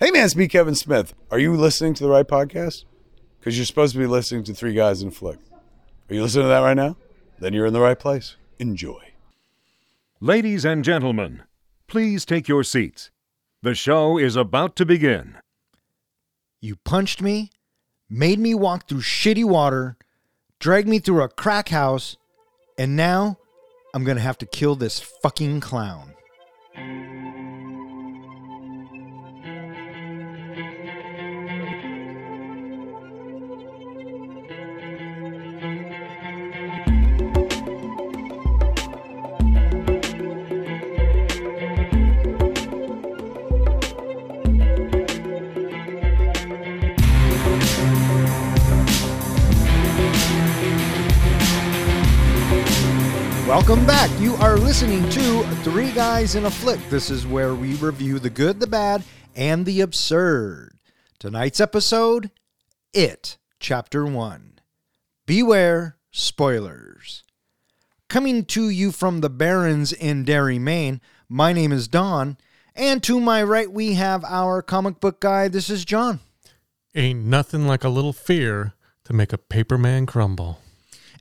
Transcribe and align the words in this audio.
Hey 0.00 0.12
man, 0.12 0.26
it's 0.26 0.36
me, 0.36 0.46
Kevin 0.46 0.76
Smith. 0.76 1.12
Are 1.28 1.40
you 1.40 1.56
listening 1.56 1.92
to 1.94 2.04
the 2.04 2.08
right 2.08 2.26
podcast? 2.26 2.84
Because 3.40 3.58
you're 3.58 3.66
supposed 3.66 3.94
to 3.94 3.98
be 3.98 4.06
listening 4.06 4.44
to 4.44 4.54
Three 4.54 4.72
Guys 4.72 5.02
in 5.02 5.08
a 5.08 5.10
Flick. 5.10 5.40
Are 6.08 6.14
you 6.14 6.22
listening 6.22 6.44
to 6.44 6.48
that 6.50 6.60
right 6.60 6.76
now? 6.76 6.96
Then 7.40 7.52
you're 7.52 7.66
in 7.66 7.72
the 7.72 7.80
right 7.80 7.98
place. 7.98 8.36
Enjoy. 8.60 9.00
Ladies 10.20 10.64
and 10.64 10.84
gentlemen, 10.84 11.42
please 11.88 12.24
take 12.24 12.46
your 12.46 12.62
seats. 12.62 13.10
The 13.62 13.74
show 13.74 14.18
is 14.18 14.36
about 14.36 14.76
to 14.76 14.86
begin. 14.86 15.38
You 16.60 16.76
punched 16.76 17.20
me, 17.20 17.50
made 18.08 18.38
me 18.38 18.54
walk 18.54 18.88
through 18.88 19.00
shitty 19.00 19.44
water, 19.44 19.96
dragged 20.60 20.88
me 20.88 21.00
through 21.00 21.22
a 21.22 21.28
crack 21.28 21.70
house, 21.70 22.16
and 22.78 22.94
now 22.94 23.36
I'm 23.92 24.04
gonna 24.04 24.20
have 24.20 24.38
to 24.38 24.46
kill 24.46 24.76
this 24.76 25.00
fucking 25.00 25.58
clown. 25.58 26.14
Welcome 53.68 53.86
back. 53.86 54.10
You 54.18 54.34
are 54.36 54.56
listening 54.56 55.06
to 55.10 55.42
Three 55.56 55.92
Guys 55.92 56.36
in 56.36 56.46
a 56.46 56.50
Flick. 56.50 56.80
This 56.88 57.10
is 57.10 57.26
where 57.26 57.54
we 57.54 57.74
review 57.74 58.18
the 58.18 58.30
good, 58.30 58.60
the 58.60 58.66
bad, 58.66 59.02
and 59.36 59.66
the 59.66 59.82
absurd. 59.82 60.78
Tonight's 61.18 61.60
episode 61.60 62.30
It, 62.94 63.36
Chapter 63.60 64.06
1. 64.06 64.60
Beware 65.26 65.98
spoilers. 66.10 67.24
Coming 68.08 68.46
to 68.46 68.70
you 68.70 68.90
from 68.90 69.20
the 69.20 69.28
Barrens 69.28 69.92
in 69.92 70.24
Derry, 70.24 70.58
Maine, 70.58 71.02
my 71.28 71.52
name 71.52 71.70
is 71.70 71.88
Don, 71.88 72.38
and 72.74 73.02
to 73.02 73.20
my 73.20 73.42
right 73.42 73.70
we 73.70 73.92
have 73.92 74.24
our 74.24 74.62
comic 74.62 74.98
book 74.98 75.20
guy. 75.20 75.46
This 75.46 75.68
is 75.68 75.84
John. 75.84 76.20
Ain't 76.94 77.22
nothing 77.22 77.66
like 77.66 77.84
a 77.84 77.90
little 77.90 78.14
fear 78.14 78.72
to 79.04 79.12
make 79.12 79.34
a 79.34 79.36
paper 79.36 79.76
man 79.76 80.06
crumble. 80.06 80.58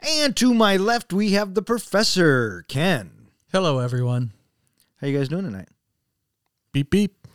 And 0.02 0.36
to 0.38 0.54
my 0.54 0.78
left 0.78 1.12
we 1.14 1.32
have 1.32 1.54
the 1.54 1.62
Professor, 1.62 2.66
Ken. 2.68 3.12
Hello, 3.52 3.80
everyone. 3.80 4.34
How 5.02 5.08
you 5.08 5.18
guys 5.18 5.28
doing 5.28 5.44
tonight? 5.44 5.70
Beep 6.72 6.90
beep. 6.90 7.28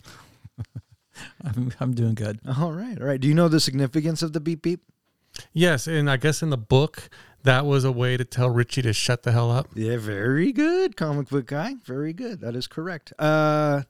I'm, 1.44 1.72
I'm 1.80 1.94
doing 1.94 2.14
good. 2.14 2.40
All 2.58 2.72
right, 2.72 3.00
all 3.00 3.06
right. 3.06 3.20
Do 3.20 3.28
you 3.28 3.34
know 3.34 3.48
the 3.48 3.60
significance 3.60 4.22
of 4.22 4.32
the 4.32 4.40
beep 4.40 4.62
beep? 4.62 4.82
Yes, 5.52 5.86
and 5.86 6.10
I 6.10 6.16
guess 6.18 6.42
in 6.42 6.50
the 6.50 6.58
book 6.58 7.08
that 7.42 7.64
was 7.66 7.84
a 7.84 7.92
way 7.92 8.16
to 8.16 8.24
tell 8.24 8.50
Richie 8.50 8.82
to 8.82 8.92
shut 8.92 9.22
the 9.22 9.32
hell 9.32 9.50
up. 9.50 9.68
Yeah, 9.74 9.96
very 9.96 10.52
good, 10.52 10.96
comic 10.96 11.28
book 11.28 11.46
guy. 11.46 11.74
Very 11.84 12.12
good. 12.12 12.40
That 12.40 12.54
is 12.54 12.66
correct. 12.66 13.12
Uh, 13.18 13.82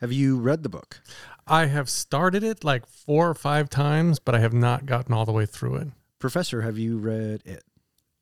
have 0.00 0.12
you 0.12 0.38
read 0.38 0.62
the 0.62 0.68
book? 0.68 1.00
I 1.46 1.66
have 1.66 1.88
started 1.88 2.42
it 2.42 2.64
like 2.64 2.86
four 2.86 3.28
or 3.28 3.34
five 3.34 3.70
times, 3.70 4.18
but 4.18 4.34
I 4.34 4.40
have 4.40 4.52
not 4.52 4.86
gotten 4.86 5.14
all 5.14 5.24
the 5.24 5.32
way 5.32 5.46
through 5.46 5.76
it. 5.76 5.88
Professor, 6.18 6.62
have 6.62 6.78
you 6.78 6.98
read 6.98 7.42
it? 7.44 7.62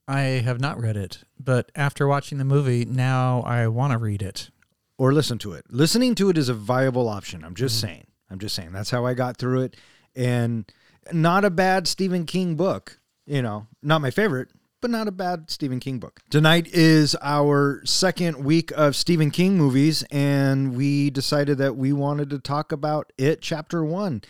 I 0.06 0.20
have 0.20 0.60
not 0.60 0.80
read 0.80 0.96
it, 0.96 1.24
but 1.38 1.72
after 1.74 2.06
watching 2.06 2.38
the 2.38 2.44
movie, 2.44 2.84
now 2.84 3.42
I 3.42 3.66
want 3.68 3.92
to 3.92 3.98
read 3.98 4.22
it. 4.22 4.50
Or 4.96 5.12
listen 5.12 5.38
to 5.38 5.52
it? 5.52 5.64
Listening 5.70 6.14
to 6.16 6.30
it 6.30 6.38
is 6.38 6.48
a 6.48 6.54
viable 6.54 7.08
option. 7.08 7.44
I'm 7.44 7.54
just 7.54 7.78
mm-hmm. 7.78 7.86
saying. 7.86 8.06
I'm 8.30 8.38
just 8.38 8.54
saying. 8.54 8.72
That's 8.72 8.90
how 8.90 9.04
I 9.06 9.14
got 9.14 9.36
through 9.36 9.62
it. 9.62 9.76
And 10.14 10.70
not 11.12 11.44
a 11.44 11.50
bad 11.50 11.88
Stephen 11.88 12.26
King 12.26 12.54
book. 12.54 13.00
You 13.26 13.42
know, 13.42 13.66
not 13.82 14.02
my 14.02 14.10
favorite, 14.10 14.50
but 14.80 14.90
not 14.90 15.08
a 15.08 15.12
bad 15.12 15.50
Stephen 15.50 15.80
King 15.80 15.98
book. 15.98 16.20
Tonight 16.28 16.68
is 16.68 17.16
our 17.22 17.80
second 17.86 18.44
week 18.44 18.70
of 18.72 18.94
Stephen 18.94 19.30
King 19.30 19.56
movies, 19.56 20.04
and 20.10 20.76
we 20.76 21.08
decided 21.08 21.56
that 21.56 21.76
we 21.76 21.92
wanted 21.94 22.28
to 22.30 22.38
talk 22.38 22.70
about 22.70 23.10
it, 23.16 23.40
chapter 23.40 23.82
one. 23.82 24.22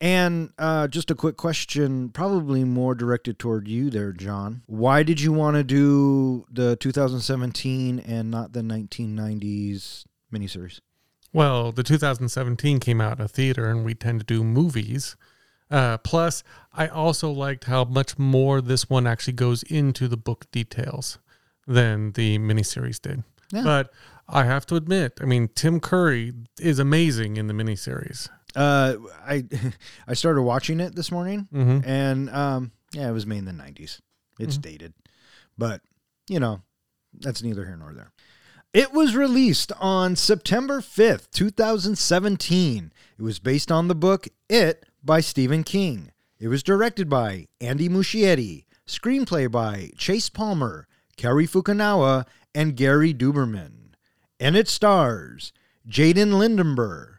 And 0.00 0.50
uh, 0.58 0.88
just 0.88 1.10
a 1.10 1.14
quick 1.14 1.36
question, 1.36 2.10
probably 2.10 2.64
more 2.64 2.94
directed 2.94 3.38
toward 3.38 3.66
you 3.66 3.88
there, 3.88 4.12
John. 4.12 4.62
Why 4.66 5.02
did 5.02 5.20
you 5.20 5.32
want 5.32 5.56
to 5.56 5.64
do 5.64 6.44
the 6.50 6.76
2017 6.76 8.00
and 8.00 8.30
not 8.30 8.52
the 8.52 8.60
1990s 8.60 10.04
miniseries? 10.32 10.80
Well, 11.32 11.72
the 11.72 11.82
2017 11.82 12.78
came 12.80 13.00
out 13.00 13.18
in 13.18 13.24
a 13.24 13.28
theater, 13.28 13.70
and 13.70 13.84
we 13.84 13.94
tend 13.94 14.20
to 14.20 14.26
do 14.26 14.44
movies. 14.44 15.16
Uh, 15.70 15.98
plus, 15.98 16.42
I 16.72 16.88
also 16.88 17.30
liked 17.30 17.64
how 17.64 17.84
much 17.84 18.18
more 18.18 18.60
this 18.60 18.88
one 18.88 19.06
actually 19.06 19.32
goes 19.32 19.62
into 19.64 20.08
the 20.08 20.16
book 20.16 20.50
details 20.50 21.18
than 21.66 22.12
the 22.12 22.38
miniseries 22.38 23.00
did. 23.00 23.24
Yeah. 23.52 23.62
But 23.64 23.92
I 24.28 24.44
have 24.44 24.66
to 24.66 24.76
admit, 24.76 25.18
I 25.20 25.24
mean, 25.24 25.48
Tim 25.54 25.80
Curry 25.80 26.32
is 26.60 26.78
amazing 26.78 27.36
in 27.36 27.46
the 27.46 27.54
miniseries. 27.54 28.28
Uh, 28.56 28.96
I 29.24 29.44
I 30.08 30.14
started 30.14 30.42
watching 30.42 30.80
it 30.80 30.94
this 30.96 31.12
morning, 31.12 31.46
Mhm. 31.52 31.86
and 31.86 32.30
um, 32.30 32.72
yeah, 32.92 33.08
it 33.08 33.12
was 33.12 33.26
made 33.26 33.38
in 33.38 33.44
the 33.44 33.52
90s. 33.52 34.00
It's 34.38 34.58
dated, 34.58 34.94
but 35.56 35.82
you 36.28 36.40
know, 36.40 36.62
that's 37.20 37.42
neither 37.42 37.64
here 37.66 37.76
nor 37.76 37.92
there. 37.94 38.12
It 38.74 38.92
was 38.92 39.14
released 39.16 39.72
on 39.80 40.16
September 40.16 40.80
5th, 40.80 41.30
2017. 41.30 42.92
It 43.18 43.22
was 43.22 43.38
based 43.38 43.72
on 43.72 43.88
the 43.88 43.94
book 43.94 44.28
It 44.48 44.84
by 45.02 45.20
Stephen 45.20 45.64
King. 45.64 46.12
It 46.38 46.48
was 46.48 46.62
directed 46.62 47.08
by 47.08 47.46
Andy 47.60 47.88
Muschietti, 47.88 48.64
screenplay 48.86 49.50
by 49.50 49.90
Chase 49.96 50.28
Palmer, 50.28 50.86
Cary 51.16 51.46
Fukunawa, 51.46 52.26
and 52.54 52.76
Gary 52.76 53.14
Dauberman. 53.14 53.94
And 54.38 54.56
it 54.56 54.68
stars 54.68 55.52
Jaeden 55.88 56.34
Lindenberg, 56.38 57.15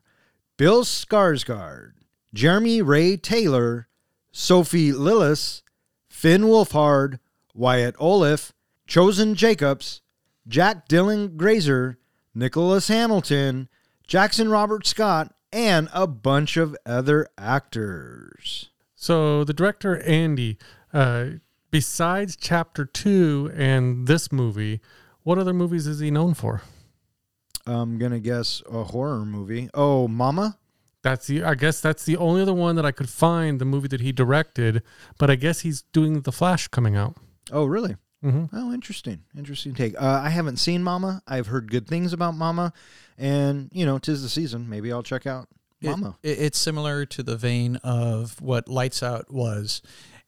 Bill 0.57 0.83
Skarsgård, 0.83 1.93
Jeremy 2.33 2.81
Ray 2.81 3.15
Taylor, 3.15 3.87
Sophie 4.31 4.91
Lillis, 4.91 5.61
Finn 6.09 6.45
Wolfhard, 6.45 7.19
Wyatt 7.53 7.95
Oleff, 7.97 8.53
Chosen 8.87 9.35
Jacobs, 9.35 10.01
Jack 10.47 10.87
Dylan 10.87 11.37
Grazer, 11.37 11.99
Nicholas 12.33 12.87
Hamilton, 12.87 13.69
Jackson 14.07 14.49
Robert 14.49 14.87
Scott, 14.87 15.31
and 15.53 15.89
a 15.93 16.07
bunch 16.07 16.57
of 16.57 16.75
other 16.87 17.27
actors. 17.37 18.71
So 18.95 19.43
the 19.43 19.53
director 19.53 20.01
Andy, 20.01 20.57
uh, 20.91 21.25
besides 21.69 22.35
Chapter 22.35 22.83
Two 22.83 23.51
and 23.55 24.07
this 24.07 24.31
movie, 24.31 24.81
what 25.21 25.37
other 25.37 25.53
movies 25.53 25.85
is 25.85 25.99
he 25.99 26.09
known 26.09 26.33
for? 26.33 26.63
I'm 27.67 27.97
gonna 27.97 28.19
guess 28.19 28.61
a 28.71 28.83
horror 28.83 29.25
movie. 29.25 29.69
Oh, 29.73 30.07
Mama. 30.07 30.57
That's 31.03 31.27
the 31.27 31.43
I 31.43 31.55
guess 31.55 31.79
that's 31.81 32.05
the 32.05 32.17
only 32.17 32.41
other 32.41 32.53
one 32.53 32.75
that 32.77 32.85
I 32.85 32.91
could 32.91 33.09
find 33.09 33.59
the 33.61 33.65
movie 33.65 33.87
that 33.89 34.01
he 34.01 34.11
directed. 34.11 34.81
But 35.19 35.29
I 35.29 35.35
guess 35.35 35.59
he's 35.61 35.83
doing 35.93 36.21
The 36.21 36.31
Flash 36.31 36.67
coming 36.69 36.95
out. 36.95 37.15
Oh, 37.51 37.65
really? 37.65 37.95
hmm 38.21 38.45
Oh, 38.51 38.73
interesting. 38.73 39.19
Interesting 39.37 39.73
take. 39.75 39.93
Uh, 40.01 40.21
I 40.23 40.29
haven't 40.29 40.57
seen 40.57 40.81
Mama. 40.83 41.21
I've 41.27 41.47
heard 41.47 41.69
good 41.69 41.87
things 41.87 42.13
about 42.13 42.33
Mama, 42.33 42.73
and 43.17 43.69
you 43.71 43.85
know, 43.85 43.99
tis 43.99 44.23
the 44.23 44.29
season. 44.29 44.67
Maybe 44.69 44.91
I'll 44.91 45.03
check 45.03 45.27
out 45.27 45.47
It- 45.81 45.91
Mama. 45.91 46.17
it- 46.23 46.39
it's 46.39 46.57
similar 46.57 47.05
to 47.05 47.21
the 47.23 47.37
vein 47.37 47.75
of 47.77 48.41
what 48.41 48.67
Lights 48.67 49.03
Out 49.03 49.31
was, 49.31 49.81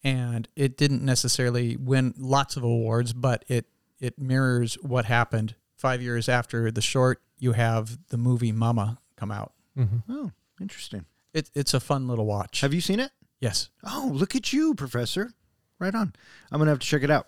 and 0.03 0.47
it 0.55 0.77
didn't 0.77 1.03
necessarily 1.03 1.75
win 1.77 2.13
lots 2.17 2.55
of 2.57 2.63
awards, 2.63 3.11
but 3.13 3.43
it 3.47 3.65
it 3.99 4.17
mirrors 4.19 4.75
what 4.75 5.05
happened 5.05 5.55
five 5.75 6.01
years 6.01 6.29
after 6.29 6.71
the 6.71 6.81
short. 6.81 7.21
You 7.39 7.53
have 7.53 7.97
the 8.09 8.17
movie 8.17 8.51
Mama 8.51 8.99
come 9.15 9.31
out. 9.31 9.53
hmm 9.75 9.97
oh, 10.09 10.31
interesting. 10.61 11.05
It, 11.33 11.49
it's 11.55 11.73
a 11.73 11.79
fun 11.79 12.07
little 12.07 12.25
watch. 12.25 12.61
Have 12.61 12.73
you 12.73 12.81
seen 12.81 12.99
it? 12.99 13.11
yes, 13.39 13.69
Oh, 13.83 14.09
look 14.13 14.35
at 14.35 14.51
you, 14.51 14.73
Professor. 14.75 15.31
Right 15.79 15.95
on. 15.95 16.13
I'm 16.51 16.59
gonna 16.59 16.71
have 16.71 16.79
to 16.79 16.87
check 16.87 17.03
it 17.03 17.11
out. 17.11 17.27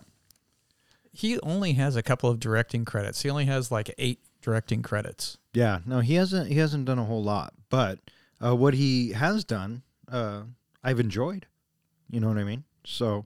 he 1.12 1.38
only 1.40 1.72
has 1.74 1.96
a 1.96 2.02
couple 2.02 2.28
of 2.30 2.38
directing 2.40 2.84
credits. 2.84 3.22
He 3.22 3.30
only 3.30 3.46
has 3.46 3.70
like 3.70 3.94
eight 3.98 4.20
directing 4.42 4.82
credits. 4.82 5.38
Yeah, 5.54 5.80
no, 5.86 6.00
he 6.00 6.14
hasn't. 6.14 6.48
He 6.48 6.56
hasn't 6.56 6.84
done 6.84 6.98
a 6.98 7.04
whole 7.04 7.22
lot, 7.22 7.54
but 7.70 7.98
uh, 8.44 8.54
what 8.56 8.74
he 8.74 9.12
has 9.12 9.44
done, 9.44 9.82
uh, 10.10 10.42
I've 10.84 11.00
enjoyed. 11.00 11.46
You 12.10 12.20
know 12.20 12.28
what 12.28 12.38
I 12.38 12.44
mean? 12.44 12.64
So, 12.84 13.24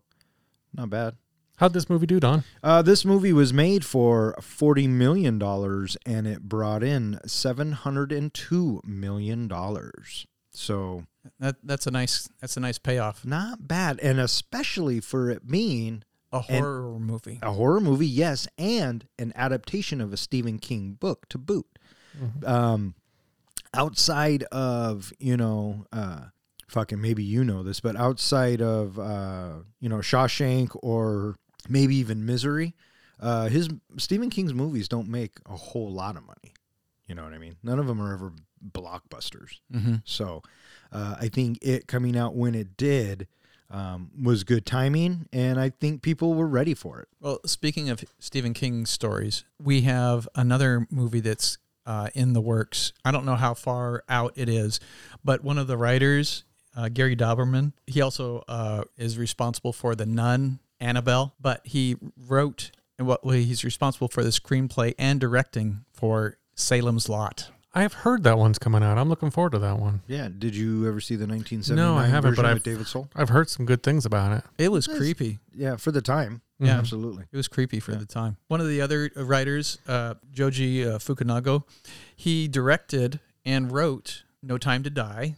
not 0.74 0.90
bad. 0.90 1.14
How'd 1.56 1.72
this 1.72 1.88
movie 1.88 2.06
do, 2.06 2.20
Don? 2.20 2.44
Uh, 2.62 2.82
this 2.82 3.04
movie 3.04 3.32
was 3.32 3.52
made 3.52 3.84
for 3.84 4.34
forty 4.42 4.86
million 4.86 5.38
dollars, 5.38 5.96
and 6.04 6.26
it 6.26 6.42
brought 6.42 6.82
in 6.82 7.18
seven 7.26 7.72
hundred 7.72 8.12
and 8.12 8.32
two 8.34 8.80
million 8.84 9.48
dollars. 9.48 10.26
So 10.50 11.04
That 11.40 11.56
that's 11.62 11.86
a 11.86 11.90
nice 11.90 12.28
that's 12.40 12.56
a 12.56 12.60
nice 12.60 12.78
payoff. 12.78 13.24
not 13.24 13.66
bad, 13.66 13.98
and 14.00 14.20
especially 14.20 15.00
for 15.00 15.30
it 15.30 15.46
being 15.46 16.02
A 16.32 16.42
And- 16.48 16.58
horror 16.64 16.98
movie. 16.98 17.38
a 17.42 17.52
horror 17.52 17.80
movie, 17.80 18.06
yes, 18.06 18.46
and 18.58 19.06
an 19.18 19.32
adaptation 19.34 20.00
of 20.02 20.12
a 20.12 20.16
Stephen 20.18 20.58
King 20.58 20.92
book 20.92 21.26
to 21.30 21.38
boot. 21.38 21.66
Um, 22.44 22.94
outside 23.74 24.42
of 24.44 25.12
you 25.18 25.36
know, 25.36 25.86
uh, 25.92 26.26
fucking 26.68 27.00
maybe 27.00 27.22
you 27.24 27.44
know 27.44 27.62
this, 27.62 27.80
but 27.80 27.96
outside 27.96 28.60
of 28.62 28.98
uh, 28.98 29.54
you 29.80 29.88
know 29.88 29.98
Shawshank 29.98 30.70
or 30.82 31.36
maybe 31.68 31.96
even 31.96 32.26
Misery, 32.26 32.74
uh, 33.20 33.48
his 33.48 33.68
Stephen 33.96 34.30
King's 34.30 34.54
movies 34.54 34.88
don't 34.88 35.08
make 35.08 35.38
a 35.46 35.56
whole 35.56 35.90
lot 35.90 36.16
of 36.16 36.26
money. 36.26 36.54
You 37.06 37.14
know 37.14 37.24
what 37.24 37.32
I 37.32 37.38
mean? 37.38 37.56
None 37.62 37.78
of 37.78 37.86
them 37.86 38.00
are 38.02 38.12
ever 38.12 38.32
blockbusters. 38.72 39.60
Mm-hmm. 39.72 39.96
So 40.04 40.42
uh, 40.92 41.16
I 41.20 41.28
think 41.28 41.58
it 41.62 41.86
coming 41.86 42.16
out 42.16 42.34
when 42.34 42.54
it 42.54 42.76
did 42.76 43.28
um, 43.70 44.10
was 44.20 44.44
good 44.44 44.66
timing, 44.66 45.28
and 45.32 45.58
I 45.58 45.70
think 45.70 46.02
people 46.02 46.34
were 46.34 46.46
ready 46.46 46.74
for 46.74 47.00
it. 47.00 47.08
Well, 47.20 47.40
speaking 47.46 47.90
of 47.90 48.04
Stephen 48.18 48.54
King 48.54 48.86
stories, 48.86 49.44
we 49.62 49.82
have 49.82 50.28
another 50.34 50.86
movie 50.90 51.20
that's 51.20 51.58
uh, 51.84 52.08
in 52.14 52.32
the 52.32 52.40
works. 52.40 52.92
I 53.04 53.10
don't 53.10 53.24
know 53.24 53.36
how 53.36 53.54
far 53.54 54.04
out 54.08 54.32
it 54.36 54.48
is, 54.48 54.80
but 55.24 55.42
one 55.42 55.58
of 55.58 55.66
the 55.66 55.76
writers, 55.76 56.44
uh, 56.76 56.88
Gary 56.88 57.16
Dauberman, 57.16 57.72
he 57.86 58.00
also 58.00 58.44
uh, 58.48 58.84
is 58.96 59.18
responsible 59.18 59.72
for 59.72 59.94
The 59.94 60.06
Nun, 60.06 60.60
Annabelle, 60.80 61.34
but 61.40 61.60
he 61.64 61.96
wrote 62.28 62.70
and 62.98 63.06
what 63.06 63.24
well, 63.24 63.34
he's 63.36 63.64
responsible 63.64 64.08
for 64.08 64.22
the 64.22 64.30
screenplay 64.30 64.94
and 64.98 65.20
directing 65.20 65.84
for 65.92 66.36
Salem's 66.54 67.08
Lot. 67.08 67.50
I 67.74 67.82
have 67.82 67.92
heard 67.92 68.22
that 68.24 68.38
one's 68.38 68.58
coming 68.58 68.82
out. 68.82 68.96
I'm 68.96 69.10
looking 69.10 69.30
forward 69.30 69.52
to 69.52 69.58
that 69.58 69.78
one. 69.78 70.00
Yeah. 70.06 70.28
Did 70.36 70.56
you 70.56 70.88
ever 70.88 70.98
see 70.98 71.14
the 71.14 71.26
1979 71.26 71.76
No, 71.76 71.94
I 71.98 72.06
haven't, 72.06 72.30
version 72.30 72.42
but 72.44 72.48
with 72.54 72.62
I've- 72.62 72.70
David 72.70 72.86
Soul? 72.86 73.10
I've 73.14 73.28
heard 73.28 73.50
some 73.50 73.66
good 73.66 73.82
things 73.82 74.06
about 74.06 74.32
it. 74.32 74.44
It 74.56 74.72
was 74.72 74.86
Yes. 74.88 74.96
creepy. 74.96 75.40
Yeah, 75.54 75.76
for 75.76 75.90
the 75.92 76.00
time. 76.00 76.40
Yeah. 76.58 76.78
absolutely. 76.78 77.24
It 77.30 77.36
was 77.36 77.48
creepy 77.48 77.80
for 77.80 77.94
the 77.94 78.06
time. 78.06 78.38
One 78.48 78.62
of 78.62 78.68
the 78.68 78.80
other 78.80 79.10
writers, 79.14 79.76
uh, 79.86 80.14
Joji 80.32 80.86
uh, 80.88 80.96
Fukunaga, 80.96 81.64
he 82.16 82.48
directed 82.48 83.20
and 83.44 83.70
wrote 83.70 84.22
No 84.42 84.56
Time 84.56 84.82
to 84.84 84.88
Die 84.88 85.34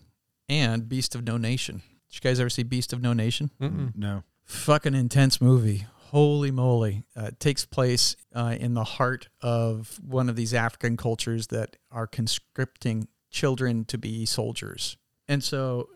and 0.48 0.88
Beast 0.88 1.16
of 1.16 1.24
No 1.26 1.36
Nation. 1.38 1.82
Did 2.08 2.14
you 2.14 2.20
guys 2.20 2.38
ever 2.38 2.48
see 2.50 2.62
Beast 2.62 2.92
of 2.92 3.02
No 3.02 3.12
Nation? 3.14 3.50
Mm-mm. 3.60 3.96
No. 3.96 4.22
Fucking 4.48 4.94
intense 4.94 5.40
movie. 5.40 5.86
Holy 6.06 6.50
moly. 6.50 7.04
Uh, 7.14 7.26
it 7.26 7.38
takes 7.38 7.66
place 7.66 8.16
uh, 8.34 8.56
in 8.58 8.72
the 8.72 8.82
heart 8.84 9.28
of 9.42 10.00
one 10.02 10.30
of 10.30 10.36
these 10.36 10.54
African 10.54 10.96
cultures 10.96 11.48
that 11.48 11.76
are 11.92 12.06
conscripting 12.06 13.08
children 13.30 13.84
to 13.84 13.98
be 13.98 14.24
soldiers. 14.24 14.96
And 15.28 15.44
so 15.44 15.90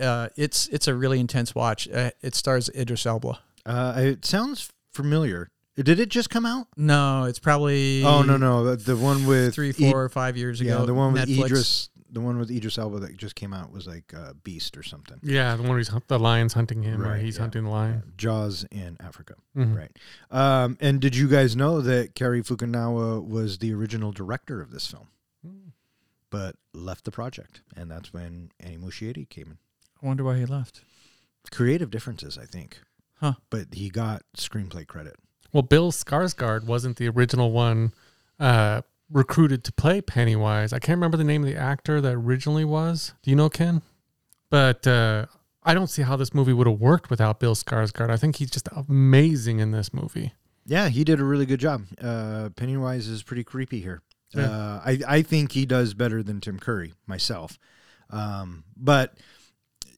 uh, 0.00 0.28
it's 0.36 0.68
it's 0.68 0.88
a 0.88 0.94
really 0.94 1.20
intense 1.20 1.54
watch. 1.54 1.86
Uh, 1.86 2.10
it 2.22 2.34
stars 2.34 2.70
Idris 2.74 3.04
Elba. 3.04 3.40
Uh, 3.66 3.94
it 3.98 4.24
sounds 4.24 4.70
familiar. 4.94 5.48
Did 5.76 6.00
it 6.00 6.08
just 6.08 6.30
come 6.30 6.46
out? 6.46 6.66
No, 6.78 7.24
it's 7.24 7.38
probably 7.38 8.02
Oh 8.04 8.22
no, 8.22 8.38
no, 8.38 8.64
the, 8.64 8.76
the 8.76 8.96
one 8.96 9.26
with 9.26 9.54
three, 9.54 9.72
four, 9.72 10.02
or 10.04 10.08
five 10.08 10.36
years 10.38 10.62
ago. 10.62 10.80
yeah, 10.80 10.86
the 10.86 10.94
one 10.94 11.12
with 11.12 11.28
Netflix. 11.28 11.44
Idris, 11.44 11.88
the 12.10 12.20
one 12.20 12.38
with 12.38 12.50
Idris 12.50 12.78
Elba 12.78 13.00
that 13.00 13.16
just 13.16 13.34
came 13.34 13.52
out 13.52 13.70
was 13.72 13.86
like 13.86 14.12
uh, 14.14 14.32
Beast 14.44 14.76
or 14.76 14.82
something. 14.82 15.18
Yeah, 15.22 15.54
the 15.56 15.62
one 15.62 15.70
where 15.70 15.78
he's, 15.78 15.88
hunt- 15.88 16.08
the 16.08 16.18
lion's 16.18 16.54
hunting 16.54 16.82
him, 16.82 17.02
or 17.02 17.10
Right, 17.10 17.22
he's 17.22 17.36
yeah. 17.36 17.42
hunting 17.42 17.64
the 17.64 17.70
lion. 17.70 18.12
Jaws 18.16 18.64
in 18.70 18.96
Africa. 19.00 19.34
Mhm. 19.56 19.76
Right. 19.76 19.96
Um, 20.30 20.76
and 20.80 21.00
did 21.00 21.14
you 21.16 21.28
guys 21.28 21.54
know 21.56 21.80
that 21.82 22.14
Cary 22.14 22.42
Fukunawa 22.42 23.22
was 23.26 23.58
the 23.58 23.72
original 23.74 24.12
director 24.12 24.60
of 24.60 24.70
this 24.70 24.86
film, 24.86 25.08
but 26.30 26.56
left 26.74 27.04
the 27.04 27.10
project, 27.10 27.62
and 27.76 27.90
that's 27.90 28.12
when 28.12 28.50
Annie 28.60 28.76
Muschietti 28.78 29.28
came 29.28 29.46
in. 29.46 29.58
I 30.02 30.06
wonder 30.06 30.24
why 30.24 30.38
he 30.38 30.46
left. 30.46 30.82
Creative 31.50 31.90
differences, 31.90 32.36
I 32.38 32.44
think. 32.44 32.80
Huh. 33.20 33.34
But 33.50 33.68
he 33.74 33.88
got 33.88 34.22
screenplay 34.36 34.86
credit. 34.86 35.16
Well, 35.52 35.62
Bill 35.62 35.90
Skarsgård 35.90 36.64
wasn't 36.66 36.98
the 36.98 37.08
original 37.08 37.50
one 37.52 37.92
uh, 38.38 38.82
recruited 39.10 39.64
to 39.64 39.72
play 39.72 40.00
Pennywise. 40.00 40.72
I 40.72 40.78
can't 40.78 40.96
remember 40.96 41.16
the 41.16 41.24
name 41.24 41.42
of 41.42 41.48
the 41.48 41.56
actor 41.56 42.00
that 42.00 42.14
originally 42.14 42.64
was. 42.64 43.14
Do 43.22 43.30
you 43.30 43.36
know, 43.36 43.48
Ken? 43.48 43.82
But 44.50 44.86
uh, 44.86 45.26
I 45.62 45.74
don't 45.74 45.88
see 45.88 46.02
how 46.02 46.16
this 46.16 46.32
movie 46.32 46.52
would 46.52 46.66
have 46.66 46.80
worked 46.80 47.10
without 47.10 47.40
Bill 47.40 47.54
Skarsgård. 47.54 48.10
I 48.10 48.16
think 48.16 48.36
he's 48.36 48.50
just 48.50 48.68
amazing 48.74 49.60
in 49.60 49.70
this 49.70 49.92
movie. 49.92 50.32
Yeah, 50.66 50.88
he 50.88 51.04
did 51.04 51.20
a 51.20 51.24
really 51.24 51.46
good 51.46 51.60
job. 51.60 51.84
Uh, 52.00 52.50
Pennywise 52.56 53.08
is 53.08 53.22
pretty 53.22 53.44
creepy 53.44 53.80
here. 53.80 54.02
Yeah. 54.34 54.50
Uh, 54.50 54.82
I 54.84 54.98
I 55.08 55.22
think 55.22 55.52
he 55.52 55.64
does 55.64 55.94
better 55.94 56.22
than 56.22 56.40
Tim 56.40 56.58
Curry 56.58 56.92
myself, 57.06 57.58
um, 58.10 58.64
but 58.76 59.14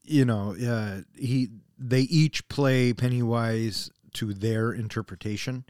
you 0.03 0.23
know, 0.23 0.55
uh, 0.55 1.01
he 1.17 1.49
they 1.77 2.01
each 2.01 2.47
play 2.47 2.93
Pennywise 2.93 3.89
to 4.13 4.33
their 4.33 4.71
interpretation. 4.71 5.65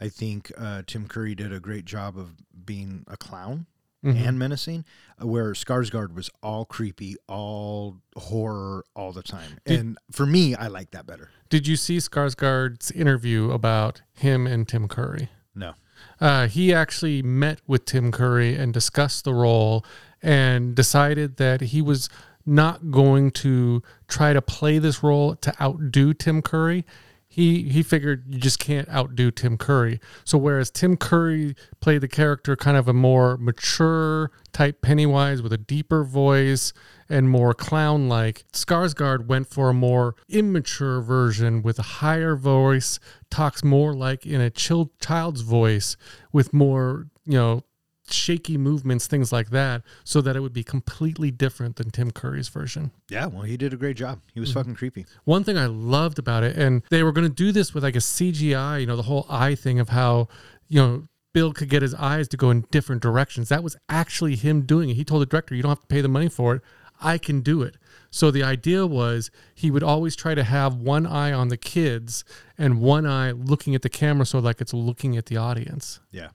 I 0.00 0.08
think 0.08 0.50
uh, 0.56 0.82
Tim 0.86 1.06
Curry 1.06 1.34
did 1.34 1.52
a 1.52 1.60
great 1.60 1.84
job 1.84 2.16
of 2.18 2.30
being 2.64 3.04
a 3.06 3.16
clown 3.16 3.66
Mhm. 4.04 4.26
and 4.28 4.38
menacing, 4.38 4.84
uh, 5.22 5.26
where 5.26 5.52
Skarsgård 5.52 6.14
was 6.14 6.30
all 6.42 6.64
creepy, 6.64 7.16
all 7.28 7.98
horror 8.16 8.86
all 8.96 9.12
the 9.12 9.22
time. 9.22 9.58
Did- 9.66 9.78
and 9.80 9.98
for 10.10 10.24
me, 10.24 10.54
I 10.54 10.68
like 10.68 10.92
that 10.92 11.06
better. 11.06 11.28
Did 11.50 11.66
you 11.66 11.76
see 11.76 11.98
Skarsgård's 11.98 12.90
interview 12.92 13.50
about 13.50 14.00
him 14.14 14.46
and 14.46 14.66
Tim 14.66 14.88
Curry? 14.88 15.28
No. 15.54 15.74
Uh, 16.18 16.46
he 16.48 16.72
actually 16.72 17.20
met 17.22 17.60
with 17.66 17.84
Tim 17.84 18.10
Curry 18.10 18.54
and 18.56 18.72
discussed 18.72 19.24
the 19.24 19.34
role 19.34 19.84
and 20.22 20.74
decided 20.74 21.36
that 21.36 21.60
he 21.60 21.82
was 21.82 22.08
not 22.46 22.90
going 22.90 23.30
to 23.30 23.82
try 24.08 24.32
to 24.32 24.40
play 24.40 24.78
this 24.78 25.02
role 25.02 25.34
to 25.36 25.52
outdo 25.62 26.14
Tim 26.14 26.40
Curry. 26.40 26.86
He 27.32 27.62
he 27.70 27.84
figured 27.84 28.24
you 28.28 28.40
just 28.40 28.58
can't 28.58 28.88
outdo 28.88 29.30
Tim 29.30 29.56
Curry. 29.56 30.00
So 30.24 30.36
whereas 30.36 30.68
Tim 30.68 30.96
Curry 30.96 31.54
played 31.80 32.00
the 32.00 32.08
character 32.08 32.56
kind 32.56 32.76
of 32.76 32.88
a 32.88 32.92
more 32.92 33.36
mature 33.36 34.32
type 34.52 34.82
Pennywise 34.82 35.40
with 35.40 35.52
a 35.52 35.58
deeper 35.58 36.02
voice 36.02 36.72
and 37.08 37.30
more 37.30 37.54
clown 37.54 38.08
like, 38.08 38.44
Skarsgård 38.52 39.26
went 39.26 39.46
for 39.48 39.70
a 39.70 39.74
more 39.74 40.16
immature 40.28 41.00
version 41.00 41.62
with 41.62 41.78
a 41.78 41.82
higher 42.00 42.34
voice, 42.34 42.98
talks 43.30 43.62
more 43.62 43.94
like 43.94 44.26
in 44.26 44.40
a 44.40 44.50
child's 44.50 45.42
voice 45.42 45.96
with 46.32 46.52
more, 46.52 47.06
you 47.24 47.34
know, 47.38 47.64
shaky 48.12 48.56
movements, 48.56 49.06
things 49.06 49.32
like 49.32 49.50
that, 49.50 49.82
so 50.04 50.20
that 50.20 50.36
it 50.36 50.40
would 50.40 50.52
be 50.52 50.64
completely 50.64 51.30
different 51.30 51.76
than 51.76 51.90
Tim 51.90 52.10
Curry's 52.10 52.48
version. 52.48 52.90
Yeah, 53.08 53.26
well, 53.26 53.42
he 53.42 53.56
did 53.56 53.72
a 53.72 53.76
great 53.76 53.96
job. 53.96 54.20
He 54.32 54.40
was 54.40 54.50
mm-hmm. 54.50 54.58
fucking 54.58 54.74
creepy. 54.76 55.06
One 55.24 55.44
thing 55.44 55.58
I 55.58 55.66
loved 55.66 56.18
about 56.18 56.42
it, 56.42 56.56
and 56.56 56.82
they 56.90 57.02
were 57.02 57.12
going 57.12 57.28
to 57.28 57.34
do 57.34 57.52
this 57.52 57.74
with 57.74 57.84
like 57.84 57.96
a 57.96 58.00
CGI, 58.00 58.80
you 58.80 58.86
know, 58.86 58.96
the 58.96 59.02
whole 59.02 59.26
eye 59.28 59.54
thing 59.54 59.80
of 59.80 59.90
how, 59.90 60.28
you 60.68 60.80
know, 60.80 61.08
Bill 61.32 61.52
could 61.52 61.68
get 61.68 61.82
his 61.82 61.94
eyes 61.94 62.28
to 62.28 62.36
go 62.36 62.50
in 62.50 62.64
different 62.70 63.02
directions. 63.02 63.48
That 63.48 63.62
was 63.62 63.76
actually 63.88 64.36
him 64.36 64.62
doing 64.62 64.90
it. 64.90 64.94
He 64.94 65.04
told 65.04 65.22
the 65.22 65.26
director, 65.26 65.54
you 65.54 65.62
don't 65.62 65.70
have 65.70 65.80
to 65.80 65.86
pay 65.86 66.00
the 66.00 66.08
money 66.08 66.28
for 66.28 66.56
it. 66.56 66.62
I 67.00 67.18
can 67.18 67.40
do 67.40 67.62
it. 67.62 67.76
So 68.10 68.30
the 68.30 68.42
idea 68.42 68.86
was 68.86 69.30
he 69.54 69.70
would 69.70 69.82
always 69.82 70.16
try 70.16 70.34
to 70.34 70.44
have 70.44 70.76
one 70.76 71.06
eye 71.06 71.32
on 71.32 71.48
the 71.48 71.56
kids 71.56 72.24
and 72.58 72.80
one 72.80 73.06
eye 73.06 73.30
looking 73.30 73.74
at 73.74 73.82
the 73.82 73.88
camera 73.88 74.26
so 74.26 74.38
like 74.40 74.60
it's 74.60 74.74
looking 74.74 75.16
at 75.16 75.26
the 75.26 75.36
audience. 75.36 76.00
Yeah. 76.10 76.30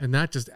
And 0.00 0.12
that 0.14 0.32
just 0.32 0.48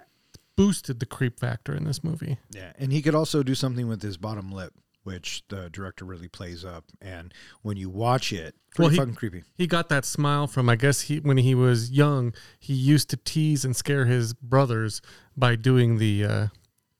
boosted 0.59 1.00
the 1.00 1.07
creep 1.07 1.38
factor 1.41 1.75
in 1.75 1.85
this 1.85 2.03
movie. 2.05 2.38
Yeah, 2.50 2.73
and 2.79 2.93
he 2.93 3.00
could 3.00 3.15
also 3.15 3.43
do 3.43 3.55
something 3.55 3.88
with 3.88 4.03
his 4.03 4.17
bottom 4.19 4.50
lip, 4.53 4.75
which 5.05 5.43
the 5.49 5.71
director 5.71 6.05
really 6.05 6.29
plays 6.29 6.65
up. 6.65 6.85
And 7.00 7.33
when 7.62 7.77
you 7.77 7.88
watch 7.88 8.33
it, 8.33 8.55
pretty 8.75 8.83
Well, 8.83 8.91
he- 8.91 8.97
fucking 8.99 9.15
creepy. 9.15 9.45
He 9.55 9.67
got 9.67 9.88
that 9.88 10.05
smile 10.05 10.47
from 10.47 10.69
I 10.69 10.77
guess 10.77 11.03
he 11.03 11.21
when 11.21 11.38
he 11.38 11.55
was 11.55 11.91
young, 11.91 12.35
he 12.59 12.75
used 12.75 13.09
to 13.11 13.17
tease 13.17 13.65
and 13.65 13.75
scare 13.75 14.05
his 14.07 14.35
brothers 14.35 15.00
by 15.37 15.57
doing 15.57 15.99
the 15.99 16.25
uh 16.25 16.47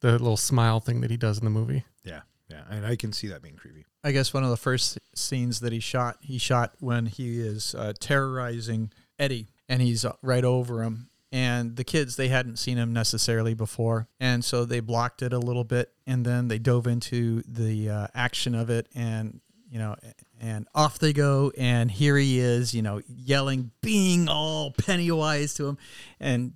the 0.01 0.13
little 0.13 0.37
smile 0.37 0.79
thing 0.81 1.01
that 1.01 1.11
he 1.11 1.17
does 1.17 1.39
in 1.39 1.45
the 1.45 1.51
movie. 1.51 1.85
Yeah, 2.05 2.21
yeah, 2.49 2.63
and 2.71 2.87
I 2.87 2.95
can 2.95 3.13
see 3.13 3.27
that 3.29 3.43
being 3.43 3.57
creepy. 3.57 3.85
I 4.05 4.13
guess 4.13 4.33
one 4.33 4.45
of 4.45 4.51
the 4.51 4.57
first 4.57 4.97
scenes 5.17 5.59
that 5.59 5.73
he 5.73 5.81
shot, 5.81 6.19
he 6.21 6.39
shot 6.39 6.75
when 6.79 7.07
he 7.07 7.41
is 7.41 7.75
uh, 7.75 7.93
terrorizing 7.99 8.93
Eddie, 9.19 9.49
and 9.69 9.83
he's 9.83 10.05
uh, 10.05 10.13
right 10.23 10.45
over 10.45 10.85
him. 10.85 11.11
And 11.31 11.77
the 11.77 11.85
kids, 11.85 12.17
they 12.17 12.29
hadn't 12.29 12.57
seen 12.59 12.79
him 12.79 12.93
necessarily 12.93 13.53
before, 13.53 14.09
and 14.19 14.43
so 14.43 14.65
they 14.65 14.81
blocked 14.81 15.21
it 15.21 15.33
a 15.33 15.39
little 15.39 15.65
bit, 15.65 15.93
and 16.07 16.25
then 16.25 16.49
they 16.49 16.59
dove 16.59 16.87
into 16.87 17.43
the 17.47 17.91
uh, 17.91 18.07
action 18.15 18.55
of 18.55 18.71
it, 18.71 18.89
and 18.95 19.41
you 19.71 19.79
know, 19.79 19.95
and 20.41 20.67
off 20.75 20.99
they 20.99 21.13
go, 21.13 21.53
and 21.59 21.91
here 21.91 22.17
he 22.17 22.39
is, 22.39 22.75
you 22.75 22.81
know, 22.81 23.03
yelling, 23.07 23.73
being 23.83 24.29
all 24.29 24.71
Pennywise 24.73 25.53
to 25.55 25.67
him, 25.67 25.79
and 26.19 26.55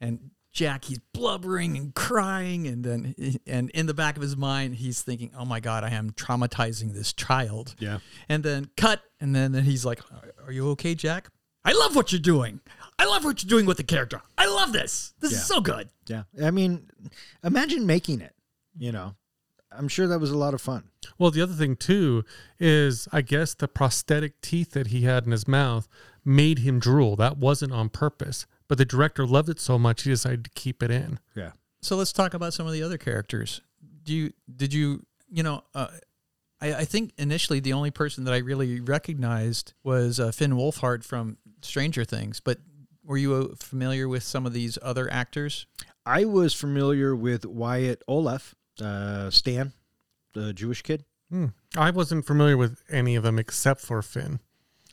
and 0.00 0.30
Jack, 0.54 0.84
he's 0.84 1.00
blubbering 1.12 1.76
and 1.76 1.94
crying, 1.94 2.68
and 2.68 2.84
then 2.84 3.14
and 3.46 3.70
in 3.70 3.86
the 3.86 3.94
back 3.94 4.16
of 4.16 4.22
his 4.22 4.36
mind, 4.36 4.76
he's 4.76 5.02
thinking, 5.02 5.32
"Oh 5.36 5.44
my 5.44 5.58
God, 5.58 5.82
I 5.82 5.90
am 5.90 6.12
traumatizing 6.12 6.94
this 6.94 7.12
child." 7.12 7.74
Yeah, 7.78 7.98
And 8.28 8.44
then 8.44 8.70
cut, 8.76 9.02
and 9.20 9.34
then, 9.34 9.50
then 9.50 9.64
he's 9.64 9.84
like, 9.84 10.00
"Are 10.46 10.52
you 10.52 10.70
okay, 10.70 10.94
Jack? 10.94 11.28
I 11.64 11.72
love 11.72 11.96
what 11.96 12.12
you're 12.12 12.20
doing. 12.20 12.60
I 12.98 13.06
love 13.06 13.24
what 13.24 13.42
you're 13.42 13.48
doing 13.48 13.66
with 13.66 13.76
the 13.78 13.82
character. 13.84 14.22
I 14.38 14.46
love 14.46 14.72
this. 14.72 15.14
This 15.20 15.32
Yeah. 15.32 15.38
is 15.38 15.46
so 15.46 15.60
good." 15.60 15.88
yeah. 16.06 16.24
I 16.42 16.50
mean, 16.50 16.90
imagine 17.42 17.86
making 17.86 18.20
it. 18.20 18.34
You 18.76 18.92
know, 18.92 19.14
I'm 19.70 19.88
sure 19.88 20.06
that 20.08 20.18
was 20.18 20.30
a 20.30 20.36
lot 20.36 20.54
of 20.54 20.60
fun. 20.60 20.84
Well, 21.18 21.30
the 21.30 21.40
other 21.40 21.54
thing 21.54 21.76
too 21.76 22.24
is 22.58 23.08
I 23.12 23.22
guess 23.22 23.54
the 23.54 23.68
prosthetic 23.68 24.40
teeth 24.40 24.70
that 24.72 24.88
he 24.88 25.02
had 25.02 25.24
in 25.26 25.32
his 25.32 25.46
mouth 25.48 25.88
made 26.24 26.60
him 26.60 26.78
drool. 26.80 27.16
That 27.16 27.36
wasn't 27.38 27.72
on 27.72 27.88
purpose. 27.88 28.46
But 28.66 28.78
the 28.78 28.84
director 28.86 29.26
loved 29.26 29.48
it 29.50 29.60
so 29.60 29.78
much 29.78 30.02
he 30.02 30.10
decided 30.10 30.44
to 30.44 30.50
keep 30.54 30.82
it 30.82 30.90
in. 30.90 31.18
Yeah, 31.36 31.52
So 31.82 31.96
let's 31.96 32.12
talk 32.12 32.32
about 32.32 32.54
some 32.54 32.66
of 32.66 32.72
the 32.72 32.82
other 32.82 32.96
characters. 32.98 33.60
do 34.02 34.12
you 34.14 34.32
did 34.54 34.72
you 34.74 35.04
you 35.30 35.42
know? 35.42 35.64
Uh, 35.74 35.88
I, 36.60 36.74
I 36.74 36.84
think 36.84 37.12
initially 37.18 37.60
the 37.60 37.72
only 37.74 37.90
person 37.90 38.24
that 38.24 38.32
I 38.32 38.38
really 38.38 38.80
recognized 38.80 39.74
was 39.82 40.18
uh, 40.18 40.30
Finn 40.32 40.52
Wolfhard 40.52 41.04
from 41.04 41.36
Stranger 41.64 42.04
Things. 42.04 42.40
But 42.40 42.58
were 43.04 43.16
you 43.16 43.34
uh, 43.34 43.54
familiar 43.56 44.08
with 44.08 44.22
some 44.22 44.46
of 44.46 44.52
these 44.52 44.78
other 44.82 45.10
actors? 45.12 45.66
I 46.06 46.24
was 46.24 46.54
familiar 46.54 47.14
with 47.14 47.44
Wyatt 47.44 48.02
Oleff, 48.08 48.54
uh, 48.80 49.30
Stan, 49.30 49.72
the 50.34 50.52
Jewish 50.52 50.82
kid. 50.82 51.04
Hmm. 51.30 51.46
I 51.76 51.90
wasn't 51.90 52.26
familiar 52.26 52.56
with 52.56 52.82
any 52.90 53.16
of 53.16 53.22
them 53.22 53.38
except 53.38 53.80
for 53.80 54.02
Finn. 54.02 54.40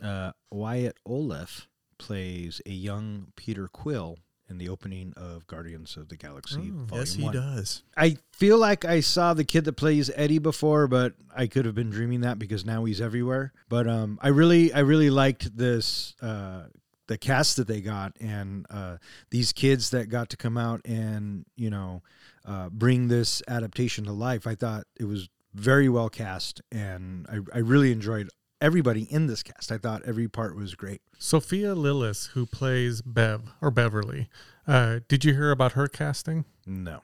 Uh, 0.02 0.32
Wyatt 0.50 0.98
Oleff 1.08 1.68
plays 1.98 2.62
a 2.66 2.72
young 2.72 3.28
Peter 3.36 3.68
Quill 3.68 4.18
in 4.52 4.60
the 4.60 4.70
opening 4.70 5.14
of 5.18 5.48
Guardians 5.48 5.98
of 5.98 6.10
the 6.10 6.18
Galaxy. 6.18 6.72
Oh, 6.92 6.98
yes, 6.98 7.14
he 7.14 7.24
1. 7.24 7.34
does. 7.34 7.82
I 7.98 8.18
feel 8.34 8.58
like 8.58 8.86
I 8.86 9.00
saw 9.00 9.34
the 9.34 9.44
kid 9.44 9.66
that 9.66 9.74
plays 9.74 10.12
Eddie 10.14 10.38
before, 10.38 10.88
but 10.88 11.14
I 11.36 11.48
could 11.48 11.66
have 11.66 11.74
been 11.74 11.90
dreaming 11.90 12.22
that 12.22 12.38
because 12.38 12.66
now 12.66 12.84
he's 12.84 13.02
everywhere. 13.02 13.54
But 13.70 13.88
um, 13.88 14.20
I 14.22 14.28
really, 14.28 14.72
I 14.74 14.80
really 14.80 15.10
liked 15.10 15.58
this 15.58 16.16
uh, 16.22 16.66
the 17.08 17.18
cast 17.18 17.58
that 17.58 17.68
they 17.68 17.82
got 17.82 18.16
and 18.22 18.66
uh, 18.70 18.98
these 19.32 19.52
kids 19.52 19.90
that 19.90 20.10
got 20.10 20.30
to 20.30 20.38
come 20.38 20.58
out 20.58 20.80
and 20.86 21.46
you 21.56 21.70
know 21.70 22.02
uh, 22.46 22.70
bring 22.70 23.08
this 23.08 23.42
adaptation 23.48 24.06
to 24.06 24.12
life. 24.12 24.46
I 24.46 24.56
thought 24.56 24.86
it 25.00 25.06
was 25.06 25.30
very 25.54 25.90
well 25.90 26.10
cast, 26.10 26.62
and 26.72 27.26
I, 27.30 27.58
I 27.58 27.60
really 27.60 27.92
enjoyed 27.92 28.30
everybody 28.62 29.04
in 29.12 29.28
this 29.28 29.44
cast. 29.44 29.72
I 29.72 29.78
thought 29.78 30.04
every 30.06 30.28
part 30.28 30.56
was 30.56 30.76
great. 30.76 31.02
Sophia 31.18 31.76
Lillis, 31.76 32.30
who 32.30 32.46
plays 32.46 33.02
Bev 33.02 33.52
or 33.62 33.72
Beverly, 33.72 34.30
uh, 34.68 35.00
did 35.08 35.26
you 35.26 35.34
hear 35.34 35.52
about 35.52 35.74
her 35.74 35.88
casting? 35.88 36.46
No. 36.66 37.02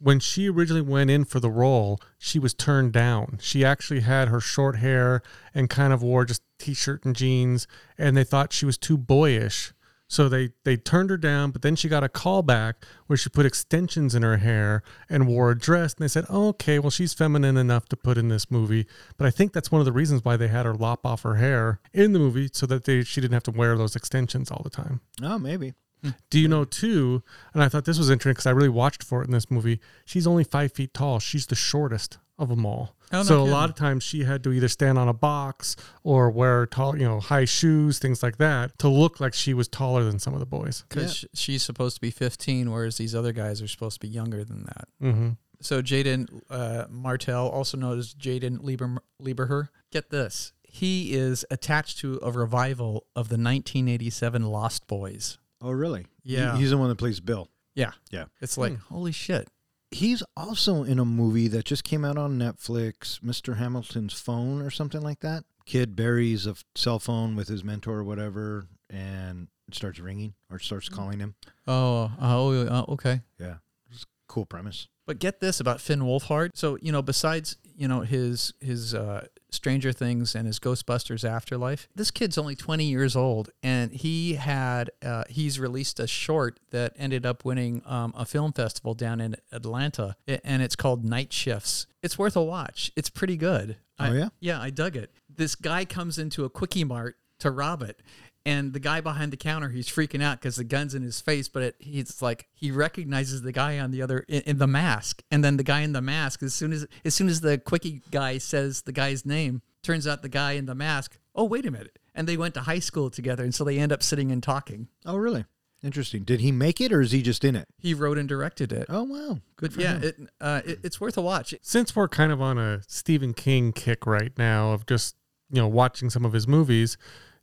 when 0.00 0.18
she 0.18 0.48
originally 0.50 0.82
went 0.82 1.10
in 1.10 1.24
for 1.24 1.38
the 1.38 1.48
role, 1.50 2.00
she 2.18 2.38
was 2.40 2.52
turned 2.52 2.92
down. 2.92 3.38
She 3.40 3.64
actually 3.64 4.00
had 4.00 4.26
her 4.28 4.40
short 4.40 4.76
hair 4.78 5.22
and 5.54 5.70
kind 5.70 5.92
of 5.92 6.02
wore 6.02 6.24
just 6.24 6.42
t-shirt 6.58 7.04
and 7.04 7.14
jeans, 7.14 7.68
and 7.96 8.16
they 8.16 8.24
thought 8.24 8.52
she 8.52 8.66
was 8.66 8.76
too 8.76 8.98
boyish. 8.98 9.72
So 10.12 10.28
they 10.28 10.50
they 10.64 10.76
turned 10.76 11.08
her 11.08 11.16
down, 11.16 11.52
but 11.52 11.62
then 11.62 11.74
she 11.74 11.88
got 11.88 12.04
a 12.04 12.08
call 12.08 12.42
back 12.42 12.84
where 13.06 13.16
she 13.16 13.30
put 13.30 13.46
extensions 13.46 14.14
in 14.14 14.22
her 14.22 14.36
hair 14.36 14.82
and 15.08 15.26
wore 15.26 15.50
a 15.50 15.58
dress, 15.58 15.94
and 15.94 16.04
they 16.04 16.08
said, 16.08 16.26
oh, 16.28 16.48
"Okay, 16.48 16.78
well 16.78 16.90
she's 16.90 17.14
feminine 17.14 17.56
enough 17.56 17.86
to 17.88 17.96
put 17.96 18.18
in 18.18 18.28
this 18.28 18.50
movie." 18.50 18.86
But 19.16 19.26
I 19.26 19.30
think 19.30 19.54
that's 19.54 19.72
one 19.72 19.80
of 19.80 19.86
the 19.86 19.92
reasons 19.92 20.22
why 20.22 20.36
they 20.36 20.48
had 20.48 20.66
her 20.66 20.74
lop 20.74 21.06
off 21.06 21.22
her 21.22 21.36
hair 21.36 21.80
in 21.94 22.12
the 22.12 22.18
movie 22.18 22.50
so 22.52 22.66
that 22.66 22.84
they 22.84 23.04
she 23.04 23.22
didn't 23.22 23.32
have 23.32 23.42
to 23.44 23.52
wear 23.52 23.78
those 23.78 23.96
extensions 23.96 24.50
all 24.50 24.60
the 24.62 24.68
time. 24.68 25.00
Oh, 25.22 25.38
maybe. 25.38 25.72
Hmm. 26.02 26.10
Do 26.28 26.38
you 26.38 26.46
know 26.46 26.64
too? 26.64 27.22
And 27.54 27.62
I 27.62 27.70
thought 27.70 27.86
this 27.86 27.96
was 27.96 28.10
interesting 28.10 28.34
because 28.34 28.46
I 28.46 28.50
really 28.50 28.68
watched 28.68 29.02
for 29.02 29.22
it 29.22 29.26
in 29.28 29.32
this 29.32 29.50
movie. 29.50 29.80
She's 30.04 30.26
only 30.26 30.44
five 30.44 30.72
feet 30.72 30.92
tall. 30.92 31.20
She's 31.20 31.46
the 31.46 31.54
shortest 31.54 32.18
of 32.38 32.48
them 32.48 32.64
all. 32.66 32.96
Oh, 33.12 33.18
no 33.18 33.22
so 33.24 33.42
a 33.42 33.44
lot 33.44 33.68
of 33.68 33.76
times 33.76 34.02
she 34.02 34.24
had 34.24 34.42
to 34.44 34.52
either 34.52 34.68
stand 34.68 34.98
on 34.98 35.06
a 35.08 35.12
box 35.12 35.76
or 36.02 36.30
wear 36.30 36.64
tall, 36.66 36.96
you 36.96 37.04
know, 37.04 37.20
high 37.20 37.44
shoes, 37.44 37.98
things 37.98 38.22
like 38.22 38.38
that, 38.38 38.78
to 38.78 38.88
look 38.88 39.20
like 39.20 39.34
she 39.34 39.52
was 39.54 39.68
taller 39.68 40.02
than 40.04 40.18
some 40.18 40.32
of 40.32 40.40
the 40.40 40.46
boys. 40.46 40.84
Because 40.88 41.24
she's 41.34 41.62
supposed 41.62 41.96
to 41.96 42.00
be 42.00 42.10
15, 42.10 42.70
whereas 42.70 42.96
these 42.96 43.14
other 43.14 43.32
guys 43.32 43.60
are 43.60 43.68
supposed 43.68 44.00
to 44.00 44.06
be 44.06 44.12
younger 44.12 44.44
than 44.44 44.64
that. 44.64 44.88
Mm-hmm. 45.02 45.28
So 45.60 45.82
Jaeden 45.82 46.40
uh, 46.50 46.86
Martell, 46.90 47.48
also 47.48 47.76
known 47.76 47.98
as 47.98 48.14
Jaeden 48.14 48.62
Lieber, 48.62 48.98
Lieberher, 49.22 49.68
get 49.92 50.10
this. 50.10 50.52
He 50.62 51.12
is 51.14 51.44
attached 51.50 51.98
to 51.98 52.18
a 52.22 52.30
revival 52.30 53.04
of 53.14 53.28
the 53.28 53.34
1987 53.36 54.42
Lost 54.44 54.86
Boys. 54.86 55.38
Oh, 55.60 55.70
really? 55.70 56.06
He- 56.24 56.36
Yeah. 56.36 56.56
he's 56.56 56.70
the 56.70 56.78
one 56.78 56.88
that 56.88 56.96
plays 56.96 57.20
Bill. 57.20 57.48
Yeah. 57.74 57.92
Yeah. 58.10 58.24
It's 58.40 58.56
like, 58.58 58.76
holy 58.78 59.12
shit. 59.12 59.48
He's 59.92 60.22
also 60.36 60.82
in 60.82 60.98
a 60.98 61.04
movie 61.04 61.48
that 61.48 61.66
just 61.66 61.84
came 61.84 62.04
out 62.04 62.16
on 62.16 62.38
Netflix, 62.38 63.20
Mr. 63.20 63.58
Hamilton's 63.58 64.14
Phone 64.14 64.62
or 64.62 64.70
something 64.70 65.02
like 65.02 65.20
that. 65.20 65.44
Kid 65.66 65.94
buries 65.94 66.46
a 66.46 66.56
cell 66.74 66.98
phone 66.98 67.36
with 67.36 67.48
his 67.48 67.62
mentor 67.62 67.98
or 67.98 68.04
whatever, 68.04 68.66
and 68.90 69.48
it 69.68 69.74
starts 69.74 70.00
ringing 70.00 70.34
or 70.50 70.58
starts 70.58 70.88
calling 70.88 71.20
him. 71.20 71.34
Oh, 71.66 72.10
oh, 72.20 72.66
uh, 72.66 72.84
okay. 72.88 73.20
Yeah, 73.38 73.56
it's 73.90 74.02
a 74.02 74.06
cool 74.28 74.46
premise. 74.46 74.88
But 75.06 75.18
get 75.18 75.40
this 75.40 75.60
about 75.60 75.80
Finn 75.80 76.00
Wolfhard. 76.00 76.50
So 76.54 76.78
you 76.80 76.90
know, 76.90 77.02
besides 77.02 77.56
you 77.76 77.86
know 77.86 78.00
his 78.00 78.54
his 78.60 78.94
uh, 78.94 79.26
Stranger 79.52 79.92
Things 79.92 80.34
and 80.34 80.46
his 80.46 80.58
Ghostbusters 80.58 81.28
Afterlife, 81.28 81.88
this 81.94 82.10
kid's 82.10 82.36
only 82.38 82.54
20 82.56 82.84
years 82.84 83.14
old, 83.14 83.50
and 83.62 83.92
he 83.92 84.34
had 84.34 84.90
uh, 85.04 85.24
he's 85.28 85.60
released 85.60 86.00
a 86.00 86.06
short 86.06 86.58
that 86.70 86.92
ended 86.96 87.24
up 87.26 87.44
winning 87.44 87.82
um, 87.86 88.12
a 88.16 88.24
film 88.24 88.52
festival 88.52 88.94
down 88.94 89.20
in 89.20 89.36
Atlanta, 89.52 90.16
and 90.26 90.62
it's 90.62 90.76
called 90.76 91.04
Night 91.04 91.32
Shifts. 91.32 91.86
It's 92.02 92.18
worth 92.18 92.36
a 92.36 92.42
watch. 92.42 92.90
It's 92.96 93.10
pretty 93.10 93.36
good. 93.36 93.76
I- 93.98 94.08
Oh, 94.10 94.12
yeah? 94.14 94.28
yeah, 94.40 94.60
I 94.60 94.70
dug 94.70 94.96
it. 94.96 95.12
This 95.34 95.54
guy 95.54 95.84
comes 95.84 96.18
into 96.18 96.44
a 96.44 96.50
quickie 96.50 96.82
mart 96.84 97.16
to 97.38 97.50
rob 97.50 97.82
it. 97.82 98.00
And 98.44 98.72
the 98.72 98.80
guy 98.80 99.00
behind 99.00 99.32
the 99.32 99.36
counter, 99.36 99.68
he's 99.68 99.88
freaking 99.88 100.22
out 100.22 100.40
because 100.40 100.56
the 100.56 100.64
gun's 100.64 100.94
in 100.94 101.02
his 101.02 101.20
face. 101.20 101.48
But 101.48 101.62
it, 101.62 101.76
he's 101.78 102.20
like 102.20 102.48
he 102.52 102.70
recognizes 102.70 103.42
the 103.42 103.52
guy 103.52 103.78
on 103.78 103.90
the 103.90 104.02
other 104.02 104.24
in, 104.28 104.42
in 104.42 104.58
the 104.58 104.66
mask, 104.66 105.22
and 105.30 105.44
then 105.44 105.56
the 105.56 105.62
guy 105.62 105.80
in 105.80 105.92
the 105.92 106.02
mask. 106.02 106.42
As 106.42 106.54
soon 106.54 106.72
as 106.72 106.86
as 107.04 107.14
soon 107.14 107.28
as 107.28 107.40
the 107.40 107.58
quickie 107.58 108.02
guy 108.10 108.38
says 108.38 108.82
the 108.82 108.92
guy's 108.92 109.24
name, 109.24 109.62
turns 109.82 110.06
out 110.06 110.22
the 110.22 110.28
guy 110.28 110.52
in 110.52 110.66
the 110.66 110.74
mask. 110.74 111.18
Oh 111.34 111.44
wait 111.44 111.66
a 111.66 111.70
minute! 111.70 111.98
And 112.14 112.28
they 112.28 112.36
went 112.36 112.54
to 112.54 112.60
high 112.60 112.80
school 112.80 113.10
together, 113.10 113.44
and 113.44 113.54
so 113.54 113.64
they 113.64 113.78
end 113.78 113.92
up 113.92 114.02
sitting 114.02 114.32
and 114.32 114.42
talking. 114.42 114.88
Oh, 115.06 115.16
really? 115.16 115.44
Interesting. 115.82 116.22
Did 116.22 116.40
he 116.40 116.52
make 116.52 116.80
it 116.80 116.92
or 116.92 117.00
is 117.00 117.10
he 117.10 117.22
just 117.22 117.44
in 117.44 117.56
it? 117.56 117.66
He 117.76 117.92
wrote 117.92 118.16
and 118.16 118.28
directed 118.28 118.72
it. 118.72 118.86
Oh, 118.88 119.02
wow. 119.02 119.40
Good 119.56 119.72
for 119.72 119.80
yeah, 119.80 119.98
him. 119.98 120.02
it, 120.04 120.16
uh, 120.40 120.60
it, 120.64 120.78
it's 120.84 121.00
worth 121.00 121.16
a 121.16 121.22
watch. 121.22 121.54
Since 121.60 121.96
we're 121.96 122.08
kind 122.08 122.30
of 122.30 122.40
on 122.40 122.56
a 122.56 122.82
Stephen 122.86 123.34
King 123.34 123.72
kick 123.72 124.06
right 124.06 124.32
now 124.38 124.72
of 124.72 124.86
just 124.86 125.16
you 125.50 125.60
know 125.60 125.66
watching 125.66 126.08
some 126.08 126.24
of 126.24 126.32
his 126.32 126.46
movies, 126.46 126.96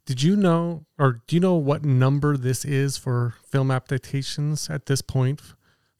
did 0.10 0.24
you 0.24 0.36
know 0.36 0.86
or 0.98 1.22
do 1.28 1.36
you 1.36 1.40
know 1.40 1.54
what 1.54 1.86
number 1.86 2.36
this 2.36 2.66
is 2.66 2.98
for 2.98 3.36
film 3.48 3.70
adaptations 3.70 4.68
at 4.68 4.88
this 4.88 5.04
point 5.04 5.40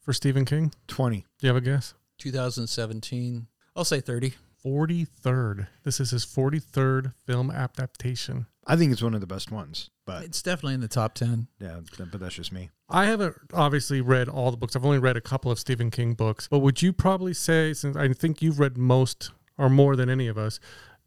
for 0.00 0.12
Stephen 0.12 0.44
King? 0.44 0.72
20. 0.88 1.18
Do 1.38 1.46
you 1.46 1.46
have 1.46 1.56
a 1.56 1.60
guess? 1.60 1.94
2017. 2.18 3.46
I'll 3.76 3.84
say 3.84 4.00
30. 4.00 4.32
43rd. 4.66 5.68
This 5.84 6.00
is 6.00 6.10
his 6.10 6.26
43rd 6.26 7.14
film 7.24 7.52
adaptation. 7.52 8.46
I 8.66 8.74
think 8.74 8.90
it's 8.90 9.00
one 9.00 9.14
of 9.14 9.20
the 9.20 9.28
best 9.28 9.52
ones, 9.52 9.90
but 10.04 10.24
It's 10.24 10.42
definitely 10.42 10.74
in 10.74 10.80
the 10.80 10.88
top 10.88 11.14
10. 11.14 11.46
yeah, 11.60 11.78
but 11.96 12.18
that's 12.18 12.34
just 12.34 12.52
me. 12.52 12.70
I 12.88 13.04
haven't 13.06 13.36
obviously 13.54 14.00
read 14.00 14.28
all 14.28 14.50
the 14.50 14.56
books. 14.56 14.74
I've 14.74 14.84
only 14.84 14.98
read 14.98 15.16
a 15.16 15.20
couple 15.20 15.52
of 15.52 15.60
Stephen 15.60 15.88
King 15.92 16.14
books. 16.14 16.48
But 16.50 16.58
would 16.58 16.82
you 16.82 16.92
probably 16.92 17.32
say, 17.32 17.72
since 17.74 17.96
I 17.96 18.12
think 18.12 18.42
you've 18.42 18.58
read 18.58 18.76
most 18.76 19.30
or 19.56 19.70
more 19.70 19.94
than 19.94 20.10
any 20.10 20.26
of 20.26 20.36
us, 20.36 20.58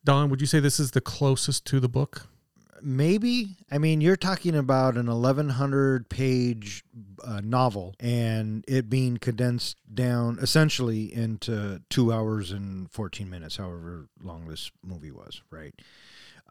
Don, 0.05 0.29
would 0.29 0.39
you 0.39 0.47
say 0.47 0.61
this 0.61 0.79
is 0.79 0.91
the 0.91 1.01
closest 1.01 1.65
to 1.65 1.81
the 1.81 1.89
book? 1.89 2.27
Maybe. 2.85 3.55
I 3.71 3.77
mean, 3.77 4.01
you're 4.01 4.17
talking 4.17 4.55
about 4.55 4.97
an 4.97 5.07
1100 5.07 6.09
page 6.09 6.83
uh, 7.25 7.39
novel 7.41 7.95
and 7.97 8.65
it 8.67 8.89
being 8.89 9.17
condensed 9.17 9.77
down 9.93 10.37
essentially 10.41 11.13
into 11.13 11.81
two 11.89 12.11
hours 12.11 12.51
and 12.51 12.91
14 12.91 13.29
minutes, 13.29 13.55
however 13.55 14.09
long 14.21 14.47
this 14.47 14.69
movie 14.83 15.11
was, 15.11 15.41
right? 15.49 15.73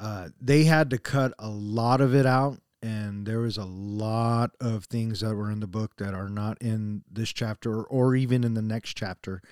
Uh, 0.00 0.30
they 0.40 0.64
had 0.64 0.88
to 0.90 0.98
cut 0.98 1.34
a 1.38 1.50
lot 1.50 2.00
of 2.00 2.14
it 2.14 2.24
out. 2.24 2.58
And 2.82 3.26
there 3.26 3.40
was 3.40 3.58
a 3.58 3.64
lot 3.64 4.52
of 4.60 4.86
things 4.86 5.20
that 5.20 5.36
were 5.36 5.50
in 5.50 5.60
the 5.60 5.68
book 5.68 5.96
that 5.98 6.14
are 6.14 6.30
not 6.30 6.60
in 6.60 7.04
this 7.12 7.32
chapter 7.32 7.82
or 7.84 8.16
even 8.16 8.42
in 8.42 8.54
the 8.54 8.62
next 8.62 8.96
chapter. 8.96 9.42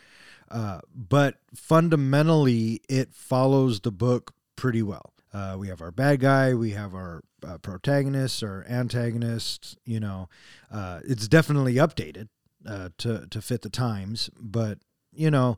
Uh, 0.51 0.81
but 0.95 1.37
fundamentally, 1.55 2.81
it 2.89 3.13
follows 3.13 3.81
the 3.81 3.93
book 3.93 4.35
pretty 4.57 4.83
well. 4.83 5.13
Uh, 5.33 5.57
we 5.59 5.69
have 5.69 5.81
our 5.81 5.91
bad 5.91 6.21
guy, 6.21 6.55
we 6.55 6.71
have 6.73 6.95
our 6.95 7.23
uh, 7.47 7.59
protagonist 7.59 8.43
or 8.43 8.67
antagonist. 8.69 9.79
You 9.85 10.01
know, 10.01 10.29
uh, 10.71 11.01
it's 11.05 11.29
definitely 11.29 11.75
updated 11.75 12.29
uh, 12.67 12.91
to 12.99 13.27
to 13.31 13.41
fit 13.41 13.63
the 13.63 13.71
times. 13.71 14.31
But 14.39 14.79
you 15.13 15.31
know, 15.31 15.57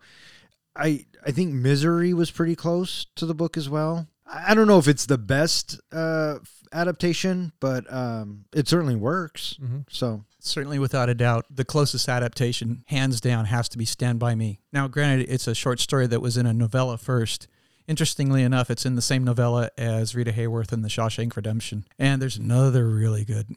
I 0.76 1.06
I 1.26 1.30
think 1.30 1.52
Misery 1.52 2.12
was 2.14 2.30
pretty 2.30 2.56
close 2.56 3.06
to 3.16 3.26
the 3.26 3.34
book 3.34 3.56
as 3.56 3.68
well. 3.68 4.06
I 4.26 4.54
don't 4.54 4.66
know 4.66 4.78
if 4.78 4.88
it's 4.88 5.04
the 5.06 5.18
best 5.18 5.78
uh, 5.92 6.38
adaptation, 6.72 7.52
but 7.60 7.92
um, 7.92 8.46
it 8.54 8.66
certainly 8.68 8.94
works. 8.96 9.58
So 9.90 10.24
Certainly, 10.44 10.80
without 10.80 11.08
a 11.08 11.14
doubt, 11.14 11.46
the 11.48 11.64
closest 11.64 12.08
adaptation, 12.08 12.82
hands 12.88 13.20
down, 13.20 13.44
has 13.44 13.68
to 13.68 13.78
be 13.78 13.84
Stand 13.84 14.18
By 14.18 14.34
Me. 14.34 14.58
Now, 14.72 14.88
granted, 14.88 15.28
it's 15.28 15.46
a 15.46 15.54
short 15.54 15.78
story 15.78 16.08
that 16.08 16.20
was 16.20 16.36
in 16.36 16.46
a 16.46 16.52
novella 16.52 16.98
first. 16.98 17.46
Interestingly 17.92 18.42
enough, 18.42 18.70
it's 18.70 18.86
in 18.86 18.94
the 18.94 19.02
same 19.02 19.22
novella 19.22 19.68
as 19.76 20.14
Rita 20.14 20.32
Hayworth 20.32 20.72
in 20.72 20.80
The 20.80 20.88
Shawshank 20.88 21.36
Redemption. 21.36 21.84
And 21.98 22.22
there's 22.22 22.38
another 22.38 22.88
really 22.88 23.22
good 23.22 23.54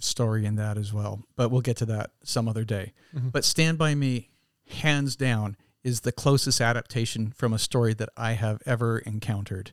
story 0.00 0.44
in 0.44 0.56
that 0.56 0.76
as 0.76 0.92
well. 0.92 1.22
But 1.36 1.52
we'll 1.52 1.60
get 1.60 1.76
to 1.76 1.86
that 1.86 2.10
some 2.24 2.48
other 2.48 2.64
day. 2.64 2.94
Mm-hmm. 3.14 3.28
But 3.28 3.44
Stand 3.44 3.78
By 3.78 3.94
Me, 3.94 4.30
hands 4.68 5.14
down, 5.14 5.56
is 5.84 6.00
the 6.00 6.10
closest 6.10 6.60
adaptation 6.60 7.30
from 7.30 7.52
a 7.52 7.60
story 7.60 7.94
that 7.94 8.08
I 8.16 8.32
have 8.32 8.60
ever 8.66 8.98
encountered. 8.98 9.70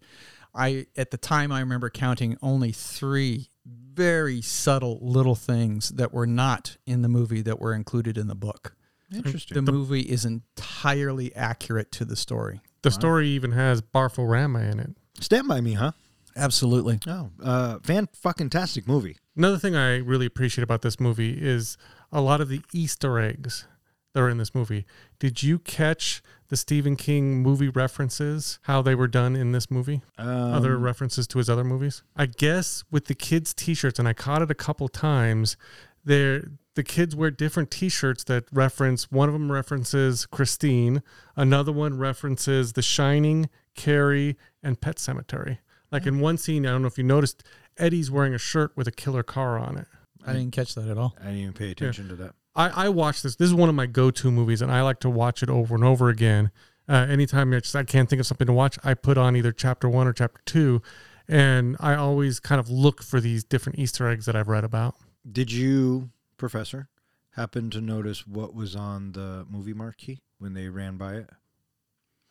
I 0.54 0.86
at 0.96 1.10
the 1.10 1.18
time 1.18 1.52
I 1.52 1.60
remember 1.62 1.90
counting 1.90 2.38
only 2.40 2.72
three 2.72 3.50
very 3.66 4.44
subtle 4.44 5.00
little 5.02 5.34
things 5.34 5.90
that 5.90 6.14
were 6.14 6.28
not 6.28 6.78
in 6.86 7.02
the 7.02 7.10
movie 7.10 7.42
that 7.42 7.60
were 7.60 7.74
included 7.74 8.20
in 8.20 8.28
the 8.28 8.36
book. 8.36 8.76
Interesting. 9.12 9.56
The 9.66 9.72
movie 9.72 10.02
is 10.02 10.24
entirely 10.24 11.36
accurate 11.36 11.92
to 11.94 12.06
the 12.06 12.16
story. 12.16 12.62
The 12.84 12.92
story 12.92 13.30
even 13.30 13.54
has 13.54 13.82
Barforama 13.82 14.72
in 14.72 14.80
it. 14.80 14.92
Stand 15.20 15.48
by 15.48 15.62
me, 15.62 15.74
huh? 15.74 15.92
Absolutely. 16.36 17.00
Oh, 17.08 17.30
uh, 17.42 17.80
fan 17.80 18.10
fucking 18.14 18.50
tastic 18.50 18.88
movie. 18.88 19.18
Another 19.36 19.58
thing 19.58 19.76
I 19.76 19.98
really 19.98 20.26
appreciate 20.26 20.64
about 20.64 20.82
this 20.82 21.00
movie 21.00 21.38
is 21.40 21.78
a 22.12 22.22
lot 22.22 22.42
of 22.42 22.50
the 22.50 22.62
Easter 22.74 23.20
eggs 23.20 23.68
that 24.14 24.22
are 24.22 24.30
in 24.30 24.38
this 24.38 24.54
movie. 24.54 24.86
Did 25.20 25.44
you 25.44 25.60
catch 25.60 26.22
the 26.50 26.58
Stephen 26.58 26.96
King 26.96 27.42
movie 27.42 27.70
references, 27.70 28.60
how 28.64 28.82
they 28.82 28.96
were 28.96 29.08
done 29.08 29.36
in 29.36 29.52
this 29.54 29.72
movie? 29.72 30.02
Um, 30.18 30.54
other 30.54 30.78
references 30.78 31.28
to 31.28 31.38
his 31.40 31.50
other 31.50 31.64
movies? 31.64 32.04
I 32.16 32.26
guess 32.26 32.84
with 32.92 33.06
the 33.06 33.16
kids' 33.16 33.54
t 33.54 33.74
shirts, 33.74 33.98
and 33.98 34.08
I 34.08 34.14
caught 34.14 34.42
it 34.42 34.52
a 34.52 34.56
couple 34.56 34.88
times, 34.88 35.58
there 36.04 36.50
the 36.76 36.84
kids 36.84 37.16
wear 37.16 37.32
different 37.32 37.70
t-shirts 37.72 38.24
that 38.26 38.46
reference 38.52 39.12
one 39.12 39.30
of 39.30 39.34
them 39.34 39.52
references 39.52 40.26
Christine, 40.26 41.04
another 41.36 41.72
one 41.72 41.98
references 41.98 42.74
The 42.74 42.82
Shining, 42.82 43.50
Carrie, 43.76 44.38
and 44.62 44.80
Pet 44.80 44.98
Sematary. 44.98 45.60
Like 45.92 46.08
in 46.08 46.20
one 46.20 46.38
scene, 46.38 46.66
I 46.66 46.72
don't 46.72 46.82
know 46.82 46.88
if 46.88 46.98
you 46.98 47.04
noticed, 47.04 47.44
Eddie's 47.78 48.10
wearing 48.10 48.34
a 48.34 48.40
shirt 48.40 48.72
with 48.76 48.88
a 48.88 48.92
killer 48.92 49.24
car 49.24 49.60
on 49.60 49.78
it. 49.78 49.88
I 50.26 50.34
didn't 50.34 50.52
catch 50.52 50.74
that 50.76 50.88
at 50.88 50.98
all. 50.98 51.16
I 51.20 51.26
didn't 51.26 51.40
even 51.40 51.54
pay 51.54 51.72
attention 51.72 52.08
to 52.10 52.16
that. 52.16 52.34
I, 52.56 52.86
I 52.86 52.90
watch 52.90 53.22
this. 53.22 53.36
This 53.36 53.48
is 53.48 53.54
one 53.54 53.70
of 53.70 53.76
my 53.76 53.88
go-to 53.88 54.32
movies, 54.32 54.62
and 54.62 54.72
I 54.72 54.82
like 54.82 55.00
to 55.02 55.10
watch 55.10 55.44
it 55.44 55.50
over 55.50 55.76
and 55.76 55.84
over 55.84 56.10
again. 56.10 56.52
Uh, 56.88 57.06
anytime 57.10 57.54
I 57.54 57.60
just 57.60 57.76
I 57.76 57.84
can't 57.84 58.10
think 58.10 58.20
of 58.20 58.26
something 58.26 58.48
to 58.48 58.54
watch, 58.54 58.78
I 58.84 58.94
put 58.94 59.18
on 59.18 59.36
either 59.36 59.52
chapter 59.52 59.90
one 59.90 60.08
or 60.08 60.14
chapter 60.14 60.42
two, 60.46 60.82
and 61.28 61.78
I 61.80 61.96
always 61.96 62.40
kind 62.40 62.60
of 62.60 62.70
look 62.70 63.02
for 63.02 63.20
these 63.20 63.44
different 63.44 63.80
Easter 63.80 64.08
eggs 64.08 64.26
that 64.26 64.36
I've 64.36 64.50
read 64.50 64.64
about. 64.64 64.96
Did 65.30 65.52
you, 65.52 66.10
Professor, 66.44 66.90
happened 67.32 67.72
to 67.72 67.80
notice 67.80 68.28
what 68.28 68.54
was 68.54 68.76
on 68.76 69.14
the 69.14 69.46
movie 69.50 69.74
marquee 69.74 70.22
when 70.40 70.54
they 70.54 70.68
ran 70.68 70.98
by 70.98 71.14
it? 71.16 71.30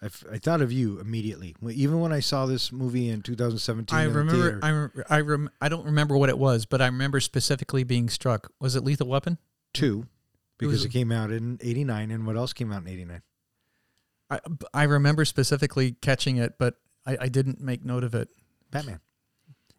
I, 0.02 0.06
f- 0.06 0.24
I 0.30 0.36
thought 0.36 0.60
of 0.60 0.70
you 0.70 1.00
immediately. 1.00 1.56
Even 1.70 1.98
when 2.00 2.12
I 2.12 2.20
saw 2.20 2.44
this 2.44 2.70
movie 2.72 3.08
in 3.08 3.22
2017, 3.22 3.98
I 3.98 4.02
in 4.04 4.12
remember. 4.12 4.32
theater. 4.32 4.60
I 4.62 4.70
rem- 4.70 4.92
I 5.08 5.20
rem- 5.20 5.50
I 5.62 5.68
don't 5.70 5.86
remember 5.86 6.18
what 6.18 6.28
it 6.28 6.36
was, 6.36 6.66
but 6.66 6.82
I 6.82 6.86
remember 6.86 7.20
specifically 7.20 7.84
being 7.84 8.10
struck. 8.10 8.52
Was 8.60 8.76
it 8.76 8.84
Lethal 8.84 9.08
Weapon? 9.08 9.38
two 9.72 10.06
because 10.58 10.74
was- 10.80 10.84
it 10.84 10.90
came 10.90 11.10
out 11.10 11.30
in 11.30 11.58
89 11.62 12.10
and 12.10 12.26
what 12.26 12.36
else 12.36 12.52
came 12.52 12.70
out 12.70 12.82
in 12.82 12.88
89 12.88 13.22
I 14.28 14.40
I 14.74 14.82
remember 14.82 15.24
specifically 15.24 15.92
catching 16.02 16.36
it, 16.36 16.58
but 16.58 16.74
I, 17.06 17.16
I 17.22 17.28
didn't 17.28 17.62
make 17.62 17.82
note 17.82 18.04
of 18.04 18.14
it. 18.14 18.28
batman 18.70 19.00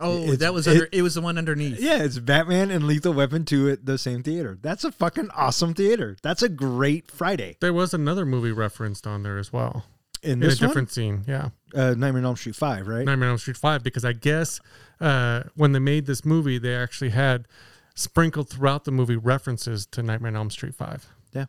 Oh, 0.03 0.24
It's- 0.24 0.38
that 0.39 0.53
was 0.53 0.67
it- 0.67 0.72
under. 0.72 0.89
It, 0.91 1.01
was 1.01 1.15
the 1.15 1.22
one 1.22 1.38
underneath. 1.38 1.79
yeah 1.79 2.03
it's 2.03 2.19
batman 2.19 2.69
and 2.72 2.86
lethal 2.86 3.13
weapon 3.13 3.45
2 3.45 3.69
at 3.69 3.86
the 3.86 3.98
same 3.98 4.22
theater 4.24 4.57
that's 4.62 4.83
a 4.83 4.91
fucking 4.91 5.29
awesome 5.31 5.74
theater 5.74 6.17
that's 6.22 6.41
a 6.43 6.50
great 6.50 7.10
friday 7.10 7.57
There 7.62 7.74
was 7.74 7.93
another 7.93 8.25
movie 8.25 8.51
referenced 8.51 9.07
on 9.07 9.24
there 9.24 9.38
as 9.38 9.51
well 9.53 9.86
in 10.22 10.31
in 10.33 10.43
a 10.43 10.48
this 10.48 10.57
different 10.60 10.89
scene. 10.89 11.24
Yeah, 11.27 11.50
uh, 11.75 11.95
nightmare 11.98 12.19
on 12.19 12.25
elm 12.25 12.36
street 12.38 12.55
5 12.55 12.88
right 12.88 13.05
Nightmare 13.05 13.27
on 13.27 13.31
Elm 13.33 13.38
Street 13.39 13.57
Five. 13.57 13.83
Because 13.83 14.05
I 14.05 14.13
guess 14.13 14.62
uh, 15.01 15.43
when 15.55 15.74
they 15.74 15.79
made 15.79 16.05
this 16.05 16.24
movie, 16.24 16.57
they 16.57 16.74
actually 16.75 17.10
had 17.10 17.45
sprinkled 17.93 18.48
throughout 18.50 18.86
the 18.86 18.91
movie 18.91 19.17
references 19.17 19.86
to 19.88 20.01
Nightmare 20.01 20.29
on 20.29 20.38
Elm 20.38 20.50
Street 20.50 20.75
Five. 20.75 21.07
Yeah. 21.33 21.48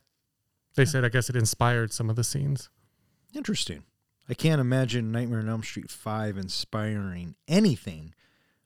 They 0.75 0.85
said 0.85 1.05
I 1.05 1.09
guess 1.09 1.31
it 1.31 1.37
inspired 1.37 1.93
some 1.93 2.11
of 2.11 2.17
the 2.17 2.25
scenes. 2.25 2.69
Interesting. 3.33 3.85
I 4.29 4.35
can't 4.35 4.61
imagine 4.61 5.13
Nightmare 5.13 5.39
on 5.39 5.49
Elm 5.49 5.63
Street 5.63 5.89
5 5.91 6.37
inspiring 6.37 7.37
anything, 7.47 8.13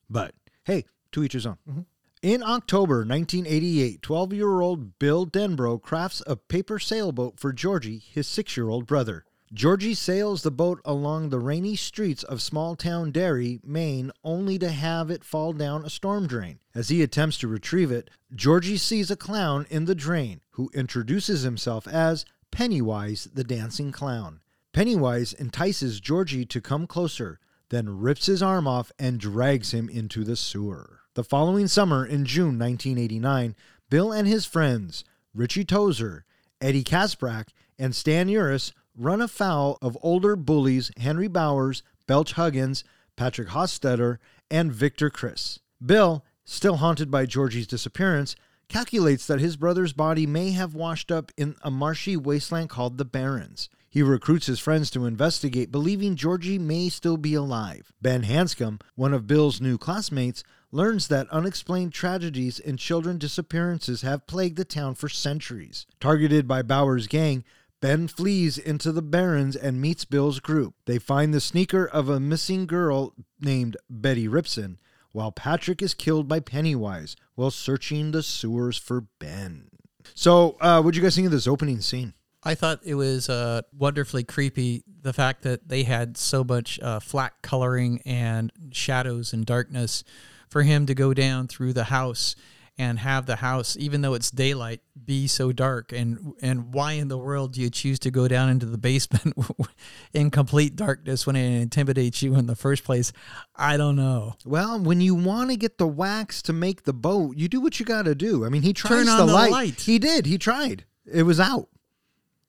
but 0.08 0.34
hey, 0.64 0.84
to 1.12 1.24
each 1.24 1.32
his 1.32 1.46
own. 1.46 1.58
Mm-hmm. 1.68 1.80
In 2.20 2.42
October 2.42 3.04
1988, 3.04 4.02
12 4.02 4.32
year 4.32 4.60
old 4.60 4.98
Bill 4.98 5.24
Denbrough 5.26 5.82
crafts 5.82 6.22
a 6.26 6.34
paper 6.34 6.78
sailboat 6.78 7.38
for 7.38 7.52
Georgie, 7.52 8.02
his 8.10 8.26
six 8.26 8.56
year 8.56 8.68
old 8.68 8.86
brother. 8.86 9.24
Georgie 9.52 9.94
sails 9.94 10.42
the 10.42 10.50
boat 10.50 10.80
along 10.84 11.28
the 11.28 11.38
rainy 11.38 11.74
streets 11.74 12.22
of 12.22 12.42
small 12.42 12.76
town 12.76 13.10
Derry, 13.10 13.60
Maine, 13.64 14.10
only 14.22 14.58
to 14.58 14.68
have 14.68 15.10
it 15.10 15.24
fall 15.24 15.54
down 15.54 15.84
a 15.84 15.90
storm 15.90 16.26
drain. 16.26 16.58
As 16.74 16.90
he 16.90 17.02
attempts 17.02 17.38
to 17.38 17.48
retrieve 17.48 17.90
it, 17.90 18.10
Georgie 18.34 18.76
sees 18.76 19.10
a 19.10 19.16
clown 19.16 19.66
in 19.70 19.86
the 19.86 19.94
drain 19.94 20.42
who 20.50 20.70
introduces 20.74 21.42
himself 21.42 21.88
as 21.88 22.26
Pennywise 22.50 23.28
the 23.32 23.44
Dancing 23.44 23.90
Clown. 23.90 24.40
Pennywise 24.72 25.32
entices 25.32 25.98
Georgie 25.98 26.44
to 26.44 26.60
come 26.60 26.86
closer, 26.86 27.40
then 27.70 28.00
rips 28.00 28.26
his 28.26 28.42
arm 28.42 28.66
off 28.66 28.92
and 28.98 29.20
drags 29.20 29.72
him 29.72 29.88
into 29.88 30.24
the 30.24 30.36
sewer. 30.36 31.00
The 31.14 31.24
following 31.24 31.66
summer, 31.66 32.04
in 32.06 32.24
June 32.24 32.58
1989, 32.58 33.56
Bill 33.90 34.12
and 34.12 34.28
his 34.28 34.46
friends, 34.46 35.04
Richie 35.34 35.64
Tozier, 35.64 36.22
Eddie 36.60 36.84
Kaspbrak, 36.84 37.48
and 37.78 37.94
Stan 37.94 38.28
Uris, 38.28 38.72
run 38.96 39.20
afoul 39.20 39.78
of 39.80 39.96
older 40.02 40.36
bullies 40.36 40.90
Henry 40.96 41.28
Bowers, 41.28 41.82
Belch 42.06 42.32
Huggins, 42.32 42.84
Patrick 43.16 43.48
Hockstetter, 43.48 44.18
and 44.50 44.72
Victor 44.72 45.10
Criss. 45.10 45.60
Bill, 45.84 46.24
still 46.44 46.76
haunted 46.76 47.10
by 47.10 47.26
Georgie's 47.26 47.66
disappearance, 47.66 48.34
calculates 48.68 49.26
that 49.26 49.40
his 49.40 49.56
brother's 49.56 49.92
body 49.92 50.26
may 50.26 50.50
have 50.50 50.74
washed 50.74 51.10
up 51.10 51.32
in 51.36 51.56
a 51.62 51.70
marshy 51.70 52.16
wasteland 52.16 52.68
called 52.68 52.98
the 52.98 53.04
Barrens. 53.04 53.68
He 53.90 54.02
recruits 54.02 54.46
his 54.46 54.60
friends 54.60 54.90
to 54.90 55.06
investigate, 55.06 55.72
believing 55.72 56.14
Georgie 56.14 56.58
may 56.58 56.88
still 56.88 57.16
be 57.16 57.34
alive. 57.34 57.92
Ben 58.02 58.22
Hanscom, 58.22 58.80
one 58.94 59.14
of 59.14 59.26
Bill's 59.26 59.60
new 59.60 59.78
classmates, 59.78 60.44
learns 60.70 61.08
that 61.08 61.28
unexplained 61.30 61.92
tragedies 61.92 62.60
and 62.60 62.78
children 62.78 63.16
disappearances 63.16 64.02
have 64.02 64.26
plagued 64.26 64.56
the 64.56 64.64
town 64.64 64.94
for 64.94 65.08
centuries. 65.08 65.86
Targeted 66.00 66.46
by 66.46 66.60
Bowers' 66.60 67.06
gang, 67.06 67.44
Ben 67.80 68.08
flees 68.08 68.58
into 68.58 68.92
the 68.92 69.02
Barrens 69.02 69.56
and 69.56 69.80
meets 69.80 70.04
Bill's 70.04 70.40
group. 70.40 70.74
They 70.84 70.98
find 70.98 71.32
the 71.32 71.40
sneaker 71.40 71.86
of 71.86 72.08
a 72.08 72.20
missing 72.20 72.66
girl 72.66 73.14
named 73.40 73.76
Betty 73.88 74.28
Ripsom, 74.28 74.76
while 75.12 75.32
Patrick 75.32 75.80
is 75.80 75.94
killed 75.94 76.28
by 76.28 76.40
Pennywise 76.40 77.16
while 77.36 77.50
searching 77.50 78.10
the 78.10 78.22
sewers 78.22 78.76
for 78.76 79.02
Ben. 79.18 79.70
So, 80.14 80.56
uh, 80.60 80.82
what'd 80.82 80.96
you 80.96 81.02
guys 81.02 81.14
think 81.14 81.26
of 81.26 81.32
this 81.32 81.46
opening 81.46 81.80
scene? 81.80 82.14
I 82.42 82.54
thought 82.54 82.80
it 82.84 82.94
was 82.94 83.28
uh, 83.28 83.62
wonderfully 83.76 84.24
creepy. 84.24 84.84
The 85.02 85.12
fact 85.12 85.42
that 85.42 85.68
they 85.68 85.82
had 85.84 86.16
so 86.16 86.44
much 86.44 86.78
uh, 86.80 87.00
flat 87.00 87.34
coloring 87.42 88.00
and 88.04 88.52
shadows 88.72 89.32
and 89.32 89.44
darkness 89.44 90.04
for 90.48 90.62
him 90.62 90.86
to 90.86 90.94
go 90.94 91.14
down 91.14 91.48
through 91.48 91.72
the 91.72 91.84
house 91.84 92.36
and 92.80 93.00
have 93.00 93.26
the 93.26 93.36
house, 93.36 93.76
even 93.76 94.02
though 94.02 94.14
it's 94.14 94.30
daylight, 94.30 94.80
be 95.04 95.26
so 95.26 95.50
dark. 95.50 95.92
And 95.92 96.34
and 96.40 96.72
why 96.72 96.92
in 96.92 97.08
the 97.08 97.18
world 97.18 97.54
do 97.54 97.60
you 97.60 97.70
choose 97.70 97.98
to 98.00 98.10
go 98.10 98.28
down 98.28 98.48
into 98.48 98.66
the 98.66 98.78
basement 98.78 99.36
in 100.12 100.30
complete 100.30 100.76
darkness 100.76 101.26
when 101.26 101.34
it 101.34 101.60
intimidates 101.60 102.22
you 102.22 102.36
in 102.36 102.46
the 102.46 102.54
first 102.54 102.84
place? 102.84 103.12
I 103.56 103.76
don't 103.76 103.96
know. 103.96 104.36
Well, 104.44 104.78
when 104.78 105.00
you 105.00 105.16
want 105.16 105.50
to 105.50 105.56
get 105.56 105.78
the 105.78 105.88
wax 105.88 106.40
to 106.42 106.52
make 106.52 106.84
the 106.84 106.92
boat, 106.92 107.36
you 107.36 107.48
do 107.48 107.60
what 107.60 107.80
you 107.80 107.86
got 107.86 108.04
to 108.04 108.14
do. 108.14 108.44
I 108.44 108.48
mean, 108.48 108.62
he 108.62 108.72
tries 108.72 109.06
the, 109.06 109.16
the 109.16 109.26
light. 109.26 109.50
light. 109.50 109.80
He 109.80 109.98
did. 109.98 110.26
He 110.26 110.38
tried. 110.38 110.84
It 111.10 111.24
was 111.24 111.40
out, 111.40 111.68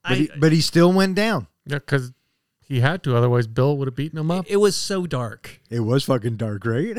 but, 0.04 0.12
I, 0.12 0.16
he, 0.16 0.30
but 0.38 0.52
he 0.52 0.62
still 0.62 0.92
went 0.94 1.16
down. 1.16 1.48
Yeah, 1.66 1.80
because 1.80 2.12
he 2.70 2.82
had 2.82 3.02
to. 3.04 3.16
Otherwise, 3.16 3.48
Bill 3.48 3.78
would 3.78 3.88
have 3.88 3.96
beaten 3.96 4.20
him 4.20 4.30
up. 4.30 4.46
it 4.48 4.58
was 4.58 4.76
so 4.76 5.08
dark. 5.08 5.60
It 5.72 5.80
was 5.80 6.04
fucking 6.06 6.38
dark, 6.38 6.66
right? 6.66 6.98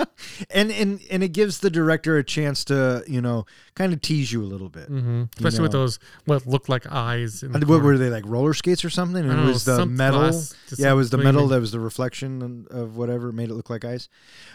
and 0.50 0.70
and 0.70 1.00
and 1.10 1.22
it 1.22 1.28
gives 1.28 1.58
the 1.58 1.68
director 1.68 2.16
a 2.16 2.24
chance 2.24 2.64
to, 2.64 3.04
you 3.06 3.20
know, 3.20 3.44
kind 3.74 3.92
of 3.92 4.00
tease 4.00 4.32
you 4.32 4.42
a 4.42 4.44
little 4.48 4.70
bit. 4.70 4.88
hmm 4.88 5.24
Especially 5.36 5.60
with 5.60 5.72
those 5.72 5.98
what 6.24 6.46
looked 6.46 6.70
like 6.70 6.90
eyes. 6.90 7.42
In 7.42 7.52
the 7.52 7.58
what 7.60 7.66
corner. 7.66 7.84
were 7.84 7.98
they 7.98 8.08
like 8.08 8.24
roller 8.26 8.54
skates 8.54 8.82
or 8.84 8.90
something? 8.90 9.22
And 9.22 9.30
it 9.30 9.34
don't 9.34 9.44
know, 9.44 9.52
was 9.52 9.64
the 9.64 9.84
metal. 9.84 10.32
Yeah, 10.78 10.92
it 10.92 10.94
was 10.94 11.10
the 11.10 11.18
metal 11.18 11.48
that 11.48 11.60
was 11.60 11.72
the 11.72 11.80
reflection 11.80 12.66
of 12.70 12.96
whatever 12.96 13.30
made 13.30 13.50
it 13.50 13.54
look 13.54 13.68
like 13.68 13.84
ice. 13.84 14.08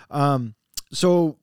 Um, 0.10 0.56
so 0.92 1.38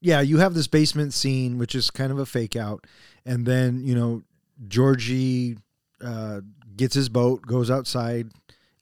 yeah, 0.00 0.20
you 0.22 0.38
have 0.38 0.54
this 0.54 0.66
basement 0.66 1.12
scene, 1.12 1.58
which 1.58 1.74
is 1.74 1.90
kind 1.90 2.10
of 2.10 2.18
a 2.18 2.26
fake 2.26 2.56
out, 2.56 2.86
and 3.26 3.44
then 3.44 3.84
you 3.84 3.94
know 3.94 4.22
Georgie 4.66 5.58
uh, 6.02 6.40
gets 6.76 6.94
his 6.94 7.08
boat, 7.08 7.42
goes 7.42 7.70
outside, 7.70 8.32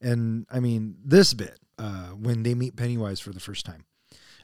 and 0.01 0.47
I 0.51 0.61
mean 0.61 0.97
this 1.05 1.35
bit 1.35 1.59
uh, 1.79 2.11
when 2.11 2.43
they 2.43 2.55
meet 2.55 2.77
Pennywise 2.77 3.21
for 3.21 3.31
the 3.31 3.41
first 3.41 3.67
time. 3.67 3.85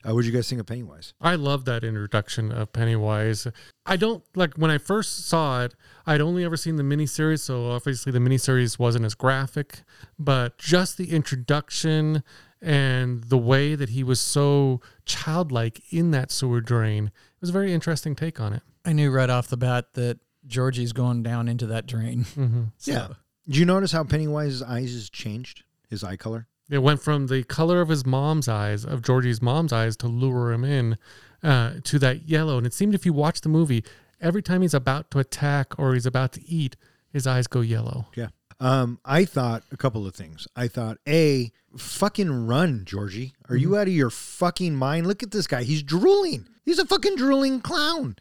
Uh, 0.06 0.14
what 0.14 0.20
do 0.22 0.28
you 0.28 0.32
guys 0.32 0.48
think 0.48 0.60
of 0.60 0.66
Pennywise? 0.66 1.14
I 1.20 1.34
love 1.34 1.64
that 1.64 1.82
introduction 1.82 2.52
of 2.52 2.72
Pennywise. 2.72 3.48
I 3.84 3.96
don't 3.96 4.22
like 4.36 4.54
when 4.54 4.70
I 4.70 4.78
first 4.78 5.26
saw 5.26 5.64
it, 5.64 5.74
I'd 6.06 6.20
only 6.20 6.44
ever 6.44 6.56
seen 6.56 6.76
the 6.76 6.84
miniseries, 6.84 7.40
so 7.40 7.70
obviously 7.70 8.12
the 8.12 8.20
miniseries 8.20 8.78
wasn't 8.78 9.04
as 9.04 9.14
graphic, 9.14 9.82
but 10.18 10.58
just 10.58 10.96
the 10.96 11.10
introduction 11.10 12.22
and 12.62 13.24
the 13.24 13.38
way 13.38 13.74
that 13.74 13.90
he 13.90 14.02
was 14.02 14.20
so 14.20 14.80
childlike 15.04 15.82
in 15.92 16.10
that 16.10 16.30
sewer 16.30 16.60
drain 16.60 17.06
it 17.08 17.40
was 17.40 17.50
a 17.50 17.52
very 17.52 17.72
interesting 17.72 18.14
take 18.14 18.40
on 18.40 18.52
it. 18.54 18.62
I 18.84 18.92
knew 18.92 19.10
right 19.10 19.28
off 19.28 19.48
the 19.48 19.56
bat 19.56 19.92
that 19.94 20.18
Georgie's 20.46 20.92
going 20.92 21.22
down 21.22 21.48
into 21.48 21.66
that 21.66 21.86
drain. 21.86 22.24
Mm-hmm. 22.36 22.62
So, 22.78 22.92
Yeah. 22.92 23.08
Did 23.46 23.56
you 23.58 23.64
notice 23.64 23.92
how 23.92 24.02
Pennywise's 24.04 24.62
eyes 24.62 24.92
has 24.92 25.08
changed? 25.08 25.62
His 25.88 26.02
eye 26.02 26.16
color. 26.16 26.48
It 26.68 26.78
went 26.78 27.00
from 27.00 27.28
the 27.28 27.44
color 27.44 27.80
of 27.80 27.88
his 27.88 28.04
mom's 28.04 28.48
eyes, 28.48 28.84
of 28.84 29.02
Georgie's 29.02 29.40
mom's 29.40 29.72
eyes, 29.72 29.96
to 29.98 30.08
lure 30.08 30.50
him 30.52 30.64
in, 30.64 30.98
uh, 31.44 31.74
to 31.84 31.98
that 32.00 32.28
yellow. 32.28 32.58
And 32.58 32.66
it 32.66 32.74
seemed 32.74 32.92
if 32.94 33.06
you 33.06 33.12
watch 33.12 33.42
the 33.42 33.48
movie, 33.48 33.84
every 34.20 34.42
time 34.42 34.62
he's 34.62 34.74
about 34.74 35.12
to 35.12 35.20
attack 35.20 35.78
or 35.78 35.94
he's 35.94 36.06
about 36.06 36.32
to 36.32 36.44
eat, 36.48 36.74
his 37.12 37.24
eyes 37.26 37.46
go 37.46 37.60
yellow. 37.60 38.06
Yeah. 38.16 38.28
Um, 38.58 38.98
I 39.04 39.24
thought 39.24 39.62
a 39.70 39.76
couple 39.76 40.06
of 40.08 40.14
things. 40.16 40.48
I 40.56 40.66
thought, 40.66 40.98
A, 41.06 41.52
fucking 41.76 42.46
run, 42.48 42.82
Georgie. 42.84 43.34
Are 43.48 43.56
you 43.56 43.76
out 43.76 43.86
of 43.86 43.92
your 43.94 44.10
fucking 44.10 44.74
mind? 44.74 45.06
Look 45.06 45.22
at 45.22 45.30
this 45.30 45.46
guy. 45.46 45.62
He's 45.62 45.82
drooling. 45.84 46.48
He's 46.64 46.78
a 46.80 46.86
fucking 46.86 47.14
drooling 47.16 47.60
clown. 47.60 48.16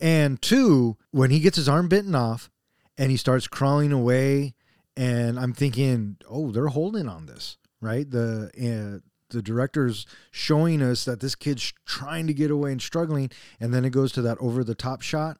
And 0.00 0.40
two, 0.40 0.96
when 1.10 1.30
he 1.30 1.40
gets 1.40 1.56
his 1.56 1.68
arm 1.68 1.88
bitten 1.88 2.14
off 2.14 2.50
and 2.98 3.10
he 3.10 3.16
starts 3.16 3.46
crawling 3.48 3.92
away, 3.92 4.54
and 4.96 5.38
I'm 5.38 5.52
thinking, 5.52 6.16
oh, 6.28 6.50
they're 6.50 6.68
holding 6.68 7.08
on 7.08 7.26
this, 7.26 7.58
right? 7.80 8.08
The 8.10 8.50
uh, 8.56 9.00
the 9.30 9.42
director's 9.42 10.06
showing 10.30 10.80
us 10.82 11.04
that 11.04 11.20
this 11.20 11.34
kid's 11.34 11.72
trying 11.84 12.26
to 12.28 12.32
get 12.34 12.50
away 12.50 12.70
and 12.72 12.80
struggling, 12.80 13.30
and 13.60 13.74
then 13.74 13.84
it 13.84 13.90
goes 13.90 14.12
to 14.12 14.22
that 14.22 14.38
over 14.38 14.62
the 14.62 14.74
top 14.76 15.02
shot, 15.02 15.38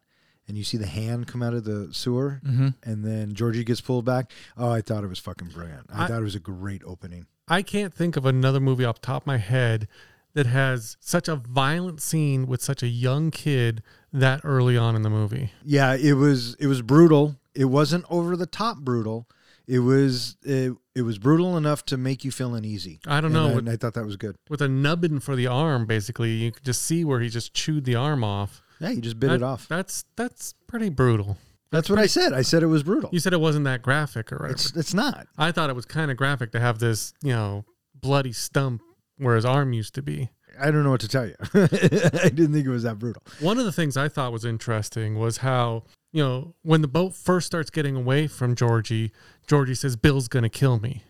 and 0.48 0.58
you 0.58 0.64
see 0.64 0.76
the 0.76 0.86
hand 0.88 1.28
come 1.28 1.42
out 1.42 1.54
of 1.54 1.64
the 1.64 1.88
sewer, 1.94 2.40
Mm-hmm. 2.44 2.68
and 2.82 3.04
then 3.04 3.32
Georgie 3.34 3.62
gets 3.64 3.80
pulled 3.80 4.04
back. 4.04 4.32
Oh, 4.56 4.70
I 4.70 4.80
thought 4.80 5.04
it 5.04 5.08
was 5.08 5.20
fucking 5.20 5.48
brilliant. 5.48 5.86
I, 5.90 6.04
I- 6.04 6.06
thought 6.08 6.20
it 6.20 6.24
was 6.24 6.34
a 6.34 6.40
great 6.40 6.82
opening. 6.84 7.26
I 7.48 7.62
can't 7.62 7.94
think 7.94 8.16
of 8.16 8.26
another 8.26 8.58
movie 8.58 8.84
off 8.84 9.00
the 9.00 9.06
top 9.06 9.22
of 9.22 9.26
my 9.28 9.38
head 9.38 9.86
that 10.34 10.46
has 10.46 10.96
such 11.00 11.28
a 11.28 11.36
violent 11.36 12.02
scene 12.02 12.46
with 12.48 12.60
such 12.60 12.82
a 12.82 12.88
young 12.88 13.30
kid 13.30 13.82
that 14.20 14.40
early 14.44 14.76
on 14.76 14.96
in 14.96 15.02
the 15.02 15.10
movie. 15.10 15.52
Yeah, 15.64 15.94
it 15.94 16.14
was 16.14 16.54
it 16.58 16.66
was 16.66 16.82
brutal. 16.82 17.36
It 17.54 17.66
wasn't 17.66 18.04
over 18.10 18.36
the 18.36 18.46
top 18.46 18.78
brutal. 18.78 19.26
It 19.66 19.80
was 19.80 20.36
it, 20.42 20.72
it 20.94 21.02
was 21.02 21.18
brutal 21.18 21.56
enough 21.56 21.84
to 21.86 21.96
make 21.96 22.24
you 22.24 22.30
feel 22.30 22.54
uneasy. 22.54 23.00
I 23.06 23.20
don't 23.20 23.26
And 23.26 23.34
know. 23.34 23.44
I, 23.46 23.48
With, 23.56 23.58
and 23.58 23.70
I 23.70 23.76
thought 23.76 23.94
that 23.94 24.04
was 24.06 24.16
good. 24.16 24.36
with 24.48 24.60
a 24.62 24.68
nubbin 24.68 25.20
for 25.20 25.34
the 25.34 25.46
arm, 25.48 25.86
basically, 25.86 26.30
you 26.30 26.52
could 26.52 26.64
just 26.64 26.82
see 26.82 27.04
where 27.04 27.20
he 27.20 27.28
just 27.28 27.52
chewed 27.54 27.84
the 27.84 27.96
arm 27.96 28.22
off. 28.22 28.62
Yeah, 28.80 28.90
he 28.90 29.00
just 29.00 29.18
bit 29.18 29.28
That- 29.28 29.36
it 29.36 29.42
off. 29.42 29.66
That's 29.68 30.04
that's 30.16 30.54
pretty 30.66 30.88
brutal. 30.90 31.38
That's 31.72 31.90
what 31.90 31.98
I 31.98 32.06
said. 32.06 32.32
I 32.32 32.42
said 32.42 32.62
it 32.62 32.66
was 32.66 32.84
brutal. 32.84 33.10
You 33.12 33.18
said 33.18 33.32
it 33.32 33.40
wasn't 33.40 33.64
that 33.64 33.82
graphic 33.82 34.32
or 34.32 34.36
whatever. 34.36 34.52
It's 34.54 34.76
it's 34.76 34.94
not. 34.94 35.26
I 35.36 35.50
thought 35.50 35.68
it 35.68 35.74
was 35.76 35.84
kind 35.84 36.10
of 36.12 36.16
graphic 36.16 36.52
to 36.52 36.60
have 36.60 36.78
this, 36.78 37.12
you 37.22 37.32
know, 37.32 37.64
bloody 37.94 38.32
stump 38.32 38.82
where 39.18 39.34
his 39.34 39.44
arm 39.44 39.72
used 39.72 39.94
to 39.96 40.02
be. 40.02 40.30
I 40.60 40.70
don't 40.70 40.84
know 40.84 40.90
what 40.90 41.00
to 41.02 41.08
tell 41.08 41.26
you. 41.26 41.34
I 41.54 42.28
didn't 42.28 42.52
think 42.52 42.66
it 42.66 42.70
was 42.70 42.82
that 42.84 42.98
brutal. 42.98 43.22
One 43.40 43.58
of 43.58 43.64
the 43.64 43.72
things 43.72 43.96
I 43.96 44.08
thought 44.08 44.32
was 44.32 44.44
interesting 44.44 45.18
was 45.18 45.38
how, 45.38 45.84
you 46.12 46.22
know, 46.22 46.54
when 46.62 46.82
the 46.82 46.88
boat 46.88 47.14
first 47.14 47.46
starts 47.46 47.70
getting 47.70 47.96
away 47.96 48.26
from 48.26 48.54
Georgie, 48.54 49.12
Georgie 49.46 49.74
says, 49.74 49.96
Bill's 49.96 50.28
going 50.28 50.42
to 50.42 50.48
kill 50.48 50.78
me. 50.78 51.02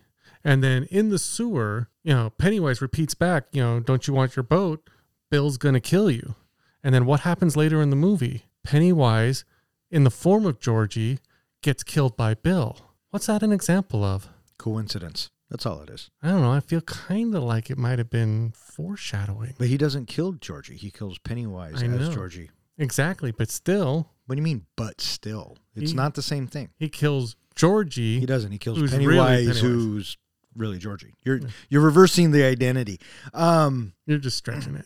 And 0.43 0.63
then 0.63 0.83
in 0.85 1.09
the 1.09 1.19
sewer, 1.19 1.89
you 2.03 2.13
know, 2.13 2.29
Pennywise 2.37 2.81
repeats 2.81 3.13
back, 3.15 3.45
you 3.51 3.61
know, 3.61 3.79
don't 3.79 4.07
you 4.07 4.13
want 4.13 4.35
your 4.35 4.43
boat? 4.43 4.89
Bill's 5.29 5.57
going 5.57 5.73
to 5.73 5.81
kill 5.81 6.09
you. 6.09 6.35
And 6.83 6.93
then 6.93 7.05
what 7.05 7.21
happens 7.21 7.57
later 7.57 7.81
in 7.81 7.89
the 7.89 7.95
movie? 7.95 8.45
Pennywise, 8.63 9.43
in 9.91 10.03
the 10.03 10.11
form 10.11 10.45
of 10.45 10.59
Georgie, 10.59 11.19
gets 11.61 11.83
killed 11.83 12.15
by 12.15 12.33
Bill. 12.33 12.77
What's 13.09 13.25
that 13.27 13.43
an 13.43 13.51
example 13.51 14.03
of? 14.03 14.29
Coincidence. 14.57 15.29
That's 15.49 15.65
all 15.65 15.81
it 15.81 15.89
is. 15.89 16.09
I 16.21 16.29
don't 16.29 16.41
know. 16.41 16.51
I 16.51 16.59
feel 16.59 16.81
kind 16.81 17.33
of 17.33 17.41
like 17.43 17.69
it 17.69 17.77
might 17.77 17.99
have 17.99 18.09
been 18.09 18.51
foreshadowing. 18.53 19.53
But 19.57 19.67
he 19.67 19.77
doesn't 19.77 20.07
kill 20.07 20.33
Georgie. 20.33 20.75
He 20.77 20.91
kills 20.91 21.17
Pennywise 21.19 21.81
I 21.81 21.85
as 21.87 22.09
know. 22.09 22.13
Georgie. 22.13 22.49
Exactly. 22.77 23.31
But 23.31 23.49
still, 23.49 24.09
What 24.25 24.35
do 24.35 24.39
you 24.39 24.43
mean? 24.43 24.65
But 24.75 24.99
still, 24.99 25.57
it's 25.73 25.91
He- 25.91 25.95
not 25.97 26.15
the 26.15 26.21
same 26.21 26.47
thing. 26.47 26.69
he 26.77 26.89
kills 26.89 27.35
Georgie. 27.55 28.19
He 28.19 28.25
doesn't. 28.25 28.51
He 28.51 28.57
kills 28.57 28.77
Who's 28.77 28.91
Pennywise, 28.91 29.15
really 29.15 29.37
Pennywise. 29.37 29.59
who's 29.61 30.17
really 30.55 30.77
Georgie. 30.79 31.13
You're 31.23 31.39
you're 31.69 31.81
reversing 31.81 32.31
the 32.31 32.43
identity. 32.43 32.99
Um, 33.33 33.93
You're 34.05 34.17
just 34.19 34.37
stretching 34.37 34.75
it. 34.75 34.85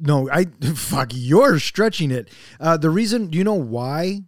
no, 0.00 0.28
I 0.30 0.44
fuck. 0.74 1.10
You're 1.14 1.58
stretching 1.58 2.10
it. 2.10 2.28
Uh, 2.60 2.76
the 2.76 2.90
reason. 2.90 3.28
Do 3.28 3.38
you 3.38 3.44
know 3.44 3.54
why 3.54 4.20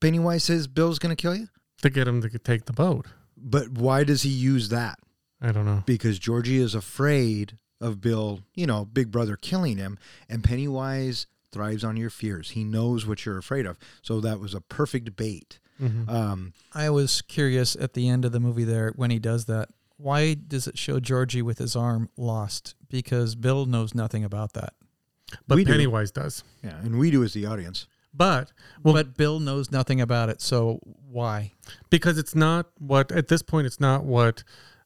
Pennywise 0.00 0.44
says 0.44 0.66
Bill's 0.66 0.98
gonna 0.98 1.16
kill 1.16 1.34
you? 1.34 1.48
to 1.82 1.88
get 1.88 2.06
him 2.06 2.20
to 2.20 2.28
take 2.38 2.66
the 2.66 2.74
boat. 2.74 3.06
But 3.38 3.70
why 3.70 4.04
does 4.04 4.20
he 4.22 4.28
use 4.28 4.68
that? 4.68 4.98
I 5.40 5.52
don't 5.52 5.64
know. 5.64 5.82
Because 5.86 6.18
Georgie 6.18 6.58
is 6.58 6.74
afraid 6.74 7.58
of 7.80 8.00
Bill. 8.00 8.40
You 8.54 8.66
know, 8.66 8.84
Big 8.84 9.10
Brother 9.10 9.36
killing 9.36 9.76
him, 9.78 9.98
and 10.28 10.44
Pennywise 10.44 11.26
thrives 11.52 11.82
on 11.82 11.96
your 11.96 12.10
fears. 12.10 12.50
He 12.50 12.62
knows 12.64 13.06
what 13.06 13.24
you're 13.24 13.38
afraid 13.38 13.66
of. 13.66 13.78
So 14.02 14.20
that 14.20 14.38
was 14.38 14.54
a 14.54 14.60
perfect 14.60 15.16
bait. 15.16 15.58
Mhm. 15.80 16.08
Um, 16.08 16.52
I 16.74 16.90
was 16.90 17.22
curious 17.22 17.74
at 17.74 17.94
the 17.94 18.08
end 18.08 18.24
of 18.24 18.32
the 18.32 18.38
movie 18.40 18.64
there 18.64 18.92
when 18.96 19.10
he 19.10 19.18
does 19.18 19.46
that. 19.46 19.70
Why 19.96 20.34
does 20.34 20.66
it 20.68 20.78
show 20.78 21.00
Georgie 21.00 21.42
with 21.42 21.58
his 21.58 21.74
arm 21.74 22.08
lost? 22.16 22.74
Because 22.88 23.34
Bill 23.34 23.66
knows 23.66 23.94
nothing 23.94 24.24
about 24.24 24.52
that. 24.52 24.74
But 25.48 25.56
We 25.56 25.64
do. 25.64 25.72
Pennywise 25.72 26.10
does. 26.10 26.42
yeah, 26.62 26.78
and 26.80 26.98
we 26.98 27.10
do 27.10 27.22
as 27.24 27.32
the 27.32 27.46
audience. 27.46 27.86
But 28.12 28.52
well, 28.82 28.92
but 28.94 29.16
Bill 29.16 29.38
knows 29.40 29.70
nothing 29.70 30.00
about 30.00 30.28
it. 30.28 30.40
So 30.40 30.80
why? 30.84 31.52
because 31.90 32.18
it's 32.18 32.34
not 32.34 32.66
what 32.78 33.10
at 33.12 33.28
this 33.28 33.42
point 33.42 33.66
it's 33.66 33.78
not 33.80 34.04
what 34.04 34.42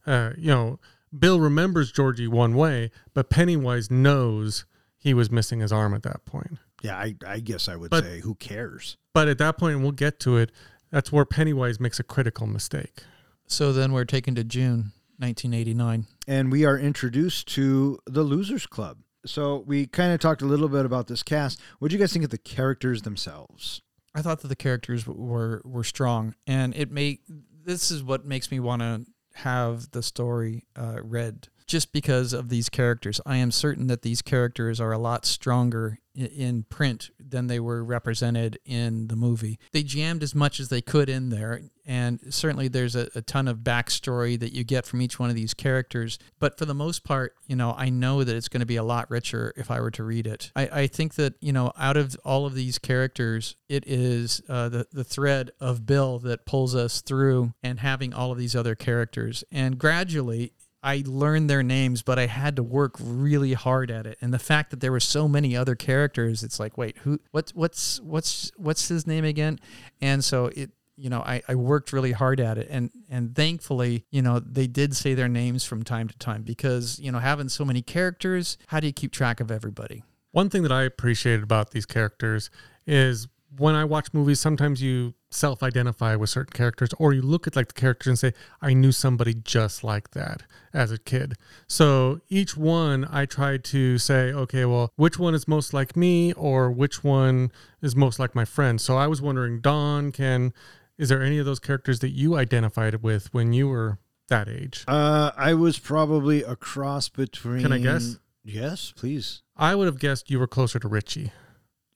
uh, 0.07 0.31
you 0.37 0.49
know. 0.51 0.79
Bill 1.17 1.39
remembers 1.39 1.93
Georgie 1.93 2.27
one 2.27 2.55
way, 2.57 2.91
but 3.15 3.31
Pennywise 3.31 3.89
knows 3.89 4.65
he 4.99 5.15
was 5.15 5.31
missing 5.31 5.61
his 5.61 5.73
arm 5.73 5.95
at 5.95 6.03
that 6.03 6.25
point. 6.25 6.59
Yeah, 6.83 6.97
I, 6.97 7.15
I 7.25 7.39
guess 7.39 7.69
I 7.69 7.77
would 7.77 7.91
But- 7.91 8.03
say, 8.03 8.19
who 8.21 8.35
cares? 8.35 8.97
But 9.13 9.29
at 9.29 9.39
that 9.39 9.57
point, 9.57 9.75
and 9.75 9.83
we'll 9.85 9.93
get 9.93 10.19
to 10.21 10.37
it. 10.39 10.51
That's 10.91 11.13
where 11.13 11.25
Pennywise 11.25 11.79
makes 11.79 12.01
a 12.01 12.03
critical 12.03 12.49
mistake. 12.49 13.03
So 13.47 13.73
then 13.73 13.93
we're 13.93 14.05
taken 14.07 14.35
to 14.35 14.43
June 14.43 14.91
1989. 15.19 16.07
and 16.27 16.51
we 16.51 16.65
are 16.65 16.77
introduced 16.79 17.47
to 17.55 17.99
the 18.07 18.23
Losers 18.23 18.67
Club. 18.67 18.99
So 19.27 19.63
we 19.67 19.87
kind 19.87 20.13
of 20.13 20.21
talked 20.21 20.43
a 20.43 20.47
little 20.47 20.69
bit 20.69 20.85
about 20.85 21.07
this 21.07 21.23
cast. 21.23 21.61
What 21.79 21.89
do 21.91 21.95
you 21.97 22.01
guys 22.01 22.13
think 22.13 22.25
of 22.25 22.31
the 22.31 22.39
characters 22.39 23.03
themselves? 23.03 23.83
I 24.15 24.23
thought 24.23 24.41
that 24.41 24.49
the 24.49 24.57
characters 24.57 25.07
were 25.07 25.63
were 25.65 25.85
strong, 25.85 26.35
and 26.47 26.75
it 26.77 26.91
may. 26.91 27.21
This 27.65 27.91
is 27.91 28.03
what 28.03 28.25
makes 28.27 28.51
me 28.51 28.61
want 28.61 28.83
to 28.83 29.05
have 29.39 29.91
the 29.91 30.03
story 30.03 30.65
uh, 30.77 30.99
read, 31.03 31.49
just 31.67 31.93
because 31.93 32.33
of 32.33 32.49
these 32.49 32.69
characters. 32.69 33.21
I 33.25 33.37
am 33.37 33.51
certain 33.51 33.87
that 33.87 34.03
these 34.03 34.23
characters 34.23 34.81
are 34.81 34.93
a 34.93 34.99
lot 34.99 35.25
stronger 35.25 35.99
in, 36.15 36.27
in 36.27 36.63
print 36.65 37.11
than 37.19 37.47
they 37.47 37.61
were 37.61 37.83
represented 37.83 38.59
in 38.65 39.09
the 39.09 39.17
movie. 39.17 39.59
They 39.73 39.83
jammed 39.83 40.23
as 40.23 40.35
much 40.35 40.61
as 40.61 40.69
they 40.69 40.81
could 40.81 41.09
in 41.09 41.31
there, 41.31 41.63
and 41.87 42.21
certainly 42.31 42.69
there's 42.69 42.97
a, 42.97 43.09
a 43.15 43.23
ton 43.23 43.49
of 43.49 43.59
backstory 43.59 44.39
that 44.39 44.53
you 44.53 44.65
get 44.65 44.87
from 44.87 45.03
each 45.03 45.19
one 45.19 45.31
of 45.31 45.37
these 45.37 45.55
characters. 45.55 46.19
But 46.39 46.59
for 46.59 46.65
the 46.65 46.75
most 46.75 47.05
part, 47.05 47.35
you 47.47 47.57
know, 47.57 47.75
I 47.77 47.91
know 47.91 48.25
that 48.25 48.37
it's 48.37 48.49
going 48.49 48.61
to 48.61 48.67
be 48.67 48.77
a 48.77 48.83
lot 48.83 49.11
richer 49.11 49.53
if 49.57 49.71
I 49.71 49.81
were 49.81 49.91
to 49.93 50.05
read 50.05 50.27
it. 50.27 50.53
I, 50.55 50.69
I 50.73 50.87
think 50.87 51.15
that 51.15 51.35
you 51.41 51.53
know, 51.53 51.73
out 51.79 51.97
of 51.97 52.17
all 52.25 52.47
of 52.47 52.55
these 52.55 52.79
characters, 52.79 53.57
it 53.69 53.85
is 53.87 54.43
uh, 54.49 54.69
the 54.69 54.87
the 54.93 55.05
thread 55.05 55.51
of 55.61 55.87
Bill 55.87 56.19
that 56.21 56.47
pulls 56.47 56.75
us 56.75 57.01
through, 57.01 57.55
and 57.63 57.81
having 57.81 58.13
all 58.13 58.33
of 58.33 58.39
these 58.39 58.55
other 58.55 58.75
characters, 58.75 59.45
and 59.51 59.79
gradually. 59.79 60.53
I 60.85 61.03
learned 61.07 61.49
their 61.49 61.63
names, 61.63 62.03
but 62.03 62.19
I 62.19 62.27
had 62.27 62.57
to 62.57 62.63
work 62.63 62.97
really 63.01 63.55
hard 63.55 63.91
at 63.91 64.07
it. 64.07 64.19
And 64.21 64.35
the 64.35 64.39
fact 64.39 64.71
that 64.71 64.81
there 64.81 64.93
were 64.93 65.01
so 65.01 65.27
many 65.27 65.57
other 65.57 65.75
characters, 65.75 66.43
it's 66.43 66.61
like, 66.61 66.77
wait, 66.77 66.99
who? 66.99 67.19
What's 67.31 67.55
what's 67.55 68.01
what's 68.03 68.53
what's 68.57 68.89
his 68.89 69.07
name 69.07 69.25
again? 69.25 69.59
And 70.03 70.23
so 70.23 70.47
it, 70.55 70.73
you 70.97 71.09
know, 71.09 71.21
I, 71.21 71.43
I 71.49 71.55
worked 71.55 71.95
really 71.95 72.13
hard 72.13 72.39
at 72.39 72.59
it, 72.59 72.69
and 72.71 72.91
and 73.09 73.35
thankfully, 73.35 74.05
you 74.11 74.21
know, 74.21 74.39
they 74.41 74.67
did 74.67 74.95
say 74.95 75.15
their 75.15 75.29
names 75.29 75.65
from 75.65 75.83
time 75.85 76.07
to 76.09 76.19
time 76.19 76.43
because 76.43 77.01
you 77.01 77.11
know, 77.11 77.19
having 77.19 77.49
so 77.49 77.65
many 77.65 77.81
characters, 77.81 78.59
how 78.67 78.79
do 78.79 78.87
you 78.87 78.93
keep 78.93 79.11
track 79.11 79.41
of 79.41 79.51
everybody? 79.51 80.05
One 80.33 80.51
thing 80.51 80.63
that 80.65 80.73
I 80.73 80.83
appreciated 80.83 81.43
about 81.43 81.71
these 81.71 81.87
characters 81.87 82.51
is 82.87 83.27
when 83.57 83.75
I 83.75 83.85
watch 83.85 84.13
movies, 84.13 84.39
sometimes 84.39 84.83
you 84.83 85.15
self 85.35 85.63
identify 85.63 86.15
with 86.17 86.31
certain 86.31 86.53
characters 86.53 86.91
or 86.99 87.13
you 87.13 87.23
look 87.23 87.47
at 87.47 87.57
like 87.57 87.69
the 87.69 87.75
characters 87.75 88.07
and 88.09 88.19
say, 88.19 88.33
I 88.63 88.73
knew 88.73 88.93
somebody 88.93 89.35
just 89.35 89.83
like 89.85 90.11
that 90.13 90.43
as 90.73 90.91
a 90.93 90.99
kid. 90.99 91.35
So 91.67 92.21
each 92.29 92.57
one 92.57 93.07
I 93.11 93.27
tried 93.27 93.65
to 93.65 93.99
say, 93.99 94.33
okay, 94.33 94.65
well, 94.65 94.93
which 94.97 95.19
one 95.19 95.35
is 95.35 95.49
most 95.49 95.75
like 95.75 95.97
me 95.97 96.33
or 96.35 96.71
which 96.71 97.03
one 97.03 97.51
is 97.83 97.95
most 97.97 98.19
like 98.19 98.35
my 98.35 98.45
friend? 98.45 98.81
So 98.81 98.97
I 98.97 99.07
was 99.07 99.21
wondering, 99.21 99.61
Don, 99.61 100.13
can, 100.13 100.53
is 100.99 101.09
there 101.09 101.23
any 101.23 101.39
of 101.39 101.47
those 101.47 101.61
characters 101.61 102.01
that 102.01 102.11
you 102.11 102.37
identified 102.37 103.03
with 103.03 103.33
when 103.35 103.53
you 103.53 103.69
were 103.69 103.99
that 104.29 104.49
age? 104.49 104.85
Uh, 104.87 105.33
I 105.37 105.55
was 105.55 105.79
probably 105.79 106.43
a 106.43 106.57
cross 106.57 107.09
between. 107.09 107.63
Can 107.63 107.73
I 107.73 107.79
guess? 107.79 108.19
Yes, 108.45 108.93
please. 108.95 109.43
I 109.57 109.75
would 109.75 109.87
have 109.87 109.99
guessed 109.99 110.31
you 110.31 110.39
were 110.39 110.47
closer 110.47 110.79
to 110.79 110.89
Richie, 110.89 111.33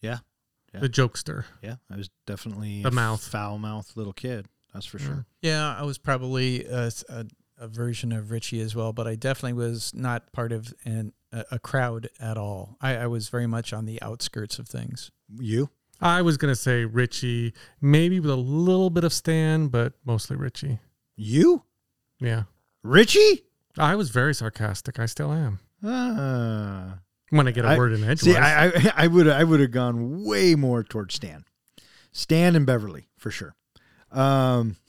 Yeah, 0.01 0.19
Yeah. 0.75 0.81
the 0.81 0.89
jokester. 0.89 1.45
yeah. 1.63 1.77
I 1.91 1.97
was 1.97 2.11
definitely 2.27 2.83
The 2.83 2.89
a 2.89 2.93
mouth. 2.93 3.27
foul 3.27 3.59
mouth 3.59 3.93
little 3.97 4.13
kid. 4.13 4.47
That's 4.75 4.85
for 4.87 4.99
sure. 4.99 5.25
Yeah, 5.41 5.75
I 5.75 5.83
was 5.85 5.97
probably 5.99 6.65
a, 6.67 6.91
a, 7.09 7.25
a 7.59 7.69
version 7.69 8.13
of 8.13 8.31
Richie 8.31 8.61
as 8.61 8.75
well, 8.77 8.93
but 8.93 9.07
I 9.07 9.15
definitely 9.15 9.55
was 9.55 9.95
not 9.95 10.31
part 10.33 10.53
of 10.53 10.75
an, 10.85 11.15
a, 11.33 11.45
a 11.53 11.59
crowd 11.59 12.11
at 12.21 12.37
all. 12.37 12.77
I, 12.81 12.97
I 12.97 13.07
was 13.07 13.31
very 13.31 13.47
much 13.47 13.73
on 13.73 13.87
the 13.87 14.01
outskirts 14.03 14.59
of 14.59 14.69
things. 14.69 15.11
You? 15.41 15.71
I 16.01 16.21
was 16.23 16.37
gonna 16.37 16.55
say 16.55 16.85
Richie, 16.85 17.55
maybe 17.81 18.21
with 18.21 18.31
a 18.31 18.37
little 18.37 18.91
bit 18.91 19.05
of 19.05 19.13
Stan, 19.13 19.69
but 19.69 19.95
mostly 20.05 20.37
Richie. 20.37 20.79
You? 21.17 21.65
Yeah, 22.21 22.43
Richie? 22.85 23.45
I 23.79 23.95
was 23.97 24.11
very 24.11 24.35
sarcastic. 24.35 24.99
I 25.01 25.07
still 25.07 25.33
am 25.33 25.61
Ah. 25.83 26.99
When 27.31 27.47
I 27.49 27.51
get 27.53 27.65
a 27.65 27.69
I- 27.69 27.79
word 27.79 27.93
in 27.93 28.03
edgewise. 28.05 28.21
See, 28.21 28.37
I 28.37 28.67
I- 28.69 28.93
I 28.97 29.07
would 29.07 29.29
I 29.29 29.45
would 29.45 29.61
have 29.61 29.71
gone 29.71 30.25
way 30.25 30.55
more 30.55 30.83
towards 30.85 31.15
Stan, 31.15 31.45
Stan 32.13 32.57
and 32.57 32.65
Beverly 32.67 33.09
for 33.19 33.31
sure. 33.31 33.55
Um, 34.11 34.77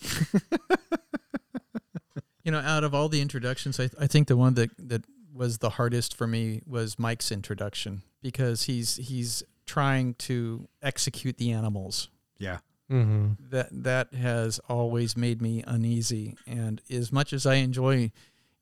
You 2.43 2.53
know, 2.53 2.59
out 2.59 2.83
of 2.83 2.95
all 2.95 3.09
the 3.09 3.21
introductions, 3.21 3.79
I, 3.79 3.89
I 3.99 4.07
think 4.07 4.27
the 4.27 4.37
one 4.37 4.55
that, 4.55 4.71
that 4.79 5.03
was 5.31 5.59
the 5.59 5.71
hardest 5.71 6.15
for 6.15 6.25
me 6.25 6.61
was 6.65 6.97
Mike's 6.97 7.31
introduction 7.31 8.01
because 8.23 8.63
he's 8.63 8.95
he's 8.95 9.43
trying 9.67 10.15
to 10.15 10.67
execute 10.81 11.37
the 11.37 11.51
animals. 11.51 12.09
yeah. 12.39 12.59
Mm-hmm. 12.89 13.33
That 13.51 13.67
that 13.83 14.13
has 14.15 14.59
always 14.67 15.15
made 15.15 15.43
me 15.43 15.63
uneasy. 15.67 16.35
And 16.47 16.81
as 16.89 17.11
much 17.11 17.33
as 17.33 17.45
I 17.45 17.55
enjoy, 17.55 18.11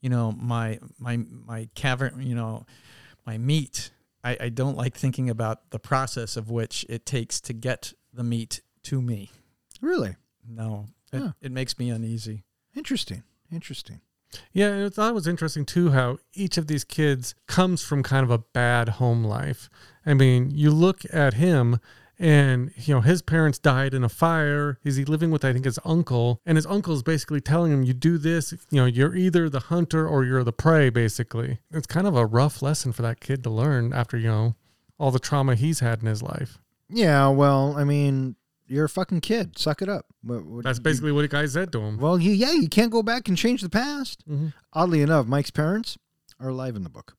you 0.02 0.10
know, 0.10 0.34
my 0.34 0.80
my 1.00 1.18
my 1.46 1.70
cavern, 1.76 2.22
you 2.22 2.36
know, 2.36 2.66
my 3.28 3.38
meat, 3.38 3.92
I, 4.24 4.38
I 4.40 4.50
don't 4.50 4.78
like 4.78 4.96
thinking 4.96 5.30
about 5.30 5.70
the 5.72 5.78
process 5.80 6.36
of 6.38 6.50
which 6.50 6.86
it 6.90 7.06
takes 7.06 7.40
to 7.42 7.54
get 7.54 7.94
the 8.14 8.24
meat 8.24 8.62
to 8.84 9.02
me. 9.02 9.30
Really 9.82 10.16
No, 10.48 10.88
it, 11.14 11.20
Huh. 11.20 11.34
it 11.42 11.52
makes 11.52 11.78
me 11.78 11.90
uneasy. 11.92 12.44
interesting. 12.76 13.24
Interesting. 13.52 14.02
Yeah, 14.52 14.70
and 14.74 14.86
I 14.86 14.90
thought 14.90 15.12
it 15.12 15.14
was 15.16 15.28
interesting 15.28 15.66
too 15.66 15.92
how 15.92 16.18
each 16.34 16.58
of 16.58 16.68
these 16.68 16.84
kids 16.84 17.34
comes 17.48 17.82
from 17.84 18.04
kind 18.04 18.24
of 18.26 18.30
a 18.32 18.40
bad 18.40 18.90
home 18.90 19.24
life. 19.24 19.70
I 20.06 20.14
mean, 20.14 20.52
you 20.52 20.70
look 20.72 21.02
at 21.14 21.36
him 21.36 21.80
and 22.20 22.72
you 22.78 22.94
know 22.96 23.02
his 23.02 23.22
parents 23.22 23.60
died 23.60 23.94
in 23.94 24.04
a 24.04 24.10
fire. 24.10 24.80
Is 24.84 24.96
he 24.96 25.06
living 25.06 25.32
with 25.32 25.46
I 25.46 25.54
think 25.54 25.66
his 25.66 25.80
uncle? 25.86 26.42
And 26.46 26.56
his 26.58 26.66
uncle 26.66 26.94
is 26.94 27.04
basically 27.04 27.42
telling 27.42 27.72
him, 27.72 27.84
"You 27.84 27.94
do 27.94 28.18
this, 28.18 28.54
you 28.72 28.80
know, 28.82 28.86
you're 28.86 29.16
either 29.16 29.50
the 29.50 29.60
hunter 29.62 30.08
or 30.08 30.24
you're 30.26 30.44
the 30.44 30.54
prey." 30.54 30.90
Basically, 30.90 31.60
it's 31.72 31.88
kind 31.88 32.08
of 32.08 32.16
a 32.16 32.26
rough 32.26 32.62
lesson 32.62 32.92
for 32.92 33.02
that 33.04 33.20
kid 33.20 33.44
to 33.44 33.50
learn 33.50 33.94
after 33.94 34.18
you 34.18 34.28
know 34.28 34.56
all 35.00 35.12
the 35.12 35.20
trauma 35.20 35.56
he's 35.56 35.80
had 35.80 36.02
in 36.02 36.08
his 36.08 36.24
life. 36.24 36.58
Yeah. 36.90 37.28
Well, 37.30 37.76
I 37.78 37.84
mean, 37.84 38.36
you're 38.66 38.86
a 38.86 38.90
fucking 38.90 39.22
kid. 39.22 39.58
Suck 39.60 39.82
it 39.82 39.90
up. 39.90 40.08
What- 40.24 40.46
what- 40.46 40.64
That's 40.64 40.80
you- 40.80 40.84
basically 40.84 41.12
what 41.12 41.22
the 41.22 41.28
guy 41.28 41.46
said 41.46 41.72
to 41.74 41.80
him. 41.82 41.98
Well, 42.00 42.18
you, 42.18 42.32
yeah, 42.32 42.54
you 42.54 42.68
can't 42.68 42.92
go 42.92 43.04
back 43.04 43.28
and 43.28 43.38
change 43.38 43.62
the 43.62 43.70
past. 43.70 44.24
Mhm. 44.28 44.54
Oddly 44.74 45.02
enough, 45.02 45.28
Mike's 45.28 45.52
parents 45.52 45.98
are 46.40 46.50
alive 46.50 46.76
in 46.76 46.84
the 46.84 46.90
book. 46.90 47.16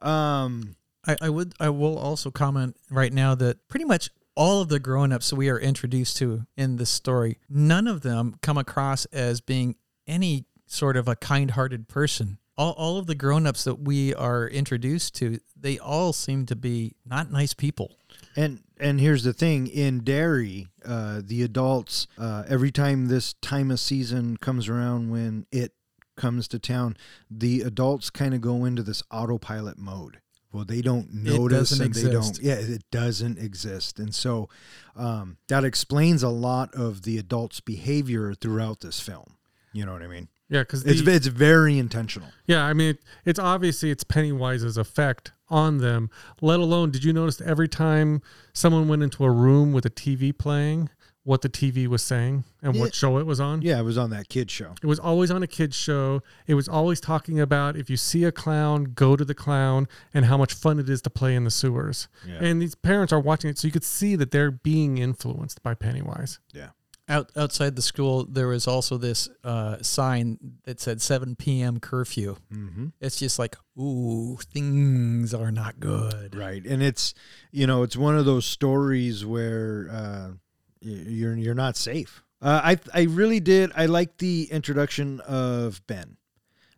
Um, 0.00 0.76
I, 1.06 1.16
I 1.22 1.28
would 1.30 1.54
I 1.60 1.68
will 1.68 1.98
also 1.98 2.30
comment 2.30 2.76
right 2.90 3.12
now 3.12 3.34
that 3.36 3.66
pretty 3.68 3.84
much 3.84 4.10
all 4.36 4.60
of 4.60 4.68
the 4.68 4.80
grown-ups 4.80 5.32
we 5.32 5.48
are 5.48 5.58
introduced 5.58 6.16
to 6.16 6.44
in 6.56 6.76
this 6.76 6.90
story, 6.90 7.38
none 7.48 7.86
of 7.86 8.00
them 8.00 8.34
come 8.42 8.58
across 8.58 9.04
as 9.06 9.40
being 9.40 9.76
any 10.06 10.44
sort 10.66 10.96
of 10.96 11.06
a 11.06 11.14
kind-hearted 11.14 11.86
person. 11.88 12.38
All, 12.56 12.72
all 12.72 12.98
of 12.98 13.06
the 13.06 13.14
grown-ups 13.14 13.64
that 13.64 13.80
we 13.80 14.14
are 14.14 14.48
introduced 14.48 15.14
to, 15.16 15.38
they 15.56 15.78
all 15.78 16.12
seem 16.12 16.46
to 16.46 16.56
be 16.56 16.94
not 17.04 17.30
nice 17.30 17.54
people. 17.54 17.96
and 18.36 18.60
and 18.78 19.00
here's 19.00 19.22
the 19.22 19.32
thing: 19.32 19.66
in 19.66 20.00
Derry, 20.00 20.66
uh, 20.84 21.20
the 21.24 21.42
adults, 21.42 22.06
uh, 22.18 22.42
every 22.48 22.72
time 22.72 23.06
this 23.06 23.34
time 23.34 23.70
of 23.70 23.80
season 23.80 24.36
comes 24.36 24.68
around, 24.68 25.10
when 25.10 25.46
it 25.52 25.72
comes 26.16 26.48
to 26.48 26.58
town, 26.58 26.96
the 27.30 27.60
adults 27.62 28.10
kind 28.10 28.34
of 28.34 28.40
go 28.40 28.64
into 28.64 28.82
this 28.82 29.02
autopilot 29.10 29.78
mode. 29.78 30.20
Well, 30.54 30.64
they 30.64 30.82
don't 30.82 31.12
notice 31.12 31.72
and 31.80 31.92
they 31.92 32.12
don't. 32.12 32.38
Yeah, 32.40 32.54
it 32.54 32.84
doesn't 32.92 33.38
exist, 33.38 33.98
and 33.98 34.14
so 34.14 34.48
um, 34.94 35.38
that 35.48 35.64
explains 35.64 36.22
a 36.22 36.28
lot 36.28 36.72
of 36.74 37.02
the 37.02 37.18
adults' 37.18 37.58
behavior 37.58 38.34
throughout 38.34 38.78
this 38.80 39.00
film. 39.00 39.34
You 39.72 39.84
know 39.84 39.92
what 39.92 40.02
I 40.02 40.06
mean? 40.06 40.28
Yeah, 40.48 40.60
because 40.60 40.84
It's 40.84 41.00
it's 41.00 41.26
very 41.26 41.76
intentional. 41.76 42.28
Yeah, 42.46 42.64
I 42.64 42.72
mean, 42.72 42.90
it, 42.90 42.98
it's 43.24 43.40
obviously 43.40 43.90
it's 43.90 44.04
Pennywise's 44.04 44.76
effect 44.76 45.32
on 45.48 45.78
them. 45.78 46.08
Let 46.40 46.60
alone, 46.60 46.92
did 46.92 47.02
you 47.02 47.12
notice 47.12 47.40
every 47.40 47.68
time 47.68 48.22
someone 48.52 48.86
went 48.86 49.02
into 49.02 49.24
a 49.24 49.30
room 49.30 49.72
with 49.72 49.84
a 49.84 49.90
TV 49.90 50.36
playing, 50.36 50.90
what 51.24 51.40
the 51.42 51.48
TV 51.48 51.86
was 51.86 52.02
saying 52.02 52.44
and 52.62 52.74
Yeah. 52.74 52.80
what 52.82 52.94
show 52.94 53.18
it 53.18 53.24
was 53.26 53.40
on? 53.40 53.62
Yeah, 53.62 53.80
it 53.80 53.82
was 53.82 53.96
on 53.98 54.10
that 54.10 54.28
kid 54.28 54.50
show. 54.50 54.74
It 54.82 54.86
was 54.86 54.98
always 54.98 55.30
on 55.30 55.42
a 55.42 55.46
kids 55.46 55.74
show. 55.74 56.22
It 56.46 56.54
was 56.54 56.68
always 56.68 57.00
talking 57.00 57.40
about 57.40 57.76
if 57.76 57.88
you 57.90 57.96
see 57.96 58.24
a 58.24 58.30
clown, 58.32 58.92
go 58.94 59.16
to 59.16 59.24
the 59.24 59.34
clown, 59.34 59.88
and 60.12 60.26
how 60.26 60.36
much 60.36 60.52
fun 60.54 60.78
it 60.78 60.88
is 60.88 61.00
to 61.02 61.10
play 61.10 61.34
in 61.34 61.44
the 61.44 61.50
sewers. 61.50 62.08
Yeah. 62.28 62.38
And 62.44 62.60
these 62.60 62.74
parents 62.74 63.12
are 63.12 63.20
watching 63.20 63.48
it, 63.50 63.58
so 63.58 63.66
you 63.66 63.72
could 63.72 63.84
see 63.84 64.16
that 64.16 64.30
they're 64.32 64.50
being 64.50 64.98
influenced 64.98 65.62
by 65.62 65.72
Pennywise. 65.74 66.38
Yeah. 66.52 66.68
Out 67.06 67.30
outside 67.36 67.76
the 67.76 67.82
school, 67.82 68.24
there 68.24 68.48
was 68.48 68.66
also 68.66 68.96
this 68.96 69.28
uh, 69.44 69.76
sign 69.82 70.38
that 70.64 70.80
said 70.80 71.02
7 71.02 71.36
p.m. 71.36 71.78
curfew. 71.78 72.36
Mm-hmm. 72.50 72.86
It's 72.98 73.18
just 73.18 73.38
like, 73.38 73.56
ooh, 73.78 74.38
things 74.38 75.34
are 75.34 75.50
not 75.52 75.80
good. 75.80 76.34
Right, 76.34 76.64
and 76.64 76.82
it's 76.82 77.12
you 77.52 77.66
know 77.66 77.82
it's 77.82 77.94
one 77.96 78.16
of 78.16 78.24
those 78.24 78.46
stories 78.46 79.22
where 79.26 79.88
uh, 79.92 80.28
y- 80.30 80.43
you're 80.84 81.36
you're 81.36 81.54
not 81.54 81.76
safe. 81.76 82.22
Uh, 82.42 82.60
I 82.62 82.78
I 82.92 83.02
really 83.04 83.40
did. 83.40 83.72
I 83.74 83.86
liked 83.86 84.18
the 84.18 84.48
introduction 84.50 85.20
of 85.20 85.84
Ben. 85.86 86.16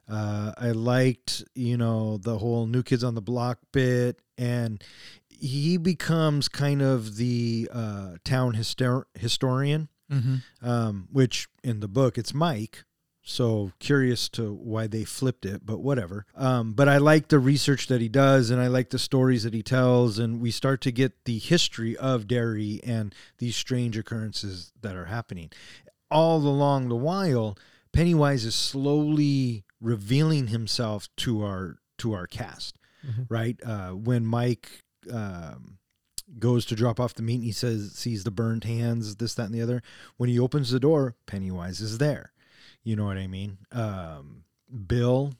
Uh, 0.09 0.53
I 0.57 0.71
liked 0.71 1.43
you 1.55 1.77
know 1.77 2.17
the 2.19 2.39
whole 2.39 2.67
New 2.67 2.83
Kids 2.83 3.03
on 3.03 3.15
the 3.15 3.21
Block 3.23 3.59
bit, 3.73 4.21
and 4.39 4.83
he 5.29 5.77
becomes 5.77 6.49
kind 6.49 6.81
of 6.83 7.17
the 7.17 7.69
uh, 7.73 8.15
town 8.25 8.55
histor- 8.55 9.05
historian 9.15 9.89
Mm-hmm. 10.09 10.37
um, 10.65 11.09
which 11.11 11.49
in 11.65 11.81
the 11.81 11.89
book 11.89 12.17
it's 12.17 12.33
Mike. 12.33 12.85
So 13.29 13.73
curious 13.81 14.29
to 14.31 14.53
why 14.53 14.87
they 14.87 15.03
flipped 15.03 15.45
it, 15.45 15.67
but 15.67 15.81
whatever. 15.81 16.27
Um, 16.37 16.75
but 16.75 16.89
I 16.89 16.99
like 16.99 17.27
the 17.27 17.41
research 17.41 17.89
that 17.89 18.01
he 18.01 18.09
does, 18.09 18.51
and 18.51 18.61
I 18.61 18.69
like 18.69 18.91
the 18.91 19.01
stories 19.01 19.43
that 19.43 19.53
he 19.53 19.65
tells, 19.65 20.21
and 20.21 20.41
we 20.41 20.53
start 20.53 20.81
to 20.83 20.93
get 20.93 21.25
the 21.25 21.39
history 21.41 21.97
of 21.97 22.29
Derry 22.29 22.81
and 22.85 23.13
these 23.39 23.57
strange 23.57 23.99
occurrences 23.99 24.71
that 24.81 24.95
are 24.95 25.07
happening. 25.07 25.51
All 26.09 26.37
along 26.39 26.89
the 26.89 26.95
while, 26.95 27.59
Pennywise 27.93 28.45
is 28.45 28.55
slowly 28.55 29.65
revealing 29.81 30.47
himself 30.47 31.09
to 31.17 31.43
our 31.43 31.79
to 31.99 32.13
our 32.13 32.29
cast, 32.29 32.79
Mhm. 33.05 33.27
right? 33.29 33.61
Uh, 33.65 33.91
when 33.91 34.25
Mike 34.25 34.85
um, 35.11 35.79
goes 36.39 36.65
to 36.67 36.77
drop 36.77 37.01
off 37.01 37.15
the 37.15 37.23
meat 37.23 37.37
and 37.37 37.45
he 37.45 37.51
says 37.53 37.93
sees 37.95 38.23
the 38.23 38.31
burned 38.31 38.63
hands 38.65 39.17
this 39.17 39.35
that 39.35 39.47
and 39.47 39.55
the 39.55 39.63
other 39.63 39.83
when 40.17 40.29
he 40.29 40.39
opens 40.39 40.71
the 40.71 40.81
door 40.81 41.15
pennywise 41.27 41.81
is 41.81 41.99
there 41.99 42.33
you 42.87 42.95
know 42.95 43.05
what 43.05 43.19
i 43.19 43.27
mean? 43.27 43.59
Um, 43.73 44.45
bill 44.87 45.35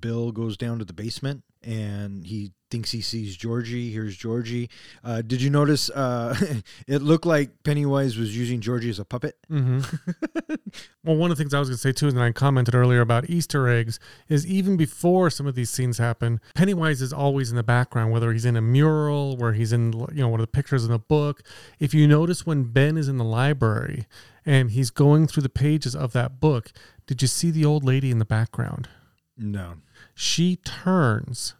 bill 0.00 0.32
goes 0.32 0.56
down 0.56 0.78
to 0.78 0.84
the 0.84 0.92
basement 0.92 1.42
and 1.62 2.24
he 2.24 2.52
thinks 2.70 2.90
he 2.90 3.00
sees 3.00 3.36
georgie 3.36 3.92
here's 3.92 4.16
georgie. 4.16 4.70
Uh, 5.04 5.20
did 5.20 5.42
you 5.42 5.50
notice 5.50 5.90
uh, 5.90 6.34
it 6.86 7.02
looked 7.02 7.26
like 7.26 7.62
pennywise 7.64 8.16
was 8.16 8.36
using 8.36 8.60
georgie 8.60 8.88
as 8.88 9.00
a 9.00 9.04
puppet? 9.04 9.36
Hmm 9.48 9.80
well, 11.04 11.16
one 11.16 11.30
of 11.30 11.36
the 11.36 11.42
things 11.42 11.54
I 11.54 11.58
was 11.58 11.68
going 11.68 11.76
to 11.76 11.80
say 11.80 11.92
too, 11.92 12.08
and 12.08 12.20
I 12.20 12.32
commented 12.32 12.74
earlier 12.74 13.00
about 13.00 13.28
Easter 13.28 13.68
eggs, 13.68 13.98
is 14.28 14.46
even 14.46 14.76
before 14.76 15.30
some 15.30 15.46
of 15.46 15.54
these 15.54 15.70
scenes 15.70 15.98
happen, 15.98 16.40
Pennywise 16.54 17.02
is 17.02 17.12
always 17.12 17.50
in 17.50 17.56
the 17.56 17.62
background, 17.62 18.12
whether 18.12 18.32
he's 18.32 18.44
in 18.44 18.56
a 18.56 18.62
mural, 18.62 19.36
where 19.36 19.52
he's 19.52 19.72
in, 19.72 19.92
you 19.92 20.22
know, 20.22 20.28
one 20.28 20.40
of 20.40 20.44
the 20.44 20.52
pictures 20.52 20.84
in 20.84 20.90
the 20.90 20.98
book. 20.98 21.42
If 21.78 21.94
you 21.94 22.06
notice 22.06 22.46
when 22.46 22.64
Ben 22.64 22.96
is 22.96 23.08
in 23.08 23.18
the 23.18 23.24
library 23.24 24.06
and 24.44 24.70
he's 24.70 24.90
going 24.90 25.26
through 25.26 25.42
the 25.42 25.48
pages 25.48 25.94
of 25.94 26.12
that 26.12 26.40
book, 26.40 26.72
did 27.06 27.22
you 27.22 27.28
see 27.28 27.50
the 27.50 27.64
old 27.64 27.84
lady 27.84 28.10
in 28.10 28.18
the 28.18 28.24
background? 28.24 28.88
no 29.36 29.74
She 30.14 30.56
turns. 30.56 31.54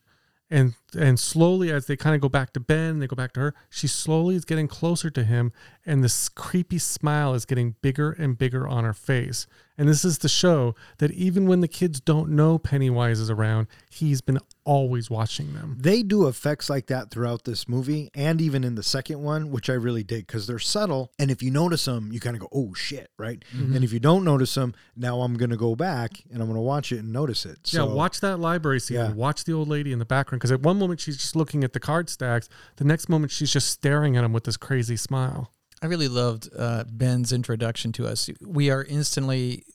And, 0.51 0.75
and 0.95 1.19
slowly, 1.19 1.73
as 1.73 1.87
they 1.87 1.97
kind 1.97 2.15
of 2.15 2.21
go 2.21 2.29
back 2.29 2.53
to 2.53 2.61
Ben, 2.61 2.99
they 2.99 3.07
go 3.07 3.17
back 3.17 3.33
to 3.33 3.41
her. 3.41 3.55
She 3.71 3.87
slowly 3.87 4.35
is 4.35 4.45
getting 4.45 4.69
closer 4.69 5.09
to 5.09 5.25
him, 5.25 5.51
and 5.87 6.05
this 6.05 6.29
creepy 6.29 6.77
smile 6.77 7.33
is 7.33 7.47
getting 7.47 7.77
bigger 7.81 8.13
and 8.13 8.37
bigger 8.37 8.69
on 8.69 8.85
her 8.85 8.93
face. 8.93 9.47
And 9.83 9.89
this 9.89 10.05
is 10.05 10.17
to 10.19 10.29
show 10.29 10.77
that 10.99 11.11
even 11.11 11.49
when 11.49 11.61
the 11.61 11.67
kids 11.67 12.01
don't 12.01 12.31
know 12.31 12.57
Pennywise 12.57 13.19
is 13.19 13.31
around, 13.31 13.67
he's 13.91 14.21
been 14.21 14.39
always 14.65 15.11
watching 15.11 15.55
them. 15.55 15.77
they 15.81 16.05
do 16.05 16.29
effects 16.29 16.71
like 16.71 16.87
that 16.87 17.11
throughout 17.11 17.43
this 17.43 17.69
movie 17.69 18.09
and 18.15 18.41
even 18.41 18.63
in 18.63 18.77
the 18.77 18.83
second 18.85 19.21
one 19.21 19.51
which 19.51 19.69
i 19.69 19.73
really 19.73 20.05
dig 20.05 20.25
because 20.25 20.47
they're 20.47 20.57
subtle 20.61 21.11
and 21.19 21.33
if 21.33 21.43
you 21.43 21.51
notice 21.51 21.85
them 21.87 22.13
you 22.13 22.21
kind 22.21 22.37
of 22.37 22.43
go 22.43 22.49
oh 22.53 22.73
shit 22.73 23.11
right 23.19 23.45
and 23.53 23.83
if 23.83 23.93
you 23.93 23.99
don't 23.99 24.23
notice 24.25 24.55
them 24.55 24.73
now 24.95 25.23
i'm 25.23 25.35
gonna 25.35 25.57
go 25.57 25.75
back 25.75 26.13
and 26.31 26.41
i'm 26.41 26.47
gonna 26.47 26.61
watch 26.63 26.93
it 26.93 26.99
and 26.99 27.13
notice 27.13 27.45
it 27.45 27.59
so 27.65 27.89
yeah, 27.89 27.93
watch 27.93 28.21
that 28.21 28.37
library 28.39 28.79
scene. 28.79 28.99
Yeah. 28.99 29.13
Watch 29.13 29.43
the 29.43 29.53
old 29.53 29.67
lady 29.67 29.93
in 29.93 29.99
the 29.99 30.05
background 30.05 30.39
because 30.39 30.53
at 30.53 30.61
one 30.61 30.79
moment 30.79 31.01
she's 31.01 31.17
just 31.17 31.35
looking 31.35 31.65
at 31.65 31.73
the 31.73 31.81
card 31.81 32.09
stacks, 32.09 32.49
the 32.77 32.85
next 32.85 33.09
moment 33.09 33.33
she's 33.33 33.51
just 33.53 33.69
staring 33.69 34.17
at 34.17 34.23
him 34.23 34.33
with 34.33 34.45
this 34.45 34.57
crazy 34.57 34.97
smile. 34.97 35.51
I 35.83 35.87
really 35.87 36.07
loved 36.07 36.49
uh, 36.57 36.85
Ben's 36.89 37.33
introduction 37.33 37.91
to 37.95 38.07
us. 38.07 38.31
We 38.41 38.71
are 38.71 38.85
instantly 38.85 39.65
n- 39.69 39.72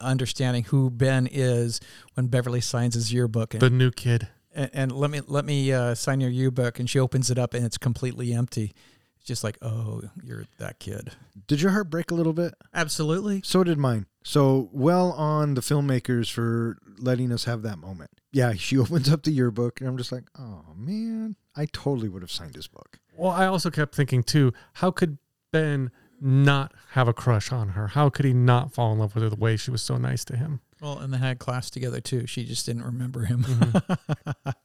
understanding 0.00 0.64
who 0.64 0.90
Ben 0.90 1.28
is 1.30 1.80
when 2.14 2.26
Beverly 2.26 2.60
signs 2.60 2.94
his 2.94 3.12
yearbook, 3.12 3.54
and, 3.54 3.60
The 3.60 3.70
new 3.70 3.90
kid. 3.90 4.28
and, 4.54 4.70
and 4.72 4.92
let 4.92 5.10
me 5.10 5.20
let 5.26 5.44
me 5.44 5.72
uh, 5.72 5.94
sign 5.94 6.20
your 6.20 6.30
yearbook, 6.30 6.78
and 6.78 6.88
she 6.88 6.98
opens 6.98 7.30
it 7.30 7.38
up, 7.38 7.54
and 7.54 7.64
it's 7.64 7.78
completely 7.78 8.32
empty. 8.32 8.72
It's 9.16 9.26
just 9.26 9.42
like, 9.44 9.58
oh, 9.62 10.02
you're 10.22 10.44
that 10.58 10.78
kid. 10.78 11.12
did 11.46 11.60
your 11.60 11.72
heart 11.72 11.90
break 11.90 12.10
a 12.10 12.14
little 12.14 12.32
bit 12.32 12.54
Absolutely. 12.72 13.40
so 13.44 13.64
did 13.64 13.76
mine 13.78 14.06
so 14.22 14.68
well 14.72 15.12
on 15.12 15.54
the 15.54 15.60
filmmakers 15.60 16.30
for 16.30 16.76
letting 16.98 17.32
us 17.32 17.44
have 17.44 17.62
that 17.62 17.78
moment 17.78 18.10
yeah 18.32 18.52
she 18.54 18.76
opens 18.84 19.08
up 19.10 19.22
the 19.22 19.30
yearbook 19.30 19.80
and 19.80 19.88
i'm 19.88 19.96
just 19.96 20.12
like 20.12 20.24
oh 20.38 20.62
man 20.76 21.34
i 21.56 21.64
totally 21.72 22.08
would 22.08 22.22
have 22.22 22.30
signed 22.30 22.54
his 22.54 22.66
book 22.68 22.98
Well, 23.16 23.30
I 23.32 23.46
also 23.46 23.70
kept 23.70 23.94
thinking 23.94 24.22
too, 24.22 24.52
how 24.74 24.90
could 24.92 25.18
Ben 25.52 25.90
not 26.20 26.72
have 26.92 27.08
a 27.08 27.12
crush 27.12 27.52
on 27.52 27.70
her? 27.70 27.88
How 27.88 28.10
could 28.10 28.24
he 28.24 28.32
not 28.32 28.72
fall 28.72 28.92
in 28.92 28.98
love 28.98 29.14
with 29.14 29.24
her 29.24 29.30
the 29.30 29.36
way 29.36 29.56
she 29.56 29.70
was 29.70 29.82
so 29.82 29.96
nice 29.96 30.24
to 30.26 30.36
him? 30.36 30.60
Well, 30.80 30.98
and 30.98 31.12
they 31.12 31.18
had 31.18 31.38
class 31.38 31.70
together 31.70 32.00
too. 32.00 32.26
She 32.26 32.44
just 32.44 32.66
didn't 32.66 32.84
remember 32.84 33.24
him. 33.24 33.44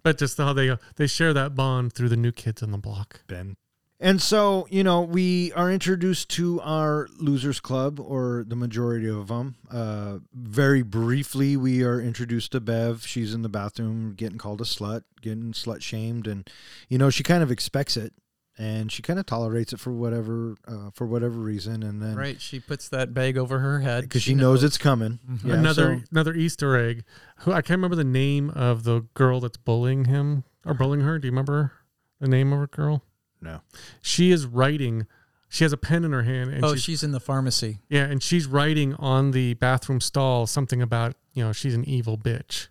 But 0.03 0.17
just 0.17 0.37
how 0.37 0.51
they 0.51 0.75
they 0.97 1.07
share 1.07 1.33
that 1.33 1.55
bond 1.55 1.93
through 1.93 2.09
the 2.09 2.17
new 2.17 2.33
kids 2.33 2.61
on 2.61 2.71
the 2.71 2.77
block. 2.77 3.21
Ben. 3.27 3.55
And 3.99 4.21
so, 4.21 4.67
you 4.69 4.83
know, 4.83 4.99
we 4.99 5.53
are 5.53 5.71
introduced 5.71 6.27
to 6.31 6.59
our 6.59 7.07
losers 7.19 7.61
club, 7.61 8.01
or 8.01 8.43
the 8.45 8.55
majority 8.57 9.07
of 9.07 9.29
them. 9.29 9.55
Uh, 9.71 10.17
very 10.33 10.81
briefly, 10.81 11.55
we 11.55 11.83
are 11.83 12.01
introduced 12.01 12.51
to 12.51 12.59
Bev. 12.59 13.07
She's 13.07 13.33
in 13.33 13.43
the 13.43 13.49
bathroom 13.49 14.13
getting 14.13 14.37
called 14.37 14.59
a 14.59 14.65
slut, 14.65 15.03
getting 15.21 15.53
slut 15.53 15.81
shamed, 15.81 16.27
and 16.27 16.49
you 16.89 16.97
know, 16.97 17.09
she 17.09 17.23
kind 17.23 17.41
of 17.41 17.49
expects 17.49 17.95
it, 17.95 18.11
and 18.57 18.91
she 18.91 19.01
kind 19.01 19.17
of 19.19 19.25
tolerates 19.25 19.73
it 19.73 19.79
for 19.79 19.91
whatever 19.91 20.55
uh, 20.67 20.89
for 20.93 21.05
whatever 21.07 21.37
reason, 21.39 21.81
and 21.83 22.01
then 22.01 22.15
right? 22.15 22.39
She 22.39 22.59
puts 22.59 22.89
that 22.89 23.13
bag 23.13 23.37
over 23.37 23.59
her 23.59 23.79
head 23.79 24.03
because 24.03 24.21
she, 24.23 24.35
knows, 24.35 24.63
it's 24.63 24.77
coming. 24.77 25.19
Yeah, 25.43 25.55
another 25.55 25.99
so- 25.99 26.05
another 26.11 26.33
Easter 26.35 26.77
egg. 26.77 27.03
Who 27.39 27.51
I 27.51 27.61
can't 27.61 27.77
remember 27.79 27.95
the 27.95 28.03
name 28.03 28.49
of 28.51 28.83
the 28.83 29.01
girl 29.13 29.39
that's 29.39 29.57
bullying 29.57 30.05
him 30.05 30.43
or 30.65 30.73
bullying 30.73 31.03
her. 31.03 31.19
Do 31.19 31.27
you 31.27 31.31
remember 31.31 31.73
the 32.19 32.27
name 32.27 32.53
of 32.53 32.59
her 32.59 32.67
girl? 32.67 33.03
no. 33.41 33.61
She 34.01 34.31
is 34.31 34.45
writing. 34.45 35.07
She 35.49 35.63
has 35.63 35.71
a 35.73 35.77
pen 35.77 36.03
in 36.03 36.13
her 36.13 36.23
hand, 36.23 36.49
and 36.51 36.65
Oh, 36.65 36.73
she's, 36.73 36.83
she's 36.83 37.03
in 37.03 37.11
the 37.11 37.19
pharmacy. 37.19 37.77
yeah, 37.87 38.05
and 38.05 38.23
she's 38.23 38.47
writing 38.47 38.95
on 38.95 39.31
the 39.31 39.53
bathroom 39.53 40.01
stall 40.01 40.47
something 40.47 40.81
about 40.81 41.15
you 41.33 41.43
know 41.43 41.51
she's 41.53 41.75
an 41.75 41.83
evil 41.85 42.17
bitch 42.17 42.67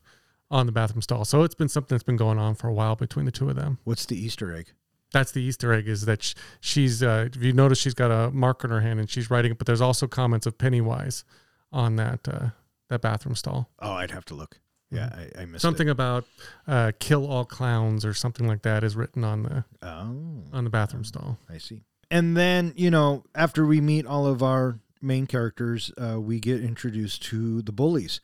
on 0.50 0.66
the 0.66 0.72
bathroom 0.72 1.00
stall. 1.02 1.24
So 1.24 1.42
it's 1.44 1.54
been 1.54 1.68
something 1.68 1.94
that's 1.94 2.02
been 2.02 2.16
going 2.16 2.38
on 2.38 2.54
for 2.56 2.66
a 2.68 2.72
while 2.72 2.96
between 2.96 3.24
the 3.24 3.30
two 3.32 3.48
of 3.48 3.56
them. 3.56 3.78
What's 3.84 4.04
the 4.06 4.16
Easter 4.16 4.54
egg? 4.54 4.72
That's 5.12 5.32
the 5.32 5.42
Easter 5.42 5.72
egg 5.72 5.88
is 5.88 6.04
that 6.06 6.34
she's. 6.60 7.02
Uh, 7.02 7.28
if 7.34 7.42
you 7.42 7.52
notice, 7.52 7.78
she's 7.78 7.94
got 7.94 8.10
a 8.10 8.30
mark 8.30 8.64
in 8.64 8.70
her 8.70 8.80
hand 8.80 8.98
and 9.00 9.08
she's 9.10 9.30
writing. 9.30 9.52
it, 9.52 9.58
But 9.58 9.66
there's 9.66 9.80
also 9.80 10.06
comments 10.06 10.46
of 10.46 10.58
Pennywise 10.58 11.24
on 11.72 11.96
that 11.96 12.26
uh, 12.28 12.48
that 12.88 13.00
bathroom 13.02 13.34
stall. 13.34 13.70
Oh, 13.78 13.92
I'd 13.92 14.10
have 14.10 14.24
to 14.26 14.34
look. 14.34 14.58
Yeah, 14.90 15.08
I, 15.36 15.42
I 15.42 15.44
missed 15.46 15.62
something 15.62 15.88
It. 15.88 15.92
about 15.92 16.24
uh, 16.66 16.92
"kill 16.98 17.26
all 17.26 17.44
clowns" 17.44 18.04
or 18.04 18.12
something 18.14 18.46
like 18.46 18.62
that 18.62 18.84
is 18.84 18.94
written 18.96 19.24
on 19.24 19.42
the 19.44 19.64
Oh, 19.82 20.42
on 20.52 20.64
the 20.64 20.70
bathroom 20.70 21.04
stall. 21.04 21.38
I 21.48 21.58
see. 21.58 21.82
And 22.10 22.36
then, 22.36 22.74
you 22.76 22.90
know, 22.90 23.24
after 23.34 23.64
we 23.64 23.80
meet 23.80 24.04
all 24.06 24.26
of 24.26 24.42
our 24.42 24.78
main 25.00 25.26
characters, 25.26 25.90
uh, 25.96 26.20
we 26.20 26.40
get 26.40 26.62
introduced 26.62 27.22
to 27.24 27.62
the 27.62 27.72
bullies. 27.72 28.20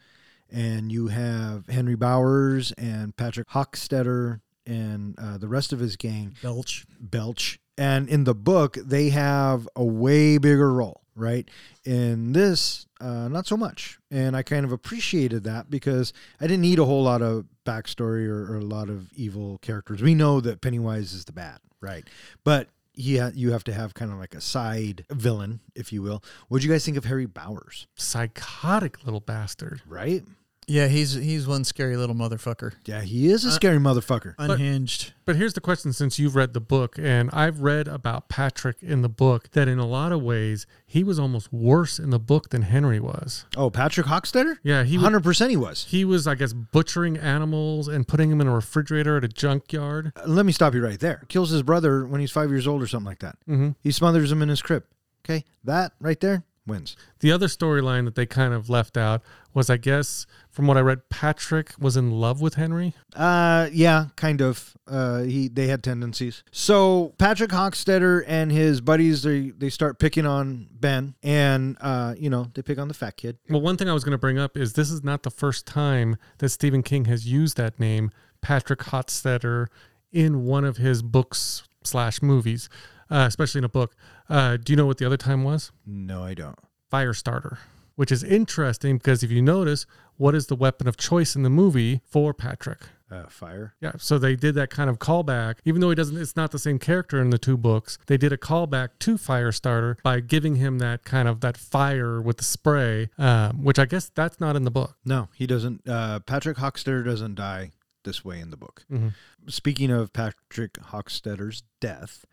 And 0.51 0.93
you 0.93 1.09
have 1.09 1.67
Henry 1.69 1.95
Bowers 1.95 2.73
and 2.73 3.17
Patrick 3.17 3.49
Hockstetter 3.49 4.41
and 4.69 5.19
uh, 5.19 5.39
the 5.39 5.49
rest 5.49 5.73
of 5.73 5.81
his 5.81 5.97
gang, 5.97 6.35
Belch. 6.43 6.87
Belch. 7.01 7.59
And 7.77 8.09
in 8.09 8.25
the 8.25 8.35
book, 8.35 8.75
they 8.75 9.09
have 9.11 9.69
a 9.75 9.85
way 9.85 10.37
bigger 10.39 10.73
role, 10.73 11.03
right? 11.15 11.49
In 11.85 12.33
this, 12.33 12.87
uh, 13.01 13.29
not 13.29 13.47
so 13.47 13.57
much. 13.57 13.99
And 14.11 14.37
I 14.37 14.43
kind 14.43 14.65
of 14.65 14.73
appreciated 14.73 15.45
that 15.45 15.71
because 15.71 16.13
I 16.41 16.47
didn't 16.47 16.63
need 16.63 16.79
a 16.79 16.85
whole 16.85 17.05
lot 17.05 17.23
of 17.23 17.47
backstory 17.65 18.27
or, 18.29 18.53
or 18.53 18.57
a 18.57 18.65
lot 18.65 18.91
of 18.91 19.13
evil 19.13 19.59
characters. 19.63 20.03
We 20.03 20.15
know 20.15 20.41
that 20.41 20.61
Pennywise 20.61 21.13
is 21.13 21.25
the 21.25 21.33
bad, 21.33 21.61
right? 21.81 22.05
But 22.45 22.69
he 22.93 23.19
ha- 23.19 23.31
you 23.33 23.53
have 23.53 23.63
to 23.65 23.73
have 23.73 23.95
kind 23.95 24.11
of 24.11 24.19
like 24.19 24.35
a 24.35 24.41
side 24.41 25.05
villain, 25.11 25.61
if 25.77 25.93
you 25.93 26.03
will. 26.03 26.23
What 26.49 26.61
do 26.61 26.67
you 26.67 26.73
guys 26.73 26.85
think 26.85 26.97
of 26.97 27.05
Harry 27.05 27.27
Bowers? 27.27 27.87
Psychotic 27.95 29.05
little 29.05 29.21
bastard. 29.21 29.83
Right? 29.87 30.25
Yeah, 30.69 30.87
he's 30.87 31.15
he's 31.15 31.47
one 31.47 31.65
scary 31.65 31.97
little 31.97 32.15
motherfucker. 32.15 32.75
Yeah, 32.85 33.01
he 33.01 33.29
is 33.31 33.45
a 33.45 33.51
scary 33.51 33.79
motherfucker. 33.79 34.35
Unhinged. 34.39 35.15
But 35.25 35.37
here's 35.37 35.55
the 35.55 35.61
question: 35.63 35.93
Since 35.95 36.19
you've 36.19 36.37
read 36.37 36.53
the 36.53 36.61
book, 36.61 36.97
and 36.99 37.31
I've 37.33 37.61
read 37.61 37.89
about 37.89 38.29
Patrick 38.29 38.77
in 38.83 39.01
the 39.03 39.09
book, 39.09 39.51
that 39.53 39.67
in 39.67 39.79
a 39.79 39.87
lot 39.87 40.13
of 40.13 40.23
ways 40.23 40.67
he 40.87 41.03
was 41.03 41.19
almost 41.19 41.53
worse 41.53 41.99
in 41.99 42.11
the 42.11 42.19
book 42.19 42.51
than 42.51 42.63
Henry 42.63 43.01
was. 43.01 43.47
Oh, 43.57 43.71
Patrick 43.71 44.07
Hockstetter? 44.07 44.59
Yeah, 44.63 44.85
he 44.85 44.99
was, 44.99 45.05
Hundred 45.05 45.25
percent, 45.25 45.51
he 45.51 45.57
was. 45.57 45.87
he 45.89 46.05
was, 46.05 46.27
I 46.27 46.35
guess, 46.35 46.53
butchering 46.53 47.17
animals 47.17 47.89
and 47.89 48.07
putting 48.07 48.29
them 48.29 48.41
in 48.43 48.47
a 48.47 48.55
refrigerator 48.55 49.17
at 49.17 49.25
a 49.25 49.29
junkyard. 49.29 50.13
Uh, 50.17 50.23
Let 50.27 50.45
me 50.45 50.53
stop 50.53 50.75
you 50.75 50.85
right 50.85 51.01
there. 51.01 51.23
Kills 51.29 51.49
his 51.51 51.63
brother 51.63 52.07
when 52.07 52.21
he's 52.21 52.31
five 52.31 52.51
years 52.51 52.67
old 52.67 52.83
or 52.83 52.87
something 52.87 53.07
like 53.07 53.21
that. 53.21 53.37
Mm-hmm. 53.49 53.71
He 53.83 53.91
smothers 53.91 54.31
him 54.31 54.43
in 54.43 54.51
his 54.51 54.61
crib. 54.61 54.85
Okay, 55.25 55.45
that 55.65 55.93
right 56.01 56.21
there 56.21 56.43
wins. 56.69 56.97
The 57.21 57.33
other 57.33 57.47
storyline 57.47 58.05
that 58.05 58.15
they 58.15 58.27
kind 58.27 58.55
of 58.55 58.71
left 58.71 58.97
out 58.97 59.23
was, 59.55 59.69
I 59.69 59.77
guess, 59.77 60.27
from 60.51 60.67
what 60.67 60.77
I 60.77 60.81
read, 60.81 61.09
Patrick 61.09 61.73
was 61.79 61.97
in 61.97 62.13
love 62.13 62.41
with 62.41 62.55
Henry. 62.55 62.95
Uh, 63.15 63.69
yeah, 63.73 64.07
kind 64.17 64.41
of. 64.41 64.77
Uh, 64.87 65.23
he 65.23 65.49
they 65.49 65.67
had 65.67 65.83
tendencies. 65.83 66.43
So 66.51 67.15
Patrick 67.19 67.51
Hockstetter 67.51 68.25
and 68.27 68.51
his 68.51 68.81
buddies 68.81 69.23
they 69.23 69.51
they 69.51 69.69
start 69.69 69.99
picking 69.99 70.27
on 70.27 70.69
Ben, 70.73 71.15
and 71.23 71.77
uh, 71.81 72.15
you 72.19 72.31
know 72.31 72.51
they 72.55 72.63
pick 72.63 72.79
on 72.79 72.89
the 72.89 72.95
fat 72.95 73.17
kid. 73.17 73.39
Well, 73.51 73.61
one 73.61 73.77
thing 73.77 73.89
I 73.89 73.93
was 73.93 74.05
going 74.05 74.13
to 74.13 74.19
bring 74.19 74.39
up 74.39 74.57
is 74.57 74.75
this 74.75 74.91
is 74.91 75.05
not 75.05 75.25
the 75.25 75.31
first 75.31 75.67
time 75.67 76.17
that 76.39 76.49
Stephen 76.51 76.83
King 76.83 77.05
has 77.07 77.27
used 77.27 77.57
that 77.57 77.79
name, 77.79 78.11
Patrick 78.41 78.81
Hockstetter, 78.81 79.67
in 80.13 80.45
one 80.45 80.65
of 80.65 80.79
his 80.79 81.03
books 81.03 81.65
slash 81.85 82.23
movies, 82.23 82.69
uh, 83.11 83.25
especially 83.29 83.59
in 83.59 83.65
a 83.65 83.69
book. 83.69 83.95
Uh, 84.29 84.57
do 84.57 84.73
you 84.73 84.77
know 84.77 84.87
what 84.87 84.99
the 84.99 85.07
other 85.07 85.17
time 85.17 85.45
was? 85.45 85.73
No, 85.87 86.23
I 86.23 86.35
don't. 86.35 86.59
Firestarter, 86.93 87.59
which 87.97 88.11
is 88.13 88.23
interesting 88.25 88.99
because 88.99 89.23
if 89.23 89.31
you 89.31 89.43
notice, 89.43 89.87
what 90.17 90.35
is 90.35 90.47
the 90.47 90.57
weapon 90.57 90.87
of 90.89 90.97
choice 90.97 91.37
in 91.37 91.43
the 91.43 91.51
movie 91.51 92.01
for 92.11 92.33
Patrick? 92.35 92.81
Uh, 93.11 93.27
fire. 93.27 93.75
Yeah, 93.81 93.93
so 93.97 94.19
they 94.19 94.37
did 94.37 94.55
that 94.57 94.69
kind 94.69 94.91
of 94.91 94.99
callback, 94.99 95.57
even 95.65 95.81
though 95.81 95.89
he 95.89 95.95
doesn't. 95.95 96.19
It's 96.19 96.37
not 96.37 96.51
the 96.51 96.59
same 96.59 96.79
character 96.79 97.19
in 97.23 97.31
the 97.31 97.39
two 97.39 97.57
books. 97.57 97.97
They 98.07 98.19
did 98.19 98.33
a 98.35 98.37
callback 98.37 98.91
to 99.01 99.17
Firestarter 99.17 99.97
by 100.03 100.21
giving 100.21 100.57
him 100.57 100.79
that 100.81 101.05
kind 101.05 101.27
of 101.27 101.41
that 101.41 101.57
fire 101.57 102.21
with 102.21 102.37
the 102.37 102.45
spray, 102.45 103.09
um, 103.17 103.65
which 103.65 103.79
I 103.79 103.87
guess 103.87 104.11
that's 104.15 104.41
not 104.41 104.57
in 104.57 104.65
the 104.65 104.71
book. 104.71 104.99
No, 105.07 105.29
he 105.35 105.47
doesn't. 105.47 105.89
Uh, 105.89 106.21
Patrick 106.21 106.59
Hockstetter 106.59 107.03
doesn't 107.03 107.37
die 107.37 107.71
this 108.05 108.27
way 108.27 108.41
in 108.41 108.51
the 108.51 108.59
book. 108.59 108.85
Mhm. 108.93 109.15
Speaking 109.49 109.91
of 109.91 110.13
Patrick 110.13 110.75
Hockstetter's 110.75 111.63
death, 111.81 112.27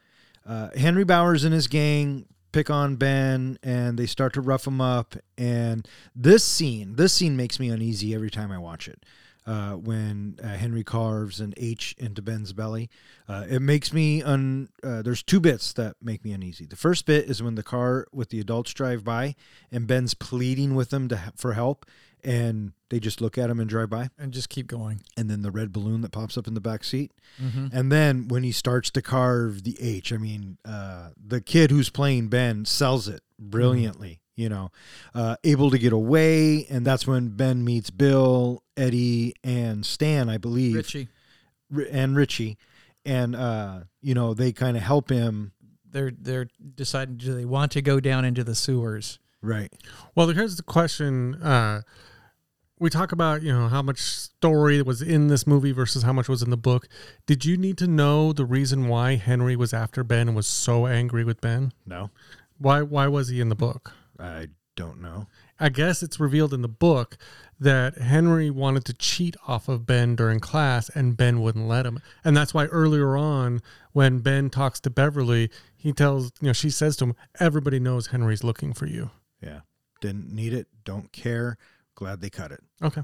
uh, 0.46 0.70
Henry 0.78 1.04
Bowers 1.04 1.44
and 1.44 1.54
his 1.54 1.68
gang 1.68 2.26
pick 2.52 2.70
on 2.70 2.96
Ben 2.96 3.60
and 3.64 4.00
they 4.00 4.06
start 4.06 4.34
to 4.34 4.42
rough 4.42 4.66
him 4.66 4.80
up. 4.80 5.16
And 5.38 5.88
this 6.16 6.44
scene, 6.44 6.96
this 6.96 7.14
scene 7.14 7.36
makes 7.36 7.60
me 7.60 7.70
uneasy 7.70 8.16
every 8.16 8.32
time 8.32 8.52
I 8.52 8.58
watch 8.58 8.88
it. 8.88 9.04
Uh, 9.48 9.74
when 9.74 10.40
uh, 10.44 10.48
Henry 10.48 10.84
carves 10.84 11.40
an 11.40 11.54
H 11.56 11.94
into 12.00 12.20
Ben's 12.20 12.52
belly, 12.52 12.90
uh, 13.28 13.46
it 13.48 13.62
makes 13.62 13.94
me 13.94 14.24
un. 14.24 14.70
Uh, 14.82 15.04
there's 15.04 15.22
two 15.22 15.40
bits 15.40 15.72
that 15.74 15.98
make 16.02 16.26
me 16.26 16.32
uneasy. 16.32 16.66
The 16.66 16.76
first 16.76 17.06
bit 17.06 17.30
is 17.30 17.44
when 17.44 17.54
the 17.54 17.62
car 17.62 18.08
with 18.12 18.30
the 18.30 18.40
adults 18.40 18.74
drive 18.74 19.04
by, 19.04 19.36
and 19.72 19.86
Ben's 19.86 20.16
pleading 20.16 20.74
with 20.74 20.90
them 20.90 21.08
to 21.10 21.32
for 21.36 21.54
help, 21.54 21.86
and 22.26 22.74
they 22.90 23.00
just 23.00 23.22
look 23.22 23.38
at 23.38 23.50
him 23.50 23.60
and 23.60 23.70
drive 23.70 23.90
by 23.90 24.10
And 24.20 24.34
just 24.34 24.50
keep 24.50 24.68
going. 24.68 25.02
and 25.16 25.30
then 25.30 25.42
the 25.44 25.52
red 25.52 25.72
balloon 25.72 26.02
that 26.02 26.12
pops 26.12 26.38
up 26.38 26.48
in 26.48 26.54
the 26.56 26.60
back 26.62 26.84
seat. 26.84 27.12
Mm-hmm. 27.42 27.68
And 27.72 27.92
then 27.92 28.28
when 28.28 28.44
he 28.44 28.52
starts 28.52 28.90
to 28.92 29.02
carve 29.02 29.64
the 29.64 29.78
H, 29.80 30.12
I 30.12 30.18
mean, 30.18 30.58
uh, 30.66 31.10
the 31.16 31.40
kid 31.42 31.72
who's 31.72 31.90
playing 31.90 32.28
Ben 32.30 32.66
sells 32.66 33.08
it 33.08 33.22
brilliantly, 33.40 34.22
you 34.36 34.50
know, 34.50 34.72
uh, 35.14 35.36
able 35.44 35.70
to 35.72 35.78
get 35.78 35.94
away. 35.94 36.66
And 36.70 36.86
that's 36.86 37.06
when 37.08 37.30
Ben 37.30 37.64
meets 37.64 37.90
Bill, 37.90 38.64
Eddie, 38.76 39.34
and 39.44 39.86
Stan, 39.86 40.30
I 40.30 40.38
believe, 40.38 40.76
Richie. 40.76 41.08
Ri- 41.72 41.90
and 41.90 42.16
Richie. 42.16 42.58
And, 43.06 43.36
uh, 43.36 43.82
you 44.02 44.14
know, 44.16 44.34
they 44.34 44.52
kind 44.52 44.76
of 44.78 44.84
help 44.84 45.10
him. 45.10 45.52
They're 45.90 46.12
they're 46.12 46.48
deciding 46.76 47.18
do 47.18 47.34
they 47.36 47.46
want 47.46 47.72
to 47.74 47.82
go 47.82 48.00
down 48.02 48.26
into 48.26 48.44
the 48.44 48.56
sewers? 48.56 49.20
Right. 49.42 49.72
Well, 50.16 50.28
here's 50.30 50.56
the 50.58 50.64
question. 50.64 51.38
We 52.78 52.90
talk 52.90 53.12
about 53.12 53.42
you 53.42 53.54
know 53.54 53.70
how 53.70 53.82
much 53.82 54.00
story 54.02 54.82
was 54.82 55.02
in 55.02 55.28
this 55.28 55.48
movie 55.48 55.72
versus 55.72 56.04
how 56.04 56.12
much 56.14 56.28
was 56.28 56.42
in 56.42 56.50
the 56.50 56.58
book. 56.58 56.88
Did 57.26 57.46
you 57.46 57.56
need 57.56 57.78
to 57.78 57.88
know 57.88 58.34
the 58.34 58.46
reason 58.46 58.88
why 58.88 59.16
Henry 59.16 59.56
was 59.56 59.74
after 59.74 60.04
Ben 60.04 60.28
and 60.28 60.36
was 60.36 60.48
so 60.48 60.86
angry 60.86 61.24
with 61.24 61.40
Ben? 61.40 61.72
No, 61.86 62.10
Why 62.58 62.82
why 62.82 63.08
was 63.08 63.30
he 63.30 63.40
in 63.40 63.50
the 63.50 63.56
book? 63.56 63.94
I 64.20 64.48
don't 64.76 65.02
know. 65.02 65.28
I 65.58 65.70
guess 65.70 66.04
it's 66.04 66.20
revealed 66.20 66.54
in 66.54 66.62
the 66.62 66.68
book 66.68 67.18
that 67.58 67.98
Henry 67.98 68.50
wanted 68.50 68.84
to 68.86 68.94
cheat 68.94 69.38
off 69.48 69.70
of 69.70 69.86
Ben 69.86 70.18
during 70.18 70.42
class 70.42 70.90
and 70.90 71.16
Ben 71.16 71.40
wouldn't 71.42 71.70
let 71.70 71.86
him. 71.86 72.02
And 72.26 72.36
that's 72.36 72.54
why 72.54 72.66
earlier 72.66 73.16
on 73.16 73.62
when 73.94 74.20
Ben 74.20 74.50
talks 74.50 74.82
to 74.82 74.90
Beverly, 74.90 75.50
he 75.78 75.94
tells, 75.94 76.34
you 76.42 76.48
know, 76.48 76.54
she 76.54 76.70
says 76.70 76.98
to 76.98 77.06
him, 77.06 77.16
everybody 77.40 77.80
knows 77.80 78.08
Henry's 78.08 78.44
looking 78.44 78.74
for 78.74 78.86
you. 78.86 79.12
Yeah. 79.42 79.62
Didn't 80.02 80.30
need 80.34 80.52
it. 80.52 80.68
Don't 80.84 81.14
care. 81.14 81.58
Glad 81.96 82.22
they 82.22 82.30
cut 82.30 82.52
it. 82.52 82.62
Okay. 82.84 83.04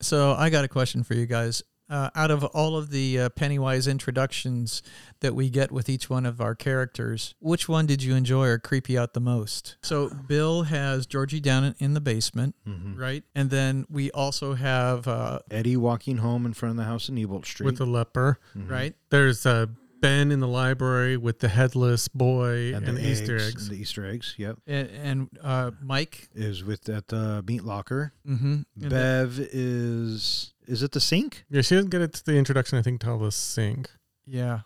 So 0.00 0.32
I 0.34 0.50
got 0.50 0.64
a 0.64 0.68
question 0.68 1.02
for 1.04 1.14
you 1.14 1.26
guys. 1.26 1.62
Uh, 1.90 2.08
out 2.14 2.30
of 2.30 2.42
all 2.42 2.78
of 2.78 2.88
the 2.90 3.20
uh, 3.20 3.28
Pennywise 3.28 3.86
introductions 3.86 4.82
that 5.20 5.34
we 5.34 5.50
get 5.50 5.70
with 5.70 5.90
each 5.90 6.08
one 6.08 6.24
of 6.24 6.40
our 6.40 6.54
characters, 6.54 7.34
which 7.40 7.68
one 7.68 7.84
did 7.84 8.02
you 8.02 8.14
enjoy 8.14 8.46
or 8.46 8.58
creep 8.58 8.88
you 8.88 8.98
out 8.98 9.12
the 9.12 9.20
most? 9.20 9.76
So 9.82 10.08
Bill 10.08 10.62
has 10.62 11.04
Georgie 11.06 11.40
down 11.40 11.62
in, 11.62 11.74
in 11.78 11.92
the 11.94 12.00
basement, 12.00 12.54
Mhm. 12.66 12.98
right? 12.98 13.22
And 13.34 13.50
then 13.50 13.84
we 13.90 14.10
also 14.12 14.54
have 14.54 15.06
uh, 15.06 15.40
Eddie 15.50 15.76
walking 15.76 16.16
home 16.16 16.46
in 16.46 16.54
front 16.54 16.70
of 16.70 16.76
the 16.78 16.84
house 16.84 17.10
in 17.10 17.16
Neibolt 17.16 17.44
Street. 17.44 17.66
With 17.66 17.76
the 17.76 17.86
leper. 17.86 18.38
Mhm. 18.56 18.70
right. 18.70 18.96
There's 19.10 19.44
uh, 19.44 19.66
Ben 20.04 20.30
in 20.30 20.40
the 20.40 20.48
library 20.48 21.16
with 21.16 21.38
the 21.38 21.48
headless 21.48 22.08
boy 22.08 22.74
and, 22.74 22.86
the 22.86 23.00
Easter 23.10 23.36
eggs, 23.36 23.48
eggs. 23.48 23.68
and 23.68 23.76
the 23.76 23.80
Easter 23.80 24.06
eggs. 24.06 24.34
Yep, 24.36 24.58
And, 24.66 24.90
and 24.90 25.28
uh, 25.42 25.70
Mike. 25.82 26.28
is 26.34 26.62
with 26.62 26.88
at 26.88 27.08
the 27.08 27.42
meat 27.46 27.64
locker. 27.64 28.12
Mm-hmm. 28.28 28.62
Bev 28.88 29.38
is 29.40 30.52
is 30.66 30.82
it 30.82 30.92
the 30.92 31.00
sink? 31.00 31.44
Yeah, 31.50 31.62
she 31.62 31.74
doesn't 31.74 31.90
get 31.90 32.02
it 32.02 32.12
to 32.14 32.24
the 32.24 32.36
introduction, 32.36 32.78
I 32.78 32.82
think, 32.82 33.00
till 33.00 33.18
the 33.18 33.32
sink. 33.32 33.90
yeah. 34.26 34.60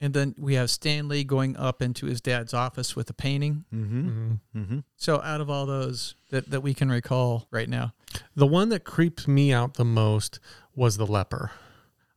And 0.00 0.14
then 0.14 0.34
we 0.36 0.54
have 0.54 0.68
Stanley 0.68 1.22
going 1.22 1.56
up 1.56 1.80
into 1.80 2.06
his 2.06 2.20
dad's 2.20 2.52
office 2.52 2.96
with 2.96 3.08
a 3.08 3.12
painting. 3.14 3.64
Mm-hmm. 3.72 4.08
Mhm. 4.08 4.40
Mm-hmm. 4.56 4.78
So 4.96 5.22
out 5.22 5.40
of 5.40 5.48
all 5.48 5.64
those 5.64 6.16
that, 6.30 6.50
that 6.50 6.60
we 6.60 6.74
can 6.74 6.90
recall 6.90 7.46
right 7.52 7.68
now, 7.68 7.94
The 8.34 8.48
one 8.48 8.68
that 8.70 8.82
creeps 8.82 9.28
me 9.28 9.52
out 9.52 9.74
the 9.74 9.84
most 9.84 10.40
was 10.74 10.96
the 10.96 11.06
leper. 11.06 11.52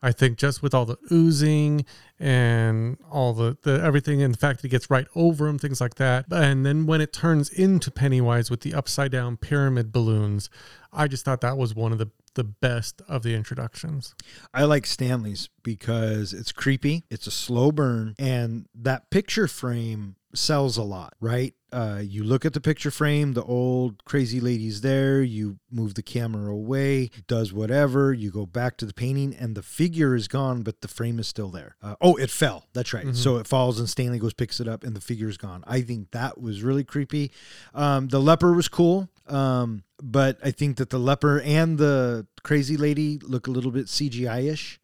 I 0.05 0.11
think 0.11 0.37
just 0.37 0.61
with 0.61 0.75
all 0.75 0.85
the 0.85 0.99
oozing 1.11 1.83
and 2.19 2.99
all 3.09 3.33
the, 3.33 3.57
the 3.63 3.81
everything 3.83 4.21
and 4.21 4.31
the 4.31 4.37
fact 4.37 4.61
that 4.61 4.67
he 4.67 4.69
gets 4.69 4.87
right 4.91 5.07
over 5.15 5.47
him, 5.47 5.57
things 5.57 5.81
like 5.81 5.95
that. 5.95 6.25
And 6.29 6.63
then 6.63 6.85
when 6.85 7.01
it 7.01 7.11
turns 7.11 7.49
into 7.49 7.89
Pennywise 7.89 8.51
with 8.51 8.61
the 8.61 8.75
upside 8.75 9.11
down 9.11 9.35
pyramid 9.35 9.91
balloons, 9.91 10.51
I 10.93 11.07
just 11.07 11.25
thought 11.25 11.41
that 11.41 11.57
was 11.57 11.73
one 11.73 11.91
of 11.91 11.97
the, 11.97 12.11
the 12.35 12.43
best 12.43 13.01
of 13.07 13.23
the 13.23 13.33
introductions. 13.33 14.13
I 14.53 14.65
like 14.65 14.85
Stanley's 14.85 15.49
because 15.63 16.33
it's 16.33 16.51
creepy, 16.51 17.05
it's 17.09 17.25
a 17.25 17.31
slow 17.31 17.71
burn, 17.71 18.13
and 18.19 18.67
that 18.75 19.09
picture 19.09 19.47
frame 19.47 20.17
sells 20.35 20.77
a 20.77 20.83
lot, 20.83 21.15
right? 21.19 21.55
Uh, 21.75 21.99
you 21.99 22.23
look 22.23 22.45
at 22.45 22.53
the 22.53 22.61
picture 22.61 22.89
frame, 22.89 23.33
the 23.33 23.43
old 23.43 24.01
crazy 24.05 24.39
lady's 24.39 24.79
there, 24.79 25.21
you 25.21 25.59
move 25.69 25.95
the 25.95 26.01
camera 26.01 26.53
away, 26.53 27.09
does 27.27 27.51
whatever, 27.51 28.13
you 28.13 28.31
go 28.31 28.45
back 28.45 28.77
to 28.77 28.85
the 28.85 28.93
painting, 28.93 29.35
and 29.37 29.55
the 29.55 29.61
figure 29.61 30.15
is 30.15 30.29
gone, 30.29 30.61
but 30.61 30.79
the 30.79 30.87
frame 30.87 31.19
is 31.19 31.27
still 31.27 31.49
there. 31.49 31.75
Uh, 31.83 31.95
oh, 31.99 32.15
it 32.15 32.29
fell. 32.29 32.65
That's 32.73 32.93
right. 32.93 33.13
So 33.13 33.35
it 33.37 33.45
falls, 33.45 33.77
and 33.77 33.89
Stanley 33.89 34.19
goes, 34.19 34.33
picks 34.33 34.61
it 34.61 34.69
up, 34.69 34.85
and 34.85 34.95
the 34.95 35.01
figure 35.01 35.27
is 35.27 35.37
gone. 35.37 35.65
I 35.67 35.81
think 35.81 36.11
that 36.11 36.39
was 36.39 36.63
really 36.63 36.85
creepy. 36.85 37.31
Um, 37.73 38.07
the 38.07 38.21
leper 38.21 38.53
was 38.53 38.69
cool. 38.69 39.09
Um, 39.27 39.83
but 40.01 40.37
I 40.43 40.51
think 40.51 40.77
that 40.77 40.91
the 40.91 40.99
leper 40.99 41.41
and 41.41 41.77
the 41.77 42.25
crazy 42.43 42.77
lady 42.77 43.19
look 43.21 43.47
a 43.47 43.51
little 43.51 43.71
bit 43.71 43.87
CGI 43.87 44.51
ish. 44.51 44.79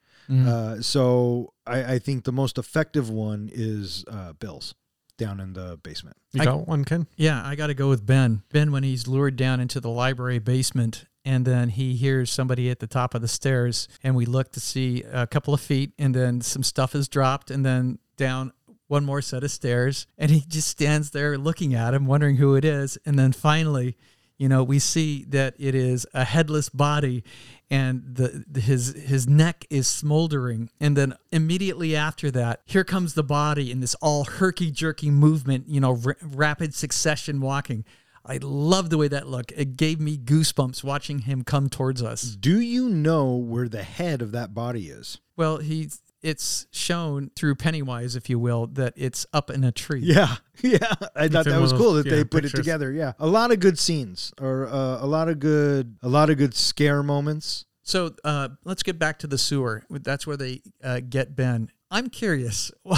Uh, 0.47 0.81
so 0.81 1.53
I, 1.67 1.93
I 1.93 1.99
think 1.99 2.23
the 2.23 2.31
most 2.31 2.57
effective 2.57 3.09
one 3.09 3.49
is 3.51 4.05
uh, 4.09 4.33
Bill's 4.33 4.75
down 5.21 5.39
in 5.39 5.53
the 5.53 5.77
basement. 5.83 6.17
You 6.33 6.41
I- 6.41 6.45
got 6.45 6.67
one, 6.67 6.83
Ken? 6.83 7.07
Yeah, 7.15 7.41
I 7.45 7.55
got 7.55 7.67
to 7.67 7.73
go 7.73 7.87
with 7.89 8.05
Ben. 8.05 8.41
Ben, 8.51 8.71
when 8.71 8.83
he's 8.83 9.07
lured 9.07 9.35
down 9.35 9.59
into 9.59 9.79
the 9.79 9.89
library 9.89 10.39
basement, 10.39 11.05
and 11.23 11.45
then 11.45 11.69
he 11.69 11.95
hears 11.95 12.31
somebody 12.31 12.69
at 12.71 12.79
the 12.79 12.87
top 12.87 13.13
of 13.13 13.21
the 13.21 13.27
stairs, 13.27 13.87
and 14.03 14.15
we 14.15 14.25
look 14.25 14.51
to 14.53 14.59
see 14.59 15.03
a 15.03 15.27
couple 15.27 15.53
of 15.53 15.61
feet, 15.61 15.91
and 15.99 16.15
then 16.15 16.41
some 16.41 16.63
stuff 16.63 16.95
is 16.95 17.07
dropped, 17.07 17.51
and 17.51 17.63
then 17.65 17.99
down 18.17 18.51
one 18.87 19.05
more 19.05 19.21
set 19.21 19.43
of 19.43 19.51
stairs, 19.51 20.07
and 20.17 20.31
he 20.31 20.43
just 20.47 20.67
stands 20.67 21.11
there 21.11 21.37
looking 21.37 21.73
at 21.75 21.93
him, 21.93 22.05
wondering 22.07 22.37
who 22.37 22.55
it 22.55 22.65
is, 22.65 22.97
and 23.05 23.17
then 23.17 23.31
finally. 23.31 23.95
You 24.37 24.49
know, 24.49 24.63
we 24.63 24.79
see 24.79 25.23
that 25.29 25.53
it 25.59 25.75
is 25.75 26.07
a 26.15 26.23
headless 26.23 26.67
body, 26.67 27.23
and 27.71 28.03
the, 28.05 28.43
the 28.51 28.59
his 28.59 28.93
his 28.93 29.27
neck 29.27 29.65
is 29.69 29.87
smoldering, 29.87 30.69
and 30.81 30.95
then 30.97 31.15
immediately 31.31 31.95
after 31.95 32.29
that, 32.31 32.61
here 32.65 32.83
comes 32.83 33.13
the 33.13 33.23
body 33.23 33.71
in 33.71 33.79
this 33.79 33.95
all 33.95 34.25
herky 34.25 34.69
jerky 34.69 35.09
movement. 35.09 35.69
You 35.69 35.79
know, 35.79 35.97
r- 36.05 36.17
rapid 36.21 36.75
succession 36.75 37.39
walking. 37.39 37.85
I 38.23 38.37
love 38.41 38.91
the 38.91 38.97
way 38.97 39.07
that 39.07 39.27
looked. 39.27 39.53
It 39.55 39.77
gave 39.77 39.99
me 39.99 40.17
goosebumps 40.17 40.83
watching 40.83 41.19
him 41.19 41.43
come 41.43 41.69
towards 41.69 42.03
us. 42.03 42.21
Do 42.21 42.59
you 42.59 42.87
know 42.89 43.35
where 43.35 43.67
the 43.67 43.83
head 43.83 44.21
of 44.21 44.31
that 44.33 44.53
body 44.53 44.89
is? 44.89 45.19
Well, 45.35 45.57
he's 45.57 46.01
it's 46.21 46.67
shown 46.71 47.31
through 47.35 47.55
Pennywise, 47.55 48.15
if 48.15 48.29
you 48.29 48.39
will, 48.39 48.67
that 48.67 48.93
it's 48.95 49.25
up 49.33 49.49
in 49.49 49.63
a 49.63 49.71
tree. 49.71 50.01
Yeah, 50.01 50.35
yeah. 50.61 50.77
I 51.15 51.27
thought 51.27 51.45
that 51.45 51.61
was 51.61 51.73
cool 51.73 51.93
that 51.93 52.07
they 52.07 52.19
yeah, 52.19 52.23
put 52.29 52.45
it 52.45 52.49
together. 52.49 52.91
Yeah, 52.91 53.13
a 53.19 53.27
lot 53.27 53.51
of 53.51 53.59
good 53.59 53.79
scenes, 53.79 54.33
or 54.39 54.67
uh, 54.67 55.03
a 55.03 55.07
lot 55.07 55.29
of 55.29 55.39
good, 55.39 55.97
a 56.01 56.09
lot 56.09 56.29
of 56.29 56.37
good 56.37 56.53
scare 56.53 57.03
moments. 57.03 57.65
So 57.83 58.13
uh, 58.23 58.49
let's 58.63 58.83
get 58.83 58.99
back 58.99 59.19
to 59.19 59.27
the 59.27 59.37
sewer. 59.37 59.83
That's 59.89 60.27
where 60.27 60.37
they 60.37 60.61
uh, 60.83 61.01
get 61.07 61.35
Ben. 61.35 61.71
I'm 61.89 62.09
curious. 62.09 62.71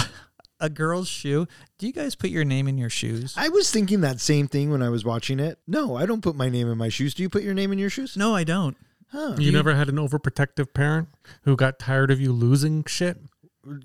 A 0.60 0.70
girl's 0.70 1.08
shoe. 1.08 1.46
Do 1.78 1.86
you 1.86 1.92
guys 1.92 2.14
put 2.14 2.30
your 2.30 2.44
name 2.44 2.68
in 2.68 2.78
your 2.78 2.88
shoes? 2.88 3.34
I 3.36 3.48
was 3.48 3.70
thinking 3.70 4.02
that 4.02 4.20
same 4.20 4.46
thing 4.46 4.70
when 4.70 4.82
I 4.82 4.88
was 4.88 5.04
watching 5.04 5.40
it. 5.40 5.58
No, 5.66 5.96
I 5.96 6.06
don't 6.06 6.22
put 6.22 6.36
my 6.36 6.48
name 6.48 6.70
in 6.70 6.78
my 6.78 6.88
shoes. 6.88 7.12
Do 7.12 7.22
you 7.22 7.28
put 7.28 7.42
your 7.42 7.54
name 7.54 7.72
in 7.72 7.78
your 7.78 7.90
shoes? 7.90 8.16
no, 8.16 8.34
I 8.34 8.44
don't. 8.44 8.76
Huh. 9.14 9.36
You, 9.38 9.52
never 9.52 9.74
had 9.74 9.88
an 9.88 9.96
overprotective 9.96 10.74
parent 10.74 11.08
who 11.42 11.54
got 11.56 11.78
tired 11.78 12.10
of 12.10 12.20
you 12.20 12.32
losing 12.32 12.84
shit? 12.84 13.16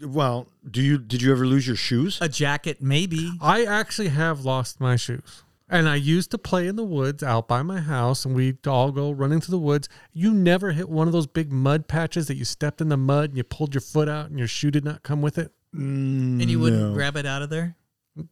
Well, 0.03 0.47
do 0.69 0.81
you? 0.81 0.97
Did 0.97 1.21
you 1.21 1.31
ever 1.31 1.45
lose 1.45 1.67
your 1.67 1.75
shoes? 1.75 2.17
A 2.19 2.27
jacket, 2.27 2.81
maybe. 2.81 3.31
I 3.39 3.63
actually 3.63 4.09
have 4.09 4.43
lost 4.43 4.79
my 4.81 4.95
shoes. 4.95 5.43
And 5.69 5.87
I 5.87 5.95
used 5.95 6.31
to 6.31 6.39
play 6.39 6.67
in 6.67 6.75
the 6.77 6.83
woods 6.83 7.21
out 7.21 7.47
by 7.47 7.61
my 7.61 7.79
house, 7.79 8.25
and 8.25 8.33
we'd 8.35 8.65
all 8.67 8.91
go 8.91 9.11
running 9.11 9.39
through 9.39 9.51
the 9.51 9.59
woods. 9.59 9.87
You 10.11 10.33
never 10.33 10.71
hit 10.71 10.89
one 10.89 11.05
of 11.05 11.13
those 11.13 11.27
big 11.27 11.51
mud 11.51 11.87
patches 11.87 12.25
that 12.27 12.37
you 12.37 12.43
stepped 12.43 12.81
in 12.81 12.89
the 12.89 12.97
mud 12.97 13.29
and 13.29 13.37
you 13.37 13.43
pulled 13.43 13.75
your 13.75 13.81
foot 13.81 14.09
out 14.09 14.29
and 14.31 14.39
your 14.39 14.47
shoe 14.47 14.71
did 14.71 14.83
not 14.83 15.03
come 15.03 15.21
with 15.21 15.37
it? 15.37 15.51
Mm, 15.75 16.41
And 16.41 16.49
you 16.49 16.57
wouldn't 16.59 16.81
no. 16.81 16.93
grab 16.95 17.15
it 17.17 17.27
out 17.27 17.43
of 17.43 17.51
there? 17.51 17.75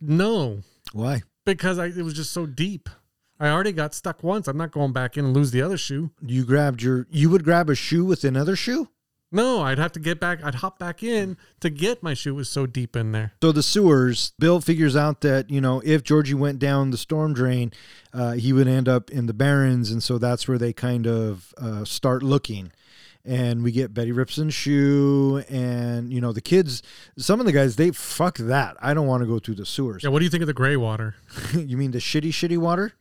No, 0.01 0.61
Why? 0.93 1.21
because 1.45 1.77
I, 1.77 1.85
it 1.85 1.97
was 2.03 2.15
just 2.15 2.31
so 2.33 2.47
deep. 2.47 2.89
I 3.39 3.49
already 3.49 3.71
got 3.71 3.93
stuck 3.93 4.23
once. 4.23 4.47
I'm 4.47 4.57
not 4.57 4.71
going 4.71 4.93
back 4.93 5.17
in 5.17 5.25
and 5.25 5.33
lose 5.33 5.51
the 5.51 5.61
other 5.61 5.77
shoe. 5.77 6.11
You 6.21 6.43
grabbed 6.43 6.81
your. 6.81 7.07
You 7.09 7.29
would 7.29 7.43
grab 7.43 7.69
a 7.69 7.75
shoe 7.75 8.05
with 8.05 8.23
another 8.23 8.55
shoe. 8.55 8.89
No, 9.31 9.61
I'd 9.61 9.77
have 9.77 9.91
to 9.91 9.99
get 9.99 10.19
back. 10.19 10.41
I'd 10.41 10.55
hop 10.55 10.79
back 10.79 11.03
in 11.03 11.35
to 11.59 11.69
get 11.69 12.01
my 12.01 12.13
shoe. 12.13 12.31
It 12.31 12.37
was 12.37 12.49
so 12.49 12.65
deep 12.65 12.95
in 12.95 13.11
there. 13.11 13.33
So 13.41 13.51
the 13.51 13.61
sewers, 13.63 14.31
Bill 14.39 14.61
figures 14.61 14.95
out 14.95 15.21
that 15.21 15.49
you 15.49 15.59
know 15.59 15.81
if 15.83 16.03
Georgie 16.03 16.33
went 16.33 16.59
down 16.59 16.91
the 16.91 16.97
storm 16.97 17.33
drain, 17.33 17.73
uh, 18.13 18.33
he 18.33 18.53
would 18.53 18.67
end 18.67 18.87
up 18.87 19.09
in 19.11 19.25
the 19.25 19.33
Barrens, 19.33 19.91
and 19.91 20.01
so 20.01 20.17
that's 20.17 20.47
where 20.47 20.57
they 20.57 20.71
kind 20.71 21.05
of 21.05 21.53
uh, 21.57 21.83
start 21.83 22.23
looking. 22.23 22.71
And 23.25 23.61
we 23.61 23.73
get 23.73 23.93
Betty 23.93 24.13
Ripsom's 24.13 24.53
shoe, 24.53 25.43
and 25.49 26.13
you 26.13 26.21
know 26.21 26.31
the 26.31 26.41
kids. 26.41 26.81
Some 27.17 27.41
of 27.41 27.45
the 27.45 27.51
guys, 27.51 27.75
they 27.75 27.91
fuck 27.91 28.37
that. 28.37 28.77
I 28.81 28.93
don't 28.93 29.07
want 29.07 29.21
to 29.23 29.27
go 29.27 29.39
through 29.39 29.55
the 29.55 29.65
sewers. 29.65 30.03
Yeah, 30.03 30.09
what 30.09 30.19
do 30.19 30.25
you 30.25 30.31
think 30.31 30.43
of 30.43 30.47
the 30.47 30.53
gray 30.53 30.77
water? 30.77 31.15
you 31.53 31.75
mean 31.75 31.91
the 31.91 31.99
shitty, 31.99 32.29
shitty 32.29 32.57
water? 32.57 32.93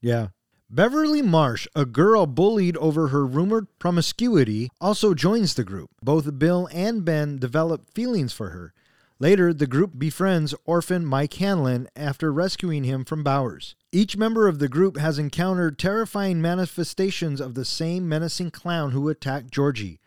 Yeah. 0.00 0.28
Beverly 0.70 1.22
Marsh, 1.22 1.66
a 1.74 1.86
girl 1.86 2.26
bullied 2.26 2.76
over 2.76 3.08
her 3.08 3.24
rumored 3.24 3.66
promiscuity, 3.78 4.68
also 4.80 5.14
joins 5.14 5.54
the 5.54 5.64
group. 5.64 5.90
Both 6.02 6.38
Bill 6.38 6.68
and 6.72 7.04
Ben 7.04 7.38
develop 7.38 7.90
feelings 7.94 8.34
for 8.34 8.50
her. 8.50 8.74
Later, 9.18 9.52
the 9.52 9.66
group 9.66 9.98
befriends 9.98 10.54
orphan 10.64 11.04
Mike 11.04 11.32
Hanlon 11.34 11.88
after 11.96 12.32
rescuing 12.32 12.84
him 12.84 13.04
from 13.04 13.24
Bowers. 13.24 13.74
Each 13.90 14.16
member 14.16 14.46
of 14.46 14.58
the 14.58 14.68
group 14.68 14.96
has 14.98 15.18
encountered 15.18 15.78
terrifying 15.78 16.40
manifestations 16.40 17.40
of 17.40 17.54
the 17.54 17.64
same 17.64 18.08
menacing 18.08 18.50
clown 18.50 18.92
who 18.92 19.08
attacked 19.08 19.50
Georgie. 19.50 20.00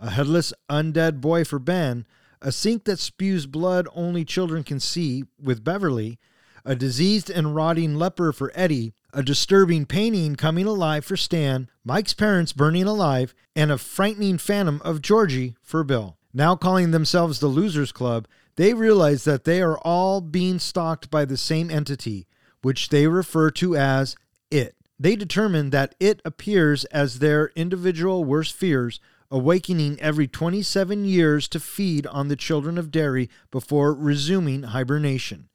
A 0.00 0.10
headless 0.10 0.52
undead 0.68 1.20
boy 1.20 1.44
for 1.44 1.58
Ben, 1.58 2.06
a 2.42 2.52
sink 2.52 2.84
that 2.84 2.98
spews 2.98 3.46
blood 3.46 3.88
only 3.94 4.24
children 4.24 4.64
can 4.64 4.80
see 4.80 5.24
with 5.40 5.64
Beverly, 5.64 6.18
a 6.64 6.74
diseased 6.74 7.30
and 7.30 7.54
rotting 7.54 7.94
leper 7.94 8.32
for 8.32 8.52
Eddie, 8.54 8.92
a 9.12 9.22
disturbing 9.22 9.86
painting 9.86 10.36
coming 10.36 10.66
alive 10.66 11.04
for 11.04 11.16
Stan, 11.16 11.68
Mike's 11.82 12.12
parents 12.12 12.52
burning 12.52 12.84
alive, 12.84 13.34
and 13.56 13.72
a 13.72 13.78
frightening 13.78 14.38
phantom 14.38 14.82
of 14.84 15.00
Georgie 15.00 15.56
for 15.62 15.82
Bill. 15.82 16.18
Now 16.34 16.56
calling 16.56 16.90
themselves 16.90 17.40
the 17.40 17.46
Losers 17.46 17.90
Club, 17.90 18.28
they 18.56 18.74
realize 18.74 19.24
that 19.24 19.44
they 19.44 19.62
are 19.62 19.78
all 19.78 20.20
being 20.20 20.58
stalked 20.58 21.10
by 21.10 21.24
the 21.24 21.38
same 21.38 21.70
entity, 21.70 22.26
which 22.60 22.90
they 22.90 23.06
refer 23.06 23.50
to 23.52 23.76
as 23.76 24.14
it. 24.50 24.76
They 24.98 25.16
determine 25.16 25.70
that 25.70 25.94
it 25.98 26.20
appears 26.24 26.84
as 26.86 27.18
their 27.18 27.50
individual 27.56 28.24
worst 28.24 28.54
fears, 28.54 29.00
awakening 29.30 29.98
every 30.00 30.26
27 30.26 31.04
years 31.04 31.48
to 31.48 31.60
feed 31.60 32.06
on 32.08 32.28
the 32.28 32.36
children 32.36 32.76
of 32.76 32.90
Derry 32.90 33.30
before 33.50 33.94
resuming 33.94 34.64
hibernation 34.64 35.48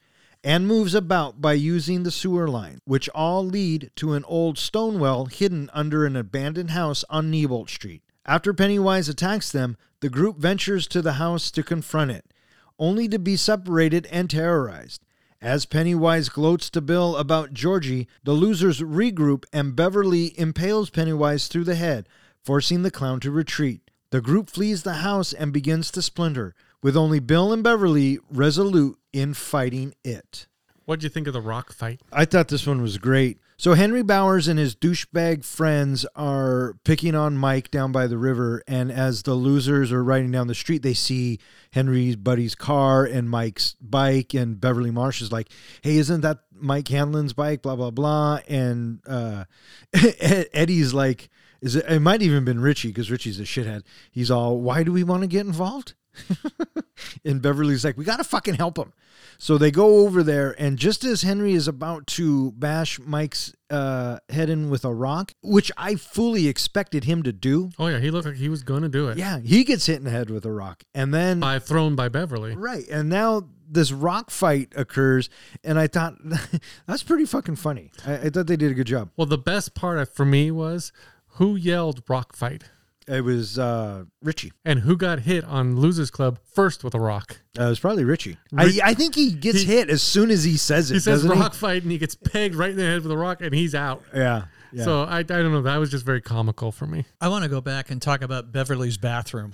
and 0.43 0.67
moves 0.67 0.93
about 0.93 1.39
by 1.41 1.53
using 1.53 2.03
the 2.03 2.11
sewer 2.11 2.47
line, 2.47 2.79
which 2.85 3.07
all 3.09 3.45
lead 3.45 3.89
to 3.95 4.13
an 4.13 4.25
old 4.25 4.57
stone 4.57 4.99
well 4.99 5.25
hidden 5.25 5.69
under 5.73 6.05
an 6.05 6.15
abandoned 6.15 6.71
house 6.71 7.05
on 7.09 7.31
Neibolt 7.31 7.69
Street. 7.69 8.03
After 8.25 8.53
Pennywise 8.53 9.07
attacks 9.07 9.51
them, 9.51 9.77
the 10.01 10.09
group 10.09 10.37
ventures 10.37 10.87
to 10.87 11.01
the 11.01 11.13
house 11.13 11.49
to 11.51 11.63
confront 11.63 12.11
it, 12.11 12.33
only 12.77 13.07
to 13.07 13.19
be 13.19 13.35
separated 13.35 14.05
and 14.07 14.29
terrorized. 14.29 15.01
As 15.41 15.65
Pennywise 15.65 16.29
gloats 16.29 16.69
to 16.69 16.81
Bill 16.81 17.17
about 17.17 17.53
Georgie, 17.53 18.07
the 18.23 18.31
losers 18.31 18.79
regroup 18.79 19.43
and 19.51 19.75
Beverly 19.75 20.37
impales 20.39 20.89
Pennywise 20.89 21.47
through 21.47 21.65
the 21.65 21.75
head, 21.75 22.07
forcing 22.43 22.83
the 22.83 22.91
clown 22.91 23.19
to 23.21 23.31
retreat. 23.31 23.91
The 24.11 24.21
group 24.21 24.49
flees 24.49 24.83
the 24.83 24.95
house 24.95 25.33
and 25.33 25.51
begins 25.51 25.91
to 25.91 26.01
splinter, 26.01 26.55
with 26.81 26.95
only 26.95 27.19
Bill 27.19 27.51
and 27.51 27.63
Beverly 27.63 28.19
resolute 28.29 28.97
in 29.13 29.33
fighting 29.33 29.93
it. 30.03 30.47
What'd 30.85 31.03
you 31.03 31.09
think 31.09 31.27
of 31.27 31.33
the 31.33 31.41
rock 31.41 31.71
fight? 31.71 32.01
I 32.11 32.25
thought 32.25 32.49
this 32.49 32.67
one 32.67 32.81
was 32.81 32.97
great. 32.97 33.39
So 33.55 33.75
Henry 33.75 34.03
Bowers 34.03 34.49
and 34.49 34.59
his 34.59 34.75
douchebag 34.75 35.45
friends 35.45 36.05
are 36.15 36.75
picking 36.83 37.15
on 37.15 37.37
Mike 37.37 37.71
down 37.71 37.93
by 37.93 38.07
the 38.07 38.17
river, 38.17 38.61
and 38.67 38.91
as 38.91 39.23
the 39.23 39.35
losers 39.35 39.91
are 39.93 40.03
riding 40.03 40.31
down 40.31 40.47
the 40.47 40.55
street, 40.55 40.81
they 40.81 40.93
see 40.93 41.39
Henry's 41.71 42.17
buddy's 42.17 42.55
car 42.55 43.05
and 43.05 43.29
Mike's 43.29 43.75
bike, 43.79 44.33
and 44.33 44.59
Beverly 44.59 44.91
Marsh 44.91 45.21
is 45.21 45.31
like, 45.31 45.49
"Hey, 45.81 45.95
isn't 45.97 46.21
that 46.21 46.39
Mike 46.51 46.89
Hanlon's 46.89 47.31
bike?" 47.31 47.61
Blah 47.61 47.77
blah 47.77 47.91
blah, 47.91 48.39
and 48.49 48.99
uh, 49.07 49.45
Eddie's 49.93 50.93
like, 50.93 51.29
"Is 51.61 51.77
it?" 51.77 51.85
It 51.87 52.01
might 52.01 52.21
even 52.21 52.43
been 52.43 52.59
Richie 52.59 52.89
because 52.89 53.09
Richie's 53.09 53.39
a 53.39 53.43
shithead. 53.43 53.83
He's 54.11 54.31
all, 54.31 54.59
"Why 54.59 54.83
do 54.83 54.91
we 54.91 55.05
want 55.05 55.21
to 55.21 55.27
get 55.27 55.45
involved?" 55.45 55.93
and 57.25 57.41
Beverly's 57.41 57.83
like, 57.85 57.97
"We 57.97 58.05
gotta 58.05 58.23
fucking 58.23 58.55
help 58.55 58.77
him." 58.77 58.93
So 59.37 59.57
they 59.57 59.71
go 59.71 59.97
over 60.05 60.23
there, 60.23 60.55
and 60.59 60.77
just 60.77 61.03
as 61.03 61.23
Henry 61.23 61.53
is 61.53 61.67
about 61.67 62.07
to 62.07 62.51
bash 62.53 62.99
Mike's 62.99 63.53
uh, 63.69 64.19
head 64.29 64.49
in 64.49 64.69
with 64.69 64.85
a 64.85 64.93
rock, 64.93 65.33
which 65.41 65.71
I 65.75 65.95
fully 65.95 66.47
expected 66.47 67.03
him 67.05 67.23
to 67.23 67.33
do, 67.33 67.71
Oh 67.79 67.87
yeah, 67.87 67.99
he 67.99 68.11
looked 68.11 68.27
like 68.27 68.35
he 68.35 68.47
was 68.49 68.63
going 68.63 68.83
to 68.83 68.89
do 68.89 69.09
it. 69.09 69.17
yeah, 69.17 69.39
he 69.39 69.63
gets 69.63 69.85
hit 69.87 69.97
in 69.97 70.03
the 70.03 70.11
head 70.11 70.29
with 70.29 70.45
a 70.45 70.51
rock, 70.51 70.83
and 70.93 71.13
then 71.13 71.39
By 71.39 71.59
thrown 71.59 71.95
by 71.95 72.09
Beverly. 72.09 72.55
right, 72.55 72.87
and 72.89 73.09
now 73.09 73.49
this 73.67 73.91
rock 73.91 74.29
fight 74.29 74.71
occurs, 74.75 75.29
and 75.63 75.79
I 75.79 75.87
thought 75.87 76.15
that's 76.87 77.03
pretty 77.03 77.25
fucking 77.25 77.55
funny. 77.55 77.91
I, 78.05 78.13
I 78.13 78.29
thought 78.29 78.47
they 78.47 78.57
did 78.57 78.71
a 78.71 78.75
good 78.75 78.87
job. 78.87 79.09
Well, 79.17 79.27
the 79.27 79.37
best 79.37 79.73
part 79.73 80.07
for 80.15 80.25
me 80.25 80.51
was 80.51 80.91
who 81.37 81.55
yelled 81.55 82.03
rock 82.07 82.35
fight 82.35 82.65
It 83.07 83.21
was 83.23 83.59
uh, 83.59 84.05
Richie. 84.21 84.51
and 84.63 84.79
who 84.79 84.95
got 84.97 85.19
hit 85.19 85.43
on 85.43 85.75
Losers 85.75 86.09
Club 86.11 86.39
first 86.53 86.83
with 86.83 86.93
a 86.95 86.99
rock. 86.99 87.37
Uh, 87.59 87.63
it 87.65 87.69
was 87.69 87.79
probably 87.79 88.03
Richie. 88.05 88.37
Rich- 88.51 88.79
I, 88.81 88.89
I 88.91 88.93
think 88.93 89.15
he 89.15 89.31
gets 89.31 89.61
He- 89.61 89.65
hit 89.65 89.89
as 89.89 90.01
soon 90.01 90.31
as 90.31 90.43
he 90.43 90.55
says 90.57 90.89
it. 90.91 90.95
He 90.95 90.99
says 90.99 91.23
doesn't 91.23 91.37
rock 91.39 91.53
fight 91.53 91.83
and 91.83 91.91
he 91.91 91.97
gets 91.97 92.15
pegged 92.15 92.55
right 92.55 92.69
in 92.71 92.77
the 92.77 92.83
head 92.83 93.01
with 93.03 93.11
a 93.11 93.17
rock 93.17 93.41
and 93.41 93.53
he's 93.53 93.75
out. 93.75 94.01
He? 94.13 94.19
Yeah. 94.19 94.45
yeah. 94.71 94.83
So 94.85 95.03
I, 95.03 95.19
I 95.19 95.23
don't 95.23 95.51
know. 95.51 95.61
That 95.61 95.77
was 95.77 95.91
just 95.91 96.05
very 96.05 96.21
comical 96.21 96.71
for 96.71 96.85
me. 96.87 97.05
I 97.19 97.27
want 97.27 97.43
to 97.43 97.49
go 97.49 97.61
back 97.61 97.91
and 97.91 98.01
talk 98.01 98.21
about 98.21 98.51
Beverly's 98.51 98.97
bathroom. 98.97 99.53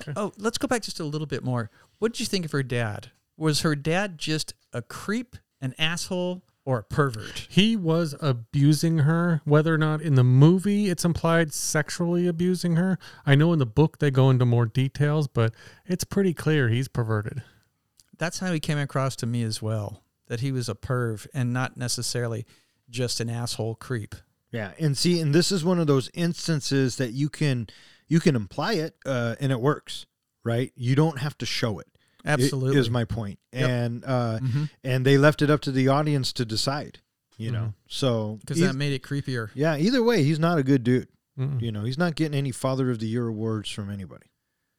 Okay. 0.00 0.12
Oh, 0.16 0.32
let's 0.38 0.58
go 0.58 0.68
back 0.68 0.82
just 0.82 1.00
a 1.00 1.04
little 1.04 1.26
bit 1.26 1.42
more. 1.42 1.70
What 1.98 2.12
did 2.12 2.20
you 2.20 2.26
think 2.26 2.44
of 2.44 2.52
her 2.52 2.62
dad? 2.62 3.10
Was 3.36 3.62
her 3.62 3.74
dad 3.74 4.18
just 4.18 4.54
a 4.72 4.82
creep, 4.82 5.36
an 5.60 5.74
asshole, 5.78 6.42
or 6.68 6.80
a 6.80 6.82
pervert? 6.84 7.46
He 7.48 7.76
was 7.76 8.14
abusing 8.20 8.98
her, 8.98 9.40
whether 9.46 9.72
or 9.72 9.78
not 9.78 10.02
in 10.02 10.16
the 10.16 10.22
movie 10.22 10.90
it's 10.90 11.02
implied 11.02 11.54
sexually 11.54 12.26
abusing 12.26 12.76
her. 12.76 12.98
I 13.24 13.36
know 13.36 13.54
in 13.54 13.58
the 13.58 13.64
book 13.64 14.00
they 14.00 14.10
go 14.10 14.28
into 14.28 14.44
more 14.44 14.66
details, 14.66 15.28
but 15.28 15.54
it's 15.86 16.04
pretty 16.04 16.34
clear 16.34 16.68
he's 16.68 16.86
perverted. 16.86 17.42
That's 18.18 18.40
how 18.40 18.52
he 18.52 18.60
came 18.60 18.76
across 18.76 19.16
to 19.16 19.26
me 19.26 19.42
as 19.44 19.62
well. 19.62 20.02
That 20.26 20.40
he 20.40 20.52
was 20.52 20.68
a 20.68 20.74
perv 20.74 21.26
and 21.32 21.54
not 21.54 21.78
necessarily 21.78 22.44
just 22.90 23.18
an 23.18 23.30
asshole 23.30 23.76
creep. 23.76 24.14
Yeah, 24.52 24.72
and 24.78 24.96
see, 24.96 25.20
and 25.20 25.34
this 25.34 25.50
is 25.50 25.64
one 25.64 25.78
of 25.78 25.86
those 25.86 26.10
instances 26.12 26.96
that 26.96 27.12
you 27.12 27.30
can 27.30 27.68
you 28.08 28.20
can 28.20 28.36
imply 28.36 28.74
it, 28.74 28.94
uh, 29.06 29.36
and 29.40 29.50
it 29.50 29.60
works, 29.60 30.04
right? 30.44 30.70
You 30.76 30.94
don't 30.94 31.18
have 31.18 31.38
to 31.38 31.46
show 31.46 31.78
it. 31.78 31.86
Absolutely. 32.28 32.78
is 32.78 32.90
my 32.90 33.04
point. 33.04 33.38
Yep. 33.52 33.68
And 33.70 34.04
uh, 34.04 34.38
Mhm. 34.40 34.70
and 34.84 35.04
they 35.06 35.18
left 35.18 35.42
it 35.42 35.50
up 35.50 35.60
to 35.62 35.72
the 35.72 35.88
audience 35.88 36.32
to 36.34 36.44
decide. 36.44 37.00
You 37.40 37.52
know, 37.52 37.72
so 37.86 38.38
Because 38.40 38.58
that 38.58 38.74
made 38.74 38.92
it 38.92 39.02
creepier. 39.04 39.50
yeah, 39.54 39.76
either 39.76 40.02
way, 40.02 40.24
he's 40.24 40.40
not 40.40 40.58
a 40.58 40.64
good 40.64 40.82
dude. 40.82 41.06
Mm-mm. 41.38 41.62
You 41.62 41.70
know, 41.70 41.84
he's 41.84 41.96
not 41.96 42.16
getting 42.16 42.36
any 42.36 42.50
Father 42.50 42.90
of 42.90 42.98
the 42.98 43.06
Year 43.06 43.28
awards 43.28 43.70
from 43.70 43.90
anybody. 43.90 44.26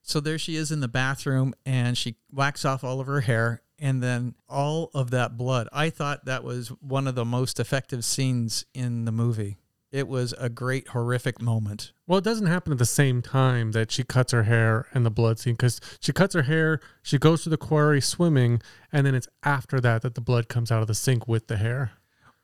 So 0.02 0.20
there 0.20 0.38
she 0.38 0.58
is 0.58 0.70
in 0.70 0.82
the 0.82 0.90
bathroom 0.90 1.54
and 1.66 1.98
she 1.98 2.18
whacks 2.30 2.66
off 2.66 2.84
all 2.84 3.00
of 3.00 3.08
her 3.08 3.22
hair 3.22 3.62
and 3.78 4.04
then 4.04 4.36
all 4.50 4.92
of 4.94 5.10
that 5.12 5.38
blood. 5.38 5.70
I 5.72 5.90
thought 5.90 6.26
that 6.26 6.44
was 6.44 6.68
one 6.82 7.08
of 7.08 7.16
the 7.16 7.24
most 7.24 7.62
effective 7.62 8.04
scenes 8.04 8.66
in 8.74 9.06
the 9.06 9.14
movie. 9.14 9.56
It 9.92 10.08
was 10.08 10.34
a 10.34 10.50
great 10.50 10.90
horrific 10.90 11.42
moment. 11.42 11.94
Well, 12.06 12.20
it 12.20 12.24
doesn't 12.24 12.46
happen 12.46 12.72
at 12.72 12.78
the 12.78 12.86
same 12.86 13.24
time 13.24 13.72
that 13.72 13.92
she 13.92 14.04
cuts 14.04 14.32
her 14.32 14.44
hair 14.44 14.86
and 14.94 15.04
the 15.04 15.10
blood 15.10 15.40
scene 15.40 15.54
because 15.56 15.82
she 16.00 16.14
cuts 16.14 16.36
her 16.36 16.44
hair, 16.44 16.80
she 17.02 17.18
goes 17.18 17.44
to 17.44 17.50
the 17.50 17.58
quarry 17.58 18.00
swimming, 18.00 18.62
and 18.92 19.06
then 19.06 19.16
it's 19.16 19.28
after 19.44 19.80
that 19.82 20.04
that 20.04 20.14
the 20.14 20.22
blood 20.22 20.48
comes 20.48 20.72
out 20.72 20.82
of 20.82 20.88
the 20.88 20.94
sink 20.94 21.28
with 21.28 21.48
the 21.48 21.58
hair. 21.58 21.94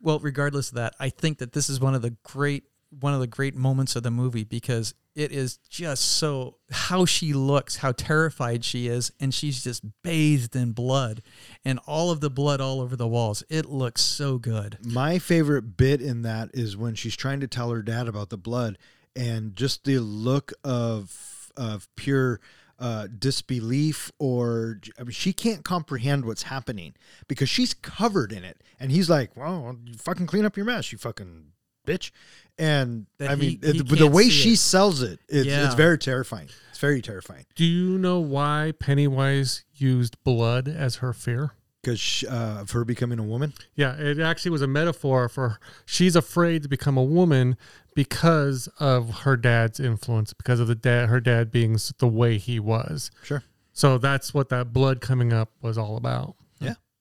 Well, 0.02 0.20
regardless 0.20 0.70
of 0.70 0.76
that, 0.76 0.96
I 1.00 1.10
think 1.10 1.38
that 1.38 1.54
this 1.54 1.70
is 1.70 1.80
one 1.80 1.94
of 1.94 2.02
the 2.02 2.16
great 2.24 2.64
one 3.00 3.14
of 3.14 3.20
the 3.20 3.28
great 3.28 3.56
moments 3.56 3.96
of 3.96 4.04
the 4.04 4.12
movie 4.12 4.44
because 4.44 4.94
it 5.16 5.32
is 5.32 5.58
just 5.70 6.04
so 6.04 6.58
how 6.72 7.06
she 7.06 7.34
looks, 7.34 7.78
how 7.78 7.94
terrified 7.94 8.66
she 8.66 8.88
is, 8.88 9.12
and 9.20 9.34
she's 9.34 9.64
just 9.64 9.84
bathed 10.04 10.56
in 10.56 10.74
blood 10.74 11.22
and 11.64 11.80
all 11.88 12.12
of 12.12 12.20
the 12.20 12.30
blood 12.30 12.60
all 12.60 12.82
over 12.82 12.96
the 12.96 13.08
walls. 13.08 13.44
It 13.50 13.66
looks 13.66 14.02
so 14.02 14.38
good. 14.38 14.78
My 14.84 15.18
favorite 15.20 15.78
bit 15.78 16.02
in 16.02 16.24
that 16.24 16.50
is 16.54 16.76
when 16.76 16.96
she's 16.96 17.16
trying 17.16 17.40
to 17.40 17.48
tell 17.48 17.70
her 17.70 17.82
dad 17.82 18.08
about 18.08 18.30
the 18.30 18.38
blood 18.38 18.78
and 19.16 19.56
just 19.56 19.86
the 19.86 20.00
look 20.00 20.52
of 20.64 21.52
of 21.56 21.88
pure 21.96 22.42
uh, 22.78 23.08
disbelief 23.18 24.12
or 24.20 24.82
I 25.00 25.04
mean, 25.04 25.12
she 25.12 25.32
can't 25.32 25.64
comprehend 25.64 26.26
what's 26.26 26.44
happening 26.44 26.94
because 27.30 27.48
she's 27.50 27.74
covered 27.74 28.34
in 28.34 28.44
it 28.44 28.62
and 28.82 28.92
he's 28.92 29.10
like 29.10 29.36
well 29.38 29.78
you 29.86 29.94
fucking 29.94 30.28
clean 30.28 30.44
up 30.44 30.58
your 30.58 30.66
mess 30.66 30.92
you 30.92 30.98
fucking 30.98 31.46
bitch 31.88 32.12
and 32.58 33.06
That 33.18 33.32
I 33.32 33.36
mean 33.36 33.60
he 33.62 33.68
it- 33.70 33.88
the 33.88 34.08
way 34.08 34.30
she 34.30 34.54
it. 34.54 34.60
sells 34.60 35.02
it 35.02 35.20
it's, 35.28 35.46
Yeah. 35.48 35.66
it's 35.66 35.76
very 35.76 35.98
terrifying 35.98 36.50
it's 36.70 36.80
very 36.80 37.02
terrifying 37.02 37.46
Do 37.56 37.66
you 37.66 37.98
know 37.98 38.20
why 38.20 38.74
Pennywise 38.80 39.64
used 39.76 40.22
blood 40.24 40.68
as 40.68 40.98
her 40.98 41.14
fear? 41.14 41.52
because 41.82 42.24
uh, 42.28 42.58
of 42.62 42.72
her 42.72 42.84
becoming 42.84 43.20
a 43.20 43.24
woman 43.24 43.54
Yeah, 43.76 43.96
it 43.96 44.20
actually 44.20 44.52
was 44.52 44.62
a 44.64 44.68
metaphor 44.68 45.30
for 45.30 45.60
she's 45.86 46.16
afraid 46.16 46.64
to 46.64 46.70
become 46.70 46.98
a 46.98 47.04
woman 47.04 47.58
because 47.94 48.68
of 48.80 49.20
her 49.20 49.38
dad's 49.38 49.80
influence, 49.80 50.34
because 50.34 50.60
of 50.60 50.68
the 50.68 50.76
dad, 50.76 51.10
her 51.10 51.20
dad 51.22 51.52
being 51.52 51.78
the 52.00 52.08
way 52.08 52.38
he 52.40 52.60
was. 52.60 53.12
sure 53.24 53.44
So 53.72 53.98
that's 54.00 54.34
what 54.34 54.50
that 54.50 54.74
blood 54.74 55.00
coming 55.00 55.32
up 55.32 55.52
was 55.62 55.78
all 55.78 55.96
about. 55.96 56.36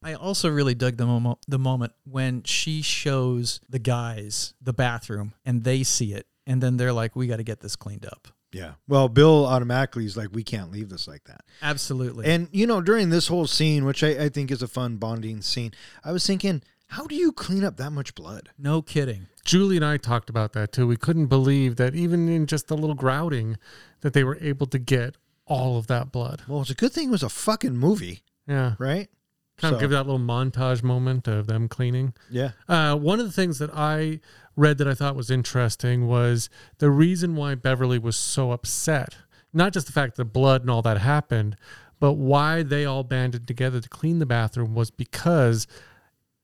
I 0.05 0.15
also 0.15 0.49
really 0.51 0.75
dug 0.75 0.97
the 0.99 1.07
moment 1.07 1.39
the 1.49 1.59
moment 1.59 1.93
when 2.05 2.43
she 2.45 2.83
shows 2.83 3.61
the 3.69 3.79
guys 3.79 4.55
the 4.61 4.73
bathroom 4.73 5.33
and 5.45 5.65
they 5.65 5.83
see 5.83 6.13
it 6.13 6.27
and 6.47 6.63
then 6.63 6.77
they're 6.77 6.93
like 6.93 7.17
we 7.17 7.27
got 7.27 7.37
to 7.39 7.43
get 7.45 7.61
this 7.61 7.75
cleaned 7.77 8.05
up. 8.07 8.29
yeah 8.53 8.73
well 8.87 9.09
Bill 9.09 9.47
automatically 9.47 10.05
is 10.05 10.17
like 10.17 10.29
we 10.33 10.43
can't 10.45 10.71
leave 10.71 10.89
this 10.91 11.09
like 11.09 11.25
that 11.25 11.41
Absolutely. 11.63 12.27
And 12.27 12.49
you 12.53 12.67
know, 12.67 12.81
during 12.81 13.09
this 13.11 13.29
whole 13.29 13.47
scene, 13.47 13.85
which 13.85 14.03
I, 14.05 14.25
I 14.25 14.29
think 14.29 14.51
is 14.51 14.63
a 14.63 14.69
fun 14.69 14.97
bonding 14.97 15.41
scene, 15.41 15.73
I 16.05 16.13
was 16.13 16.27
thinking, 16.27 16.63
how 16.89 17.07
do 17.07 17.15
you 17.17 17.33
clean 17.33 17.65
up 17.65 17.77
that 17.79 17.91
much 17.91 18.15
blood? 18.15 18.51
no 18.59 18.83
kidding. 18.83 19.27
Julie 19.45 19.77
and 19.77 19.85
I 19.85 19.97
talked 19.97 20.29
about 20.31 20.53
that 20.53 20.73
too. 20.73 20.87
We 20.87 20.97
couldn't 20.97 21.27
believe 21.27 21.77
that 21.77 21.95
even 21.95 22.29
in 22.29 22.47
just 22.47 22.71
a 22.71 22.75
little 22.75 22.95
grouting, 22.95 23.57
that 24.03 24.13
they 24.13 24.25
were 24.25 24.39
able 24.41 24.67
to 24.67 24.79
get 24.79 25.17
all 25.47 25.77
of 25.79 25.87
that 25.89 26.11
blood. 26.13 26.43
Well, 26.49 26.61
it's 26.63 26.71
a 26.71 26.75
good 26.75 26.93
thing 26.93 27.09
it 27.09 27.13
was 27.13 27.23
a 27.23 27.29
fucking 27.29 27.77
movie, 27.77 28.23
Yeah, 28.47 28.75
right? 28.79 29.09
Kind 29.57 29.75
of 29.75 29.79
So, 29.79 29.85
give 29.85 29.91
that 29.91 30.07
little 30.07 30.19
montage 30.19 30.83
moment 30.83 31.29
of 31.29 31.47
them 31.47 31.69
cleaning. 31.69 32.15
yeah. 32.31 32.51
Uh, 32.69 32.97
one 32.97 33.21
of 33.21 33.27
the 33.27 33.33
things 33.33 33.59
that 33.59 33.71
I 33.75 34.21
read 34.57 34.79
that 34.79 34.89
I 34.89 34.95
thought 34.95 35.17
was 35.17 35.31
interesting 35.31 36.07
was 36.07 36.49
the 36.79 36.91
reason 36.91 37.35
why 37.37 37.55
Beverly 37.55 37.99
was 37.99 38.17
so 38.17 38.53
upset. 38.53 39.17
Not 39.53 39.73
just 39.73 39.87
the 39.87 39.93
fact 39.93 40.17
that 40.17 40.27
blood 40.27 40.63
and 40.63 40.71
all 40.71 40.83
that 40.83 40.99
happened, 40.99 41.57
but 42.01 42.15
why 42.15 42.63
they 42.63 42.85
all 42.85 43.05
banded 43.05 43.47
together 43.47 43.81
to 43.81 43.89
clean 43.89 44.19
the 44.19 44.27
bathroom 44.27 44.75
was 44.75 44.91
because 44.91 45.67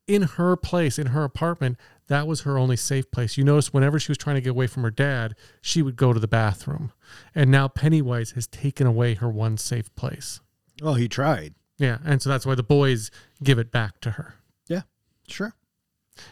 in 0.06 0.22
her 0.22 0.56
place, 0.56 0.98
in 0.98 1.08
her 1.08 1.22
apartment, 1.24 1.76
that 2.08 2.26
was 2.26 2.40
her 2.42 2.58
only 2.58 2.76
safe 2.76 3.08
place. 3.12 3.36
You 3.36 3.44
notice 3.44 3.72
whenever 3.72 3.98
she 4.00 4.10
was 4.10 4.18
trying 4.18 4.36
to 4.36 4.40
get 4.40 4.50
away 4.50 4.66
from 4.66 4.82
her 4.82 4.90
dad, 4.90 5.34
she 5.60 5.82
would 5.82 5.94
go 5.96 6.12
to 6.12 6.18
the 6.18 6.26
bathroom. 6.28 6.92
And 7.34 7.50
now 7.50 7.68
Pennywise 7.68 8.32
has 8.32 8.46
taken 8.48 8.86
away 8.86 9.14
her 9.14 9.28
one 9.28 9.56
safe 9.56 9.94
place. 9.94 10.40
Well, 10.82 10.94
he 10.94 11.08
tried. 11.08 11.54
Yeah. 11.80 11.98
And 12.04 12.20
so 12.20 12.28
that's 12.28 12.44
why 12.44 12.54
the 12.54 12.62
boys 12.62 13.10
give 13.42 13.58
it 13.58 13.70
back 13.72 14.00
to 14.02 14.12
her. 14.12 14.34
Yeah, 14.68 14.82
sure. 15.26 15.54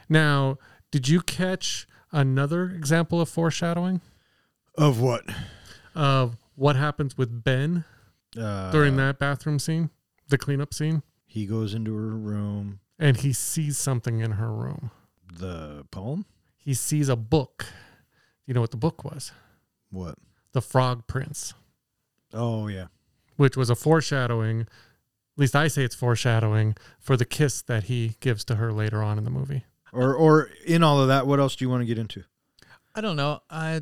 Now, 0.08 0.58
did 0.90 1.08
you 1.08 1.20
catch 1.22 1.86
another 2.12 2.68
example 2.70 3.20
of 3.20 3.28
foreshadowing 3.30 4.00
Of 4.76 5.00
what? 5.00 5.24
of 5.94 6.36
what 6.54 6.76
happens 6.76 7.16
with 7.16 7.42
Ben 7.42 7.84
Uh, 8.38 8.70
during 8.70 8.96
that 8.96 9.18
bathroom 9.18 9.58
scene, 9.58 9.88
the 10.28 10.36
cleanup 10.38 10.74
scene? 10.74 11.02
He 11.26 11.46
goes 11.46 11.72
into 11.74 11.94
her 11.96 12.14
room. 12.16 12.80
And 12.98 13.16
he 13.18 13.32
sees 13.32 13.78
something 13.78 14.20
in 14.20 14.32
her 14.32 14.52
room. 14.52 14.90
The 15.32 15.86
poem? 15.90 16.26
He 16.58 16.74
sees 16.74 17.08
a 17.08 17.16
book. 17.16 17.66
You 18.46 18.52
know 18.54 18.60
what 18.60 18.70
the 18.72 18.76
book 18.76 19.02
was? 19.04 19.32
What? 19.90 20.16
The 20.52 20.60
Frog 20.60 21.06
Prince, 21.06 21.54
Oh, 22.34 22.66
yeah. 22.68 22.86
which 23.36 23.56
was 23.56 23.70
a 23.70 23.74
foreshadowing. 23.74 24.66
At 25.38 25.42
least 25.42 25.54
I 25.54 25.68
say 25.68 25.84
it's 25.84 25.94
foreshadowing 25.94 26.74
for 26.98 27.16
the 27.16 27.24
kiss 27.24 27.62
that 27.62 27.84
he 27.84 28.16
gives 28.18 28.44
to 28.46 28.56
her 28.56 28.72
later 28.72 29.04
on 29.04 29.18
in 29.18 29.24
the 29.24 29.30
movie. 29.30 29.64
Or, 29.92 30.12
or 30.12 30.50
in 30.66 30.82
all 30.82 31.00
of 31.00 31.06
that, 31.06 31.28
what 31.28 31.38
else 31.38 31.54
do 31.54 31.64
you 31.64 31.68
want 31.68 31.82
to 31.82 31.86
get 31.86 31.96
into? 31.96 32.24
I 32.92 33.00
don't 33.00 33.14
know. 33.14 33.38
Uh, 33.48 33.78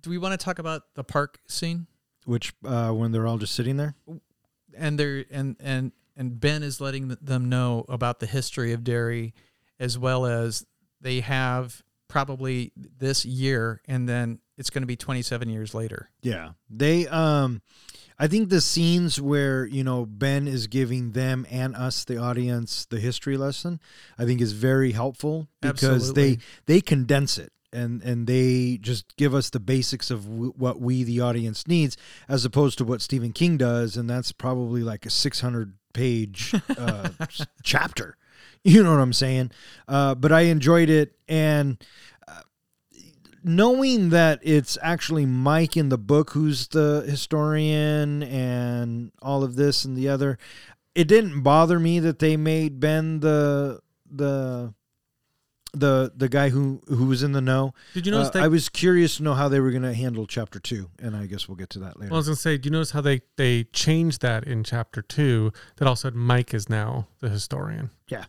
do 0.00 0.10
we 0.10 0.18
want 0.18 0.38
to 0.38 0.44
talk 0.44 0.60
about 0.60 0.94
the 0.94 1.02
park 1.02 1.40
scene? 1.48 1.88
Which, 2.24 2.52
uh, 2.64 2.90
when 2.90 3.10
they're 3.10 3.26
all 3.26 3.38
just 3.38 3.56
sitting 3.56 3.78
there? 3.78 3.96
And 4.78 4.96
they're 4.96 5.24
and 5.28 5.56
and 5.58 5.90
and 6.16 6.38
Ben 6.40 6.62
is 6.62 6.80
letting 6.80 7.08
them 7.20 7.48
know 7.48 7.84
about 7.88 8.20
the 8.20 8.26
history 8.26 8.72
of 8.72 8.84
Derry, 8.84 9.34
as 9.80 9.98
well 9.98 10.24
as 10.24 10.64
they 11.00 11.18
have 11.18 11.82
probably 12.12 12.72
this 12.76 13.24
year, 13.24 13.80
and 13.88 14.06
then 14.06 14.38
it's 14.58 14.68
going 14.68 14.82
to 14.82 14.86
be 14.86 14.96
27 14.96 15.48
years 15.48 15.74
later. 15.74 16.10
Yeah. 16.20 16.50
They 16.68 17.08
um 17.08 17.62
I 18.18 18.28
think 18.28 18.50
the 18.50 18.60
scenes 18.60 19.18
where, 19.20 19.64
you 19.64 19.82
know, 19.82 20.04
Ben 20.04 20.46
is 20.46 20.66
giving 20.66 21.12
them 21.12 21.46
and 21.50 21.74
us 21.74 22.04
the 22.04 22.18
audience 22.18 22.84
the 22.84 23.00
history 23.00 23.38
lesson, 23.38 23.80
I 24.18 24.26
think 24.26 24.42
is 24.42 24.52
very 24.52 24.92
helpful 24.92 25.48
because 25.62 26.10
Absolutely. 26.10 26.34
they 26.66 26.74
they 26.74 26.80
condense 26.82 27.38
it 27.38 27.50
and 27.72 28.02
and 28.02 28.26
they 28.26 28.78
just 28.78 29.16
give 29.16 29.34
us 29.34 29.48
the 29.48 29.58
basics 29.58 30.10
of 30.10 30.26
w- 30.26 30.52
what 30.54 30.82
we 30.82 31.04
the 31.04 31.20
audience 31.22 31.66
needs 31.66 31.96
as 32.28 32.44
opposed 32.44 32.76
to 32.76 32.84
what 32.84 33.00
Stephen 33.00 33.32
King 33.32 33.56
does 33.56 33.96
and 33.96 34.08
that's 34.08 34.32
probably 34.32 34.82
like 34.82 35.06
a 35.06 35.10
600 35.10 35.72
page 35.94 36.54
uh, 36.76 37.08
chapter. 37.62 38.18
You 38.64 38.82
know 38.84 38.92
what 38.92 39.00
I'm 39.00 39.12
saying? 39.12 39.50
Uh, 39.88 40.14
but 40.14 40.30
I 40.32 40.42
enjoyed 40.42 40.88
it 40.88 41.16
and 41.28 41.82
knowing 43.44 44.10
that 44.10 44.40
it's 44.42 44.78
actually 44.82 45.26
Mike 45.26 45.76
in 45.76 45.88
the 45.88 45.98
book 45.98 46.30
who's 46.30 46.68
the 46.68 47.04
historian 47.08 48.22
and 48.22 49.10
all 49.20 49.42
of 49.42 49.56
this 49.56 49.84
and 49.84 49.96
the 49.96 50.08
other, 50.08 50.38
it 50.94 51.08
didn't 51.08 51.42
bother 51.42 51.78
me 51.80 51.98
that 52.00 52.18
they 52.18 52.36
made 52.36 52.78
Ben 52.80 53.20
the 53.20 53.80
the 54.10 54.74
the 55.74 56.12
the 56.14 56.28
guy 56.28 56.50
who 56.50 56.82
who 56.86 57.06
was 57.06 57.22
in 57.22 57.32
the 57.32 57.40
know. 57.40 57.72
Did 57.94 58.04
you 58.06 58.12
notice 58.12 58.28
Uh, 58.28 58.30
they? 58.32 58.40
I 58.40 58.48
was 58.48 58.68
curious 58.68 59.16
to 59.16 59.22
know 59.22 59.32
how 59.34 59.48
they 59.48 59.58
were 59.58 59.70
going 59.70 59.82
to 59.84 59.94
handle 59.94 60.26
chapter 60.26 60.60
two, 60.60 60.90
and 60.98 61.16
I 61.16 61.24
guess 61.26 61.48
we'll 61.48 61.56
get 61.56 61.70
to 61.70 61.78
that 61.80 61.98
later. 61.98 62.10
well, 62.10 62.16
I 62.16 62.18
was 62.18 62.26
gonna 62.26 62.36
say, 62.36 62.58
do 62.58 62.66
you 62.66 62.72
notice 62.72 62.90
how 62.90 63.00
they 63.00 63.22
they 63.36 63.64
changed 63.64 64.20
that 64.20 64.44
in 64.44 64.64
chapter 64.64 65.00
two? 65.00 65.50
That 65.76 65.88
all 65.88 65.96
said 65.96 66.14
Mike 66.14 66.52
is 66.52 66.68
now 66.68 67.08
the 67.20 67.30
historian. 67.30 67.90
Yeah. 68.08 68.26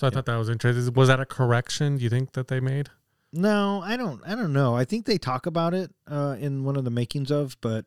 So 0.00 0.06
I 0.06 0.10
thought 0.10 0.24
that 0.24 0.36
was 0.36 0.48
interesting. 0.48 0.94
Was 0.94 1.08
that 1.08 1.20
a 1.20 1.26
correction? 1.26 1.98
Do 1.98 2.04
you 2.04 2.08
think 2.08 2.32
that 2.32 2.48
they 2.48 2.58
made? 2.58 2.88
no, 3.34 3.82
I 3.84 3.98
don't. 3.98 4.22
I 4.26 4.34
don't 4.34 4.54
know. 4.54 4.74
I 4.74 4.86
think 4.86 5.04
they 5.04 5.18
talk 5.18 5.44
about 5.44 5.74
it 5.74 5.90
uh, 6.10 6.36
in 6.40 6.64
one 6.64 6.76
of 6.76 6.84
the 6.84 6.90
makings 6.90 7.30
of, 7.30 7.54
but 7.60 7.84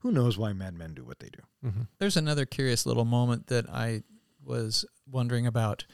who 0.00 0.12
knows 0.12 0.38
why 0.38 0.52
Mad 0.52 0.78
Men 0.78 0.94
do 0.94 1.02
what 1.02 1.18
they 1.18 1.30
do? 1.30 1.70
There's 1.98 2.16
another 2.16 2.46
curious 2.46 2.86
little 2.86 3.04
moment 3.04 3.48
that 3.48 3.68
I 3.68 4.04
was 4.44 4.84
wondering 5.10 5.44
about. 5.44 5.84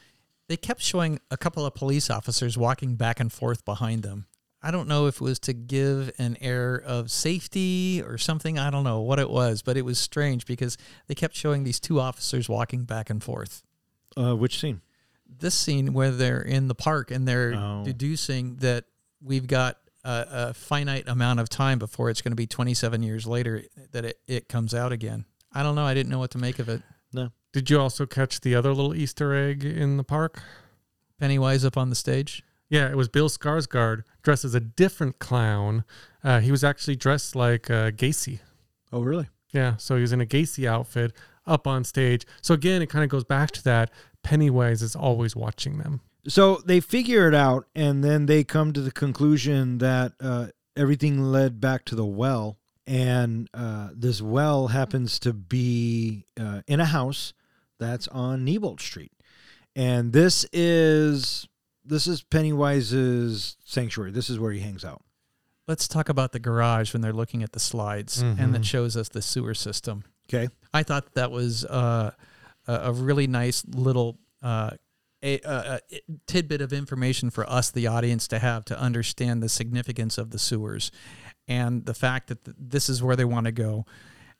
They 0.48 0.58
kept 0.58 0.82
showing 0.82 1.18
a 1.30 1.38
couple 1.38 1.64
of 1.64 1.74
police 1.74 2.10
officers 2.10 2.58
walking 2.58 2.96
back 2.96 3.18
and 3.18 3.32
forth 3.32 3.64
behind 3.64 4.02
them. 4.02 4.26
I 4.62 4.70
don't 4.70 4.86
know 4.86 5.06
if 5.06 5.16
it 5.16 5.22
was 5.22 5.38
to 5.40 5.54
give 5.54 6.12
an 6.18 6.36
air 6.42 6.74
of 6.74 7.10
safety 7.10 8.02
or 8.04 8.18
something. 8.18 8.58
I 8.58 8.68
don't 8.68 8.84
know 8.84 9.00
what 9.00 9.18
it 9.18 9.30
was, 9.30 9.62
but 9.62 9.78
it 9.78 9.82
was 9.86 9.98
strange 9.98 10.44
because 10.44 10.76
they 11.06 11.14
kept 11.14 11.34
showing 11.34 11.64
these 11.64 11.80
two 11.80 12.00
officers 12.00 12.50
walking 12.50 12.84
back 12.84 13.08
and 13.08 13.24
forth. 13.24 13.62
Uh, 14.14 14.36
which 14.36 14.60
scene? 14.60 14.82
This 15.28 15.54
scene 15.54 15.92
where 15.92 16.10
they're 16.10 16.40
in 16.42 16.68
the 16.68 16.74
park 16.74 17.10
and 17.10 17.26
they're 17.28 17.54
Oh. 17.54 17.82
deducing 17.84 18.56
that 18.56 18.84
we've 19.22 19.46
got 19.46 19.76
a, 20.04 20.26
a 20.30 20.54
finite 20.54 21.08
amount 21.08 21.40
of 21.40 21.48
time 21.48 21.78
before 21.78 22.08
it's 22.10 22.22
going 22.22 22.32
to 22.32 22.36
be 22.36 22.46
27 22.46 23.02
years 23.02 23.26
later 23.26 23.62
that 23.92 24.04
it, 24.04 24.18
it 24.26 24.48
comes 24.48 24.74
out 24.74 24.92
again. 24.92 25.24
I 25.52 25.62
don't 25.62 25.74
know. 25.74 25.84
I 25.84 25.94
didn't 25.94 26.10
know 26.10 26.18
what 26.18 26.30
to 26.32 26.38
make 26.38 26.58
of 26.58 26.68
it. 26.68 26.82
No. 27.12 27.30
Did 27.52 27.70
you 27.70 27.80
also 27.80 28.06
catch 28.06 28.40
the 28.40 28.54
other 28.54 28.72
little 28.72 28.94
Easter 28.94 29.34
egg 29.34 29.64
in 29.64 29.96
the 29.96 30.04
park? 30.04 30.42
Pennywise 31.18 31.64
up 31.64 31.76
on 31.76 31.88
the 31.90 31.96
stage. 31.96 32.42
Yeah, 32.70 32.90
it 32.90 32.96
was 32.96 33.08
Bill 33.08 33.28
Skarsgård 33.28 34.02
dressed 34.22 34.44
as 34.44 34.54
a 34.54 34.60
different 34.60 35.18
clown. 35.18 35.84
Uh, 36.22 36.40
he 36.40 36.50
was 36.50 36.62
actually 36.62 36.96
dressed 36.96 37.34
like 37.34 37.70
uh, 37.70 37.90
Gacy. 37.90 38.40
Oh, 38.92 39.00
really? 39.00 39.28
Yeah, 39.52 39.76
so 39.78 39.94
he 39.96 40.02
was 40.02 40.12
in 40.12 40.20
a 40.20 40.26
Gacy 40.26 40.66
outfit 40.66 41.12
up 41.46 41.66
on 41.66 41.82
stage. 41.82 42.26
So 42.42 42.52
again, 42.54 42.82
it 42.82 42.90
kind 42.90 43.02
of 43.04 43.10
goes 43.10 43.24
back 43.24 43.50
to 43.52 43.64
that. 43.64 43.90
Pennywise 44.22 44.82
is 44.82 44.94
always 44.96 45.34
watching 45.36 45.78
them. 45.78 46.00
So 46.26 46.56
they 46.64 46.80
figure 46.80 47.28
it 47.28 47.34
out, 47.34 47.66
and 47.74 48.04
then 48.04 48.26
they 48.26 48.44
come 48.44 48.72
to 48.74 48.80
the 48.80 48.90
conclusion 48.90 49.78
that 49.78 50.12
uh, 50.20 50.48
everything 50.76 51.22
led 51.22 51.60
back 51.60 51.84
to 51.86 51.94
the 51.94 52.04
well, 52.04 52.58
and 52.86 53.48
uh, 53.54 53.90
this 53.94 54.20
well 54.20 54.68
happens 54.68 55.18
to 55.20 55.32
be 55.32 56.26
uh, 56.38 56.62
in 56.66 56.80
a 56.80 56.84
house 56.86 57.32
that's 57.78 58.08
on 58.08 58.44
Neibolt 58.44 58.80
Street, 58.80 59.12
and 59.74 60.12
this 60.12 60.44
is 60.52 61.46
this 61.84 62.06
is 62.06 62.22
Pennywise's 62.22 63.56
sanctuary. 63.64 64.10
This 64.10 64.28
is 64.28 64.38
where 64.38 64.52
he 64.52 64.60
hangs 64.60 64.84
out. 64.84 65.02
Let's 65.66 65.88
talk 65.88 66.08
about 66.10 66.32
the 66.32 66.38
garage 66.38 66.92
when 66.92 67.00
they're 67.00 67.12
looking 67.14 67.42
at 67.42 67.52
the 67.52 67.60
slides 67.60 68.20
and 68.20 68.38
Mhm. 68.38 68.52
that 68.52 68.64
shows 68.66 68.96
us 68.96 69.08
the 69.08 69.22
sewer 69.22 69.54
system. 69.54 70.04
Okay, 70.28 70.48
I 70.74 70.82
thought 70.82 71.14
that 71.14 71.30
was 71.30 71.64
uh, 71.64 72.10
a, 72.68 72.74
a 72.74 72.92
really 72.92 73.26
nice 73.26 73.64
little 73.66 74.18
uh, 74.42 74.70
a, 75.22 75.40
a, 75.40 75.80
a 75.90 76.00
tidbit 76.26 76.60
of 76.60 76.72
information 76.72 77.30
for 77.30 77.48
us, 77.50 77.70
the 77.70 77.86
audience, 77.86 78.28
to 78.28 78.38
have 78.38 78.64
to 78.66 78.78
understand 78.78 79.42
the 79.42 79.48
significance 79.48 80.16
of 80.16 80.30
the 80.30 80.38
sewers 80.38 80.92
and 81.48 81.86
the 81.86 81.94
fact 81.94 82.28
that 82.28 82.44
th- 82.44 82.56
this 82.58 82.88
is 82.88 83.02
where 83.02 83.16
they 83.16 83.24
want 83.24 83.46
to 83.46 83.52
go. 83.52 83.84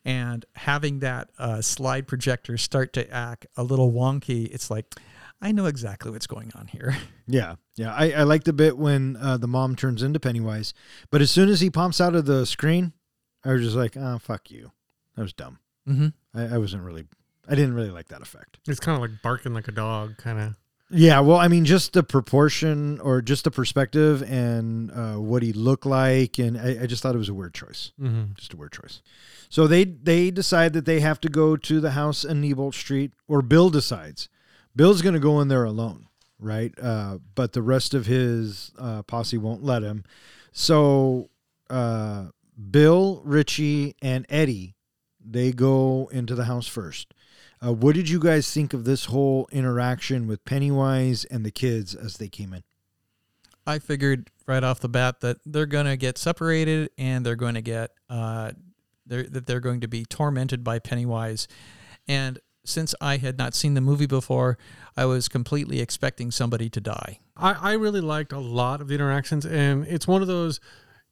And 0.05 0.45
having 0.55 1.01
that 1.01 1.31
uh, 1.39 1.61
slide 1.61 2.07
projector 2.07 2.57
start 2.57 2.93
to 2.93 3.11
act 3.13 3.47
a 3.57 3.65
little 3.65 3.93
wonky, 3.93 4.49
it's 4.53 4.71
like, 4.71 4.95
I 5.41 5.53
know 5.53 5.67
exactly 5.67 6.11
what's 6.11 6.27
going 6.27 6.53
on 6.55 6.69
here. 6.69 6.97
yeah, 7.27 7.57
yeah. 7.77 7.93
I, 7.93 8.13
I 8.13 8.23
like 8.23 8.45
the 8.45 8.53
bit 8.53 8.79
when 8.79 9.17
uh, 9.17 9.37
the 9.37 9.49
mom 9.49 9.75
turns 9.75 10.03
into 10.03 10.21
Pennywise, 10.21 10.75
but 11.11 11.21
as 11.21 11.31
soon 11.31 11.49
as 11.49 11.61
he 11.61 11.71
pops 11.71 12.01
out 12.01 12.15
of 12.15 12.27
the 12.27 12.47
screen, 12.47 12.93
I 13.45 13.53
was 13.53 13.63
just 13.63 13.77
like, 13.77 13.97
oh 13.97 14.19
fuck 14.19 14.51
you. 14.51 14.73
That 15.17 15.23
was 15.23 15.33
dumb. 15.33 15.59
Mm-hmm. 15.89 16.39
I, 16.39 16.55
I 16.55 16.59
wasn't 16.59 16.85
really. 16.85 17.07
I 17.49 17.55
didn't 17.55 17.75
really 17.75 17.91
like 17.91 18.09
that 18.09 18.23
effect. 18.23 18.59
It's 18.69 18.81
kind 18.81 18.95
of 18.97 19.03
like 19.03 19.23
barking 19.23 19.55
like 19.55 19.69
a 19.69 19.73
dog, 19.73 20.17
kind 20.19 20.39
of. 20.39 20.57
Yeah, 20.91 21.21
well, 21.21 21.37
I 21.37 21.49
mean, 21.49 21.67
just 21.67 21.93
the 21.93 22.03
proportion 22.03 22.99
or 23.01 23.21
just 23.21 23.45
the 23.45 23.51
perspective 23.51 24.23
and 24.23 24.91
uh, 24.91 25.15
what 25.17 25.43
he 25.43 25.53
looked 25.53 25.85
like, 25.85 26.39
and 26.39 26.59
I, 26.59 26.83
I 26.83 26.87
just 26.87 27.03
thought 27.03 27.15
it 27.15 27.19
was 27.19 27.29
a 27.29 27.35
weird 27.35 27.53
choice. 27.53 27.93
Mm-hmm. 28.01 28.33
Just 28.37 28.55
a 28.55 28.57
weird 28.57 28.73
choice. 28.73 29.03
So 29.51 29.67
they 29.67 29.85
they 29.85 30.31
decide 30.31 30.73
that 30.75 30.87
they 30.87 31.01
have 31.01 31.21
to 31.23 31.29
go 31.29 31.57
to 31.57 31.81
the 31.81 31.91
house 31.91 32.25
in 32.25 32.41
Neibolt 32.41 32.75
Street, 32.75 33.13
or 33.27 33.43
Bill 33.43 33.69
decides. 33.69 34.29
Bill's 34.75 35.03
going 35.03 35.15
to 35.15 35.21
go 35.21 35.41
in 35.41 35.49
there 35.49 35.65
alone, 35.65 36.07
right? 36.39 36.73
Uh, 36.81 37.19
but 37.35 37.53
the 37.53 37.63
rest 37.63 37.93
of 37.93 38.07
his 38.07 38.73
uh, 38.79 39.03
posse 39.03 39.39
won't 39.39 39.63
let 39.63 39.83
him. 39.83 40.05
So 40.53 41.29
uh, 41.69 42.27
Bill, 42.71 43.21
Richie, 43.25 43.95
and 44.01 44.25
Eddie 44.29 44.75
they 45.31 45.53
go 45.53 46.09
into 46.13 46.35
the 46.35 46.45
house 46.45 46.67
first. 46.67 47.13
Uh, 47.65 47.73
what 47.73 47.95
did 47.95 48.09
you 48.09 48.21
guys 48.21 48.51
think 48.53 48.73
of 48.73 48.85
this 48.85 49.07
whole 49.07 49.49
interaction 49.51 50.27
with 50.27 50.45
Pennywise 50.45 51.25
and 51.25 51.45
the 51.45 51.51
kids 51.51 51.95
as 51.95 52.17
they 52.17 52.29
came 52.29 52.53
in? 52.53 52.63
I 53.67 53.79
figured 53.79 54.31
right 54.47 54.65
off 54.65 54.81
the 54.81 54.89
bat 54.89 55.21
that 55.21 55.39
they're 55.45 55.67
going 55.67 55.87
to 55.87 55.97
get 55.97 56.17
separated 56.17 56.91
and 56.97 57.27
they're 57.27 57.37
going 57.37 57.55
to 57.55 57.61
get 57.61 57.91
uh, 58.09 58.53
they're, 59.07 59.25
that 59.25 59.47
they're 59.47 59.61
going 59.61 59.81
to 59.81 59.89
be 59.89 60.05
tormented 60.05 60.63
by 60.63 60.79
Pennywise. 60.79 61.49
And 62.07 62.39
since 62.65 62.95
I 63.01 63.17
had 63.17 63.39
not 63.39 63.55
seen 63.55 63.75
the 63.75 63.81
movie 63.81 64.07
before, 64.07 64.59
I 64.97 65.07
was 65.07 65.29
completely 65.29 65.81
expecting 65.81 66.31
somebody 66.31 66.69
to 66.71 66.81
die. 66.81 67.21
I, 67.37 67.53
I 67.53 67.73
really 67.73 68.01
liked 68.01 68.33
a 68.33 68.39
lot 68.39 68.81
of 68.81 68.89
the 68.89 68.95
interactions, 68.95 69.47
and 69.47 69.87
it's 69.87 70.07
one 70.07 70.23
of 70.23 70.29
those, 70.29 70.61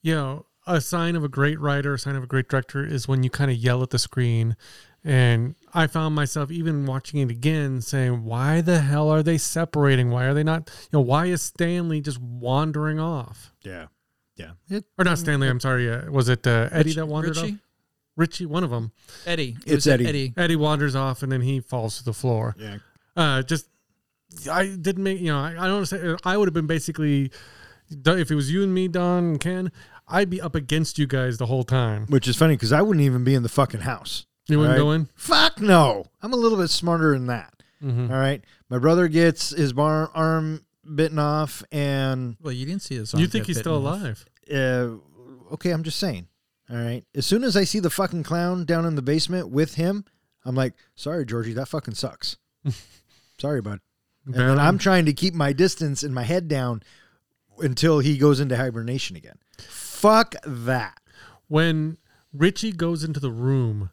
you 0.03 0.15
know, 0.15 0.47
a 0.67 0.81
sign 0.81 1.17
of 1.17 1.25
a 1.25 1.29
great 1.29 1.59
writer, 1.61 1.95
a 1.95 1.99
sign 1.99 2.17
of 2.17 2.25
a 2.25 2.27
great 2.27 2.49
director 2.49 2.85
is 2.85 3.07
when 3.07 3.23
you 3.23 3.31
kind 3.31 3.51
of 3.51 3.57
yell 3.57 3.83
at 3.83 3.91
the 3.91 3.99
screen. 3.99 4.57
And 5.07 5.55
I 5.73 5.87
found 5.87 6.17
myself 6.17 6.51
even 6.51 6.85
watching 6.85 7.21
it 7.21 7.31
again 7.31 7.81
saying, 7.81 8.25
why 8.25 8.61
the 8.61 8.81
hell 8.81 9.09
are 9.09 9.23
they 9.23 9.39
separating? 9.39 10.11
Why 10.11 10.25
are 10.25 10.35
they 10.35 10.43
not, 10.43 10.69
you 10.83 10.89
know, 10.99 11.01
why 11.01 11.27
is 11.27 11.43
Stanley 11.43 12.01
just 12.01 12.21
wandering 12.21 12.99
off? 12.99 13.53
Yeah, 13.63 13.87
yeah. 14.35 14.51
It, 14.69 14.85
Or 14.99 15.05
not 15.05 15.19
Stanley, 15.19 15.49
I'm 15.49 15.61
sorry. 15.61 15.89
Uh, 15.89 16.11
was 16.11 16.29
it 16.29 16.45
uh, 16.45 16.71
Eddie 16.73 16.95
that 16.95 17.07
wandered 17.07 17.37
Richie? 17.37 17.53
off? 17.53 17.59
Richie, 18.17 18.47
one 18.47 18.65
of 18.65 18.71
them. 18.71 18.91
Eddie. 19.27 19.57
It 19.65 19.75
It's 19.75 19.87
Eddie. 19.87 20.09
Eddie. 20.09 20.35
Eddie 20.37 20.57
wanders 20.57 20.97
off 20.97 21.23
and 21.23 21.31
then 21.31 21.43
he 21.43 21.61
falls 21.61 21.99
to 21.99 22.05
the 22.05 22.13
floor. 22.13 22.57
yeah. 22.59 22.79
uh, 23.17 23.43
just 23.43 23.69
I 24.51 24.67
didn't 24.67 25.05
make 25.05 25.21
you 25.21 25.29
know 25.29 25.39
I, 25.39 25.51
I 25.57 25.69
don't 25.69 25.87
say 25.87 26.17
I 26.25 26.37
would 26.37 26.49
have 26.49 26.55
been 26.55 26.67
basically 26.67 27.31
if 27.91 28.31
it 28.31 28.35
was 28.35 28.51
you 28.51 28.65
and 28.65 28.75
me 28.75 28.89
Don 28.89 29.25
and 29.25 29.41
Ken 29.41 29.71
I'd 30.09 30.31
be 30.31 30.41
up 30.41 30.57
against 30.57 30.99
you 30.99 31.07
guys 31.07 31.39
the 31.39 31.47
whole 31.47 31.63
time 31.63 32.07
Which 32.09 32.27
is 32.27 32.37
funny 32.37 32.55
because 32.57 32.73
I 32.73 32.83
wouldn't 32.83 33.05
even 33.05 33.23
be 33.23 33.35
in 33.37 33.45
the 33.45 33.49
fucking 33.49 33.81
house. 33.83 34.27
You 34.49 34.59
wouldn't 34.59 34.77
Right. 34.79 34.83
go 34.83 34.93
in 34.93 35.09
Fuck 35.15 35.61
no. 35.61 36.07
I'm 36.23 36.33
a 36.33 36.37
little 36.37 36.59
bit 36.59 36.69
smarter 36.71 37.13
than 37.13 37.27
that. 37.27 37.53
Mhm. 37.83 38.11
All 38.11 38.17
right. 38.19 38.43
My 38.71 38.79
brother 38.79 39.09
gets 39.09 39.51
his 39.51 39.73
bar- 39.73 40.11
arm 40.15 40.65
bitten 40.95 41.19
off, 41.19 41.63
and 41.73 42.37
Well, 42.41 42.53
you 42.53 42.65
didn't 42.67 42.83
see 42.83 42.95
his. 42.97 43.13
you 43.15 43.27
think 43.27 43.47
he's 43.47 43.59
still 43.59 43.75
off. 43.87 44.01
alive 44.01 44.25
uh, 44.53 44.97
okay, 45.55 45.71
I'm 45.73 45.83
just 45.83 45.99
saying. 45.99 46.29
All 46.71 46.77
right. 46.77 47.05
As 47.15 47.27
soon 47.27 47.43
as 47.45 47.57
I 47.57 47.65
see 47.65 47.81
the 47.81 47.91
fucking 47.91 48.23
clown 48.23 48.65
down 48.65 48.85
in 48.87 48.95
the 48.95 49.03
basement 49.03 49.49
with 49.51 49.75
him, 49.75 50.05
I'm 50.45 50.55
like, 50.55 50.75
sorry, 50.95 51.25
Georgie, 51.27 51.53
that 51.55 51.67
fucking 51.69 51.95
sucks. 51.95 52.37
sorry, 53.41 53.61
bud. 53.61 53.81
And 54.25 54.35
then 54.35 54.59
I'm 54.59 54.79
trying 54.79 55.05
to 55.07 55.13
keep 55.13 55.35
my 55.35 55.53
distance 55.53 56.03
and 56.03 56.15
my 56.15 56.23
head 56.25 56.49
down 56.49 56.83
until 57.59 58.01
he 58.01 58.19
goes 58.19 58.41
into 58.41 58.57
hibernation 58.57 59.17
again. 59.17 59.39
Fuck 59.59 60.35
that. 60.45 60.99
when 61.49 61.97
Richie 62.33 62.73
goes 62.73 63.03
into 63.05 63.21
the 63.21 63.31
room 63.31 63.91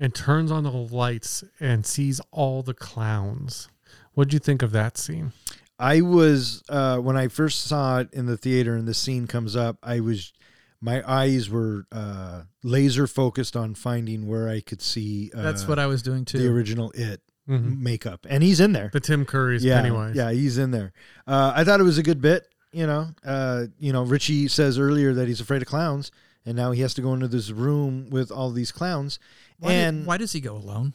and 0.00 0.14
turns 0.14 0.50
on 0.50 0.62
the 0.64 0.70
lights 0.70 1.44
and 1.60 1.84
sees 1.86 2.20
all 2.30 2.62
the 2.62 2.74
clowns 2.74 3.68
what'd 4.14 4.32
you 4.32 4.38
think 4.38 4.62
of 4.62 4.72
that 4.72 4.96
scene 4.98 5.32
I 5.78 6.02
was 6.02 6.62
uh, 6.68 6.98
when 6.98 7.16
I 7.16 7.26
first 7.26 7.62
saw 7.64 7.98
it 7.98 8.08
in 8.12 8.26
the 8.26 8.36
theater 8.36 8.76
and 8.76 8.86
the 8.86 8.94
scene 8.94 9.26
comes 9.26 9.56
up. 9.56 9.76
I 9.82 9.98
was 9.98 10.32
my 10.80 11.02
eyes 11.04 11.50
were 11.50 11.86
uh, 11.90 12.42
laser 12.62 13.08
focused 13.08 13.56
on 13.56 13.74
finding 13.74 14.28
where 14.28 14.48
I 14.48 14.60
could 14.60 14.80
see. 14.80 15.32
Uh, 15.34 15.42
That's 15.42 15.66
what 15.66 15.80
I 15.80 15.86
was 15.86 16.00
doing 16.00 16.24
too. 16.26 16.38
the 16.38 16.46
original 16.48 16.92
it 16.92 17.22
Mhm. 17.50 17.80
makeup, 17.80 18.24
and 18.30 18.44
he's 18.44 18.60
in 18.60 18.72
there. 18.72 18.90
The 18.92 19.00
Tim 19.00 19.24
Curry's 19.26 19.64
yeah, 19.64 19.80
Pennywise. 19.82 20.14
yeah, 20.14 20.30
he's 20.30 20.58
in 20.58 20.70
there. 20.70 20.92
Uh, 21.26 21.52
I 21.56 21.64
thought 21.64 21.80
it 21.80 21.84
was 21.84 21.98
a 21.98 22.04
good 22.04 22.20
bit. 22.20 22.46
You 22.72 22.86
know, 22.86 23.08
uh, 23.24 23.64
you 23.80 23.92
know, 23.92 24.04
Richie 24.04 24.46
says 24.46 24.78
earlier 24.78 25.12
that 25.14 25.26
he's 25.26 25.40
afraid 25.40 25.60
of 25.60 25.66
clowns, 25.66 26.12
and 26.46 26.56
now 26.56 26.70
he 26.70 26.82
has 26.82 26.94
to 26.94 27.02
go 27.02 27.12
into 27.14 27.26
this 27.28 27.50
room 27.50 28.08
with 28.10 28.30
all 28.30 28.52
these 28.52 28.70
clowns. 28.70 29.18
Why, 29.58 29.68
did- 29.70 29.78
and 29.78 30.06
why 30.06 30.16
does 30.16 30.32
he 30.32 30.40
go 30.40 30.56
alone? 30.56 30.94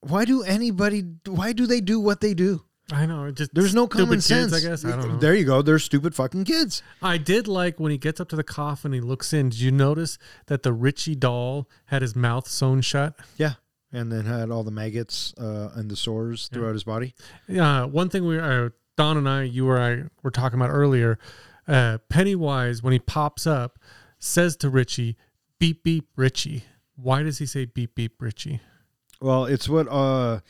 why 0.00 0.24
do 0.24 0.42
anybody? 0.42 1.04
Why 1.26 1.52
do 1.52 1.66
they 1.66 1.80
do 1.80 2.00
what 2.00 2.20
they 2.20 2.34
do? 2.34 2.64
I 2.92 3.06
know. 3.06 3.30
Just 3.30 3.54
There's 3.54 3.74
no 3.74 3.86
stupid 3.86 3.98
common 3.98 4.16
kids, 4.16 4.26
sense. 4.26 4.52
I 4.52 4.60
guess. 4.60 4.84
I 4.84 4.96
don't 4.96 5.08
know. 5.08 5.18
There 5.18 5.34
you 5.34 5.44
go. 5.44 5.62
They're 5.62 5.78
stupid 5.78 6.14
fucking 6.14 6.44
kids. 6.44 6.82
I 7.00 7.18
did 7.18 7.46
like 7.46 7.78
when 7.78 7.92
he 7.92 7.98
gets 7.98 8.20
up 8.20 8.28
to 8.30 8.36
the 8.36 8.42
coffin, 8.42 8.92
he 8.92 9.00
looks 9.00 9.32
in. 9.32 9.50
Did 9.50 9.60
you 9.60 9.70
notice 9.70 10.18
that 10.46 10.62
the 10.64 10.72
Richie 10.72 11.14
doll 11.14 11.68
had 11.86 12.02
his 12.02 12.16
mouth 12.16 12.48
sewn 12.48 12.80
shut? 12.80 13.14
Yeah. 13.36 13.54
And 13.92 14.10
then 14.10 14.24
had 14.24 14.50
all 14.50 14.64
the 14.64 14.70
maggots 14.70 15.34
uh, 15.38 15.70
and 15.74 15.90
the 15.90 15.96
sores 15.96 16.48
throughout 16.48 16.72
his 16.72 16.84
body. 16.84 17.14
Uh, 17.48 17.86
one 17.86 18.08
thing 18.08 18.24
we 18.24 18.38
uh, 18.38 18.70
Don 18.96 19.16
and 19.16 19.28
I, 19.28 19.42
you 19.42 19.68
or 19.68 19.80
I, 19.80 20.04
were 20.22 20.30
talking 20.30 20.58
about 20.58 20.70
earlier. 20.70 21.18
Uh, 21.68 21.98
Pennywise, 22.08 22.82
when 22.82 22.92
he 22.92 22.98
pops 22.98 23.46
up, 23.46 23.78
says 24.18 24.56
to 24.58 24.68
Richie, 24.68 25.16
"Beep 25.58 25.82
beep, 25.82 26.08
Richie." 26.16 26.64
Why 27.02 27.22
does 27.22 27.38
he 27.38 27.46
say 27.46 27.64
"beep 27.64 27.94
beep, 27.94 28.20
Richie"? 28.20 28.60
Well, 29.20 29.44
it's 29.44 29.68
what 29.68 29.86
uh, 29.88 30.40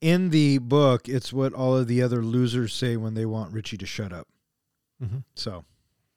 in 0.00 0.30
the 0.30 0.58
book, 0.58 1.08
it's 1.08 1.32
what 1.32 1.52
all 1.52 1.76
of 1.76 1.86
the 1.88 2.02
other 2.02 2.22
losers 2.22 2.74
say 2.74 2.96
when 2.96 3.14
they 3.14 3.24
want 3.26 3.52
Richie 3.52 3.78
to 3.78 3.86
shut 3.86 4.12
up. 4.12 4.28
Mhm. 5.02 5.24
So 5.34 5.64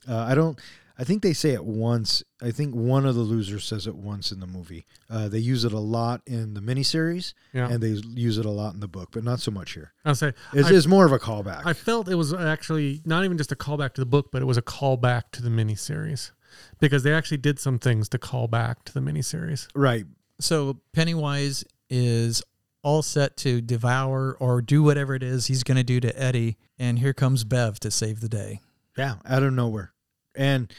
uh, 0.07 0.17
I 0.17 0.35
don't. 0.35 0.59
I 0.97 1.05
think 1.05 1.23
they 1.23 1.31
say 1.31 1.51
it 1.51 1.63
once. 1.63 2.23
I 2.41 2.51
think 2.51 2.75
one 2.75 3.05
of 3.05 3.15
the 3.15 3.21
losers 3.21 3.63
says 3.63 3.87
it 3.87 3.95
once 3.95 4.33
in 4.33 4.41
the 4.41 4.47
movie. 4.47 4.85
Uh, 5.09 5.29
they 5.29 5.39
use 5.39 5.63
it 5.63 5.71
a 5.71 5.79
lot 5.79 6.21
in 6.27 6.55
the 6.55 6.59
miniseries, 6.59 7.33
Yeah, 7.53 7.69
and 7.71 7.81
they 7.81 7.91
use 8.19 8.37
it 8.37 8.45
a 8.45 8.49
lot 8.49 8.73
in 8.73 8.81
the 8.81 8.87
book, 8.89 9.09
but 9.13 9.23
not 9.23 9.39
so 9.39 9.49
much 9.49 9.75
here. 9.75 9.93
I'll 10.03 10.13
say 10.13 10.33
It's, 10.51 10.67
I- 10.69 10.73
it's 10.73 10.87
more 10.87 11.05
of 11.05 11.13
a 11.13 11.19
callback. 11.19 11.61
I 11.63 11.71
felt 11.71 12.09
it 12.09 12.15
was 12.15 12.33
actually 12.33 13.01
not 13.05 13.23
even 13.23 13.37
just 13.37 13.49
a 13.49 13.55
callback 13.55 13.93
to 13.93 14.01
the 14.01 14.05
book, 14.05 14.27
but 14.29 14.41
it 14.41 14.45
was 14.45 14.57
a 14.57 14.61
callback 14.61 15.31
to 15.33 15.41
the 15.41 15.47
miniseries 15.49 16.31
because 16.79 17.03
they 17.03 17.13
actually 17.13 17.37
did 17.37 17.59
some 17.59 17.79
things 17.79 18.09
to 18.09 18.17
call 18.17 18.47
back 18.47 18.83
to 18.85 18.93
the 18.93 18.99
miniseries. 18.99 19.67
right. 19.75 20.05
So 20.41 20.79
Pennywise 20.93 21.65
is 21.89 22.41
all 22.81 23.01
set 23.01 23.35
to 23.37 23.59
devour 23.59 24.37
or 24.39 24.61
do 24.61 24.81
whatever 24.81 25.13
it 25.13 25.21
is 25.23 25.47
he's 25.47 25.63
going 25.63 25.77
to 25.77 25.83
do 25.83 25.99
to 25.99 26.17
Eddie, 26.17 26.57
and 26.77 26.99
here 26.99 27.13
comes 27.13 27.43
Bev 27.43 27.79
to 27.81 27.91
save 27.91 28.21
the 28.21 28.29
day. 28.29 28.61
Yeah, 28.97 29.15
out 29.25 29.43
of 29.43 29.53
nowhere. 29.53 29.91
And 30.35 30.71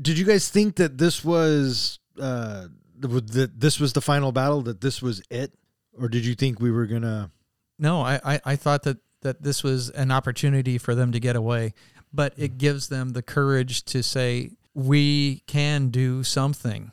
did 0.00 0.18
you 0.18 0.26
guys 0.26 0.48
think 0.48 0.76
that 0.76 0.98
this 0.98 1.24
was 1.24 1.98
uh 2.20 2.66
that 3.00 3.52
this 3.56 3.80
was 3.80 3.94
the 3.94 4.02
final 4.02 4.32
battle? 4.32 4.60
That 4.62 4.80
this 4.80 5.00
was 5.00 5.22
it, 5.30 5.54
or 5.98 6.08
did 6.08 6.26
you 6.26 6.34
think 6.34 6.60
we 6.60 6.70
were 6.70 6.86
gonna? 6.86 7.30
No, 7.78 8.02
I, 8.02 8.20
I, 8.22 8.40
I 8.44 8.56
thought 8.56 8.82
that, 8.82 8.98
that 9.22 9.42
this 9.42 9.62
was 9.62 9.88
an 9.90 10.10
opportunity 10.10 10.76
for 10.76 10.94
them 10.94 11.12
to 11.12 11.20
get 11.20 11.34
away, 11.34 11.72
but 12.12 12.34
it 12.36 12.58
gives 12.58 12.88
them 12.88 13.10
the 13.10 13.22
courage 13.22 13.84
to 13.86 14.02
say, 14.02 14.50
we 14.74 15.42
can 15.46 15.88
do 15.88 16.22
something 16.22 16.92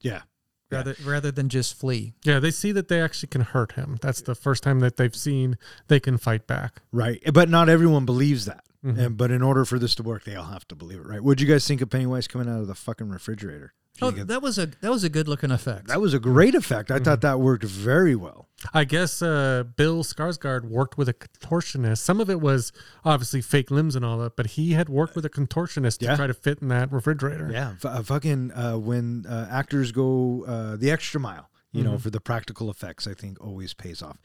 Yeah, 0.00 0.22
rather, 0.70 0.94
rather 1.04 1.30
than 1.32 1.48
just 1.48 1.74
flee. 1.78 2.12
Yeah, 2.24 2.38
they 2.38 2.50
see 2.50 2.72
that 2.72 2.88
they 2.88 3.00
actually 3.00 3.28
can 3.28 3.40
hurt 3.42 3.72
him. 3.72 3.98
That's 4.00 4.20
the 4.22 4.34
first 4.34 4.62
time 4.62 4.80
that 4.80 4.96
they've 4.96 5.14
seen 5.16 5.58
they 5.88 6.00
can 6.00 6.18
fight 6.18 6.46
back. 6.46 6.82
right. 6.92 7.20
But 7.32 7.48
not 7.48 7.68
everyone 7.68 8.04
believes 8.04 8.44
that. 8.46 8.64
Mhm. 8.84 8.98
And 8.98 9.16
but 9.16 9.30
in 9.32 9.42
order 9.42 9.64
for 9.64 9.78
this 9.78 9.94
to 9.96 10.02
work, 10.04 10.24
they 10.24 10.36
all 10.36 10.46
have 10.46 10.68
to 10.68 10.74
believe 10.76 11.00
it, 11.00 11.06
right? 11.06 11.20
What'd 11.22 11.40
you 11.40 11.48
guys 11.48 11.66
think 11.66 11.80
of 11.80 11.90
Pennywise 11.90 12.28
coming 12.28 12.48
out 12.48 12.60
of 12.60 12.66
the 12.68 12.74
fucking 12.74 13.08
refrigerator? 13.08 13.72
Oh, 14.02 14.10
get- 14.12 14.28
that 14.28 14.42
was 14.42 14.58
a 14.58 14.66
that 14.66 14.90
was 14.90 15.02
a 15.02 15.08
good 15.08 15.26
looking 15.26 15.50
effect. 15.50 15.88
that 15.88 16.00
was 16.00 16.14
a 16.14 16.20
great 16.20 16.54
effect. 16.54 16.90
I 16.90 16.96
Mm-hmm. 16.96 17.04
thought 17.04 17.20
that 17.22 17.40
worked 17.40 17.64
very 17.64 18.14
well. 18.14 18.45
I 18.72 18.84
guess 18.84 19.20
uh, 19.20 19.64
Bill 19.76 20.02
Skarsgård 20.02 20.64
worked 20.64 20.96
with 20.96 21.08
a 21.08 21.14
contortionist. 21.14 21.98
Some 21.98 22.20
of 22.20 22.30
it 22.30 22.40
was 22.40 22.72
obviously 23.04 23.42
fake 23.42 23.70
limbs 23.70 23.94
and 23.94 24.04
all 24.04 24.18
that, 24.18 24.34
but 24.36 24.46
he 24.48 24.72
had 24.72 24.88
worked 24.88 25.14
with 25.14 25.24
a 25.26 25.30
contortionist 25.30 26.00
Yeah. 26.00 26.10
to 26.12 26.16
try 26.16 26.26
to 26.26 26.34
fit 26.34 26.60
in 26.62 26.68
that 26.68 26.90
refrigerator. 26.90 27.50
Yeah, 27.52 27.72
f- 27.72 27.84
uh, 27.84 28.02
fucking 28.02 28.52
uh, 28.52 28.78
when 28.78 29.26
uh, 29.28 29.48
actors 29.50 29.92
go 29.92 30.44
uh, 30.48 30.76
the 30.76 30.90
extra 30.90 31.20
mile, 31.20 31.50
you 31.72 31.84
know, 31.84 31.98
for 31.98 32.08
the 32.08 32.20
practical 32.20 32.70
effects, 32.70 33.06
I 33.06 33.12
think 33.12 33.38
always 33.44 33.74
pays 33.74 34.00
off. 34.00 34.16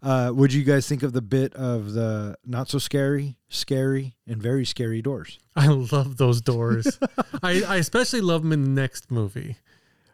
Uh, 0.00 0.30
what 0.30 0.52
you 0.52 0.62
guys 0.62 0.88
think 0.88 1.02
of 1.02 1.12
the 1.12 1.20
bit 1.22 1.52
of 1.56 1.92
the 1.92 2.36
not 2.46 2.68
so 2.68 2.78
scary, 2.78 3.36
scary, 3.48 4.14
and 4.28 4.40
very 4.40 4.64
scary 4.64 5.02
doors? 5.02 5.40
I 5.56 5.66
love 5.66 6.16
those 6.18 6.40
doors. 6.40 6.96
I, 7.42 7.62
I 7.64 7.76
especially 7.78 8.20
love 8.20 8.42
them 8.42 8.52
in 8.52 8.62
the 8.62 8.80
next 8.80 9.10
movie. 9.10 9.56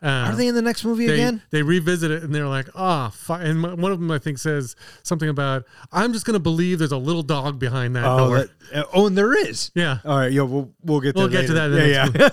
Uh, 0.02 0.06
Are 0.28 0.36
they 0.36 0.46
in 0.46 0.54
the 0.54 0.62
next 0.62 0.84
movie 0.84 1.06
they, 1.06 1.14
again? 1.14 1.42
they 1.50 1.62
revisit 1.62 2.10
it 2.10 2.22
and 2.22 2.34
they're 2.34 2.46
like, 2.48 2.68
ah, 2.74 3.12
oh, 3.28 3.34
and 3.34 3.62
one 3.62 3.92
of 3.92 3.98
them 3.98 4.10
I 4.10 4.18
think 4.18 4.38
says 4.38 4.76
something 5.02 5.28
about, 5.28 5.64
I'm 5.90 6.12
just 6.12 6.26
gonna 6.26 6.38
believe 6.38 6.78
there's 6.78 6.92
a 6.92 6.98
little 6.98 7.22
dog 7.22 7.58
behind 7.58 7.96
that 7.96 8.04
Oh, 8.04 8.18
door. 8.28 8.38
that, 8.72 8.86
oh, 8.92 9.06
and 9.06 9.16
there 9.16 9.32
is. 9.32 9.70
yeah, 9.74 9.98
All 10.04 10.18
right, 10.18 10.30
Yeah. 10.30 10.42
we'll 10.42 10.72
we'll 10.82 11.00
get 11.00 11.14
We'll 11.16 11.28
get 11.28 11.46
to 11.46 11.54
that 11.54 11.66
in 11.70 11.72
the 11.72 11.88
yeah, 11.88 12.08
yeah. 12.14 12.28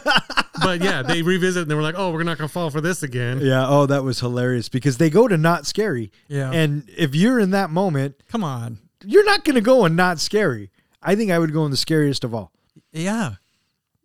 but 0.63 0.81
yeah, 0.83 1.01
they 1.03 1.21
revisit 1.21 1.61
and 1.63 1.71
they 1.71 1.75
were 1.75 1.81
like, 1.81 1.95
oh, 1.97 2.11
we're 2.11 2.23
not 2.23 2.37
gonna 2.37 2.47
fall 2.49 2.69
for 2.69 2.81
this 2.81 3.01
again. 3.03 3.39
yeah. 3.41 3.65
Oh, 3.67 3.85
that 3.85 4.03
was 4.03 4.19
hilarious 4.19 4.67
because 4.69 4.97
they 4.97 5.09
go 5.09 5.27
to 5.27 5.37
not 5.37 5.65
scary. 5.65 6.11
Yeah. 6.27 6.51
And 6.51 6.83
if 6.97 7.15
you're 7.15 7.39
in 7.39 7.51
that 7.51 7.69
moment, 7.69 8.21
Come 8.29 8.43
on. 8.43 8.79
you're 9.05 9.25
not 9.25 9.43
going 9.45 9.55
to 9.55 9.61
go 9.61 9.85
in 9.85 9.95
not 9.95 10.19
scary. 10.19 10.69
I 11.01 11.15
think 11.15 11.31
I 11.31 11.39
would 11.39 11.53
go 11.53 11.65
in 11.65 11.71
the 11.71 11.77
scariest 11.77 12.23
of 12.23 12.33
all. 12.33 12.51
Yeah. 12.91 13.35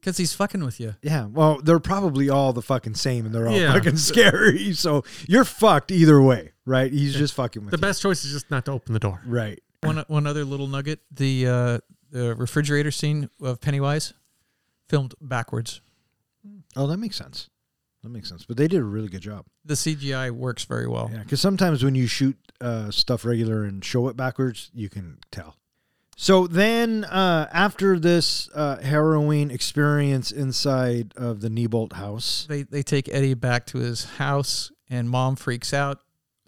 Because 0.00 0.16
he's 0.16 0.32
fucking 0.32 0.64
with 0.64 0.78
you. 0.80 0.94
Yeah, 1.02 1.26
well, 1.26 1.60
they're 1.62 1.80
probably 1.80 2.30
all 2.30 2.52
the 2.52 2.62
fucking 2.62 2.94
same, 2.94 3.26
and 3.26 3.34
they're 3.34 3.48
all 3.48 3.54
Yeah. 3.58 3.72
fucking 3.72 3.96
scary. 4.12 4.72
So 4.74 5.04
you're 5.26 5.44
fucked 5.44 5.90
either 5.90 6.20
way, 6.22 6.52
right? 6.64 6.92
He's 6.92 7.14
just 7.14 7.34
fucking 7.34 7.64
with 7.64 7.72
you. 7.72 7.76
The 7.76 7.86
you. 7.86 7.88
best 7.90 8.02
choice 8.02 8.24
is 8.24 8.32
just 8.32 8.50
not 8.50 8.64
to 8.66 8.72
open 8.72 8.92
the 8.92 9.00
door. 9.00 9.20
right? 9.26 9.60
One 9.82 9.98
one 10.08 10.26
other 10.26 10.44
little 10.44 10.66
nugget: 10.66 11.00
the 11.10 11.46
uh, 11.46 11.78
the 12.10 12.34
refrigerator 12.36 12.90
scene 12.90 13.28
of 13.40 13.60
Pennywise 13.60 14.12
filmed 14.88 15.14
backwards. 15.20 15.80
Oh, 16.76 16.86
that 16.86 16.96
makes 16.98 17.16
sense. 17.16 17.48
That 18.02 18.10
makes 18.10 18.28
sense. 18.28 18.44
But 18.44 18.56
they 18.56 18.68
did 18.68 18.80
a 18.80 18.84
really 18.84 19.08
good 19.08 19.20
job. 19.22 19.46
The 19.64 19.74
CGI 19.74 20.30
works 20.30 20.64
very 20.64 20.86
well. 20.86 21.10
Yeah, 21.12 21.18
because 21.24 21.40
sometimes 21.40 21.82
when 21.84 21.94
you 21.96 22.06
shoot 22.06 22.36
uh, 22.60 22.90
stuff 22.90 23.24
regular 23.24 23.64
and 23.64 23.84
show 23.84 24.08
it 24.08 24.16
backwards, 24.16 24.70
you 24.72 24.88
can 24.88 25.18
tell. 25.32 25.56
So 26.20 26.48
then, 26.48 27.04
uh, 27.04 27.48
after 27.52 27.96
this 27.96 28.50
uh, 28.52 28.78
harrowing 28.78 29.52
experience 29.52 30.32
inside 30.32 31.14
of 31.16 31.42
the 31.42 31.48
Neibolt 31.48 31.92
house, 31.92 32.44
They 32.48 32.64
they 32.64 32.82
take 32.82 33.08
Eddie 33.08 33.34
back 33.34 33.66
to 33.66 33.78
his 33.78 34.04
house, 34.04 34.72
and 34.90 35.08
Mom 35.08 35.36
freaks 35.36 35.72
out, 35.72 36.00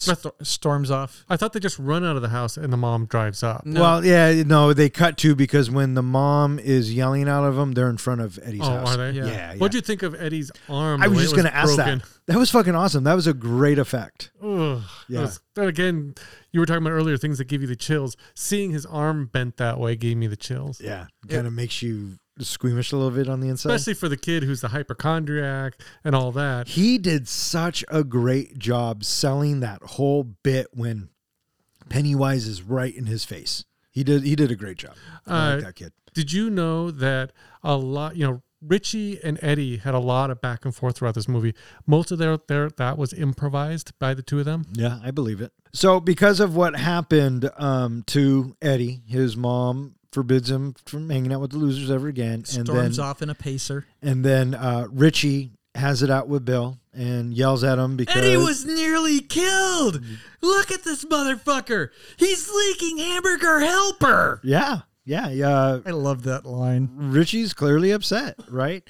st- 0.03 0.35
storms 0.43 0.91
off. 0.91 1.25
I 1.29 1.37
thought 1.37 1.53
they 1.53 1.61
just 1.61 1.79
run 1.79 2.05
out 2.05 2.17
of 2.17 2.23
the 2.23 2.29
house 2.31 2.57
and 2.57 2.73
the 2.73 2.77
mom 2.77 3.07
drives 3.07 3.43
up. 3.43 3.65
No. 3.65 3.81
well, 3.81 4.05
yeah, 4.05 4.43
no, 4.45 4.73
they 4.73 4.89
cut 4.91 5.17
to 5.19 5.35
because 5.35 5.71
when 5.71 5.95
the 5.95 6.03
mom 6.03 6.59
is 6.59 6.93
yelling 6.93 7.29
out 7.29 7.45
of 7.45 7.57
them, 7.57 7.73
they're 7.73 7.91
in 7.91 7.97
front 7.99 8.21
of 8.21 8.39
Eddie's 8.43 8.61
Oh, 8.63 8.71
house. 8.71 8.95
are 8.95 8.97
they? 8.97 9.11
Yeah. 9.19 9.27
Yeah, 9.27 9.33
yeah. 9.53 9.57
What'd 9.59 9.75
you 9.75 9.81
think 9.81 10.03
of 10.03 10.15
Eddie's 10.15 10.51
arm? 10.69 11.03
I 11.03 11.09
was 11.09 11.21
just 11.21 11.35
going 11.35 11.47
to 11.47 11.55
ask 11.55 11.77
broken? 11.77 11.99
that. 11.99 12.09
That 12.33 12.39
was 12.39 12.51
fucking 12.51 12.75
awesome. 12.75 13.05
That 13.05 13.15
was 13.15 13.27
a 13.27 13.35
great 13.35 13.79
effect. 13.79 14.31
Ugh, 14.43 14.81
Yeah. 15.09 15.19
That 15.19 15.21
was- 15.23 15.41
that 15.57 15.67
again, 15.67 16.15
you 16.53 16.61
were 16.61 16.67
talking 16.67 16.83
about 16.83 16.93
earlier 16.93 17.17
things 17.17 17.39
that 17.39 17.45
give 17.49 17.61
you 17.61 17.67
the 17.67 17.75
chills. 17.77 18.17
Seeing 18.35 18.71
his 18.71 18.87
arm 18.87 19.27
bent 19.27 19.57
that 19.57 19.81
way 19.81 19.97
gave 19.97 20.17
me 20.17 20.29
the 20.29 20.37
chills. 20.37 20.81
Yeah, 20.81 21.07
kind 21.29 21.47
of 21.49 21.53
makes 21.53 21.83
you 21.83 22.20
squeamish 22.45 22.93
a 22.93 22.97
little 22.97 23.11
bit 23.17 23.29
on 23.29 23.41
the 23.41 23.49
inside. 23.49 23.73
Especially 23.75 23.95
for 23.95 24.09
the 24.09 24.17
kid 24.17 24.43
who's 24.43 24.61
the 24.61 24.69
hypochondriac 24.69 25.75
and 26.05 26.15
all 26.15 26.33
that. 26.33 26.69
he 26.69 26.99
did 26.99 27.29
such 27.29 27.85
a 27.89 28.03
great 28.05 28.59
job 28.59 29.05
selling 29.05 29.61
that 29.61 29.83
whole 29.83 30.25
bit 30.25 30.69
when 30.73 31.09
Pennywise 31.89 32.47
is 32.47 32.63
right 32.63 32.95
in 32.95 33.07
his 33.07 33.25
face. 33.25 33.65
He 33.91 34.05
did. 34.05 34.23
He 34.23 34.37
did 34.37 34.51
a 34.51 34.57
great 34.57 34.77
job. 34.79 34.95
I 35.27 35.31
Uh, 35.53 35.55
like 35.57 35.65
that 35.65 35.75
kid. 35.75 35.93
Did 36.15 36.33
you 36.33 36.51
know 36.51 36.91
that 36.91 37.33
a 37.63 37.77
lot, 37.77 38.17
you 38.17 38.27
know, 38.27 38.43
Richie 38.63 39.19
and 39.25 39.39
Eddie 39.43 39.79
had 39.79 39.95
a 39.95 39.99
lot 39.99 40.31
of 40.31 40.41
back 40.41 40.65
and 40.65 40.75
forth 40.75 40.99
throughout 40.99 41.15
this 41.15 41.27
movie. 41.29 41.55
Most 41.87 42.11
of 42.11 42.19
their, 42.19 42.37
their 42.47 42.69
that 42.71 42.99
was 42.99 43.13
improvised 43.13 43.99
by 43.99 44.13
the 44.15 44.23
two 44.23 44.39
of 44.39 44.45
them. 44.45 44.67
Yeah, 44.75 44.99
I 45.03 45.11
believe 45.13 45.41
it. 45.41 45.53
So 45.73 45.99
because 45.99 46.41
of 46.41 46.55
what 46.55 46.77
happened 46.77 47.51
um, 47.57 48.03
to 48.09 48.57
Eddie, 48.61 49.03
his 49.07 49.37
mom 49.37 49.95
forbids 50.13 50.51
him 50.51 50.75
from 50.87 51.09
hanging 51.11 51.33
out 51.33 51.41
with 51.41 51.53
the 51.53 51.59
losers 51.59 51.91
ever 51.91 52.09
again, 52.09 52.35
and 52.35 52.47
Storms 52.67 52.97
then 52.97 53.07
off 53.07 53.23
in 53.23 53.31
a 53.31 53.35
pacer. 53.35 53.87
and 54.03 54.25
then 54.25 54.55
uh, 54.55 54.87
Richie 54.91 55.53
has 55.75 56.03
it 56.03 56.11
out 56.11 56.29
with 56.29 56.45
Bill 56.45 56.79
and 56.93 57.33
yells 57.33 57.63
at 57.63 57.79
him 57.79 57.97
because 57.97 58.17
Eddie 58.17 58.37
was 58.37 58.65
nearly 58.67 59.21
killed. 59.21 60.03
Look 60.41 60.73
at 60.73 60.83
this 60.83 61.05
motherfucker. 61.05 61.91
He's 62.17 62.51
leaking 62.53 62.99
hamburger 62.99 63.61
helper. 63.61 64.41
yeah 64.43 64.81
yeah 65.05 65.31
yeah 65.31 65.79
I 65.87 65.91
love 65.91 66.25
that 66.25 66.45
line. 66.45 66.89
Richie's 66.95 67.55
clearly 67.55 67.93
upset, 67.93 68.35
right? 68.49 68.83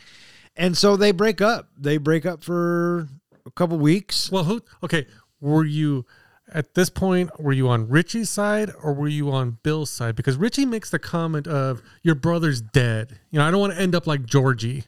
And 0.57 0.77
so 0.77 0.97
they 0.97 1.12
break 1.12 1.41
up. 1.41 1.68
They 1.79 1.99
break 1.99 2.25
up 2.27 2.43
for 2.43 3.09
a 3.47 3.51
couple 3.51 3.79
weeks. 3.79 4.31
Well, 4.33 4.45
who? 4.45 4.62
Okay, 4.83 5.07
were 5.41 5.64
you 5.64 6.07
at 6.53 6.74
this 6.74 6.90
point, 6.90 7.40
were 7.40 7.53
you 7.53 7.68
on 7.68 7.88
Richie's 7.88 8.30
side 8.30 8.70
or 8.82 8.92
were 8.92 9.09
you 9.09 9.30
on 9.30 9.59
Bill's 9.62 9.90
side? 9.90 10.16
Because 10.16 10.36
Richie 10.36 10.66
makes 10.66 10.90
the 10.90 10.98
comment 10.98 11.46
of 11.46 11.82
your 12.03 12.14
brother's 12.14 12.61
dead. 12.61 13.18
You 13.30 13.38
know, 13.38 13.46
I 13.46 13.51
don't 13.51 13.61
want 13.61 13.74
to 13.74 13.80
end 13.80 13.94
up 13.94 14.07
like 14.07 14.24
Georgie. 14.24 14.84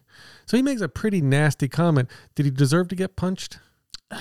So 0.46 0.56
he 0.56 0.62
makes 0.62 0.80
a 0.80 0.88
pretty 0.88 1.20
nasty 1.20 1.68
comment. 1.68 2.10
Did 2.34 2.46
he 2.46 2.50
deserve 2.50 2.88
to 2.88 2.96
get 2.96 3.16
punched? 3.16 3.58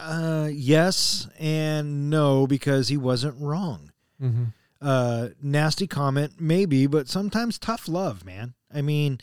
Uh, 0.00 0.48
yes 0.50 1.28
and 1.38 2.08
no 2.08 2.46
because 2.46 2.88
he 2.88 2.96
wasn't 2.96 3.34
wrong. 3.38 3.90
Mm-hmm. 4.22 4.44
Uh, 4.80 5.28
nasty 5.42 5.86
comment, 5.86 6.34
maybe, 6.38 6.86
but 6.86 7.08
sometimes 7.08 7.58
tough 7.58 7.88
love, 7.88 8.24
man. 8.24 8.54
I 8.72 8.80
mean, 8.80 9.18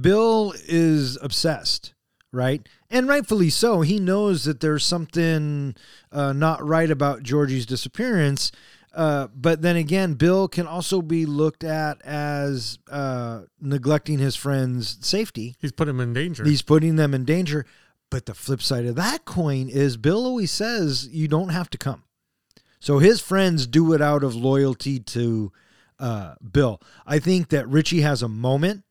Bill 0.00 0.54
is 0.66 1.18
obsessed, 1.22 1.94
right? 2.34 2.68
And 2.90 3.08
rightfully 3.08 3.50
so. 3.50 3.80
He 3.80 3.98
knows 3.98 4.44
that 4.44 4.60
there's 4.60 4.84
something 4.84 5.74
uh, 6.12 6.32
not 6.32 6.64
right 6.66 6.90
about 6.90 7.22
Georgie's 7.22 7.66
disappearance. 7.66 8.52
Uh, 8.94 9.28
but 9.34 9.62
then 9.62 9.76
again, 9.76 10.14
Bill 10.14 10.46
can 10.46 10.66
also 10.66 11.02
be 11.02 11.26
looked 11.26 11.64
at 11.64 12.00
as 12.02 12.78
uh, 12.90 13.42
neglecting 13.60 14.18
his 14.18 14.36
friend's 14.36 14.98
safety. 15.04 15.56
He's 15.58 15.72
putting 15.72 15.96
them 15.96 16.08
in 16.08 16.14
danger. 16.14 16.44
He's 16.44 16.62
putting 16.62 16.96
them 16.96 17.14
in 17.14 17.24
danger. 17.24 17.66
But 18.10 18.26
the 18.26 18.34
flip 18.34 18.62
side 18.62 18.86
of 18.86 18.94
that 18.94 19.24
coin 19.24 19.68
is 19.68 19.96
Bill 19.96 20.24
always 20.24 20.52
says 20.52 21.08
you 21.08 21.26
don't 21.26 21.48
have 21.48 21.70
to 21.70 21.78
come. 21.78 22.04
So 22.78 22.98
his 22.98 23.20
friends 23.20 23.66
do 23.66 23.92
it 23.94 24.02
out 24.02 24.22
of 24.22 24.36
loyalty 24.36 25.00
to 25.00 25.50
uh, 25.98 26.34
Bill. 26.52 26.80
I 27.06 27.18
think 27.18 27.48
that 27.48 27.66
Richie 27.66 28.02
has 28.02 28.22
a 28.22 28.28
moment, 28.28 28.84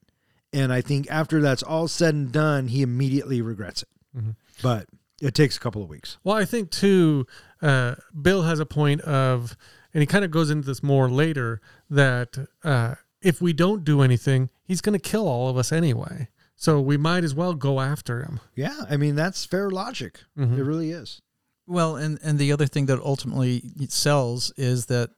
and 0.53 0.71
I 0.71 0.81
think 0.81 1.07
after 1.09 1.41
that's 1.41 1.63
all 1.63 1.87
said 1.87 2.13
and 2.15 2.31
done, 2.31 2.67
he 2.67 2.81
immediately 2.81 3.41
regrets 3.41 3.81
it. 3.83 3.89
Mhm. 4.17 4.35
But 4.61 4.87
it 5.21 5.33
takes 5.33 5.57
a 5.57 5.59
couple 5.59 5.81
of 5.83 5.89
weeks. 5.89 6.17
Well, 6.23 6.35
I 6.35 6.45
think 6.45 6.69
too, 6.69 7.25
uh, 7.61 7.95
Bill 8.21 8.43
has 8.43 8.59
a 8.59 8.65
point 8.65 9.01
of, 9.01 9.57
and 9.93 10.01
he 10.01 10.05
kind 10.07 10.23
of 10.25 10.31
goes 10.31 10.49
into 10.49 10.67
this 10.67 10.83
more 10.83 11.09
later 11.09 11.61
that 11.89 12.37
uh, 12.63 12.95
if 13.21 13.41
we 13.41 13.53
don't 13.53 13.83
do 13.83 14.01
anything, 14.01 14.49
he's 14.65 14.81
going 14.81 14.97
to 14.99 15.09
kill 15.09 15.27
all 15.27 15.49
of 15.49 15.57
us 15.57 15.71
anyway. 15.71 16.29
So 16.55 16.79
we 16.79 16.97
might 16.97 17.23
as 17.23 17.33
well 17.33 17.53
go 17.55 17.79
after 17.81 18.21
him. 18.21 18.39
Yeah, 18.55 18.81
I 18.89 18.95
mean 18.97 19.15
that's 19.15 19.43
fair 19.45 19.69
logic. 19.69 20.19
Mhm. 20.37 20.57
It 20.57 20.63
really 20.63 20.91
is. 20.91 21.21
Well, 21.65 21.95
and 21.95 22.19
and 22.21 22.37
the 22.39 22.51
other 22.51 22.67
thing 22.67 22.85
that 22.87 22.99
ultimately 23.01 23.63
sells 23.89 24.51
is 24.57 24.85
that 24.87 25.09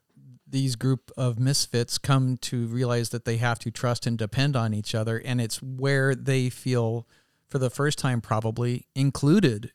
these 0.48 0.76
group 0.76 1.12
of 1.18 1.40
misfits 1.40 1.98
come 1.98 2.38
to 2.38 2.68
realize 2.68 3.10
that 3.10 3.26
they 3.26 3.38
have 3.38 3.60
to 3.60 3.72
trust 3.72 4.06
and 4.06 4.18
depend 4.18 4.56
on 4.56 4.74
each 4.74 4.94
other, 4.94 5.18
and 5.18 5.42
it's 5.42 5.62
where 5.62 6.14
they 6.14 6.50
feel, 6.50 7.08
for 7.50 7.58
the 7.58 7.70
first 7.70 7.98
time, 7.98 8.22
probably 8.22 8.86
included, 8.96 9.72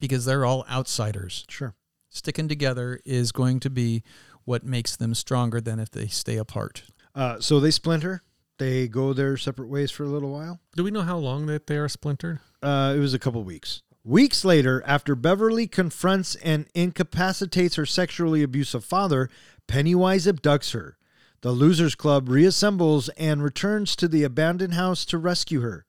because 0.00 0.24
they're 0.24 0.44
all 0.44 0.64
outsiders. 0.70 1.44
Sure. 1.48 1.74
Sticking 2.08 2.48
together 2.48 3.00
is 3.04 3.32
going 3.32 3.60
to 3.60 3.70
be 3.70 4.02
what 4.44 4.64
makes 4.64 4.96
them 4.96 5.14
stronger 5.14 5.60
than 5.60 5.78
if 5.78 5.90
they 5.90 6.06
stay 6.06 6.36
apart. 6.36 6.84
Uh, 7.14 7.40
so 7.40 7.60
they 7.60 7.70
splinter. 7.70 8.22
They 8.58 8.88
go 8.88 9.12
their 9.12 9.36
separate 9.36 9.68
ways 9.68 9.90
for 9.90 10.04
a 10.04 10.08
little 10.08 10.30
while. 10.30 10.58
Do 10.74 10.82
we 10.82 10.90
know 10.90 11.02
how 11.02 11.18
long 11.18 11.46
that 11.46 11.66
they 11.66 11.76
are 11.76 11.88
splintered? 11.88 12.40
Uh, 12.62 12.94
it 12.96 13.00
was 13.00 13.14
a 13.14 13.18
couple 13.18 13.42
weeks. 13.44 13.82
Weeks 14.04 14.44
later, 14.44 14.82
after 14.86 15.14
Beverly 15.14 15.66
confronts 15.66 16.34
and 16.36 16.66
incapacitates 16.74 17.74
her 17.76 17.84
sexually 17.84 18.42
abusive 18.42 18.84
father, 18.84 19.28
Pennywise 19.68 20.26
abducts 20.26 20.72
her. 20.72 20.96
The 21.42 21.52
Losers 21.52 21.94
Club 21.94 22.26
reassembles 22.28 23.10
and 23.16 23.42
returns 23.42 23.94
to 23.96 24.08
the 24.08 24.24
abandoned 24.24 24.74
house 24.74 25.04
to 25.04 25.18
rescue 25.18 25.60
her. 25.60 25.84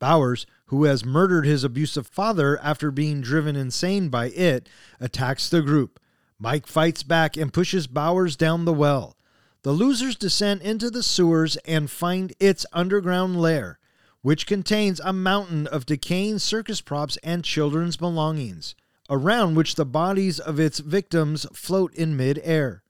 Bowers, 0.00 0.46
who 0.66 0.84
has 0.84 1.04
murdered 1.04 1.44
his 1.44 1.62
abusive 1.62 2.06
father 2.06 2.58
after 2.60 2.90
being 2.90 3.20
driven 3.20 3.54
insane 3.54 4.08
by 4.08 4.30
it, 4.30 4.68
attacks 4.98 5.48
the 5.48 5.62
group. 5.62 6.00
Mike 6.38 6.66
fights 6.66 7.02
back 7.02 7.36
and 7.36 7.52
pushes 7.52 7.86
Bowers 7.86 8.34
down 8.34 8.64
the 8.64 8.72
well. 8.72 9.16
The 9.62 9.72
losers 9.72 10.16
descend 10.16 10.62
into 10.62 10.88
the 10.88 11.02
sewers 11.02 11.56
and 11.58 11.90
find 11.90 12.32
its 12.40 12.64
underground 12.72 13.40
lair, 13.40 13.78
which 14.22 14.46
contains 14.46 15.00
a 15.00 15.12
mountain 15.12 15.66
of 15.66 15.84
decaying 15.86 16.38
circus 16.38 16.80
props 16.80 17.18
and 17.22 17.44
children's 17.44 17.96
belongings, 17.96 18.74
around 19.10 19.54
which 19.54 19.74
the 19.74 19.84
bodies 19.84 20.40
of 20.40 20.58
its 20.58 20.78
victims 20.78 21.44
float 21.52 21.94
in 21.94 22.16
mid-air. 22.16 22.82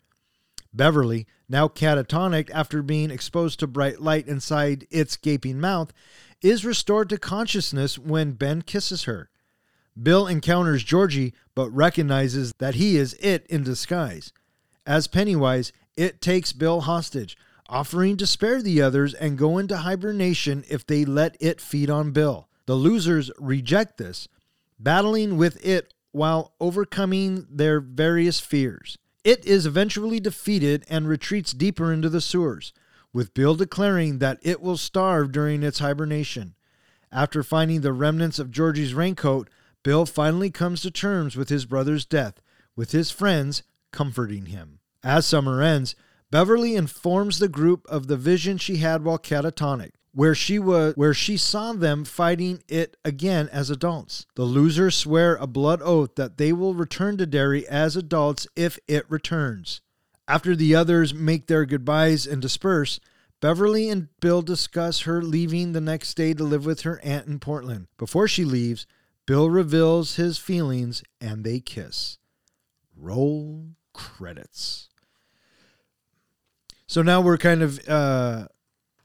Beverly, 0.72 1.26
now 1.48 1.68
catatonic 1.68 2.50
after 2.52 2.82
being 2.82 3.10
exposed 3.10 3.60
to 3.60 3.66
bright 3.66 4.00
light 4.00 4.28
inside 4.28 4.86
its 4.90 5.16
gaping 5.16 5.60
mouth, 5.60 5.92
is 6.42 6.64
restored 6.64 7.08
to 7.08 7.18
consciousness 7.18 7.98
when 7.98 8.32
Ben 8.32 8.62
kisses 8.62 9.04
her. 9.04 9.30
Bill 10.00 10.26
encounters 10.26 10.84
Georgie 10.84 11.34
but 11.54 11.70
recognizes 11.70 12.52
that 12.58 12.76
he 12.76 12.96
is 12.96 13.14
it 13.14 13.46
in 13.48 13.64
disguise. 13.64 14.32
As 14.86 15.06
Pennywise, 15.08 15.72
it 15.96 16.20
takes 16.20 16.52
Bill 16.52 16.82
hostage, 16.82 17.36
offering 17.68 18.16
to 18.16 18.26
spare 18.26 18.62
the 18.62 18.80
others 18.80 19.14
and 19.14 19.36
go 19.36 19.58
into 19.58 19.78
hibernation 19.78 20.64
if 20.68 20.86
they 20.86 21.04
let 21.04 21.36
it 21.40 21.60
feed 21.60 21.90
on 21.90 22.12
Bill. 22.12 22.48
The 22.66 22.74
losers 22.74 23.30
reject 23.38 23.98
this, 23.98 24.28
battling 24.78 25.36
with 25.36 25.64
it 25.64 25.92
while 26.12 26.54
overcoming 26.60 27.46
their 27.50 27.80
various 27.80 28.40
fears. 28.40 28.98
It 29.24 29.44
is 29.44 29.66
eventually 29.66 30.20
defeated 30.20 30.84
and 30.88 31.08
retreats 31.08 31.52
deeper 31.52 31.92
into 31.92 32.08
the 32.08 32.20
sewers, 32.20 32.72
with 33.12 33.34
Bill 33.34 33.54
declaring 33.54 34.18
that 34.18 34.38
it 34.42 34.60
will 34.60 34.76
starve 34.76 35.32
during 35.32 35.62
its 35.62 35.80
hibernation. 35.80 36.54
After 37.10 37.42
finding 37.42 37.80
the 37.80 37.92
remnants 37.92 38.38
of 38.38 38.50
Georgie's 38.50 38.94
raincoat, 38.94 39.48
Bill 39.82 40.06
finally 40.06 40.50
comes 40.50 40.82
to 40.82 40.90
terms 40.90 41.36
with 41.36 41.48
his 41.48 41.66
brother's 41.66 42.04
death, 42.04 42.40
with 42.76 42.92
his 42.92 43.10
friends 43.10 43.62
comforting 43.92 44.46
him. 44.46 44.80
As 45.02 45.26
summer 45.26 45.62
ends, 45.62 45.94
Beverly 46.30 46.76
informs 46.76 47.38
the 47.38 47.48
group 47.48 47.86
of 47.88 48.06
the 48.06 48.16
vision 48.16 48.58
she 48.58 48.76
had 48.76 49.02
while 49.02 49.18
catatonic, 49.18 49.92
where 50.12 50.34
she 50.34 50.58
was 50.58 50.94
where 50.96 51.14
she 51.14 51.36
saw 51.36 51.72
them 51.72 52.04
fighting 52.04 52.62
it 52.68 52.96
again 53.04 53.48
as 53.52 53.70
adults. 53.70 54.26
The 54.34 54.44
losers 54.44 54.96
swear 54.96 55.36
a 55.36 55.46
blood 55.46 55.80
oath 55.82 56.14
that 56.16 56.38
they 56.38 56.52
will 56.52 56.74
return 56.74 57.16
to 57.18 57.26
Derry 57.26 57.66
as 57.68 57.96
adults 57.96 58.46
if 58.56 58.78
it 58.88 59.04
returns. 59.10 59.80
After 60.26 60.54
the 60.54 60.74
others 60.74 61.14
make 61.14 61.46
their 61.46 61.64
goodbyes 61.64 62.26
and 62.26 62.42
disperse, 62.42 63.00
Beverly 63.40 63.88
and 63.88 64.08
Bill 64.20 64.42
discuss 64.42 65.00
her 65.00 65.22
leaving 65.22 65.72
the 65.72 65.80
next 65.80 66.14
day 66.14 66.34
to 66.34 66.44
live 66.44 66.66
with 66.66 66.80
her 66.80 67.00
aunt 67.04 67.26
in 67.26 67.38
Portland. 67.38 67.86
Before 67.96 68.26
she 68.26 68.44
leaves, 68.44 68.86
Bill 69.26 69.48
reveals 69.48 70.16
his 70.16 70.38
feelings 70.38 71.02
and 71.20 71.44
they 71.44 71.60
kiss. 71.60 72.18
Roll 72.96 73.68
credits. 73.92 74.88
So 76.86 77.02
now 77.02 77.20
we're 77.20 77.38
kind 77.38 77.62
of 77.62 77.88
uh 77.88 78.48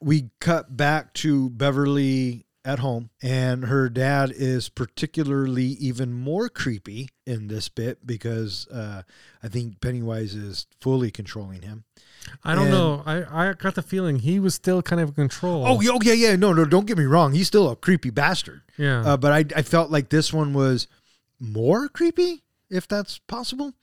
we 0.04 0.30
cut 0.40 0.76
back 0.78 1.14
to 1.16 1.50
Beverly 1.50 2.46
at 2.66 2.80
home 2.80 3.10
and 3.22 3.66
her 3.66 3.90
dad 3.90 4.32
is 4.34 4.70
particularly 4.70 5.66
even 5.66 6.14
more 6.14 6.48
creepy 6.48 7.10
in 7.28 7.48
this 7.48 7.68
bit 7.68 8.08
because 8.08 8.68
uh 8.70 9.02
I 9.44 9.50
think 9.50 9.82
Pennywise 9.82 10.34
is 10.34 10.66
fully 10.80 11.12
controlling 11.12 11.62
him. 11.64 11.84
I 12.42 12.56
don't 12.56 12.68
And- 12.68 12.72
know. 12.74 13.04
I, 13.06 13.50
I 13.50 13.54
got 13.54 13.76
the 13.76 13.82
feeling 13.82 14.20
he 14.20 14.40
was 14.40 14.56
still 14.56 14.82
kind 14.82 15.02
of 15.02 15.10
in 15.10 15.16
control. 15.16 15.66
Oh, 15.68 15.82
yeah, 15.82 15.98
yeah, 16.02 16.14
yeah. 16.14 16.36
No, 16.38 16.54
no, 16.54 16.64
don't 16.64 16.88
get 16.88 16.98
me 16.98 17.04
wrong. 17.04 17.34
He's 17.34 17.48
still 17.48 17.70
a 17.70 17.76
creepy 17.76 18.12
bastard. 18.12 18.62
yeah. 18.78 19.02
Uh, 19.06 19.18
but 19.18 19.34
I, 19.34 19.60
I 19.60 19.62
felt 19.62 19.92
like 19.92 20.08
this 20.08 20.32
one 20.32 20.54
was 20.54 20.88
more 21.42 21.90
creepy, 21.90 22.44
if 22.70 22.88
that's 22.88 23.18
possible. 23.28 23.74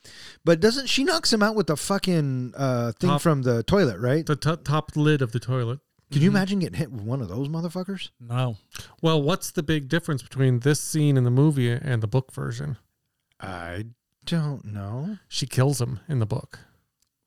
But 0.42 0.58
doesn't 0.60 0.88
she 0.88 1.04
knocks 1.04 1.30
him 1.34 1.42
out 1.42 1.54
with 1.54 1.66
the 1.66 1.76
fucking 1.76 2.54
uh, 2.56 2.92
thing 2.98 3.10
Top- 3.10 3.20
from 3.20 3.42
the 3.42 3.62
toilet, 3.62 3.98
right? 4.00 4.24
the 4.24 4.36
t- 4.36 4.56
top 4.64 4.92
lid 4.96 5.20
of 5.20 5.32
the 5.32 5.40
toilet. 5.40 5.80
Can 6.11 6.22
you 6.22 6.30
mm-hmm. 6.30 6.36
imagine 6.36 6.58
getting 6.58 6.78
hit 6.78 6.90
with 6.90 7.02
one 7.02 7.20
of 7.20 7.28
those 7.28 7.48
motherfuckers? 7.48 8.11
No. 8.18 8.56
Well, 9.00 9.22
what's 9.22 9.52
the 9.52 9.62
big 9.62 9.88
difference 9.88 10.22
between 10.22 10.61
this 10.61 10.80
scene 10.80 11.16
in 11.16 11.24
the 11.24 11.30
movie 11.30 11.70
and 11.70 12.02
the 12.02 12.08
book 12.08 12.32
version? 12.32 12.78
I 13.38 13.86
don't 14.24 14.64
know. 14.64 15.18
She 15.28 15.46
kills 15.46 15.80
him 15.80 16.00
in 16.08 16.18
the 16.18 16.26
book. 16.26 16.58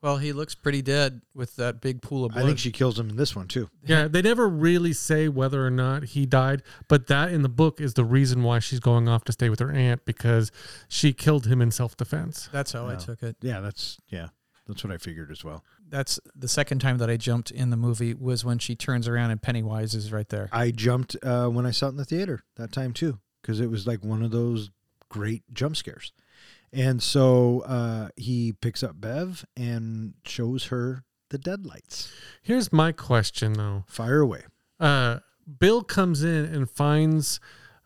Well, 0.04 0.18
he 0.18 0.34
looks 0.34 0.54
pretty 0.54 0.82
dead 0.82 1.22
with 1.34 1.56
that 1.56 1.80
big 1.80 2.02
pool 2.02 2.26
of 2.26 2.34
blood. 2.34 2.44
I 2.44 2.46
think 2.46 2.60
she 2.60 2.74
kills 2.74 3.00
him 3.00 3.10
in 3.10 3.16
this 3.16 3.38
one 3.38 3.48
too. 3.48 3.70
Yeah, 3.86 4.10
they 4.10 4.22
never 4.22 4.50
really 4.50 4.92
say 4.92 5.30
whether 5.30 5.66
or 5.66 5.72
not 5.72 6.04
he 6.04 6.26
died, 6.26 6.62
but 6.90 7.08
that 7.08 7.32
in 7.32 7.42
the 7.42 7.48
book 7.48 7.80
is 7.80 7.94
the 7.94 8.04
reason 8.04 8.44
why 8.44 8.60
she's 8.60 8.82
going 8.82 9.08
off 9.08 9.24
to 9.24 9.32
stay 9.32 9.50
with 9.50 9.60
her 9.60 9.72
aunt 9.72 10.04
because 10.04 10.52
she 10.90 11.14
killed 11.14 11.48
him 11.48 11.62
in 11.62 11.72
self 11.72 11.96
defense. 11.96 12.50
That's 12.52 12.74
how 12.74 12.90
I 12.90 12.96
took 12.96 13.24
it. 13.24 13.38
Yeah, 13.42 13.62
that's 13.62 13.98
yeah, 14.10 14.28
that's 14.68 14.84
what 14.84 14.92
I 14.92 14.98
figured 14.98 15.32
as 15.32 15.42
well. 15.42 15.64
That's 15.94 16.20
the 16.36 16.48
second 16.48 16.80
time 16.80 16.98
that 16.98 17.10
I 17.12 17.18
jumped 17.18 17.52
in 17.52 17.70
the 17.70 17.78
movie 17.78 18.16
was 18.16 18.44
when 18.44 18.58
she 18.58 18.76
turns 18.76 19.08
around 19.08 19.30
and 19.30 19.40
Pennywise 19.40 19.94
is 19.94 20.12
right 20.12 20.28
there. 20.28 20.50
I 20.52 20.72
jumped 20.72 21.16
uh, 21.22 21.50
when 21.50 21.68
I 21.68 21.72
saw 21.72 21.86
it 21.86 21.90
in 21.90 21.98
the 21.98 22.04
theater 22.04 22.44
that 22.56 22.72
time 22.72 22.94
too 22.94 23.20
because 23.44 23.60
it 23.60 23.70
was 23.70 23.86
like 23.86 24.04
one 24.04 24.24
of 24.24 24.32
those 24.32 24.72
great 25.10 25.44
jump 25.54 25.78
scares. 25.78 26.12
And 26.72 27.04
so 27.04 27.60
uh, 27.68 28.08
he 28.16 28.54
picks 28.54 28.82
up 28.82 29.00
Bev 29.00 29.46
and 29.56 30.16
shows 30.26 30.66
her 30.66 31.04
the 31.30 31.38
deadlights. 31.38 32.12
Here's 32.42 32.74
my 32.74 32.92
question 32.92 33.54
though. 33.54 33.84
Fire 33.86 34.22
away. 34.22 34.46
Uh, 34.80 35.20
Bill 35.60 35.84
comes 35.84 36.24
in 36.24 36.46
and 36.46 36.68
finds 36.68 37.40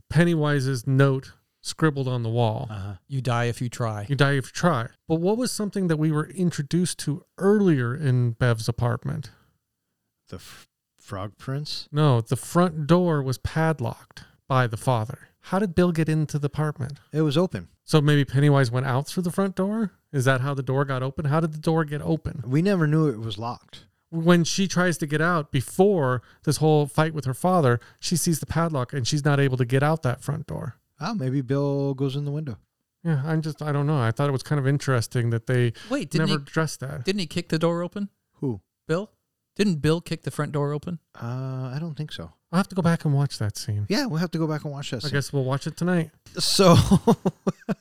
Pennywise's 0.09 0.87
note 0.87 1.33
scribbled 1.67 2.07
on 2.07 2.23
the 2.23 2.29
wall. 2.29 2.67
Uh-huh. 2.69 2.93
You 3.07 3.21
die 3.21 3.45
if 3.45 3.61
you 3.61 3.69
try. 3.69 4.05
You 4.09 4.15
die 4.15 4.33
if 4.33 4.47
you 4.47 4.51
try. 4.53 4.87
But 5.07 5.15
what 5.15 5.37
was 5.37 5.51
something 5.51 5.87
that 5.87 5.97
we 5.97 6.11
were 6.11 6.27
introduced 6.29 6.99
to 6.99 7.23
earlier 7.37 7.95
in 7.95 8.31
Bev's 8.31 8.67
apartment? 8.67 9.31
The 10.29 10.37
f- 10.37 10.67
Frog 10.99 11.37
Prince. 11.37 11.87
No, 11.91 12.21
the 12.21 12.35
front 12.35 12.87
door 12.87 13.21
was 13.21 13.37
padlocked 13.37 14.23
by 14.47 14.67
the 14.67 14.77
father. 14.77 15.29
How 15.41 15.59
did 15.59 15.75
Bill 15.75 15.93
get 15.93 16.09
into 16.09 16.37
the 16.37 16.47
apartment? 16.47 16.99
It 17.13 17.21
was 17.21 17.37
open. 17.37 17.69
So 17.85 18.01
maybe 18.01 18.25
Pennywise 18.25 18.69
went 18.69 18.85
out 18.85 19.07
through 19.07 19.23
the 19.23 19.31
front 19.31 19.55
door? 19.55 19.91
Is 20.11 20.25
that 20.25 20.41
how 20.41 20.53
the 20.53 20.63
door 20.63 20.83
got 20.83 21.01
open? 21.03 21.25
How 21.25 21.39
did 21.39 21.53
the 21.53 21.57
door 21.57 21.85
get 21.85 22.01
open? 22.01 22.43
We 22.45 22.61
never 22.61 22.85
knew 22.85 23.07
it 23.07 23.19
was 23.19 23.37
locked. 23.37 23.85
When 24.09 24.43
she 24.43 24.67
tries 24.67 24.97
to 24.99 25.05
get 25.07 25.21
out 25.21 25.51
before 25.51 26.21
this 26.43 26.57
whole 26.57 26.85
fight 26.87 27.13
with 27.13 27.25
her 27.25 27.33
father, 27.33 27.79
she 27.99 28.17
sees 28.17 28.39
the 28.39 28.45
padlock 28.45 28.91
and 28.91 29.07
she's 29.07 29.23
not 29.23 29.39
able 29.39 29.55
to 29.57 29.65
get 29.65 29.83
out 29.83 30.03
that 30.03 30.21
front 30.21 30.47
door. 30.47 30.75
Oh, 30.99 31.13
maybe 31.13 31.41
Bill 31.41 31.93
goes 31.93 32.15
in 32.15 32.25
the 32.25 32.31
window. 32.31 32.57
Yeah, 33.03 33.21
I'm 33.25 33.41
just, 33.41 33.61
I 33.61 33.71
don't 33.71 33.87
know. 33.87 34.01
I 34.01 34.11
thought 34.11 34.27
it 34.27 34.31
was 34.33 34.43
kind 34.43 34.59
of 34.59 34.67
interesting 34.67 35.29
that 35.29 35.47
they 35.47 35.73
Wait, 35.89 36.09
didn't 36.09 36.27
never 36.27 36.39
he 36.39 36.43
addressed 36.43 36.79
that. 36.81 37.05
didn't 37.05 37.19
he 37.19 37.27
kick 37.27 37.49
the 37.49 37.59
door 37.59 37.83
open? 37.83 38.09
Who? 38.35 38.61
Bill? 38.87 39.11
Didn't 39.55 39.75
Bill 39.75 40.01
kick 40.01 40.23
the 40.23 40.31
front 40.31 40.51
door 40.51 40.73
open? 40.73 40.99
Uh, 41.15 41.71
I 41.73 41.77
don't 41.79 41.95
think 41.95 42.11
so. 42.11 42.31
I'll 42.51 42.57
have 42.57 42.67
to 42.69 42.75
go 42.75 42.81
back 42.81 43.05
and 43.05 43.13
watch 43.13 43.37
that 43.39 43.57
scene. 43.57 43.85
Yeah, 43.89 44.05
we'll 44.05 44.19
have 44.19 44.31
to 44.31 44.37
go 44.37 44.47
back 44.47 44.63
and 44.63 44.71
watch 44.71 44.91
that. 44.91 44.97
I 44.97 44.99
scene. 45.07 45.11
guess 45.11 45.33
we'll 45.33 45.43
watch 45.43 45.67
it 45.67 45.75
tonight. 45.77 46.11
So 46.39 46.75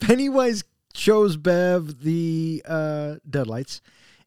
Pennywise 0.00 0.64
shows 0.94 1.36
Bev 1.36 2.02
the 2.02 2.62
uh, 2.66 3.16
deadlights, 3.28 3.80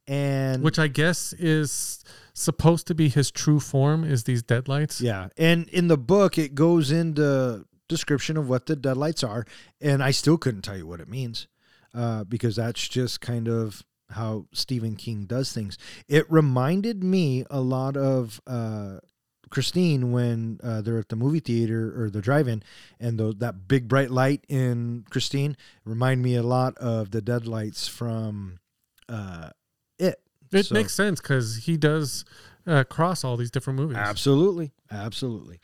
and 0.07 0.63
Which 0.63 0.79
I 0.79 0.87
guess 0.87 1.33
is 1.33 2.03
supposed 2.33 2.87
to 2.87 2.95
be 2.95 3.09
his 3.09 3.31
true 3.31 3.59
form, 3.59 4.03
is 4.03 4.23
these 4.23 4.43
deadlights. 4.43 5.01
yeah, 5.01 5.29
and 5.37 5.67
in 5.69 5.87
the 5.87 5.97
book 5.97 6.37
it 6.37 6.55
goes 6.55 6.91
into 6.91 7.65
description 7.87 8.37
of 8.37 8.49
what 8.49 8.65
the 8.65 8.75
deadlights 8.75 9.23
are, 9.23 9.45
and 9.79 10.03
I 10.03 10.11
still 10.11 10.37
couldn't 10.37 10.61
tell 10.63 10.77
you 10.77 10.87
what 10.87 10.99
it 10.99 11.07
means 11.07 11.47
uh, 11.93 12.23
because 12.23 12.55
that's 12.55 12.87
just 12.87 13.21
kind 13.21 13.47
of 13.47 13.83
how 14.09 14.45
Stephen 14.53 14.95
King 14.95 15.25
does 15.25 15.51
things. 15.53 15.77
It 16.07 16.29
reminded 16.31 17.03
me 17.03 17.45
a 17.49 17.61
lot 17.61 17.97
of. 17.97 18.41
Uh, 18.47 18.99
Christine, 19.49 20.11
when 20.11 20.59
uh, 20.63 20.81
they're 20.81 20.97
at 20.97 21.09
the 21.09 21.15
movie 21.15 21.39
theater 21.39 21.93
or 21.95 22.09
the 22.09 22.21
drive-in, 22.21 22.63
and 22.99 23.19
the, 23.19 23.35
that 23.37 23.67
big 23.67 23.87
bright 23.87 24.09
light 24.09 24.43
in 24.49 25.05
Christine 25.11 25.55
remind 25.85 26.23
me 26.23 26.33
a 26.33 26.41
lot 26.41 26.75
of 26.79 27.11
the 27.11 27.21
deadlights 27.21 27.87
from 27.87 28.57
uh, 29.07 29.51
it. 29.99 30.19
It 30.53 30.65
So- 30.67 30.73
makes 30.75 30.93
sense 30.93 31.19
because 31.21 31.57
he 31.57 31.77
does 31.77 32.25
uh, 32.65 32.83
cross 32.85 33.23
all 33.23 33.35
these 33.37 33.51
different 33.51 33.77
movies. 33.79 33.97
Absolutely, 33.97 34.71
absolutely. 34.91 35.59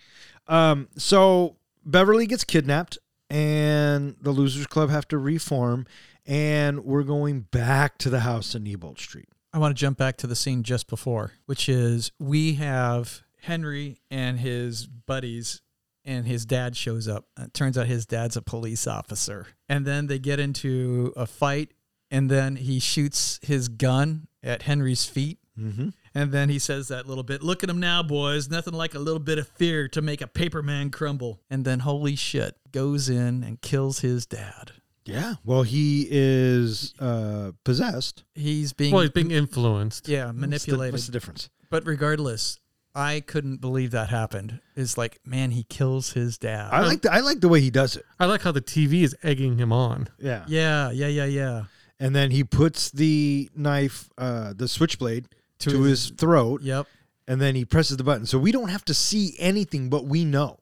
Um, 0.47 0.89
so 0.97 1.57
Beverly 1.85 2.27
gets 2.27 2.43
kidnapped, 2.43 2.97
and 3.29 4.15
the 4.21 4.31
Losers 4.31 4.67
Club 4.67 4.89
have 4.89 5.07
to 5.09 5.17
reform, 5.17 5.85
and 6.25 6.83
we're 6.83 7.03
going 7.03 7.41
back 7.51 7.97
to 7.99 8.09
the 8.09 8.21
house 8.21 8.55
in 8.55 8.63
Neibolt 8.63 8.99
Street. 8.99 9.29
I 9.53 9.59
want 9.59 9.75
to 9.75 9.79
jump 9.79 9.97
back 9.97 10.17
to 10.17 10.27
the 10.27 10.35
scene 10.35 10.63
just 10.63 10.87
before, 10.87 11.31
which 11.45 11.69
is 11.69 12.11
we 12.19 12.53
have 12.55 13.23
Henry 13.41 14.01
and 14.11 14.39
his 14.39 14.85
buddies, 14.87 15.61
and 16.05 16.27
his 16.27 16.45
dad 16.45 16.75
shows 16.75 17.07
up. 17.07 17.25
It 17.39 17.53
turns 17.53 17.77
out 17.77 17.87
his 17.87 18.05
dad's 18.05 18.35
a 18.35 18.41
police 18.41 18.85
officer. 18.87 19.47
And 19.67 19.85
then 19.85 20.07
they 20.07 20.19
get 20.19 20.39
into 20.39 21.13
a 21.15 21.25
fight, 21.25 21.71
and 22.12 22.30
then 22.30 22.55
he 22.55 22.80
shoots 22.80 23.39
his 23.43 23.68
gun 23.70 24.28
at 24.43 24.64
Henry's 24.64 25.05
feet. 25.05 25.39
Mm-hmm. 25.60 25.89
And 26.16 26.32
then 26.32 26.49
he 26.49 26.57
says 26.57 26.88
that 26.88 27.05
little 27.07 27.24
bit, 27.24 27.43
look 27.43 27.64
at 27.64 27.70
him 27.70 27.80
now, 27.80 28.01
boys. 28.01 28.49
Nothing 28.49 28.74
like 28.74 28.95
a 28.95 28.99
little 28.99 29.20
bit 29.20 29.38
of 29.38 29.47
fear 29.47 29.88
to 29.89 30.01
make 30.01 30.22
a 30.22 30.28
paper 30.28 30.64
man 30.64 30.89
crumble. 30.89 31.41
And 31.49 31.66
then, 31.66 31.80
holy 31.80 32.16
shit, 32.16 32.55
goes 32.72 33.10
in 33.10 33.43
and 33.43 33.62
kills 33.62 33.99
his 33.99 34.26
dad. 34.26 34.72
Yeah. 35.05 35.36
Well, 35.43 35.64
he 35.64 36.07
is 36.10 36.93
uh, 36.99 37.51
possessed. 37.64 38.24
He's 38.36 38.74
being, 38.74 38.93
well, 38.93 39.01
he's 39.01 39.12
being 39.12 39.32
influenced. 39.32 40.07
yeah, 40.07 40.26
What's 40.26 40.36
the- 40.36 40.39
manipulated. 40.41 40.93
What's 40.93 41.05
the 41.07 41.12
difference? 41.12 41.49
But 41.70 41.86
regardless, 41.86 42.60
I 42.95 43.20
couldn't 43.20 43.57
believe 43.62 43.91
that 43.91 44.10
happened. 44.10 44.60
It's 44.76 44.97
like, 44.97 45.20
man, 45.26 45.51
he 45.51 45.64
kills 45.64 46.14
his 46.14 46.38
dad. 46.38 46.70
I 46.72 46.86
like 46.86 47.01
the, 47.03 47.12
I 47.14 47.20
like 47.20 47.39
the 47.41 47.47
way 47.49 47.62
he 47.62 47.70
does 47.70 47.95
it. 47.95 48.05
I 48.20 48.26
like 48.26 48.41
how 48.41 48.51
the 48.51 48.62
TV 48.62 49.03
is 49.03 49.16
egging 49.24 49.57
him 49.60 49.72
on. 49.72 50.10
Yeah. 50.20 50.45
yeah, 50.47 50.89
yeah, 50.91 51.07
yeah, 51.07 51.26
yeah. 51.26 51.64
And 51.99 52.15
then 52.15 52.31
he 52.31 52.43
puts 52.43 52.91
the 52.91 53.49
knife, 53.55 54.09
uh, 54.17 54.53
the 54.55 54.67
switchblade, 54.67 55.27
to, 55.59 55.69
To 55.71 55.81
his, 55.83 56.07
his- 56.09 56.11
throat, 56.17 56.61
Yep. 56.61 56.87
and 57.27 57.41
then 57.41 57.55
he 57.55 57.65
presses 57.65 57.97
the 57.97 58.03
button. 58.03 58.25
So 58.25 58.39
we 58.39 58.51
don't 58.53 58.69
have 58.69 58.85
to 58.85 58.93
see 58.93 59.35
anything, 59.37 59.89
but 59.89 60.05
we 60.05 60.23
know. 60.23 60.59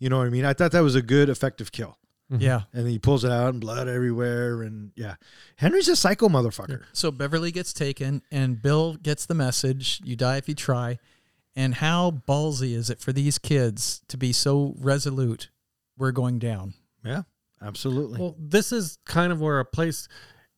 You 0.00 0.08
know 0.08 0.18
what 0.18 0.26
I 0.26 0.30
mean? 0.30 0.44
I 0.44 0.52
thought 0.52 0.72
that 0.72 0.80
was 0.80 0.96
a 0.96 1.02
good, 1.02 1.28
effective 1.28 1.70
kill. 1.70 1.96
Yeah. 2.28 2.62
And 2.72 2.88
he 2.88 2.98
pulls 2.98 3.24
it 3.24 3.30
out 3.30 3.50
and 3.50 3.60
blood 3.60 3.88
everywhere. 3.88 4.62
And 4.62 4.90
yeah, 4.96 5.16
Henry's 5.56 5.86
a 5.88 5.94
psycho 5.94 6.28
motherfucker. 6.28 6.82
So 6.94 7.10
Beverly 7.12 7.52
gets 7.52 7.72
taken, 7.74 8.22
and 8.32 8.60
Bill 8.60 8.94
gets 8.94 9.26
the 9.26 9.34
message 9.34 10.00
you 10.02 10.16
die 10.16 10.38
if 10.38 10.48
you 10.48 10.54
try. 10.54 10.98
And 11.54 11.74
how 11.74 12.22
ballsy 12.26 12.74
is 12.74 12.88
it 12.88 13.00
for 13.00 13.12
these 13.12 13.38
kids 13.38 14.00
to 14.08 14.16
be 14.16 14.32
so 14.32 14.74
resolute? 14.78 15.50
We're 15.98 16.10
going 16.12 16.38
down. 16.38 16.72
Yeah, 17.04 17.22
absolutely. 17.60 18.18
Well, 18.18 18.34
this 18.38 18.72
is 18.72 18.98
kind 19.04 19.30
of 19.30 19.40
where 19.42 19.60
a 19.60 19.64
place, 19.66 20.08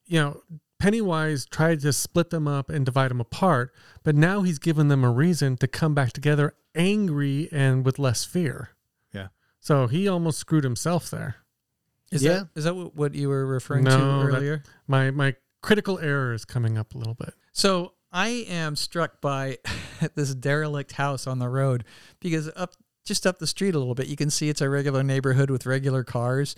you 0.06 0.20
know, 0.20 0.42
Pennywise 0.78 1.46
tried 1.46 1.80
to 1.80 1.92
split 1.92 2.30
them 2.30 2.46
up 2.46 2.68
and 2.68 2.84
divide 2.84 3.10
them 3.10 3.20
apart, 3.20 3.72
but 4.02 4.14
now 4.14 4.42
he's 4.42 4.58
given 4.58 4.88
them 4.88 5.02
a 5.04 5.10
reason 5.10 5.56
to 5.58 5.66
come 5.68 5.94
back 5.94 6.12
together 6.12 6.54
angry 6.74 7.48
and 7.52 7.84
with 7.86 7.98
less 7.98 8.24
fear. 8.24 8.70
Yeah. 9.12 9.28
So 9.60 9.86
he 9.86 10.06
almost 10.08 10.38
screwed 10.38 10.64
himself 10.64 11.08
there. 11.10 11.36
Is 12.10 12.22
Yeah. 12.22 12.32
that 12.40 12.48
is 12.54 12.64
that 12.64 12.74
what 12.74 12.94
what 12.94 13.14
you 13.14 13.28
were 13.28 13.46
referring 13.46 13.84
No, 13.84 13.90
to 13.90 13.96
that- 13.96 14.36
earlier? 14.36 14.62
My 14.86 15.10
my 15.10 15.36
critical 15.62 15.98
error 16.00 16.34
is 16.34 16.44
coming 16.44 16.76
up 16.76 16.94
a 16.94 16.98
little 16.98 17.14
bit. 17.14 17.32
So 17.52 17.94
I 18.12 18.28
am 18.48 18.76
struck 18.76 19.20
by 19.22 19.58
this 20.14 20.34
derelict 20.34 20.92
house 20.92 21.26
on 21.26 21.38
the 21.38 21.48
road 21.48 21.84
because 22.20 22.50
up 22.56 22.74
just 23.06 23.26
up 23.26 23.38
the 23.38 23.46
street 23.46 23.74
a 23.74 23.78
little 23.78 23.94
bit, 23.94 24.06
you 24.06 24.16
can 24.16 24.30
see 24.30 24.48
it's 24.48 24.60
a 24.62 24.68
regular 24.70 25.02
neighborhood 25.02 25.50
with 25.50 25.66
regular 25.66 26.02
cars, 26.04 26.56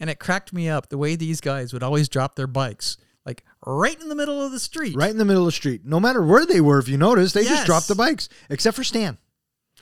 and 0.00 0.10
it 0.10 0.18
cracked 0.18 0.52
me 0.52 0.68
up 0.68 0.88
the 0.88 0.98
way 0.98 1.16
these 1.16 1.40
guys 1.40 1.72
would 1.72 1.82
always 1.82 2.08
drop 2.08 2.34
their 2.36 2.46
bikes 2.46 2.96
like 3.24 3.42
right 3.66 4.00
in 4.00 4.08
the 4.08 4.14
middle 4.14 4.40
of 4.40 4.52
the 4.52 4.60
street. 4.60 4.94
right 4.96 5.10
in 5.10 5.18
the 5.18 5.24
middle 5.24 5.42
of 5.42 5.46
the 5.46 5.52
street. 5.52 5.84
No 5.84 5.98
matter 5.98 6.22
where 6.24 6.46
they 6.46 6.60
were, 6.60 6.78
if 6.78 6.88
you 6.88 6.96
notice, 6.96 7.32
they 7.32 7.42
just 7.42 7.54
Yes. 7.54 7.66
dropped 7.66 7.88
the 7.88 7.94
bikes, 7.96 8.28
except 8.50 8.76
for 8.76 8.84
Stan. 8.84 9.18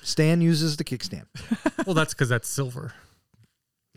Stan 0.02 0.40
uses 0.40 0.76
the 0.76 0.84
kickstand. 0.84 1.26
Well, 1.86 1.94
that's 1.94 2.14
because 2.14 2.30
that's 2.30 2.48
silver. 2.48 2.94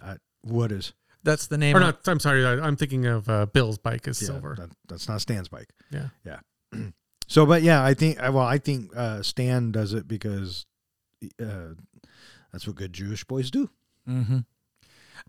Uh, 0.01 0.15
what 0.41 0.74
is? 0.74 0.91
That's 1.24 1.47
the 1.47 1.57
name. 1.57 1.76
Or 1.76 1.80
of- 1.80 1.86
not, 1.86 2.07
I'm 2.07 2.20
sorry, 2.20 2.45
I, 2.45 2.53
I'm 2.53 2.76
thinking 2.76 3.05
of 3.05 3.30
uh, 3.30 3.45
Bill's 3.45 3.78
bike 3.78 4.07
is 4.07 4.22
Yeah, 4.22 4.28
silver. 4.28 4.55
that- 4.59 4.72
that's 4.89 5.07
not 5.07 5.22
Stan's 5.22 5.47
bike. 5.47 5.70
Yeah. 5.91 6.09
Yeah. 6.26 6.39
so, 7.28 7.45
but 7.45 7.61
yeah, 7.61 7.82
I 7.84 7.93
think, 7.93 8.20
well, 8.20 8.39
I 8.39 8.57
think 8.57 8.91
uh, 8.95 9.22
Stan 9.24 9.72
does 9.72 9.93
it 9.93 10.05
because 10.07 10.65
uh, 11.41 11.76
that's 12.51 12.68
what 12.68 12.76
good 12.76 12.91
Jewish 12.91 13.24
boys 13.24 13.49
do. 13.49 13.70
Mm-hmm. 14.09 14.39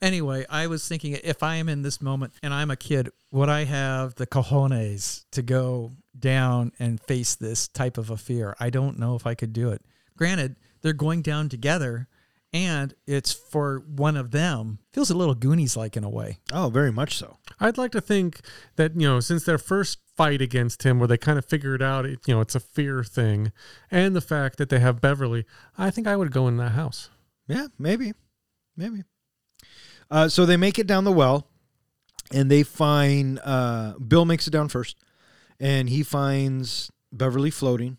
Anyway, 0.01 0.45
I 0.49 0.67
was 0.67 0.87
thinking 0.87 1.19
if 1.23 1.43
I 1.43 1.57
am 1.57 1.69
in 1.69 1.83
this 1.83 2.01
moment 2.01 2.33
and 2.43 2.53
I'm 2.53 2.71
a 2.71 2.77
kid, 2.77 3.11
would 3.31 3.49
I 3.49 3.65
have 3.65 4.15
the 4.15 4.27
cojones 4.27 5.25
to 5.33 5.43
go 5.43 5.93
down 6.19 6.73
and 6.79 7.01
face 7.01 7.35
this 7.35 7.69
type 7.69 7.99
of 7.99 8.11
a 8.11 8.17
fear? 8.17 8.57
I 8.59 8.71
don't 8.71 8.99
know 8.99 9.15
if 9.15 9.27
I 9.27 9.35
could 9.35 9.53
do 9.53 9.71
it. 9.71 9.83
Granted, 10.17 10.57
they're 10.83 10.93
going 10.93 11.23
down 11.23 11.49
together 11.49 12.09
and 12.53 12.95
it's 13.07 13.33
for 13.33 13.83
one 13.95 14.17
of 14.17 14.31
them. 14.31 14.79
Feels 14.93 15.11
a 15.11 15.17
little 15.17 15.35
Goonies 15.35 15.77
like 15.77 15.97
in 15.97 16.05
a 16.05 16.09
way. 16.09 16.39
Oh, 16.53 16.71
very 16.71 16.91
much 16.91 17.17
so. 17.17 17.37
I'd 17.61 17.79
like 17.79 17.93
to 17.93 18.01
think 18.01 18.41
that 18.77 18.95
you 18.95 19.07
know, 19.07 19.21
since 19.21 19.45
their 19.45 19.59
first 19.59 19.99
fight 20.17 20.41
against 20.41 20.83
him, 20.83 20.99
where 20.99 21.09
they 21.09 21.19
kind 21.19 21.39
of 21.39 21.45
figured 21.45 21.83
out, 21.83 22.07
it, 22.07 22.21
you 22.27 22.35
know, 22.35 22.41
it's 22.41 22.55
a 22.55 22.61
fear 22.61 23.05
thing, 23.05 23.53
and 23.91 24.17
the 24.17 24.21
fact 24.21 24.57
that 24.59 24.71
they 24.71 24.79
have 24.79 25.01
Beverly, 25.01 25.45
I 25.77 25.91
think 25.91 26.07
I 26.07 26.17
would 26.17 26.33
go 26.33 26.49
in 26.49 26.57
that 26.57 26.73
house. 26.73 27.11
Yeah, 27.47 27.69
maybe, 27.79 28.13
maybe. 28.77 29.05
Uh, 30.11 30.29
so 30.29 30.47
they 30.47 30.57
make 30.57 30.79
it 30.79 30.87
down 30.87 31.05
the 31.05 31.13
well, 31.13 31.47
and 32.33 32.51
they 32.51 32.63
find 32.63 33.39
uh, 33.45 33.95
Bill 33.99 34.25
makes 34.25 34.47
it 34.47 34.51
down 34.51 34.69
first, 34.69 34.97
and 35.61 35.89
he 35.89 36.03
finds 36.03 36.91
Beverly 37.13 37.51
floating, 37.51 37.99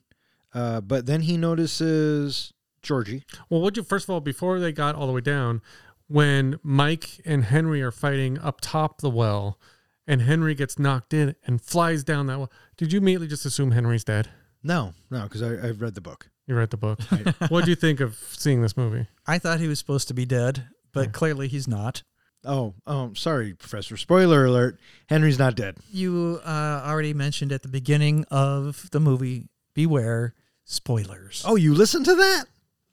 uh, 0.53 0.82
but 0.82 1.05
then 1.05 1.22
he 1.22 1.38
notices 1.38 2.53
Georgie. 2.82 3.24
Well, 3.49 3.62
would 3.62 3.78
you 3.78 3.84
first 3.84 4.05
of 4.05 4.10
all, 4.12 4.22
before 4.22 4.60
they 4.60 4.72
got 4.72 4.95
all 4.95 5.07
the 5.07 5.14
way 5.14 5.22
down, 5.22 5.62
when 6.07 6.60
Mike 6.64 7.22
and 7.26 7.45
Henry 7.45 7.82
are 7.82 7.91
fighting 7.91 8.39
up 8.39 8.60
top 8.62 9.01
the 9.01 9.10
well, 9.10 9.60
and 10.07 10.24
Henry 10.24 10.55
gets 10.55 10.80
knocked 10.80 11.14
in 11.14 11.36
and 11.45 11.62
flies 11.62 12.03
down 12.03 12.26
that 12.28 12.39
well, 12.39 12.51
did 12.78 12.91
you 12.91 12.99
immediately 12.99 13.28
just 13.28 13.45
assume 13.45 13.72
Henry's 13.72 14.03
dead? 14.03 14.30
No, 14.64 14.93
no, 15.10 15.24
because 15.24 15.43
I've 15.43 15.82
read 15.82 15.95
the 15.95 16.01
book. 16.01 16.30
You 16.47 16.55
read 16.55 16.72
the 16.72 16.78
book. 16.78 16.99
what 17.49 17.64
do 17.64 17.70
you 17.70 17.76
think 17.76 17.99
of 17.99 18.16
seeing 18.16 18.62
this 18.62 18.76
movie? 18.76 19.07
I 19.28 19.38
thought 19.38 19.60
he 19.60 19.68
was 19.68 19.78
supposed 19.78 20.07
to 20.07 20.16
be 20.16 20.26
dead, 20.26 20.68
but 20.94 21.14
clearly 21.14 21.48
he's 21.48 21.68
not. 21.68 22.04
Oh, 22.46 22.76
oh, 22.88 23.14
sorry, 23.16 23.54
Professor. 23.54 23.98
Spoiler 23.98 24.46
alert: 24.46 24.80
Henry's 25.08 25.38
not 25.38 25.56
dead. 25.56 25.78
You 25.92 26.40
uh, 26.46 26.84
already 26.86 27.14
mentioned 27.14 27.52
at 27.52 27.64
the 27.64 27.68
beginning 27.68 28.26
of 28.32 28.90
the 28.92 29.00
movie, 29.00 29.50
beware 29.74 30.34
spoilers. 30.64 31.44
Oh, 31.46 31.56
you 31.56 31.74
listened 31.74 32.06
to 32.06 32.16
that? 32.16 32.46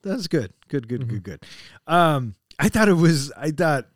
That's 0.02 0.26
good. 0.26 0.52
Good, 0.68 0.88
good, 0.88 1.08
good, 1.08 1.22
good. 1.22 1.42
Um, 1.86 2.34
I 2.58 2.68
thought 2.68 2.88
it 2.88 2.94
was. 2.94 3.32
I 3.36 3.50
thought 3.50 3.86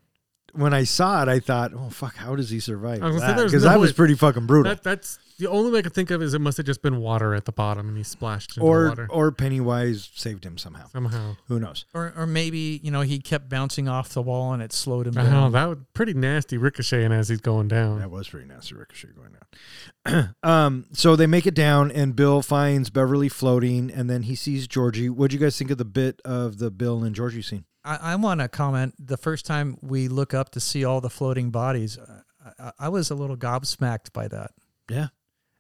when 0.53 0.75
I 0.75 0.85
saw 0.85 1.23
it, 1.23 1.29
I 1.29 1.41
thought, 1.41 1.73
oh 1.75 1.91
fuck, 1.91 2.17
how 2.17 2.37
does 2.37 2.51
he 2.51 2.61
survive 2.61 3.03
I 3.03 3.07
was 3.07 3.17
gonna 3.17 3.35
say, 3.35 3.37
that? 3.37 3.47
Because 3.47 3.65
no 3.65 3.71
that 3.71 3.81
was 3.81 3.93
pretty 3.93 4.15
fucking 4.15 4.47
brutal. 4.47 4.73
That 4.73 4.83
that's 4.83 5.19
the 5.39 5.49
only 5.49 5.71
way 5.71 5.79
I 5.79 5.83
could 5.83 5.95
think 5.95 6.11
of 6.11 6.23
is 6.23 6.35
it 6.35 6.41
must 6.41 6.59
have 6.59 6.67
just 6.67 6.83
been 6.83 6.99
water 6.99 7.35
at 7.35 7.47
the 7.47 7.53
bottom 7.53 7.89
and 7.89 7.97
he 7.97 8.03
splashed 8.03 8.51
into 8.51 8.61
the 8.61 8.67
or 8.67 8.89
water 8.89 9.07
or 9.11 9.33
Pennywise 9.33 10.11
saved 10.15 10.45
him 10.45 10.59
somehow. 10.59 10.89
somehow. 10.89 11.37
Who 11.49 11.59
knows? 11.59 11.87
Or, 11.95 12.13
or 12.17 12.27
maybe 12.27 12.81
you 12.83 12.91
know 12.91 13.01
he 13.01 13.19
kept 13.19 13.49
bouncing 13.49 13.89
off 13.89 14.11
the 14.11 14.23
wall 14.23 14.53
and 14.53 14.63
it 14.63 14.73
slowed 14.73 15.07
him 15.07 15.17
I 15.17 15.25
know 15.25 15.31
down. 15.31 15.53
that 15.53 15.69
was 15.69 15.79
pretty 15.95 16.15
nasty 16.15 16.59
ricocheting 16.59 17.13
as 17.13 17.29
he's 17.29 17.41
going 17.41 17.69
down. 17.69 18.01
That 18.01 18.11
was 18.11 18.29
pretty 18.29 18.47
nasty 18.47 18.75
ricochet 18.75 19.09
going 19.17 19.31
down. 19.33 20.35
um, 20.43 20.87
so 20.93 21.17
they 21.17 21.27
make 21.27 21.47
it 21.47 21.55
down, 21.55 21.91
and 21.91 22.15
Bill 22.15 22.43
finds 22.43 22.91
Beverly 22.91 23.29
floating, 23.29 23.91
and 23.91 24.09
then 24.09 24.23
he 24.23 24.35
sees 24.35 24.67
Georgie. 24.67 25.09
What 25.09 25.31
do 25.31 25.37
you 25.37 25.41
guys 25.41 25.59
think 25.59 25.71
of 25.71 25.79
the 25.79 25.85
bit 25.85 26.21
of 26.25 26.59
the 26.59 26.71
Bill 26.71 27.03
and 27.03 27.15
Georgie 27.15 27.43
scene? 27.43 27.65
I, 27.85 27.97
I 28.13 28.17
want 28.17 28.41
to 28.41 28.49
comment. 28.49 28.95
The 28.99 29.17
first 29.17 29.47
time 29.47 29.77
we 29.81 30.09
look 30.09 30.35
up 30.35 30.51
to 30.51 30.61
see 30.61 30.85
all 30.85 31.01
the 31.01 31.11
floating 31.11 31.51
bodies, 31.51 31.99
I, 31.99 32.51
I, 32.59 32.73
I 32.81 32.89
was 32.89 33.11
a 33.11 33.15
little 33.15 33.37
gobsmacked 33.37 34.13
by 34.13 34.29
that. 34.29 34.53
Yeah. 34.89 35.09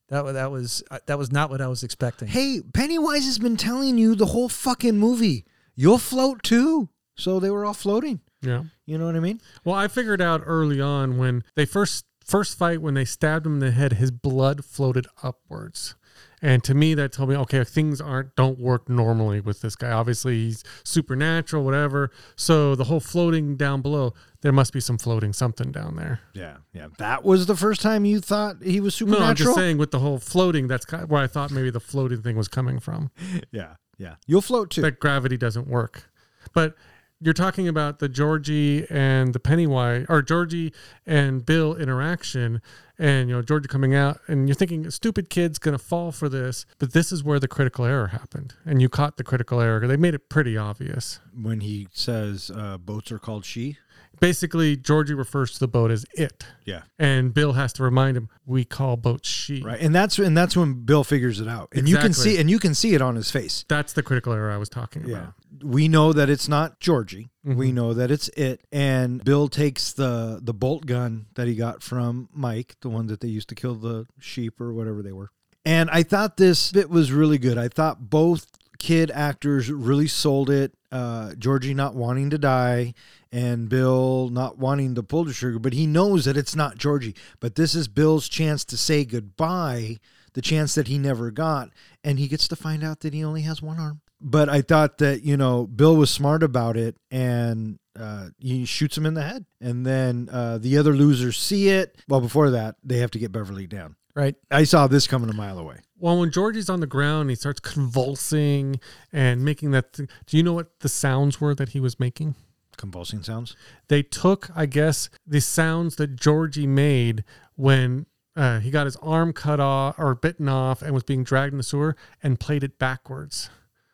That 0.08 0.24
wa- 0.24 0.32
that 0.32 0.50
was 0.50 0.82
uh, 0.90 0.98
that 1.06 1.18
was 1.18 1.30
not 1.30 1.50
what 1.50 1.60
I 1.60 1.68
was 1.68 1.82
expecting. 1.84 2.28
Hey, 2.28 2.60
Pennywise 2.74 3.24
has 3.26 3.38
been 3.38 3.56
telling 3.56 3.96
you 3.96 4.14
the 4.14 4.26
whole 4.26 4.48
fucking 4.48 4.98
movie. 4.98 5.44
You'll 5.76 5.98
float 5.98 6.42
too. 6.42 6.88
So 7.16 7.38
they 7.38 7.50
were 7.50 7.64
all 7.64 7.74
floating. 7.74 8.20
Yeah. 8.42 8.64
You 8.86 8.98
know 8.98 9.06
what 9.06 9.14
I 9.16 9.20
mean? 9.20 9.40
Well, 9.64 9.74
I 9.76 9.88
figured 9.88 10.20
out 10.22 10.42
early 10.44 10.80
on 10.80 11.16
when 11.18 11.44
they 11.54 11.64
first 11.64 12.06
first 12.24 12.58
fight 12.58 12.80
when 12.82 12.94
they 12.94 13.04
stabbed 13.04 13.46
him 13.46 13.54
in 13.54 13.58
the 13.60 13.70
head, 13.70 13.94
his 13.94 14.10
blood 14.10 14.64
floated 14.64 15.06
upwards. 15.22 15.94
And 16.42 16.64
to 16.64 16.74
me, 16.74 16.94
that 16.94 17.12
told 17.12 17.28
me, 17.28 17.36
okay, 17.36 17.62
things 17.64 18.00
aren't 18.00 18.34
don't 18.34 18.58
work 18.58 18.88
normally 18.88 19.40
with 19.40 19.60
this 19.60 19.76
guy. 19.76 19.90
Obviously, 19.90 20.46
he's 20.46 20.64
supernatural, 20.84 21.64
whatever. 21.64 22.10
So 22.36 22.74
the 22.74 22.84
whole 22.84 23.00
floating 23.00 23.56
down 23.56 23.82
below, 23.82 24.14
there 24.40 24.52
must 24.52 24.72
be 24.72 24.80
some 24.80 24.96
floating 24.96 25.32
something 25.34 25.70
down 25.70 25.96
there. 25.96 26.20
Yeah, 26.32 26.56
yeah. 26.72 26.88
That 26.98 27.24
was 27.24 27.46
the 27.46 27.56
first 27.56 27.82
time 27.82 28.04
you 28.04 28.20
thought 28.20 28.62
he 28.62 28.80
was 28.80 28.94
supernatural. 28.94 29.24
No. 29.26 29.30
I'm 29.30 29.36
just 29.36 29.54
saying 29.54 29.78
with 29.78 29.90
the 29.90 29.98
whole 29.98 30.18
floating, 30.18 30.66
that's 30.66 30.86
kind 30.86 31.02
of 31.02 31.10
where 31.10 31.22
I 31.22 31.26
thought 31.26 31.50
maybe 31.50 31.70
the 31.70 31.80
floating 31.80 32.22
thing 32.22 32.36
was 32.36 32.48
coming 32.48 32.80
from. 32.80 33.10
Yeah, 33.52 33.74
yeah. 33.98 34.14
You'll 34.26 34.42
float 34.42 34.70
too. 34.70 34.80
that 34.82 35.00
gravity 35.00 35.36
doesn't 35.36 35.66
work. 35.66 36.10
But 36.54 36.74
you're 37.20 37.34
talking 37.34 37.68
about 37.68 37.98
the 37.98 38.08
Georgie 38.08 38.86
and 38.90 39.34
the 39.34 39.40
Pennywise 39.40 40.06
or 40.08 40.22
Georgie 40.22 40.72
and 41.06 41.44
Bill 41.44 41.76
interaction 41.76 42.62
and 42.98 43.28
you 43.28 43.36
know 43.36 43.42
Georgie 43.42 43.68
coming 43.68 43.94
out 43.94 44.20
and 44.26 44.48
you're 44.48 44.54
thinking 44.54 44.90
stupid 44.90 45.28
kid's 45.30 45.58
going 45.58 45.76
to 45.76 45.82
fall 45.82 46.12
for 46.12 46.28
this 46.28 46.66
but 46.78 46.92
this 46.92 47.12
is 47.12 47.22
where 47.22 47.38
the 47.38 47.48
critical 47.48 47.84
error 47.84 48.08
happened 48.08 48.54
and 48.64 48.80
you 48.80 48.88
caught 48.88 49.16
the 49.16 49.24
critical 49.24 49.60
error 49.60 49.86
they 49.86 49.96
made 49.96 50.14
it 50.14 50.28
pretty 50.28 50.56
obvious 50.56 51.20
when 51.34 51.60
he 51.60 51.88
says 51.92 52.50
uh, 52.54 52.78
boats 52.78 53.12
are 53.12 53.18
called 53.18 53.44
she. 53.44 53.78
Basically 54.20 54.76
Georgie 54.76 55.14
refers 55.14 55.52
to 55.54 55.58
the 55.60 55.68
boat 55.68 55.90
as 55.90 56.04
it 56.14 56.44
Yeah. 56.64 56.82
and 56.98 57.32
Bill 57.34 57.54
has 57.54 57.72
to 57.74 57.82
remind 57.82 58.16
him 58.16 58.28
we 58.46 58.64
call 58.64 58.96
boats 58.96 59.28
she 59.28 59.62
Right. 59.62 59.80
And 59.80 59.94
that's 59.94 60.18
and 60.18 60.36
that's 60.36 60.56
when 60.56 60.84
Bill 60.84 61.04
figures 61.04 61.40
it 61.40 61.48
out. 61.48 61.68
And 61.74 61.88
you 61.88 61.96
can 61.96 62.12
see 62.12 62.38
and 62.38 62.50
you 62.50 62.58
can 62.58 62.74
see 62.74 62.94
it 62.94 63.02
on 63.02 63.16
his 63.16 63.30
face. 63.30 63.64
that's 63.68 63.92
the 63.92 64.02
critical 64.02 64.32
error 64.32 64.50
I 64.50 64.56
was 64.58 64.68
talking 64.68 65.06
Yeah. 65.08 65.16
about 65.16 65.34
We 65.62 65.88
know 65.88 66.12
that 66.12 66.30
it's 66.30 66.48
not 66.48 66.80
Georgie. 66.80 67.30
We 67.44 67.70
Mhm. 67.70 67.74
know 67.74 67.94
that 67.94 68.10
it's 68.10 68.28
it. 68.30 68.62
And 68.72 69.22
Bill 69.24 69.48
takes 69.48 69.92
the 69.92 70.40
the 70.42 70.54
bolt 70.54 70.86
gun 70.86 71.26
that 71.34 71.48
he 71.48 71.54
got 71.54 71.82
from 71.82 72.28
Mike, 72.32 72.76
the 72.82 72.88
one 72.88 73.06
that 73.08 73.20
they 73.20 73.28
used 73.28 73.48
to 73.50 73.54
kill 73.54 73.74
the 73.74 74.06
sheep 74.18 74.60
or 74.60 74.72
whatever 74.72 75.02
they 75.02 75.12
were. 75.12 75.30
And 75.64 75.90
I 75.90 76.02
thought 76.02 76.36
this 76.38 76.72
bit 76.72 76.88
was 76.88 77.12
really 77.12 77.36
good. 77.38 77.58
I 77.58 77.68
thought 77.68 78.08
both 78.08 78.46
kid 78.78 79.10
actors 79.10 79.70
really 79.70 80.08
sold 80.08 80.48
it. 80.48 80.72
Uh, 80.90 81.34
Georgie 81.34 81.74
not 81.74 81.94
wanting 81.94 82.30
to 82.30 82.38
die 82.38 82.94
and 83.32 83.68
Bill 83.68 84.28
not 84.30 84.58
wanting 84.58 84.94
to 84.96 85.02
pull 85.02 85.24
the 85.24 85.32
trigger, 85.32 85.58
but 85.58 85.72
he 85.72 85.86
knows 85.86 86.24
that 86.24 86.36
it's 86.36 86.56
not 86.56 86.78
Georgie. 86.78 87.14
But 87.38 87.54
this 87.54 87.74
is 87.74 87.88
Bill's 87.88 88.28
chance 88.28 88.64
to 88.66 88.76
say 88.76 89.04
goodbye, 89.04 89.98
the 90.34 90.42
chance 90.42 90.74
that 90.74 90.88
he 90.88 90.98
never 90.98 91.30
got. 91.30 91.70
And 92.02 92.18
he 92.18 92.28
gets 92.28 92.48
to 92.48 92.56
find 92.56 92.82
out 92.82 93.00
that 93.00 93.14
he 93.14 93.24
only 93.24 93.42
has 93.42 93.62
one 93.62 93.78
arm. 93.78 94.00
But 94.20 94.48
I 94.48 94.60
thought 94.62 94.98
that, 94.98 95.22
you 95.22 95.36
know, 95.36 95.66
Bill 95.66 95.96
was 95.96 96.10
smart 96.10 96.42
about 96.42 96.76
it 96.76 96.96
and 97.10 97.78
uh, 97.98 98.28
he 98.38 98.64
shoots 98.64 98.96
him 98.96 99.06
in 99.06 99.14
the 99.14 99.22
head. 99.22 99.46
And 99.60 99.86
then 99.86 100.28
uh, 100.30 100.58
the 100.58 100.76
other 100.76 100.92
losers 100.92 101.38
see 101.38 101.68
it. 101.68 101.96
Well, 102.08 102.20
before 102.20 102.50
that, 102.50 102.76
they 102.84 102.98
have 102.98 103.10
to 103.12 103.18
get 103.18 103.32
Beverly 103.32 103.66
down. 103.66 103.96
Right? 104.14 104.34
I 104.50 104.64
saw 104.64 104.88
this 104.88 105.06
coming 105.06 105.30
a 105.30 105.34
mile 105.34 105.58
away. 105.58 105.76
Well, 105.96 106.18
when 106.18 106.32
Georgie's 106.32 106.68
on 106.68 106.80
the 106.80 106.86
ground, 106.86 107.30
he 107.30 107.36
starts 107.36 107.60
convulsing 107.60 108.80
and 109.12 109.44
making 109.44 109.70
that. 109.70 109.92
Th- 109.92 110.08
Do 110.26 110.36
you 110.36 110.42
know 110.42 110.52
what 110.52 110.80
the 110.80 110.88
sounds 110.88 111.40
were 111.40 111.54
that 111.54 111.70
he 111.70 111.80
was 111.80 112.00
making? 112.00 112.34
Convulsing 112.80 113.22
sounds. 113.22 113.54
They 113.88 114.02
took, 114.02 114.48
I 114.56 114.64
guess, 114.64 115.10
the 115.26 115.40
sounds 115.40 115.96
that 115.96 116.16
Georgie 116.16 116.66
made 116.66 117.24
when 117.56 118.06
uh, 118.34 118.60
he 118.60 118.70
got 118.70 118.86
his 118.86 118.96
arm 118.96 119.34
cut 119.34 119.60
off 119.60 119.98
or 119.98 120.14
bitten 120.14 120.48
off 120.48 120.80
and 120.80 120.94
was 120.94 121.02
being 121.02 121.22
dragged 121.22 121.52
in 121.52 121.58
the 121.58 121.62
sewer 121.62 121.94
and 122.22 122.40
played 122.40 122.64
it 122.64 122.78
backwards 122.78 123.50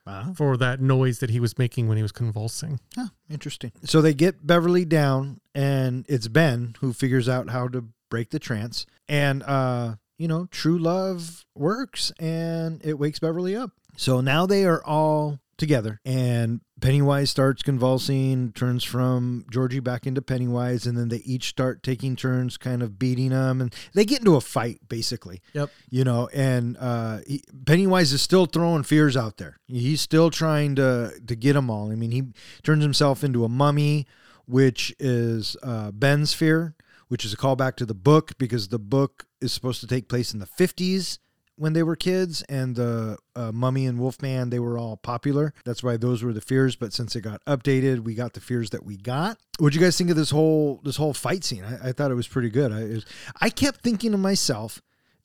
Uh-huh. 0.06 0.34
for 0.34 0.56
that 0.56 0.80
noise 0.80 1.18
that 1.18 1.30
he 1.30 1.40
was 1.40 1.58
making 1.58 1.88
when 1.88 1.96
he 1.96 2.02
was 2.02 2.12
convulsing. 2.12 2.78
Huh, 2.94 3.08
interesting. 3.28 3.72
So 3.82 4.00
they 4.00 4.14
get 4.14 4.46
Beverly 4.46 4.84
down, 4.84 5.40
and 5.52 6.06
it's 6.08 6.28
Ben 6.28 6.76
who 6.80 6.92
figures 6.92 7.28
out 7.28 7.50
how 7.50 7.66
to 7.68 7.86
break 8.08 8.30
the 8.30 8.38
trance. 8.38 8.86
And, 9.08 9.42
uh, 9.42 9.96
you 10.16 10.28
know, 10.28 10.46
true 10.52 10.78
love 10.78 11.44
works, 11.56 12.12
and 12.20 12.80
it 12.84 13.00
wakes 13.00 13.18
Beverly 13.18 13.56
up. 13.56 13.72
So 13.96 14.20
now 14.20 14.46
they 14.46 14.64
are 14.64 14.80
all 14.84 15.40
together, 15.58 16.00
and 16.04 16.60
Pennywise 16.80 17.30
starts 17.30 17.62
convulsing, 17.62 18.52
turns 18.52 18.84
from 18.84 19.46
Georgie 19.50 19.80
back 19.80 20.06
into 20.06 20.20
Pennywise, 20.20 20.86
and 20.86 20.96
then 20.96 21.08
they 21.08 21.18
each 21.18 21.48
start 21.48 21.82
taking 21.82 22.16
turns 22.16 22.56
kind 22.56 22.82
of 22.82 22.98
beating 22.98 23.30
him, 23.30 23.60
and 23.60 23.74
they 23.94 24.04
get 24.04 24.20
into 24.20 24.36
a 24.36 24.40
fight, 24.40 24.80
basically. 24.88 25.40
Yep. 25.54 25.70
you 25.90 26.04
know 26.04 26.28
and 26.34 26.76
uh 26.78 27.18
he, 27.26 27.42
pennywise 27.64 28.12
is 28.12 28.22
still 28.22 28.46
throwing 28.46 28.82
fears 28.82 29.16
out 29.16 29.38
there. 29.38 29.58
He's 29.66 30.00
still 30.00 30.30
trying 30.30 30.76
to 30.76 31.12
to 31.26 31.36
get 31.36 31.54
them 31.54 31.70
all. 31.70 31.90
I 31.90 31.94
mean 31.94 32.10
he 32.10 32.24
turns 32.62 32.82
himself 32.82 33.24
into 33.24 33.44
a 33.44 33.48
mummy 33.48 34.06
which 34.46 34.94
is 34.98 35.56
uh 35.62 35.90
ben's 35.90 36.32
fear 36.32 36.74
which 37.08 37.24
is 37.24 37.32
a 37.32 37.36
callback 37.36 37.76
to 37.76 37.86
the 37.86 37.94
book 37.94 38.32
because 38.38 38.68
the 38.68 38.78
book 38.78 39.26
is 39.40 39.52
supposed 39.52 39.80
to 39.80 39.86
take 39.86 40.08
place 40.08 40.32
in 40.32 40.40
the 40.40 40.46
50s 40.46 41.18
when 41.56 41.72
they 41.72 41.82
were 41.82 41.96
kids 41.96 42.42
and 42.48 42.76
the 42.76 43.18
uh, 43.34 43.50
mummy 43.52 43.86
and 43.86 43.98
wolfman 43.98 44.50
they 44.50 44.58
were 44.58 44.78
all 44.78 44.96
popular 44.96 45.52
that's 45.64 45.82
why 45.82 45.96
those 45.96 46.22
were 46.22 46.32
the 46.32 46.40
fears 46.40 46.76
but 46.76 46.92
since 46.92 47.16
it 47.16 47.22
got 47.22 47.44
updated 47.46 48.00
we 48.00 48.14
got 48.14 48.34
the 48.34 48.40
fears 48.40 48.70
that 48.70 48.84
we 48.84 48.96
got 48.96 49.38
what 49.58 49.72
do 49.72 49.78
you 49.78 49.84
guys 49.84 49.96
think 49.96 50.10
of 50.10 50.16
this 50.16 50.30
whole 50.30 50.80
this 50.84 50.96
whole 50.96 51.14
fight 51.14 51.44
scene 51.44 51.64
i, 51.64 51.88
I 51.88 51.92
thought 51.92 52.10
it 52.10 52.14
was 52.14 52.28
pretty 52.28 52.50
good 52.50 52.72
I, 52.72 52.84
was, 52.84 53.06
I 53.40 53.50
kept 53.50 53.82
thinking 53.82 54.12
to 54.12 54.18
myself 54.18 54.80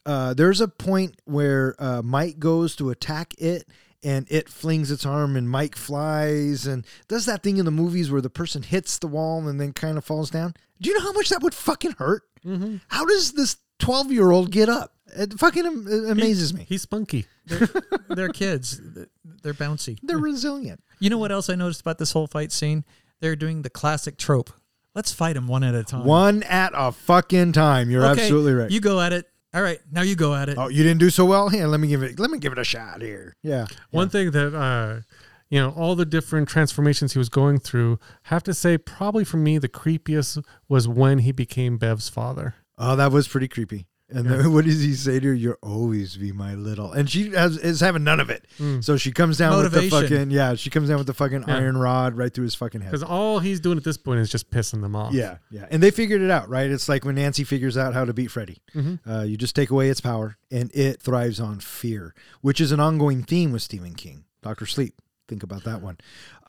uh, 0.06 0.34
there's 0.34 0.62
a 0.62 0.68
point 0.68 1.20
where 1.26 1.76
uh, 1.80 2.02
Mike 2.02 2.40
goes 2.40 2.76
to 2.78 2.90
attack 2.90 3.34
it 3.38 3.68
and 4.04 4.26
it 4.32 4.50
flings 4.50 4.90
its 4.90 5.06
arm 5.06 5.36
and 5.36 5.50
Mike 5.50 5.76
flies 5.76 6.66
and 6.66 6.86
does 7.08 7.26
that 7.26 7.44
thing 7.44 7.58
in 7.58 7.66
the 7.66 7.72
movies 7.72 8.10
where 8.10 8.22
the 8.22 8.30
person 8.30 8.64
hits 8.64 8.98
the 8.98 9.08
wall 9.08 9.48
and 9.48 9.60
then 9.60 9.74
kind 9.74 9.98
of 9.98 10.06
falls 10.06 10.30
down. 10.30 10.56
Do 10.82 10.90
you 10.90 10.98
know 10.98 11.04
how 11.04 11.14
much 11.14 11.30
that 11.30 11.44
would 11.44 11.54
fucking 11.54 11.94
hurt? 11.94 12.24
Mm-hmm. 12.46 12.78
How 12.88 13.06
does 13.06 13.34
this 13.34 13.58
12 13.80 14.12
year 14.12 14.32
old 14.32 14.52
get 14.52 14.70
up? 14.70 14.96
It 15.16 15.40
fucking 15.40 15.66
am- 15.66 15.88
it 15.88 16.10
amazes 16.12 16.54
me. 16.54 16.66
He's 16.68 16.82
spunky. 16.84 17.26
They're 18.10 18.30
kids. 18.30 18.82
They're 19.44 19.54
bouncy. 19.54 19.98
They're 20.04 20.18
resilient. 20.18 20.84
You 21.00 21.10
know 21.10 21.18
what 21.18 21.32
else 21.32 21.50
I 21.50 21.56
noticed 21.56 21.82
about 21.82 21.98
this 21.98 22.12
whole 22.12 22.28
fight 22.28 22.52
scene? 22.52 22.84
They're 23.20 23.36
doing 23.36 23.62
the 23.62 23.70
classic 23.70 24.18
trope. 24.18 24.52
Let's 24.96 25.12
fight 25.14 25.34
them 25.34 25.48
one 25.48 25.64
at 25.64 25.74
a 25.76 25.84
time. 25.84 26.06
One 26.06 26.44
at 26.44 26.74
a 26.76 26.92
fucking 26.92 27.54
time. 27.54 27.90
You're 27.90 28.06
Okay, 28.06 28.22
absolutely 28.24 28.54
right. 28.54 28.70
You 28.72 28.80
go 28.82 29.00
at 29.00 29.14
it. 29.14 29.28
All 29.54 29.62
right, 29.62 29.80
now 29.92 30.02
you 30.02 30.16
go 30.16 30.34
at 30.34 30.48
it. 30.48 30.58
oh, 30.58 30.70
you 30.70 30.82
didn't 30.84 31.00
do 31.00 31.10
so 31.10 31.26
well? 31.26 31.50
Here, 31.50 31.68
let 31.68 31.80
me 31.82 31.88
give 31.90 32.04
it. 32.04 32.20
Let 32.20 32.32
me 32.32 32.40
give 32.40 32.54
it 32.54 32.58
a 32.58 32.64
shot 32.64 33.02
here. 33.02 33.36
Yeah. 33.44 33.68
One 33.90 34.08
thing 34.10 34.32
that 34.32 34.56
uh, 34.56 35.02
you 35.50 35.60
know, 35.60 35.72
all 35.72 35.96
the 35.96 36.06
different 36.06 36.48
transformations 36.48 37.12
he 37.14 37.20
was 37.20 37.28
going 37.28 37.60
through, 37.60 38.00
have 38.24 38.44
to 38.44 38.54
say, 38.54 38.78
probably 38.78 39.26
for 39.26 39.36
me, 39.38 39.58
the 39.58 39.68
creepiest 39.68 40.42
was 40.70 40.88
when 40.88 41.20
he 41.20 41.34
became 41.34 41.78
Bev's 41.78 42.08
father. 42.08 42.56
Oh, 42.78 42.96
that 42.96 43.12
was 43.12 43.28
pretty 43.28 43.50
creepy. 43.50 43.88
And 44.12 44.26
Yeah. 44.30 44.38
then 44.38 44.54
what 44.54 44.66
does 44.66 44.82
he 44.82 44.94
say 44.94 45.20
to 45.20 45.28
her? 45.28 45.34
You'll 45.34 45.56
always 45.62 46.18
be 46.18 46.32
my 46.32 46.54
little. 46.56 46.92
And 46.92 47.10
she 47.10 47.32
has, 47.32 47.58
is 47.58 47.80
having 47.80 48.04
none 48.04 48.20
of 48.20 48.30
it. 48.30 48.46
Mm. 48.60 48.84
So 48.84 48.98
she 48.98 49.12
comes 49.12 49.38
down 49.38 49.58
with 49.64 49.72
the 49.72 49.90
fucking 49.90 50.32
yeah. 50.32 50.56
She 50.56 50.70
comes 50.70 50.90
down 50.90 50.98
with 50.98 51.08
the 51.08 51.14
fucking 51.14 51.46
Yeah. 51.48 51.56
iron 51.58 51.78
rod 51.78 52.16
right 52.18 52.34
through 52.34 52.44
his 52.44 52.56
fucking 52.56 52.82
head. 52.82 52.92
Because 52.92 53.04
all 53.04 53.40
he's 53.40 53.60
doing 53.60 53.78
at 53.78 53.84
this 53.84 53.98
point 53.98 54.20
is 54.20 54.30
just 54.30 54.52
pissing 54.52 54.82
them 54.82 54.96
off. 54.96 55.14
Yeah, 55.14 55.38
yeah. 55.50 55.66
And 55.72 55.82
they 55.82 55.92
figured 55.92 56.22
it 56.22 56.30
out, 56.30 56.50
right? 56.50 56.70
It's 56.70 56.90
like 56.90 57.06
when 57.06 57.16
Nancy 57.16 57.44
figures 57.44 57.78
out 57.78 57.94
how 57.94 58.06
to 58.06 58.14
beat 58.14 58.28
Freddy. 58.32 58.58
Mhm. 58.76 59.00
Uh, 59.08 59.22
you 59.24 59.38
just 59.38 59.56
take 59.56 59.70
away 59.70 59.90
its 59.90 60.02
power, 60.02 60.38
and 60.52 60.70
it 60.74 61.02
thrives 61.02 61.40
on 61.40 61.60
fear, 61.60 62.14
which 62.42 62.60
is 62.60 62.72
an 62.72 62.80
ongoing 62.80 63.24
theme 63.24 63.52
with 63.52 63.62
Stephen 63.62 63.94
King. 63.96 64.26
Doctor 64.44 64.66
Sleep. 64.66 64.96
Think 65.28 65.44
about 65.44 65.64
that 65.64 65.82
one. 65.82 65.98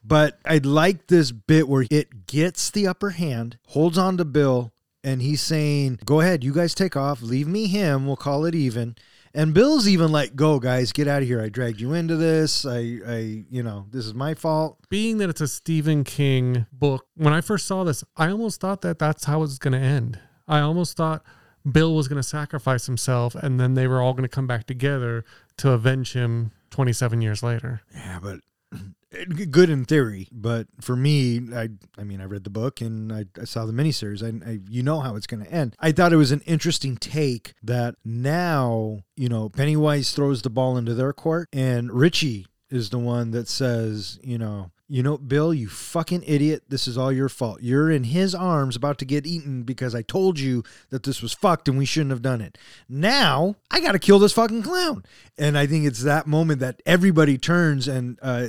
But 0.04 0.40
I 0.44 0.58
like 0.58 1.06
this 1.06 1.30
bit 1.30 1.68
where 1.68 1.86
it 1.88 2.26
gets 2.26 2.70
the 2.70 2.88
upper 2.88 3.10
hand, 3.10 3.58
holds 3.68 3.96
on 3.96 4.16
to 4.16 4.24
Bill, 4.24 4.71
and 5.04 5.22
he's 5.22 5.40
saying, 5.40 6.00
"Go 6.04 6.20
ahead, 6.20 6.44
you 6.44 6.52
guys 6.52 6.74
take 6.74 6.96
off. 6.96 7.22
Leave 7.22 7.48
me 7.48 7.66
him. 7.66 8.06
We'll 8.06 8.16
call 8.16 8.44
it 8.44 8.54
even." 8.54 8.96
And 9.34 9.54
Bill's 9.54 9.88
even 9.88 10.12
like, 10.12 10.36
"Go, 10.36 10.60
guys, 10.60 10.92
get 10.92 11.08
out 11.08 11.22
of 11.22 11.28
here! 11.28 11.40
I 11.40 11.48
dragged 11.48 11.80
you 11.80 11.94
into 11.94 12.16
this. 12.16 12.66
I, 12.66 12.98
I, 13.06 13.44
you 13.50 13.62
know, 13.62 13.86
this 13.90 14.06
is 14.06 14.14
my 14.14 14.34
fault." 14.34 14.78
Being 14.90 15.18
that 15.18 15.30
it's 15.30 15.40
a 15.40 15.48
Stephen 15.48 16.04
King 16.04 16.66
book, 16.72 17.06
when 17.16 17.32
I 17.32 17.40
first 17.40 17.66
saw 17.66 17.84
this, 17.84 18.04
I 18.16 18.28
almost 18.30 18.60
thought 18.60 18.82
that 18.82 18.98
that's 18.98 19.24
how 19.24 19.42
it's 19.42 19.58
going 19.58 19.72
to 19.72 19.78
end. 19.78 20.18
I 20.46 20.60
almost 20.60 20.96
thought 20.96 21.24
Bill 21.70 21.94
was 21.94 22.08
going 22.08 22.20
to 22.20 22.28
sacrifice 22.28 22.86
himself, 22.86 23.34
and 23.34 23.58
then 23.58 23.74
they 23.74 23.86
were 23.86 24.02
all 24.02 24.12
going 24.12 24.24
to 24.24 24.28
come 24.28 24.46
back 24.46 24.66
together 24.66 25.24
to 25.58 25.70
avenge 25.70 26.12
him 26.12 26.52
27 26.70 27.22
years 27.22 27.42
later. 27.42 27.82
Yeah, 27.94 28.18
but 28.20 28.40
good 29.50 29.70
in 29.70 29.84
theory. 29.84 30.28
But 30.32 30.66
for 30.80 30.96
me, 30.96 31.40
I, 31.54 31.68
I 31.98 32.04
mean, 32.04 32.20
I 32.20 32.24
read 32.24 32.44
the 32.44 32.50
book 32.50 32.80
and 32.80 33.12
I, 33.12 33.26
I 33.40 33.44
saw 33.44 33.66
the 33.66 33.72
miniseries. 33.72 34.22
I, 34.22 34.50
I, 34.50 34.60
you 34.68 34.82
know 34.82 35.00
how 35.00 35.16
it's 35.16 35.26
going 35.26 35.44
to 35.44 35.50
end. 35.50 35.76
I 35.78 35.92
thought 35.92 36.12
it 36.12 36.16
was 36.16 36.32
an 36.32 36.42
interesting 36.46 36.96
take 36.96 37.54
that 37.62 37.94
now, 38.04 39.00
you 39.16 39.28
know, 39.28 39.48
Pennywise 39.48 40.12
throws 40.12 40.42
the 40.42 40.50
ball 40.50 40.76
into 40.76 40.94
their 40.94 41.12
court, 41.12 41.48
and 41.52 41.92
Richie 41.92 42.46
is 42.70 42.90
the 42.90 42.98
one 42.98 43.30
that 43.32 43.48
says, 43.48 44.18
you 44.24 44.38
know, 44.38 44.71
you 44.88 45.02
know, 45.02 45.16
Bill, 45.16 45.54
you 45.54 45.68
fucking 45.68 46.22
idiot. 46.26 46.64
This 46.68 46.86
is 46.86 46.98
all 46.98 47.10
your 47.10 47.28
fault. 47.28 47.62
You're 47.62 47.90
in 47.90 48.04
his 48.04 48.34
arms 48.34 48.76
about 48.76 48.98
to 48.98 49.04
get 49.04 49.26
eaten 49.26 49.62
because 49.62 49.94
I 49.94 50.02
told 50.02 50.38
you 50.38 50.64
that 50.90 51.04
this 51.04 51.22
was 51.22 51.32
fucked 51.32 51.68
and 51.68 51.78
we 51.78 51.86
shouldn't 51.86 52.10
have 52.10 52.22
done 52.22 52.40
it. 52.40 52.58
Now 52.88 53.56
I 53.70 53.80
got 53.80 53.92
to 53.92 53.98
kill 53.98 54.18
this 54.18 54.32
fucking 54.32 54.62
clown. 54.62 55.04
And 55.38 55.56
I 55.56 55.66
think 55.66 55.86
it's 55.86 56.02
that 56.02 56.26
moment 56.26 56.60
that 56.60 56.82
everybody 56.84 57.38
turns 57.38 57.88
and 57.88 58.18
uh, 58.20 58.48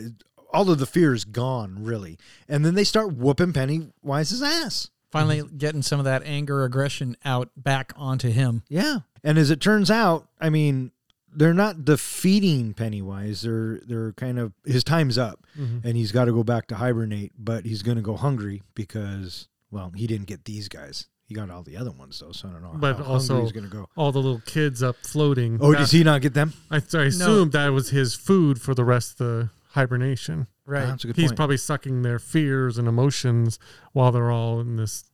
all 0.52 0.70
of 0.70 0.80
the 0.80 0.86
fear 0.86 1.14
is 1.14 1.26
gone, 1.26 1.84
really. 1.84 2.18
And 2.48 2.66
then 2.66 2.76
they 2.76 2.84
start 2.84 3.14
whooping 3.14 3.54
Pennywise's 3.54 4.42
ass. 4.42 4.90
Finally, 5.12 5.44
getting 5.58 5.84
some 5.84 6.00
of 6.00 6.06
that 6.06 6.24
anger, 6.26 6.64
aggression 6.64 7.16
out 7.24 7.52
back 7.56 7.94
onto 7.96 8.30
him. 8.30 8.64
Yeah. 8.68 9.00
And 9.24 9.38
as 9.38 9.52
it 9.52 9.62
turns 9.62 9.92
out, 9.92 10.28
I 10.42 10.50
mean, 10.50 10.92
they're 11.36 11.54
not 11.54 11.86
defeating 11.86 12.74
Pennywise. 12.74 13.42
They're 13.42 13.80
they're 13.86 14.12
kind 14.14 14.40
of 14.40 14.54
his 14.66 14.84
time's 14.84 15.18
up, 15.18 15.46
and 15.56 15.96
he's 15.98 16.12
got 16.12 16.26
to 16.26 16.32
go 16.34 16.44
back 16.44 16.68
to 16.68 16.76
hibernate. 16.76 17.32
But 17.38 17.66
he's 17.66 17.82
going 17.82 17.98
to 17.98 18.04
go 18.04 18.16
hungry 18.16 18.62
because 18.76 19.48
well, 19.72 19.92
he 19.96 20.08
didn't 20.08 20.28
get 20.28 20.46
these 20.46 20.68
guys. 20.68 21.08
He 21.26 21.36
got 21.36 21.50
all 21.50 21.64
the 21.64 21.78
other 21.78 21.92
ones 21.92 22.20
though, 22.20 22.32
so 22.34 22.50
I 22.50 22.52
don't 22.52 22.62
know. 22.64 22.74
But 22.76 22.98
how 22.98 23.04
also, 23.06 23.42
he's 23.42 23.52
going 23.54 23.64
to 23.64 23.70
go. 23.72 23.88
all 23.96 24.12
the 24.12 24.22
little 24.22 24.42
kids 24.46 24.84
up 24.84 24.98
floating. 24.98 25.58
Oh, 25.62 25.72
that- 25.72 25.80
does 25.80 25.92
he 25.92 26.04
not 26.04 26.22
get 26.22 26.34
them? 26.34 26.54
I, 26.70 26.82
I 26.94 27.04
assumed 27.04 27.54
that 27.54 27.70
was 27.70 27.90
his 27.90 28.14
food 28.14 28.62
for 28.62 28.76
the 28.76 28.84
rest 28.84 29.20
of 29.22 29.28
the 29.28 29.50
hibernation. 29.70 30.48
Right. 30.66 30.86
That's 30.86 31.04
a 31.04 31.08
good 31.08 31.16
He's 31.16 31.30
point. 31.32 31.38
probably 31.38 31.58
sucking 31.58 32.02
their 32.04 32.20
fears 32.20 32.78
and 32.78 32.88
emotions 32.88 33.58
while 33.94 34.12
they're 34.12 34.32
all 34.32 34.60
in 34.60 34.76
this, 34.76 35.06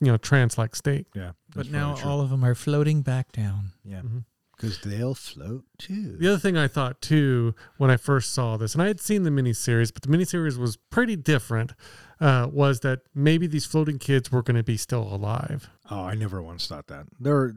you 0.00 0.08
know, 0.08 0.16
trance-like 0.16 0.74
state. 0.74 1.06
yeah, 1.14 1.32
but 1.54 1.70
now 1.70 1.96
all 2.04 2.20
of 2.20 2.30
them 2.30 2.44
are 2.44 2.54
floating 2.54 3.00
back 3.02 3.30
down. 3.32 3.72
yeah, 3.84 4.00
Mhm. 4.02 4.24
Because 4.60 4.78
they'll 4.80 5.14
float 5.14 5.64
too. 5.78 6.16
The 6.18 6.28
other 6.28 6.38
thing 6.38 6.56
I 6.56 6.68
thought 6.68 7.00
too 7.00 7.54
when 7.78 7.90
I 7.90 7.96
first 7.96 8.34
saw 8.34 8.56
this, 8.56 8.74
and 8.74 8.82
I 8.82 8.88
had 8.88 9.00
seen 9.00 9.22
the 9.22 9.30
miniseries, 9.30 9.92
but 9.92 10.02
the 10.02 10.08
miniseries 10.08 10.58
was 10.58 10.76
pretty 10.76 11.16
different, 11.16 11.72
uh, 12.20 12.46
was 12.52 12.80
that 12.80 13.00
maybe 13.14 13.46
these 13.46 13.64
floating 13.64 13.98
kids 13.98 14.30
were 14.30 14.42
going 14.42 14.56
to 14.56 14.62
be 14.62 14.76
still 14.76 15.02
alive. 15.02 15.70
Oh, 15.90 16.02
I 16.02 16.14
never 16.14 16.42
once 16.42 16.66
thought 16.66 16.88
that. 16.88 17.06
There, 17.18 17.54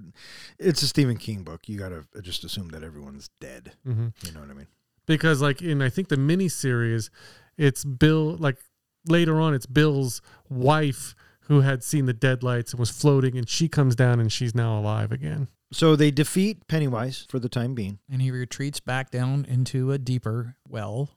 it's 0.57 0.81
a 0.81 0.87
Stephen 0.87 1.17
King 1.17 1.43
book. 1.43 1.67
You 1.67 1.77
got 1.77 1.89
to 1.89 2.05
just 2.21 2.43
assume 2.45 2.69
that 2.69 2.83
everyone's 2.83 3.29
dead. 3.41 3.73
hmm 3.83 4.07
You 4.25 4.31
know 4.31 4.39
what 4.39 4.49
I 4.49 4.53
mean? 4.53 4.67
Because, 5.05 5.41
like, 5.41 5.61
in 5.61 5.81
I 5.81 5.89
think 5.89 6.07
the 6.07 6.15
miniseries, 6.15 7.09
it's 7.57 7.83
Bill, 7.83 8.37
like, 8.37 8.57
later 9.05 9.41
on, 9.41 9.53
it's 9.53 9.65
Bill's 9.65 10.21
wife 10.49 11.13
who 11.47 11.59
had 11.59 11.83
seen 11.83 12.05
the 12.05 12.13
deadlights 12.13 12.71
and 12.71 12.79
was 12.79 12.89
floating, 12.89 13.37
and 13.37 13.49
she 13.49 13.67
comes 13.67 13.97
down 13.97 14.21
and 14.21 14.31
she's 14.31 14.55
now 14.55 14.79
alive 14.79 15.11
again. 15.11 15.49
So 15.73 15.95
they 15.95 16.11
defeat 16.11 16.67
Pennywise 16.67 17.25
for 17.27 17.39
the 17.39 17.49
time 17.49 17.73
being. 17.75 17.99
And 18.09 18.21
he 18.21 18.31
retreats 18.31 18.79
back 18.79 19.11
down 19.11 19.45
into 19.49 19.91
a 19.91 19.97
deeper 19.97 20.55
well. 20.67 21.09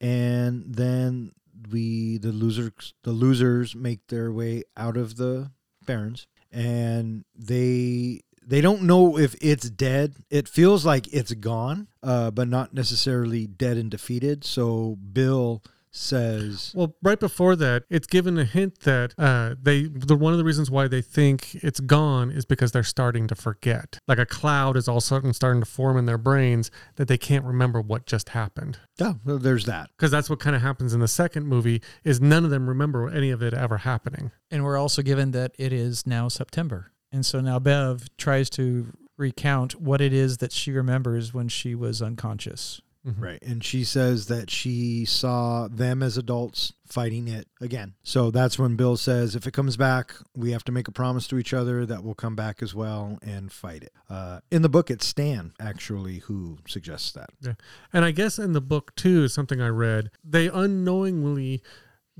and 0.00 0.64
then 0.66 1.32
we 1.70 2.16
the 2.18 2.32
losers 2.32 2.94
the 3.02 3.12
losers 3.12 3.74
make 3.74 4.06
their 4.08 4.32
way 4.32 4.62
out 4.76 4.96
of 4.96 5.16
the 5.16 5.50
barrens 5.84 6.26
and 6.50 7.24
they 7.36 8.20
they 8.42 8.62
don't 8.62 8.82
know 8.82 9.18
if 9.18 9.34
it's 9.42 9.68
dead 9.68 10.14
it 10.30 10.48
feels 10.48 10.86
like 10.86 11.12
it's 11.12 11.34
gone 11.34 11.86
uh, 12.02 12.30
but 12.30 12.48
not 12.48 12.72
necessarily 12.72 13.46
dead 13.46 13.76
and 13.76 13.90
defeated 13.90 14.42
so 14.42 14.96
bill 15.12 15.62
says 15.90 16.72
Well, 16.74 16.94
right 17.02 17.18
before 17.18 17.56
that, 17.56 17.84
it's 17.90 18.06
given 18.06 18.38
a 18.38 18.44
hint 18.44 18.80
that 18.80 19.14
uh, 19.18 19.54
they 19.60 19.84
the 19.84 20.16
one 20.16 20.32
of 20.32 20.38
the 20.38 20.44
reasons 20.44 20.70
why 20.70 20.88
they 20.88 21.02
think 21.02 21.54
it's 21.56 21.80
gone 21.80 22.30
is 22.30 22.44
because 22.44 22.72
they're 22.72 22.82
starting 22.82 23.26
to 23.28 23.34
forget. 23.34 23.98
Like 24.06 24.18
a 24.18 24.26
cloud 24.26 24.76
is 24.76 24.88
all 24.88 24.98
of 24.98 25.02
a 25.02 25.06
sudden 25.06 25.32
starting 25.32 25.60
to 25.60 25.66
form 25.66 25.96
in 25.96 26.06
their 26.06 26.18
brains 26.18 26.70
that 26.96 27.08
they 27.08 27.18
can't 27.18 27.44
remember 27.44 27.80
what 27.80 28.06
just 28.06 28.30
happened. 28.30 28.78
Yeah, 28.98 29.14
well, 29.24 29.38
there's 29.38 29.64
that 29.66 29.90
Because 29.96 30.10
that's 30.10 30.30
what 30.30 30.40
kind 30.40 30.54
of 30.54 30.62
happens 30.62 30.94
in 30.94 31.00
the 31.00 31.08
second 31.08 31.46
movie 31.46 31.82
is 32.04 32.20
none 32.20 32.44
of 32.44 32.50
them 32.50 32.68
remember 32.68 33.08
any 33.08 33.30
of 33.30 33.42
it 33.42 33.54
ever 33.54 33.78
happening. 33.78 34.30
And 34.50 34.64
we're 34.64 34.78
also 34.78 35.02
given 35.02 35.30
that 35.32 35.52
it 35.58 35.72
is 35.72 36.06
now 36.06 36.28
September. 36.28 36.92
And 37.12 37.26
so 37.26 37.40
now 37.40 37.58
Bev 37.58 38.08
tries 38.16 38.48
to 38.50 38.92
recount 39.16 39.80
what 39.80 40.00
it 40.00 40.12
is 40.12 40.38
that 40.38 40.52
she 40.52 40.72
remembers 40.72 41.34
when 41.34 41.48
she 41.48 41.74
was 41.74 42.00
unconscious. 42.00 42.80
Mhm. 43.06 43.20
right. 43.20 43.42
And 43.42 43.64
she 43.64 43.82
says 43.84 44.26
that 44.26 44.50
she 44.50 45.04
saw 45.06 45.68
them 45.68 46.02
as 46.02 46.18
adults 46.18 46.74
fighting 46.86 47.28
it 47.28 47.48
again. 47.60 47.94
So 48.02 48.30
that's 48.30 48.58
when 48.58 48.76
bill 48.76 48.96
says 48.96 49.34
if 49.34 49.46
it 49.46 49.52
comes 49.52 49.76
back 49.76 50.12
we 50.34 50.50
have 50.52 50.64
to 50.64 50.72
make 50.72 50.86
a 50.88 50.92
promise 50.92 51.26
to 51.28 51.38
each 51.38 51.54
other 51.54 51.86
that 51.86 52.04
we'll 52.04 52.14
come 52.14 52.36
back 52.36 52.62
as 52.62 52.74
well 52.74 53.18
and 53.22 53.50
fight 53.50 53.84
it. 53.84 53.92
Uh, 54.10 54.40
in 54.50 54.60
the 54.62 54.68
book 54.68 54.90
it's 54.90 55.06
stan 55.06 55.52
actually 55.58 56.18
who 56.18 56.58
suggests 56.66 57.12
that. 57.12 57.30
Yeah. 57.40 57.54
And 57.92 58.04
I 58.04 58.10
guess 58.10 58.38
in 58.38 58.52
the 58.52 58.60
book 58.60 58.94
too, 58.96 59.24
is 59.24 59.32
something 59.32 59.60
I 59.62 59.68
read, 59.68 60.10
they 60.22 60.48
unknowingly 60.48 61.62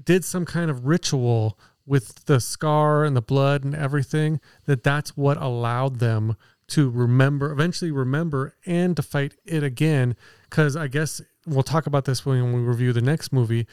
did 0.02 0.24
some 0.24 0.46
kind 0.46 0.70
of 0.70 0.86
ritual 0.86 1.58
with 1.84 2.24
the 2.26 2.40
scar 2.40 3.04
and 3.04 3.16
the 3.16 3.20
blood 3.22 3.64
and 3.64 3.74
everything 3.74 4.40
that 4.64 4.82
that's 4.82 5.16
what 5.16 5.36
allowed 5.36 5.98
them 5.98 6.36
to 6.68 6.88
remember 6.88 7.50
eventually 7.50 7.90
remember 7.90 8.54
and 8.64 8.94
to 8.96 9.02
fight 9.02 9.34
it 9.44 9.64
again 9.64 10.14
because 10.50 10.76
i 10.76 10.88
guess 10.88 11.22
we'll 11.46 11.62
talk 11.62 11.86
about 11.86 12.04
this 12.04 12.24
when 12.24 12.52
we 12.52 12.60
review 12.60 12.92
the 12.92 13.00
next 13.00 13.32
movie. 13.32 13.66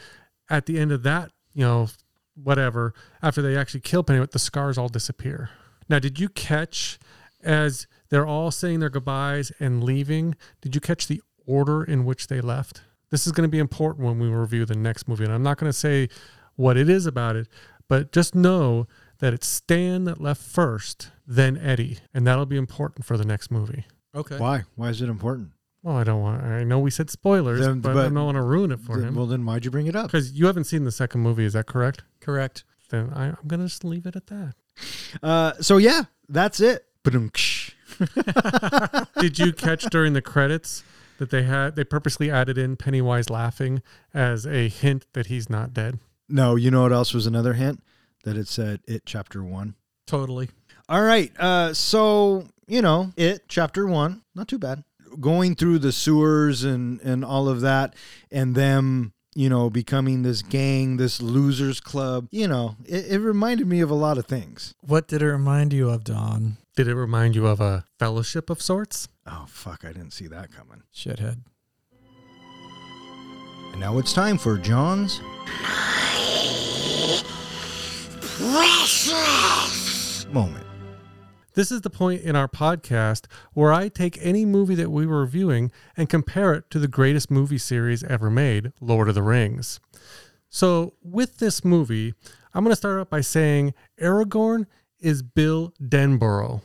At 0.49 0.65
the 0.65 0.79
end 0.79 0.91
of 0.91 1.03
that 1.03 1.31
you 1.53 1.63
know 1.63 1.87
whatever 2.41 2.93
after 3.21 3.41
they 3.41 3.57
actually 3.57 3.81
kill 3.81 4.03
Pennyworth, 4.03 4.31
the 4.31 4.39
scars 4.39 4.77
all 4.77 4.89
disappear. 4.89 5.49
Now 5.89 5.99
did 5.99 6.19
you 6.19 6.29
catch 6.29 6.99
as 7.43 7.87
they're 8.09 8.25
all 8.25 8.51
saying 8.51 8.79
their 8.79 8.89
goodbyes 8.89 9.51
and 9.59 9.83
leaving 9.83 10.35
did 10.61 10.75
you 10.75 10.81
catch 10.81 11.07
the 11.07 11.21
order 11.45 11.83
in 11.83 12.05
which 12.05 12.27
they 12.27 12.41
left? 12.41 12.81
This 13.09 13.25
is 13.25 13.31
going 13.31 13.47
to 13.47 13.51
be 13.51 13.59
important 13.59 14.05
when 14.05 14.19
we 14.19 14.27
review 14.27 14.65
the 14.65 14.75
next 14.75 15.07
movie 15.07 15.23
and 15.23 15.33
i'm 15.33 15.43
not 15.43 15.57
going 15.57 15.69
to 15.69 15.77
say 15.77 16.09
what 16.55 16.77
it 16.77 16.89
is 16.89 17.05
about 17.05 17.35
it 17.35 17.47
but 17.87 18.11
just 18.11 18.35
know 18.35 18.87
that 19.19 19.33
it's 19.33 19.47
Stan 19.47 20.03
that 20.03 20.21
left 20.21 20.41
first, 20.41 21.09
then 21.25 21.57
Eddie, 21.57 21.97
and 22.13 22.27
that'll 22.27 22.45
be 22.45 22.57
important 22.57 23.05
for 23.05 23.17
the 23.17 23.25
next 23.25 23.49
movie. 23.49 23.85
Okay. 24.13 24.37
why? 24.37 24.65
Why 24.75 24.89
is 24.89 25.01
it 25.01 25.09
important 25.09 25.53
Well, 25.87 25.95
I 25.95 26.03
don't 26.03 26.21
want. 26.21 26.43
I 26.43 26.65
know 26.65 26.79
we 26.79 26.91
said 26.91 27.09
spoilers, 27.09 27.65
Then- 27.65 27.79
but, 27.79 27.95
I 27.95 28.09
don't 28.09 28.25
want 28.25 28.35
to 28.35 28.41
ruin 28.41 28.73
it 28.73 28.81
for 28.81 28.97
Then- 28.97 29.07
him 29.09 29.15
well 29.15 29.25
then 29.25 29.45
why'd 29.45 29.63
you 29.63 29.71
bring 29.71 29.87
it 29.87 29.95
up 29.95 30.07
because 30.07 30.33
you 30.33 30.45
haven't 30.47 30.65
seen 30.65 30.83
the 30.83 30.91
second 30.91 31.21
movie. 31.21 31.45
Is 31.45 31.53
that 31.53 31.65
correct? 31.65 32.03
Correct. 32.19 32.65
Then 32.89 33.09
I, 33.15 33.27
I'm 33.27 33.37
going 33.47 33.61
to 33.61 33.67
just 33.67 33.85
leave 33.85 34.05
it 34.05 34.17
at 34.17 34.27
that. 34.27 34.53
uh, 35.23 35.53
so 35.61 35.77
yeah 35.77 36.03
that's 36.27 36.59
it 36.59 36.87
Did 39.19 39.39
you 39.39 39.53
catch 39.53 39.83
during 39.85 40.11
the 40.11 40.21
credits 40.21 40.83
that 41.19 41.29
they 41.29 41.43
had 41.43 41.77
they 41.77 41.85
purposely 41.85 42.29
added 42.29 42.57
in 42.57 42.75
Pennywise 42.75 43.29
laughing 43.29 43.81
as 44.13 44.45
a 44.45 44.67
hint 44.67 45.05
that 45.13 45.27
he's 45.27 45.49
not 45.49 45.73
dead? 45.73 45.99
no 46.27 46.57
you 46.57 46.69
know 46.69 46.81
what 46.83 46.91
else 46.91 47.13
was 47.13 47.25
another 47.25 47.53
hint 47.53 47.81
that 48.25 48.35
it 48.35 48.49
said 48.49 48.81
it 48.87 49.03
chapter 49.05 49.41
one 49.41 49.75
Totally. 50.05 50.49
All 50.89 51.01
right. 51.01 51.31
Uh, 51.39 51.73
so 51.73 52.45
you 52.67 52.81
know 52.81 53.11
it 53.17 53.43
chapter 53.47 53.87
one, 53.87 54.21
not 54.35 54.47
too 54.49 54.59
bad. 54.59 54.83
Going 55.19 55.55
through 55.55 55.79
the 55.79 55.91
sewers 55.91 56.63
and 56.63 57.01
and 57.01 57.25
all 57.25 57.49
of 57.49 57.61
that, 57.61 57.95
and 58.31 58.53
them, 58.53 59.13
you 59.35 59.49
know, 59.49 59.69
becoming 59.69 60.21
this 60.21 60.41
gang, 60.41 60.97
this 60.97 61.21
losers 61.21 61.79
club. 61.79 62.27
You 62.31 62.47
know, 62.47 62.75
it, 62.85 63.07
it 63.07 63.19
reminded 63.19 63.67
me 63.67 63.79
of 63.79 63.89
a 63.89 63.95
lot 63.95 64.17
of 64.17 64.25
things. 64.25 64.75
What 64.81 65.07
did 65.07 65.21
it 65.21 65.31
remind 65.31 65.73
you 65.73 65.89
of, 65.89 66.03
Don? 66.03 66.57
Did 66.75 66.87
it 66.87 66.95
remind 66.95 67.35
you 67.35 67.47
of 67.47 67.59
a 67.59 67.85
fellowship 67.97 68.51
of 68.51 68.61
sorts? 68.61 69.07
Oh 69.25 69.45
fuck! 69.47 69.83
I 69.83 69.87
didn't 69.87 70.11
see 70.11 70.27
that 70.27 70.51
coming. 70.51 70.83
Shithead. 70.93 71.39
And 73.71 73.79
now 73.79 73.97
it's 73.97 74.13
time 74.13 74.37
for 74.37 74.57
John's. 74.57 75.19
Precious 78.37 80.27
Moment. 80.31 80.66
This 81.57 81.71
is 81.71 81.81
the 81.81 81.89
point 81.89 82.21
in 82.21 82.35
our 82.35 82.47
podcast 82.47 83.25
where 83.53 83.73
I 83.73 83.89
take 83.89 84.19
any 84.21 84.45
movie 84.45 84.75
that 84.75 84.91
we 84.91 85.07
were 85.07 85.21
reviewing 85.21 85.71
and 85.97 86.07
compare 86.07 86.53
it 86.53 86.69
to 86.69 86.77
the 86.77 86.87
greatest 86.87 87.31
movie 87.31 87.57
series 87.57 88.03
ever 88.03 88.29
made, 88.29 88.73
Lord 88.79 89.09
of 89.09 89.15
the 89.15 89.23
Rings. 89.23 89.79
So, 90.51 90.93
with 91.01 91.37
this 91.37 91.65
movie, 91.65 92.13
I'm 92.53 92.63
going 92.63 92.73
to 92.73 92.75
start 92.75 92.99
out 92.99 93.09
by 93.09 93.21
saying 93.21 93.73
Aragorn 93.99 94.67
is 94.99 95.23
Bill 95.23 95.73
Denbrough. 95.81 96.61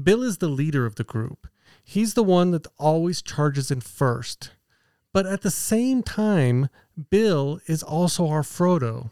Bill 0.00 0.22
is 0.22 0.38
the 0.38 0.46
leader 0.46 0.86
of 0.86 0.94
the 0.94 1.02
group. 1.02 1.48
He's 1.82 2.14
the 2.14 2.22
one 2.22 2.52
that 2.52 2.68
always 2.78 3.22
charges 3.22 3.72
in 3.72 3.80
first. 3.80 4.52
But 5.12 5.26
at 5.26 5.42
the 5.42 5.50
same 5.50 6.04
time, 6.04 6.68
Bill 7.10 7.58
is 7.66 7.82
also 7.82 8.28
our 8.28 8.42
Frodo. 8.42 9.10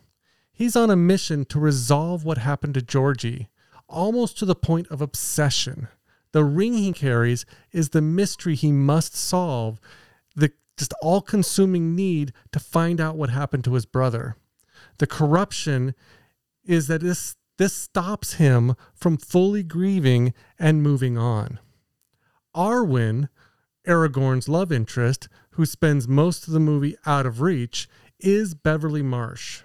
He's 0.52 0.76
on 0.76 0.90
a 0.90 0.96
mission 0.96 1.44
to 1.46 1.58
resolve 1.58 2.24
what 2.24 2.38
happened 2.38 2.74
to 2.74 2.82
Georgie, 2.82 3.48
almost 3.88 4.38
to 4.38 4.44
the 4.44 4.54
point 4.54 4.86
of 4.88 5.00
obsession. 5.00 5.88
The 6.32 6.44
ring 6.44 6.74
he 6.74 6.92
carries 6.92 7.46
is 7.72 7.90
the 7.90 8.02
mystery 8.02 8.54
he 8.54 8.70
must 8.70 9.16
solve, 9.16 9.80
the 10.36 10.52
just 10.76 10.94
all 11.02 11.20
consuming 11.20 11.96
need 11.96 12.32
to 12.52 12.60
find 12.60 13.00
out 13.00 13.16
what 13.16 13.30
happened 13.30 13.64
to 13.64 13.74
his 13.74 13.86
brother. 13.86 14.36
The 14.98 15.06
corruption 15.06 15.94
is 16.64 16.86
that 16.88 17.00
this, 17.00 17.36
this 17.56 17.72
stops 17.72 18.34
him 18.34 18.76
from 18.94 19.16
fully 19.16 19.62
grieving 19.62 20.34
and 20.58 20.82
moving 20.82 21.16
on. 21.16 21.58
Arwen, 22.54 23.28
Aragorn's 23.86 24.48
love 24.48 24.70
interest, 24.70 25.28
who 25.50 25.64
spends 25.64 26.06
most 26.06 26.46
of 26.46 26.52
the 26.52 26.60
movie 26.60 26.96
out 27.06 27.26
of 27.26 27.40
reach, 27.40 27.88
is 28.20 28.54
Beverly 28.54 29.02
Marsh. 29.02 29.62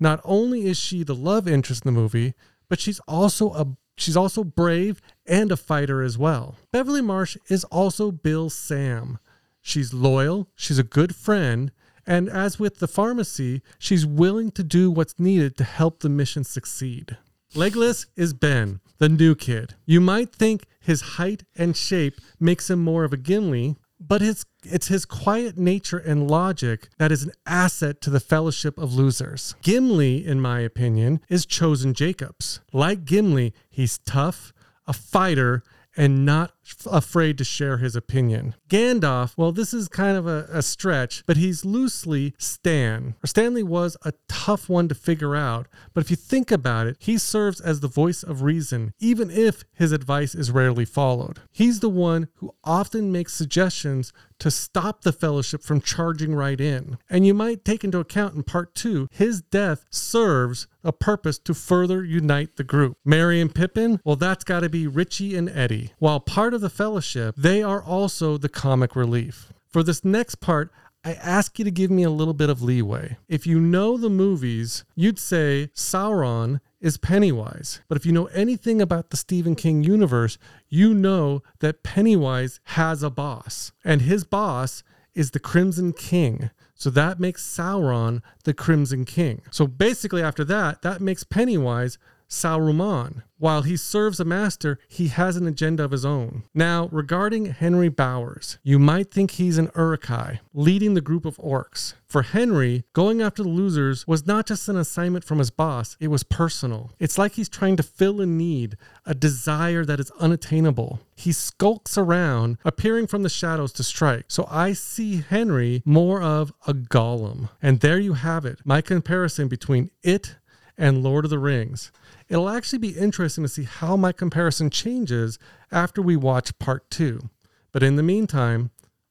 Not 0.00 0.20
only 0.24 0.66
is 0.66 0.78
she 0.78 1.02
the 1.02 1.14
love 1.14 1.46
interest 1.46 1.84
in 1.84 1.94
the 1.94 2.00
movie, 2.00 2.34
but 2.74 2.80
she's 2.80 2.98
also 3.06 3.52
a 3.52 3.68
she's 3.96 4.16
also 4.16 4.42
brave 4.42 5.00
and 5.26 5.52
a 5.52 5.56
fighter 5.56 6.02
as 6.02 6.18
well. 6.18 6.56
Beverly 6.72 7.02
Marsh 7.02 7.36
is 7.48 7.62
also 7.66 8.10
Bill 8.10 8.50
Sam. 8.50 9.20
She's 9.62 9.94
loyal, 9.94 10.48
she's 10.56 10.80
a 10.80 10.82
good 10.82 11.14
friend, 11.14 11.70
and 12.04 12.28
as 12.28 12.58
with 12.58 12.80
the 12.80 12.88
pharmacy, 12.88 13.62
she's 13.78 14.04
willing 14.04 14.50
to 14.50 14.64
do 14.64 14.90
what's 14.90 15.20
needed 15.20 15.56
to 15.58 15.62
help 15.62 16.00
the 16.00 16.08
mission 16.08 16.42
succeed. 16.42 17.16
Legolas 17.54 18.06
is 18.16 18.34
Ben, 18.34 18.80
the 18.98 19.08
new 19.08 19.36
kid. 19.36 19.76
You 19.86 20.00
might 20.00 20.34
think 20.34 20.64
his 20.80 21.14
height 21.14 21.44
and 21.54 21.76
shape 21.76 22.20
makes 22.40 22.68
him 22.68 22.82
more 22.82 23.04
of 23.04 23.12
a 23.12 23.16
Gimli, 23.16 23.76
but 24.06 24.22
it's, 24.22 24.44
it's 24.64 24.88
his 24.88 25.04
quiet 25.04 25.56
nature 25.56 25.98
and 25.98 26.30
logic 26.30 26.88
that 26.98 27.12
is 27.12 27.22
an 27.22 27.32
asset 27.46 28.00
to 28.02 28.10
the 28.10 28.20
Fellowship 28.20 28.78
of 28.78 28.94
Losers. 28.94 29.54
Gimli, 29.62 30.24
in 30.24 30.40
my 30.40 30.60
opinion, 30.60 31.20
is 31.28 31.46
chosen 31.46 31.94
Jacobs. 31.94 32.60
Like 32.72 33.04
Gimli, 33.04 33.52
he's 33.70 33.98
tough, 33.98 34.52
a 34.86 34.92
fighter, 34.92 35.62
and 35.96 36.26
not 36.26 36.53
afraid 36.90 37.38
to 37.38 37.44
share 37.44 37.78
his 37.78 37.96
opinion. 37.96 38.54
Gandalf, 38.68 39.34
well, 39.36 39.52
this 39.52 39.74
is 39.74 39.88
kind 39.88 40.16
of 40.16 40.26
a, 40.26 40.46
a 40.50 40.62
stretch, 40.62 41.24
but 41.26 41.36
he's 41.36 41.64
loosely 41.64 42.34
Stan. 42.38 43.14
Stanley 43.24 43.62
was 43.62 43.96
a 44.04 44.12
tough 44.28 44.68
one 44.68 44.88
to 44.88 44.94
figure 44.94 45.36
out, 45.36 45.68
but 45.92 46.02
if 46.02 46.10
you 46.10 46.16
think 46.16 46.50
about 46.50 46.86
it, 46.86 46.96
he 46.98 47.18
serves 47.18 47.60
as 47.60 47.80
the 47.80 47.88
voice 47.88 48.22
of 48.22 48.42
reason, 48.42 48.92
even 48.98 49.30
if 49.30 49.64
his 49.74 49.92
advice 49.92 50.34
is 50.34 50.50
rarely 50.50 50.84
followed. 50.84 51.40
He's 51.50 51.80
the 51.80 51.88
one 51.88 52.28
who 52.34 52.54
often 52.64 53.12
makes 53.12 53.34
suggestions 53.34 54.12
to 54.40 54.50
stop 54.50 55.02
the 55.02 55.12
fellowship 55.12 55.62
from 55.62 55.80
charging 55.80 56.34
right 56.34 56.60
in. 56.60 56.98
And 57.08 57.26
you 57.26 57.34
might 57.34 57.64
take 57.64 57.84
into 57.84 57.98
account 57.98 58.34
in 58.34 58.42
part 58.42 58.74
two, 58.74 59.08
his 59.12 59.40
death 59.40 59.84
serves 59.90 60.66
a 60.82 60.92
purpose 60.92 61.38
to 61.38 61.54
further 61.54 62.04
unite 62.04 62.56
the 62.56 62.64
group. 62.64 62.98
Merry 63.04 63.40
and 63.40 63.54
Pippin, 63.54 64.00
well, 64.04 64.16
that's 64.16 64.44
got 64.44 64.60
to 64.60 64.68
be 64.68 64.86
Richie 64.86 65.36
and 65.36 65.48
Eddie. 65.48 65.92
While 65.98 66.20
part 66.20 66.52
of 66.54 66.60
the 66.60 66.70
fellowship, 66.70 67.34
they 67.36 67.62
are 67.62 67.82
also 67.82 68.38
the 68.38 68.48
comic 68.48 68.96
relief. 68.96 69.52
For 69.68 69.82
this 69.82 70.04
next 70.04 70.36
part, 70.36 70.72
I 71.04 71.12
ask 71.14 71.58
you 71.58 71.64
to 71.66 71.70
give 71.70 71.90
me 71.90 72.02
a 72.02 72.10
little 72.10 72.32
bit 72.32 72.48
of 72.48 72.62
leeway. 72.62 73.18
If 73.28 73.46
you 73.46 73.60
know 73.60 73.98
the 73.98 74.08
movies, 74.08 74.84
you'd 74.94 75.18
say 75.18 75.70
Sauron 75.74 76.60
is 76.80 76.96
Pennywise. 76.96 77.82
But 77.88 77.96
if 77.96 78.06
you 78.06 78.12
know 78.12 78.26
anything 78.26 78.80
about 78.80 79.10
the 79.10 79.18
Stephen 79.18 79.54
King 79.54 79.84
universe, 79.84 80.38
you 80.70 80.94
know 80.94 81.42
that 81.58 81.82
Pennywise 81.82 82.60
has 82.64 83.02
a 83.02 83.10
boss, 83.10 83.72
and 83.84 84.02
his 84.02 84.24
boss 84.24 84.82
is 85.14 85.32
the 85.32 85.40
Crimson 85.40 85.92
King. 85.92 86.50
So 86.74 86.90
that 86.90 87.20
makes 87.20 87.46
Sauron 87.46 88.22
the 88.44 88.54
Crimson 88.54 89.04
King. 89.04 89.42
So 89.50 89.66
basically, 89.66 90.22
after 90.22 90.44
that, 90.44 90.82
that 90.82 91.00
makes 91.00 91.22
Pennywise 91.22 91.98
Saruman. 92.34 93.22
While 93.38 93.62
he 93.62 93.76
serves 93.76 94.20
a 94.20 94.24
master, 94.24 94.78
he 94.88 95.08
has 95.08 95.36
an 95.36 95.46
agenda 95.46 95.84
of 95.84 95.90
his 95.90 96.04
own. 96.04 96.44
Now, 96.54 96.88
regarding 96.90 97.46
Henry 97.46 97.88
Bowers, 97.88 98.58
you 98.62 98.78
might 98.78 99.10
think 99.10 99.32
he's 99.32 99.58
an 99.58 99.70
Uruk-hai, 99.76 100.40
leading 100.52 100.94
the 100.94 101.00
group 101.00 101.24
of 101.24 101.36
orcs. 101.36 101.94
For 102.06 102.22
Henry, 102.22 102.84
going 102.92 103.20
after 103.20 103.42
the 103.42 103.48
losers 103.48 104.06
was 104.06 104.26
not 104.26 104.46
just 104.46 104.68
an 104.68 104.76
assignment 104.76 105.24
from 105.24 105.38
his 105.38 105.50
boss, 105.50 105.96
it 106.00 106.08
was 106.08 106.22
personal. 106.22 106.92
It's 106.98 107.18
like 107.18 107.32
he's 107.32 107.48
trying 107.48 107.76
to 107.76 107.82
fill 107.82 108.20
a 108.20 108.26
need, 108.26 108.76
a 109.04 109.14
desire 109.14 109.84
that 109.84 110.00
is 110.00 110.10
unattainable. 110.18 111.00
He 111.14 111.32
skulks 111.32 111.98
around, 111.98 112.58
appearing 112.64 113.06
from 113.08 113.22
the 113.24 113.28
shadows 113.28 113.72
to 113.74 113.84
strike. 113.84 114.26
So 114.28 114.46
I 114.50 114.72
see 114.72 115.24
Henry 115.28 115.82
more 115.84 116.22
of 116.22 116.52
a 116.66 116.72
Gollum. 116.72 117.50
And 117.60 117.80
there 117.80 117.98
you 117.98 118.14
have 118.14 118.44
it, 118.44 118.60
my 118.64 118.80
comparison 118.80 119.48
between 119.48 119.90
it 120.02 120.36
and 120.76 121.04
Lord 121.04 121.24
of 121.24 121.30
the 121.30 121.38
Rings. 121.38 121.92
It'll 122.28 122.48
actually 122.48 122.78
be 122.78 122.90
interesting 122.90 123.44
to 123.44 123.48
see 123.48 123.64
how 123.64 123.96
my 123.96 124.12
comparison 124.12 124.70
changes 124.70 125.38
after 125.70 126.00
we 126.00 126.16
watch 126.16 126.58
part 126.58 126.90
two. 126.90 127.30
But 127.72 127.82
in 127.82 127.96
the 127.96 128.02
meantime, 128.02 128.70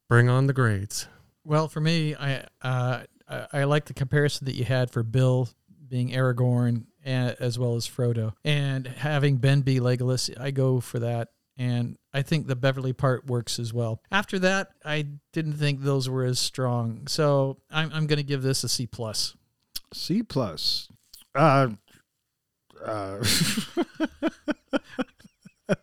bring 0.10 0.30
on 0.30 0.48
the 0.48 0.54
grades. 0.54 1.08
Well, 1.44 1.68
for 1.68 1.80
me, 1.80 2.16
I 2.16 2.46
uh, 2.62 3.04
I 3.30 3.48
I 3.54 3.64
like 3.66 3.86
the 3.86 3.94
comparison 3.94 4.46
that 4.46 4.56
you 4.56 4.66
had 4.66 4.90
for 4.90 5.04
Bill 5.04 5.50
being 5.88 6.10
Aragorn 6.12 6.86
and, 7.04 7.36
as 7.40 7.60
well 7.60 7.76
as 7.76 7.88
Frodo, 7.88 8.34
and 8.44 8.88
having 8.88 9.38
Ben 9.38 9.62
be 9.62 9.80
Legolas. 9.80 10.30
I 10.40 10.52
go 10.52 10.80
for 10.80 11.00
that, 11.00 11.30
and 11.58 11.98
I 12.14 12.22
think 12.22 12.48
the 12.48 12.56
Beverly 12.56 12.94
part 12.94 13.28
works 13.28 13.60
as 13.60 13.74
well. 13.74 14.02
After 14.12 14.40
that, 14.40 14.70
I 14.86 15.08
didn't 15.34 15.54
think 15.54 15.82
those 15.82 16.10
were 16.10 16.24
as 16.24 16.40
strong, 16.40 17.08
so 17.08 17.58
I'm 17.70 17.92
I'm 17.94 18.08
going 18.08 18.18
to 18.18 18.24
give 18.24 18.42
this 18.42 18.64
a 18.64 18.70
C 18.70 18.88
plus. 18.88 19.36
C 19.94 20.24
plus. 20.24 20.88
Uh, 21.36 21.70
uh, 22.86 23.24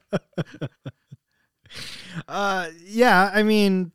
uh, 2.28 2.68
yeah, 2.84 3.30
I 3.32 3.42
mean, 3.42 3.92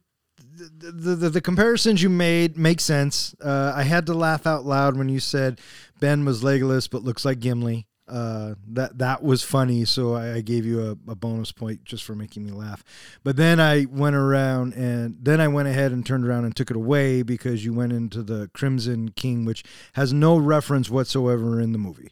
the, 0.57 1.15
the, 1.15 1.29
the, 1.29 1.41
comparisons 1.41 2.01
you 2.01 2.09
made 2.09 2.57
make 2.57 2.79
sense. 2.79 3.35
Uh, 3.43 3.73
I 3.75 3.83
had 3.83 4.05
to 4.07 4.13
laugh 4.13 4.47
out 4.47 4.65
loud 4.65 4.97
when 4.97 5.09
you 5.09 5.19
said 5.19 5.59
Ben 5.99 6.25
was 6.25 6.43
Legolas 6.43 6.89
but 6.89 7.03
looks 7.03 7.25
like 7.25 7.39
Gimli. 7.39 7.87
Uh, 8.07 8.53
that 8.67 8.99
that 8.99 9.23
was 9.23 9.41
funny, 9.41 9.83
so 9.83 10.13
I, 10.13 10.35
I 10.35 10.41
gave 10.41 10.63
you 10.63 10.79
a, 10.79 11.11
a 11.11 11.15
bonus 11.15 11.51
point 11.51 11.83
just 11.85 12.03
for 12.03 12.13
making 12.13 12.45
me 12.45 12.51
laugh. 12.51 12.83
But 13.23 13.35
then 13.35 13.59
I 13.59 13.85
went 13.89 14.15
around 14.15 14.75
and 14.75 15.17
then 15.19 15.41
I 15.41 15.47
went 15.47 15.69
ahead 15.69 15.91
and 15.91 16.05
turned 16.05 16.25
around 16.25 16.45
and 16.45 16.55
took 16.55 16.69
it 16.69 16.77
away 16.77 17.23
because 17.23 17.65
you 17.65 17.73
went 17.73 17.93
into 17.93 18.21
the 18.21 18.51
Crimson 18.53 19.09
King, 19.09 19.43
which 19.43 19.63
has 19.93 20.13
no 20.13 20.37
reference 20.37 20.87
whatsoever 20.87 21.59
in 21.59 21.71
the 21.71 21.79
movie. 21.79 22.11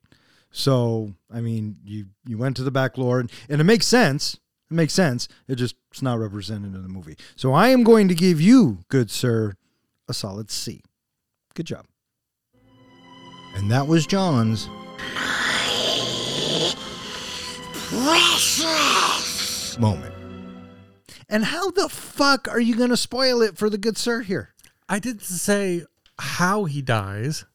So 0.54 1.14
I 1.30 1.42
mean, 1.42 1.78
you 1.84 2.06
you 2.26 2.38
went 2.38 2.56
to 2.58 2.64
the 2.64 2.72
back 2.72 2.98
lore, 2.98 3.20
and, 3.20 3.30
and 3.50 3.60
it 3.60 3.66
makes 3.66 3.88
sense. 3.88 4.36
It 4.72 4.76
makes 4.76 4.94
sense. 4.94 5.28
It 5.48 5.56
just 5.56 5.76
it's 5.92 6.02
not 6.02 6.20
represented 6.20 6.74
in 6.74 6.82
the 6.84 6.88
movie. 6.88 7.18
So 7.36 7.52
I 7.52 7.70
am 7.70 7.84
going 7.84 8.08
to 8.08 8.16
give 8.16 8.40
you, 8.40 8.80
good 8.88 9.12
sir, 9.12 9.56
a 10.08 10.14
solid 10.14 10.50
C. 10.50 10.82
Good 11.56 11.66
job. 11.66 11.86
And 13.56 13.70
that 13.70 13.88
was 13.88 14.08
John's 14.08 14.70
Precious 17.90 19.78
moment. 19.78 20.14
And 21.30 21.46
how 21.46 21.72
the 21.72 21.90
fuck 21.90 22.48
are 22.48 22.60
you 22.60 22.76
going 22.76 22.90
to 22.90 22.98
spoil 22.98 23.42
it 23.42 23.58
for 23.58 23.70
the 23.70 23.78
good 23.78 23.98
sir 23.98 24.22
here? 24.22 24.54
I 24.90 25.00
didn't 25.00 25.22
say 25.22 25.84
how 26.20 26.66
he 26.66 26.82
dies. 26.82 27.46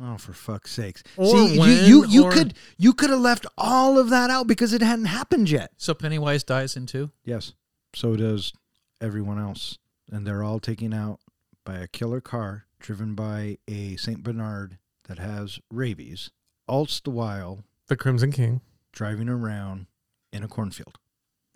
Oh, 0.00 0.16
for 0.16 0.32
fuck's 0.32 0.70
sakes! 0.72 1.02
Or 1.16 1.26
See, 1.48 1.58
when, 1.58 1.68
you 1.84 2.04
you, 2.04 2.06
you 2.06 2.24
or- 2.24 2.32
could 2.32 2.54
you 2.78 2.92
could 2.94 3.10
have 3.10 3.20
left 3.20 3.44
all 3.58 3.98
of 3.98 4.08
that 4.10 4.30
out 4.30 4.46
because 4.46 4.72
it 4.72 4.80
hadn't 4.82 5.04
happened 5.06 5.50
yet. 5.50 5.72
So 5.76 5.92
Pennywise 5.94 6.44
dies 6.44 6.76
in 6.76 6.86
two. 6.86 7.10
Yes. 7.24 7.52
So 7.94 8.16
does 8.16 8.52
everyone 9.00 9.38
else. 9.38 9.78
And 10.10 10.26
they're 10.26 10.42
all 10.42 10.60
taken 10.60 10.92
out 10.94 11.20
by 11.64 11.76
a 11.76 11.86
killer 11.88 12.20
car 12.20 12.66
driven 12.80 13.14
by 13.14 13.58
a 13.68 13.96
St. 13.96 14.22
Bernard 14.22 14.78
that 15.08 15.18
has 15.18 15.58
rabies, 15.70 16.30
all 16.66 16.86
the 17.04 17.10
while 17.10 17.64
The 17.88 17.96
Crimson 17.96 18.32
King. 18.32 18.60
driving 18.92 19.28
around 19.28 19.86
in 20.32 20.42
a 20.42 20.48
cornfield. 20.48 20.98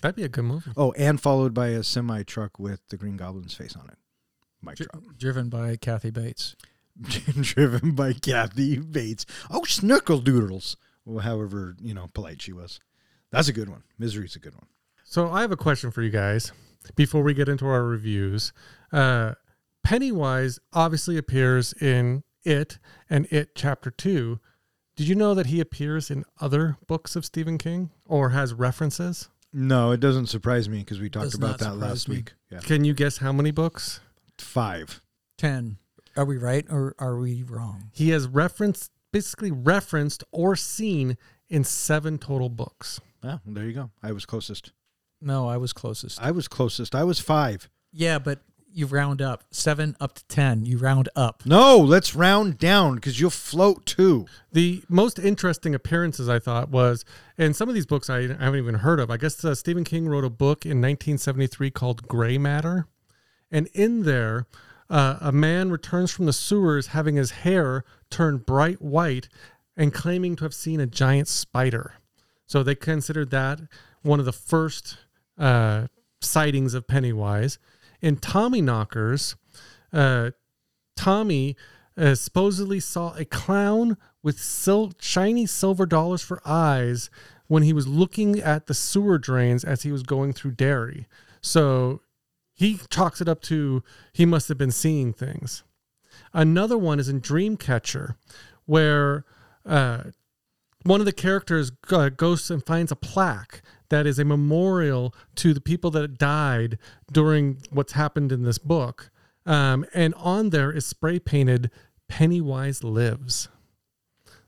That'd 0.02 0.16
be 0.16 0.22
a 0.24 0.28
good 0.28 0.44
movie. 0.44 0.70
Oh, 0.76 0.92
and 0.92 1.20
followed 1.20 1.54
by 1.54 1.68
a 1.68 1.82
semi 1.82 2.22
truck 2.22 2.58
with 2.58 2.80
the 2.90 2.96
Green 2.96 3.16
Goblin's 3.16 3.54
face 3.54 3.74
on 3.74 3.88
it. 3.88 3.96
Mic 4.62 4.76
Dri- 4.76 4.86
driven 5.18 5.48
by 5.48 5.76
Kathy 5.76 6.10
Bates. 6.10 6.54
driven 7.02 7.92
by 7.92 8.12
Kathy 8.12 8.78
Bates. 8.78 9.26
Oh, 9.50 9.64
snorkel 9.64 10.20
doodles. 10.20 10.76
Well, 11.04 11.20
however, 11.24 11.76
you 11.80 11.94
know, 11.94 12.06
polite 12.14 12.42
she 12.42 12.52
was. 12.52 12.80
That's 13.30 13.48
a 13.48 13.52
good 13.52 13.68
one. 13.68 13.82
Misery's 13.98 14.36
a 14.36 14.40
good 14.40 14.54
one. 14.54 14.66
So 15.04 15.30
I 15.30 15.40
have 15.42 15.52
a 15.52 15.56
question 15.56 15.90
for 15.90 16.02
you 16.02 16.10
guys 16.10 16.52
before 16.96 17.22
we 17.22 17.34
get 17.34 17.48
into 17.48 17.66
our 17.66 17.84
reviews. 17.84 18.52
Uh, 18.92 19.34
Pennywise 19.84 20.58
obviously 20.72 21.16
appears 21.16 21.72
in 21.74 22.24
It 22.44 22.78
and 23.08 23.26
It 23.30 23.54
Chapter 23.54 23.90
2. 23.90 24.40
Did 24.96 25.08
you 25.08 25.14
know 25.14 25.34
that 25.34 25.46
he 25.46 25.60
appears 25.60 26.10
in 26.10 26.24
other 26.40 26.78
books 26.86 27.14
of 27.14 27.24
Stephen 27.24 27.58
King 27.58 27.90
or 28.06 28.30
has 28.30 28.52
references? 28.54 29.28
No, 29.52 29.92
it 29.92 30.00
doesn't 30.00 30.26
surprise 30.26 30.68
me 30.68 30.78
because 30.78 30.98
we 31.00 31.08
talked 31.08 31.26
Does 31.26 31.34
about 31.34 31.58
that 31.60 31.76
last 31.76 32.08
me. 32.08 32.16
week. 32.16 32.32
Yeah, 32.50 32.58
Can 32.60 32.84
you 32.84 32.94
guess 32.94 33.18
how 33.18 33.32
many 33.32 33.50
books? 33.50 34.00
five. 34.38 35.02
10. 35.38 35.76
Are 36.16 36.24
we 36.24 36.36
right 36.38 36.64
or 36.70 36.94
are 36.98 37.16
we 37.16 37.42
wrong? 37.42 37.90
He 37.92 38.10
has 38.10 38.26
referenced, 38.26 38.90
basically 39.12 39.50
referenced 39.50 40.24
or 40.32 40.56
seen 40.56 41.16
in 41.48 41.64
seven 41.64 42.18
total 42.18 42.48
books. 42.48 43.00
Oh, 43.22 43.40
there 43.46 43.64
you 43.64 43.72
go. 43.72 43.90
I 44.02 44.12
was 44.12 44.24
closest. 44.24 44.72
No, 45.20 45.48
I 45.48 45.56
was 45.56 45.72
closest. 45.72 46.20
I 46.22 46.30
was 46.30 46.48
closest. 46.48 46.94
I 46.94 47.04
was 47.04 47.18
five. 47.20 47.68
yeah, 47.92 48.18
but 48.18 48.40
you 48.72 48.84
round 48.84 49.22
up. 49.22 49.42
7 49.52 49.96
up 50.00 50.12
to 50.16 50.24
10. 50.26 50.66
You 50.66 50.76
round 50.76 51.08
up. 51.16 51.42
No, 51.46 51.78
let's 51.78 52.14
round 52.14 52.58
down 52.58 52.96
because 52.96 53.18
you'll 53.18 53.30
float 53.30 53.86
too. 53.86 54.26
The 54.52 54.82
most 54.90 55.18
interesting 55.18 55.74
appearances 55.74 56.28
I 56.28 56.38
thought 56.38 56.68
was, 56.68 57.02
and 57.38 57.56
some 57.56 57.70
of 57.70 57.74
these 57.74 57.86
books 57.86 58.10
I, 58.10 58.18
I 58.18 58.20
haven't 58.38 58.56
even 58.56 58.74
heard 58.74 59.00
of. 59.00 59.10
I 59.10 59.16
guess 59.16 59.42
uh, 59.42 59.54
Stephen 59.54 59.82
King 59.82 60.10
wrote 60.10 60.24
a 60.24 60.30
book 60.30 60.66
in 60.66 60.82
1973 60.82 61.70
called 61.70 62.06
Gray 62.06 62.36
Matter. 62.36 62.86
And 63.50 63.66
in 63.72 64.02
there, 64.02 64.44
uh, 64.88 65.18
a 65.20 65.32
man 65.32 65.70
returns 65.70 66.10
from 66.10 66.26
the 66.26 66.32
sewers 66.32 66.88
having 66.88 67.16
his 67.16 67.30
hair 67.30 67.84
turned 68.10 68.46
bright 68.46 68.80
white 68.80 69.28
and 69.76 69.92
claiming 69.92 70.36
to 70.36 70.44
have 70.44 70.54
seen 70.54 70.80
a 70.80 70.86
giant 70.86 71.28
spider. 71.28 71.94
So 72.46 72.62
they 72.62 72.74
considered 72.74 73.30
that 73.30 73.60
one 74.02 74.20
of 74.20 74.24
the 74.24 74.32
first 74.32 74.98
uh, 75.36 75.88
sightings 76.20 76.74
of 76.74 76.86
Pennywise. 76.86 77.58
In 78.00 78.16
Tommy 78.16 78.60
Knockers, 78.60 79.36
uh, 79.92 80.30
Tommy 80.96 81.56
uh, 81.96 82.14
supposedly 82.14 82.80
saw 82.80 83.14
a 83.14 83.24
clown 83.24 83.96
with 84.22 84.40
sil- 84.40 84.94
shiny 85.00 85.46
silver 85.46 85.86
dollars 85.86 86.22
for 86.22 86.40
eyes 86.44 87.10
when 87.48 87.62
he 87.62 87.72
was 87.72 87.86
looking 87.86 88.40
at 88.40 88.66
the 88.66 88.74
sewer 88.74 89.18
drains 89.18 89.64
as 89.64 89.82
he 89.82 89.92
was 89.92 90.02
going 90.02 90.32
through 90.32 90.52
Derry. 90.52 91.06
So 91.40 92.02
he 92.56 92.80
chalks 92.90 93.20
it 93.20 93.28
up 93.28 93.42
to 93.42 93.84
he 94.12 94.26
must 94.26 94.48
have 94.48 94.58
been 94.58 94.72
seeing 94.72 95.12
things. 95.12 95.62
Another 96.32 96.76
one 96.76 96.98
is 96.98 97.08
in 97.08 97.20
Dreamcatcher, 97.20 98.16
where 98.64 99.24
uh, 99.64 100.04
one 100.82 101.00
of 101.00 101.06
the 101.06 101.12
characters 101.12 101.70
goes 101.70 102.50
and 102.50 102.64
finds 102.64 102.90
a 102.90 102.96
plaque 102.96 103.62
that 103.90 104.06
is 104.06 104.18
a 104.18 104.24
memorial 104.24 105.14
to 105.36 105.52
the 105.52 105.60
people 105.60 105.90
that 105.92 106.18
died 106.18 106.78
during 107.12 107.58
what's 107.70 107.92
happened 107.92 108.32
in 108.32 108.42
this 108.42 108.58
book. 108.58 109.10
Um, 109.44 109.86
and 109.94 110.14
on 110.14 110.50
there 110.50 110.72
is 110.72 110.86
spray 110.86 111.18
painted 111.18 111.70
Pennywise 112.08 112.82
Lives. 112.82 113.48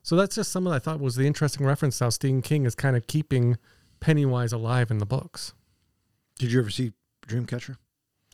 So 0.01 0.15
that's 0.15 0.35
just 0.35 0.51
some 0.51 0.65
of 0.65 0.73
I 0.73 0.79
thought 0.79 0.99
was 0.99 1.15
the 1.15 1.27
interesting 1.27 1.65
reference 1.65 1.99
how 1.99 2.09
Stephen 2.09 2.41
King 2.41 2.65
is 2.65 2.73
kind 2.73 2.95
of 2.97 3.07
keeping 3.07 3.57
Pennywise 3.99 4.51
alive 4.51 4.89
in 4.89 4.97
the 4.97 5.05
books. 5.05 5.53
Did 6.37 6.51
you 6.51 6.59
ever 6.59 6.69
see 6.69 6.93
Dreamcatcher? 7.27 7.75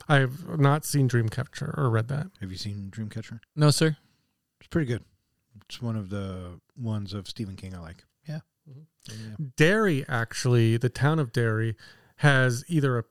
I've 0.07 0.59
not 0.59 0.85
seen 0.85 1.07
Dreamcatcher 1.09 1.77
or 1.77 1.89
read 1.89 2.07
that. 2.09 2.27
Have 2.41 2.51
you 2.51 2.57
seen 2.57 2.91
Dreamcatcher? 2.91 3.39
No, 3.55 3.71
sir. 3.71 3.97
It's 4.59 4.67
pretty 4.67 4.87
good. 4.87 5.03
It's 5.67 5.81
one 5.81 5.95
of 5.95 6.09
the 6.09 6.59
ones 6.77 7.13
of 7.13 7.27
Stephen 7.27 7.55
King 7.55 7.75
I 7.75 7.79
like. 7.79 8.03
Yeah. 8.27 8.39
Derry, 9.55 10.05
actually, 10.07 10.77
the 10.77 10.89
town 10.89 11.19
of 11.19 11.31
Derry, 11.31 11.75
has 12.17 12.63
either 12.67 13.05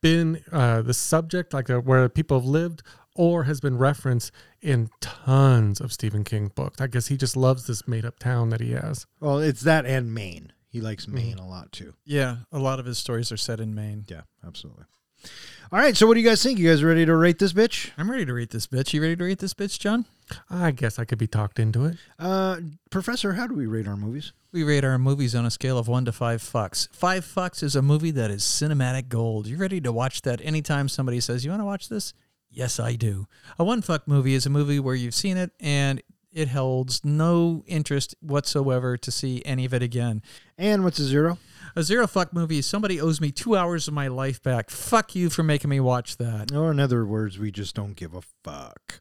been 0.00 0.42
uh, 0.52 0.82
the 0.82 0.94
subject, 0.94 1.52
like 1.52 1.68
a, 1.68 1.80
where 1.80 2.08
people 2.08 2.38
have 2.38 2.48
lived, 2.48 2.82
or 3.16 3.44
has 3.44 3.60
been 3.60 3.76
referenced 3.76 4.30
in 4.62 4.88
tons 5.00 5.80
of 5.80 5.92
Stephen 5.92 6.24
King 6.24 6.52
books. 6.54 6.80
I 6.80 6.86
guess 6.86 7.08
he 7.08 7.16
just 7.16 7.36
loves 7.36 7.66
this 7.66 7.86
made 7.88 8.04
up 8.04 8.18
town 8.18 8.50
that 8.50 8.60
he 8.60 8.72
has. 8.72 9.06
Well, 9.18 9.38
it's 9.38 9.62
that 9.62 9.84
and 9.84 10.14
Maine. 10.14 10.52
He 10.68 10.80
likes 10.80 11.08
Maine 11.08 11.38
a 11.38 11.46
lot 11.46 11.72
too. 11.72 11.94
Yeah, 12.04 12.36
a 12.52 12.60
lot 12.60 12.78
of 12.78 12.86
his 12.86 12.96
stories 12.98 13.32
are 13.32 13.36
set 13.36 13.58
in 13.58 13.74
Maine. 13.74 14.04
Yeah, 14.08 14.22
absolutely. 14.46 14.84
All 15.72 15.78
right, 15.78 15.96
so 15.96 16.06
what 16.06 16.14
do 16.14 16.20
you 16.20 16.28
guys 16.28 16.42
think? 16.42 16.58
You 16.58 16.68
guys 16.68 16.82
ready 16.82 17.06
to 17.06 17.14
rate 17.14 17.38
this 17.38 17.52
bitch? 17.52 17.90
I'm 17.96 18.10
ready 18.10 18.26
to 18.26 18.34
rate 18.34 18.50
this 18.50 18.66
bitch. 18.66 18.92
You 18.92 19.00
ready 19.00 19.14
to 19.14 19.24
rate 19.24 19.38
this 19.38 19.54
bitch, 19.54 19.78
John? 19.78 20.04
I 20.50 20.72
guess 20.72 20.98
I 20.98 21.04
could 21.04 21.18
be 21.18 21.28
talked 21.28 21.60
into 21.60 21.84
it. 21.84 21.96
Uh, 22.18 22.56
Professor, 22.90 23.34
how 23.34 23.46
do 23.46 23.54
we 23.54 23.66
rate 23.66 23.86
our 23.86 23.96
movies? 23.96 24.32
We 24.52 24.64
rate 24.64 24.84
our 24.84 24.98
movies 24.98 25.34
on 25.34 25.46
a 25.46 25.50
scale 25.50 25.78
of 25.78 25.86
one 25.86 26.04
to 26.06 26.12
five 26.12 26.42
fucks. 26.42 26.88
Five 26.92 27.24
fucks 27.24 27.62
is 27.62 27.76
a 27.76 27.82
movie 27.82 28.10
that 28.10 28.32
is 28.32 28.42
cinematic 28.42 29.08
gold. 29.08 29.46
You 29.46 29.56
ready 29.58 29.80
to 29.82 29.92
watch 29.92 30.22
that 30.22 30.40
anytime 30.42 30.88
somebody 30.88 31.20
says, 31.20 31.44
You 31.44 31.50
want 31.52 31.60
to 31.62 31.66
watch 31.66 31.88
this? 31.88 32.14
Yes, 32.50 32.80
I 32.80 32.96
do. 32.96 33.26
A 33.56 33.64
one 33.64 33.80
fuck 33.80 34.08
movie 34.08 34.34
is 34.34 34.46
a 34.46 34.50
movie 34.50 34.80
where 34.80 34.96
you've 34.96 35.14
seen 35.14 35.36
it 35.36 35.52
and 35.60 36.02
it 36.32 36.48
holds 36.48 37.04
no 37.04 37.62
interest 37.66 38.16
whatsoever 38.20 38.96
to 38.96 39.10
see 39.10 39.42
any 39.44 39.64
of 39.64 39.74
it 39.74 39.82
again. 39.82 40.22
And 40.58 40.82
what's 40.82 40.98
a 40.98 41.04
zero? 41.04 41.38
A 41.76 41.82
zero 41.82 42.06
fuck 42.06 42.32
movie 42.32 42.58
is 42.58 42.66
somebody 42.66 43.00
owes 43.00 43.20
me 43.20 43.30
two 43.30 43.56
hours 43.56 43.86
of 43.88 43.94
my 43.94 44.08
life 44.08 44.42
back. 44.42 44.70
Fuck 44.70 45.14
you 45.14 45.30
for 45.30 45.42
making 45.42 45.70
me 45.70 45.80
watch 45.80 46.16
that. 46.16 46.52
Or 46.52 46.70
in 46.70 46.80
other 46.80 47.04
words, 47.06 47.38
we 47.38 47.50
just 47.50 47.74
don't 47.74 47.94
give 47.94 48.14
a 48.14 48.22
fuck. 48.44 49.00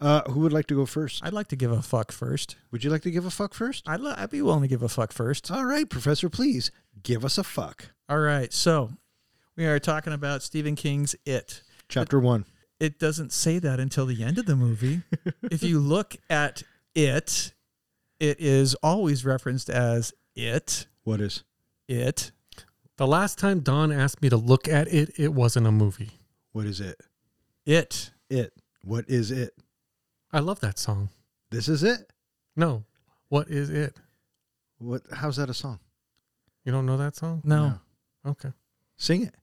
Uh, 0.00 0.22
who 0.30 0.40
would 0.40 0.52
like 0.52 0.66
to 0.66 0.74
go 0.74 0.84
first? 0.86 1.22
I'd 1.24 1.32
like 1.32 1.48
to 1.48 1.56
give 1.56 1.72
a 1.72 1.82
fuck 1.82 2.12
first. 2.12 2.56
Would 2.70 2.84
you 2.84 2.90
like 2.90 3.02
to 3.02 3.10
give 3.10 3.24
a 3.24 3.30
fuck 3.30 3.54
first? 3.54 3.88
I'd, 3.88 4.00
li- 4.00 4.14
I'd 4.16 4.30
be 4.30 4.42
willing 4.42 4.62
to 4.62 4.68
give 4.68 4.82
a 4.82 4.88
fuck 4.88 5.12
first. 5.12 5.50
All 5.50 5.64
right, 5.64 5.88
Professor, 5.88 6.28
please 6.28 6.70
give 7.02 7.24
us 7.24 7.38
a 7.38 7.44
fuck. 7.44 7.90
All 8.08 8.18
right, 8.18 8.52
so 8.52 8.90
we 9.56 9.64
are 9.66 9.78
talking 9.78 10.12
about 10.12 10.42
Stephen 10.42 10.76
King's 10.76 11.14
It. 11.24 11.62
Chapter 11.88 12.20
one. 12.20 12.44
It 12.78 12.98
doesn't 12.98 13.32
say 13.32 13.58
that 13.58 13.80
until 13.80 14.04
the 14.04 14.22
end 14.22 14.36
of 14.38 14.44
the 14.44 14.56
movie. 14.56 15.00
if 15.50 15.62
you 15.62 15.78
look 15.78 16.16
at 16.28 16.62
it, 16.94 17.54
it 18.20 18.38
is 18.38 18.74
always 18.82 19.24
referenced 19.24 19.70
as 19.70 20.12
it, 20.34 20.86
What 21.04 21.22
is? 21.22 21.42
It. 21.88 22.32
The 22.96 23.06
last 23.06 23.38
time 23.38 23.60
Don 23.60 23.92
asked 23.92 24.22
me 24.22 24.28
to 24.30 24.36
look 24.36 24.68
at 24.68 24.88
it, 24.88 25.10
it 25.18 25.32
wasn't 25.34 25.66
a 25.66 25.72
movie. 25.72 26.10
What 26.52 26.64
is 26.66 26.80
it? 26.80 26.98
It. 27.66 28.10
It. 28.30 28.52
What 28.82 29.04
is 29.08 29.30
it? 29.30 29.52
I 30.32 30.40
love 30.40 30.60
that 30.60 30.78
song. 30.78 31.10
This 31.50 31.68
is 31.68 31.82
it. 31.82 32.10
No, 32.56 32.84
what 33.28 33.48
is 33.48 33.68
it? 33.70 33.94
What? 34.78 35.02
How's 35.12 35.36
that 35.36 35.50
a 35.50 35.54
song? 35.54 35.78
You 36.64 36.72
don't 36.72 36.86
know 36.86 36.96
that 36.96 37.16
song? 37.16 37.42
No. 37.44 37.78
Okay. 38.26 38.52
Sing 38.96 39.22
it. 39.24 39.34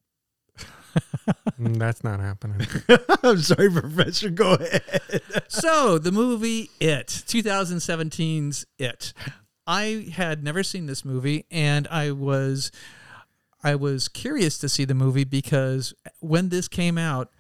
Mm, 1.60 1.78
That's 1.78 2.04
not 2.04 2.20
happening. 2.20 2.68
I'm 3.24 3.38
sorry, 3.40 3.70
Professor. 3.72 4.30
Go 4.30 4.54
ahead. 4.56 4.82
so 5.48 5.98
the 5.98 6.12
movie 6.12 6.70
It, 6.80 7.08
2017's 7.08 8.66
It. 8.78 9.14
I 9.66 10.08
had 10.14 10.44
never 10.44 10.64
seen 10.64 10.86
this 10.86 11.06
movie, 11.06 11.46
and 11.50 11.88
I 11.88 12.12
was, 12.12 12.72
I 13.64 13.76
was 13.76 14.08
curious 14.08 14.58
to 14.60 14.70
see 14.70 14.86
the 14.86 14.94
movie 14.94 15.24
because 15.24 15.94
when 16.20 16.50
this 16.50 16.68
came 16.68 16.98
out, 16.98 17.32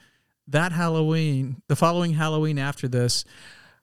that 0.47 0.71
Halloween, 0.71 1.61
the 1.67 1.75
following 1.75 2.13
Halloween 2.13 2.57
after 2.59 2.87
this, 2.87 3.23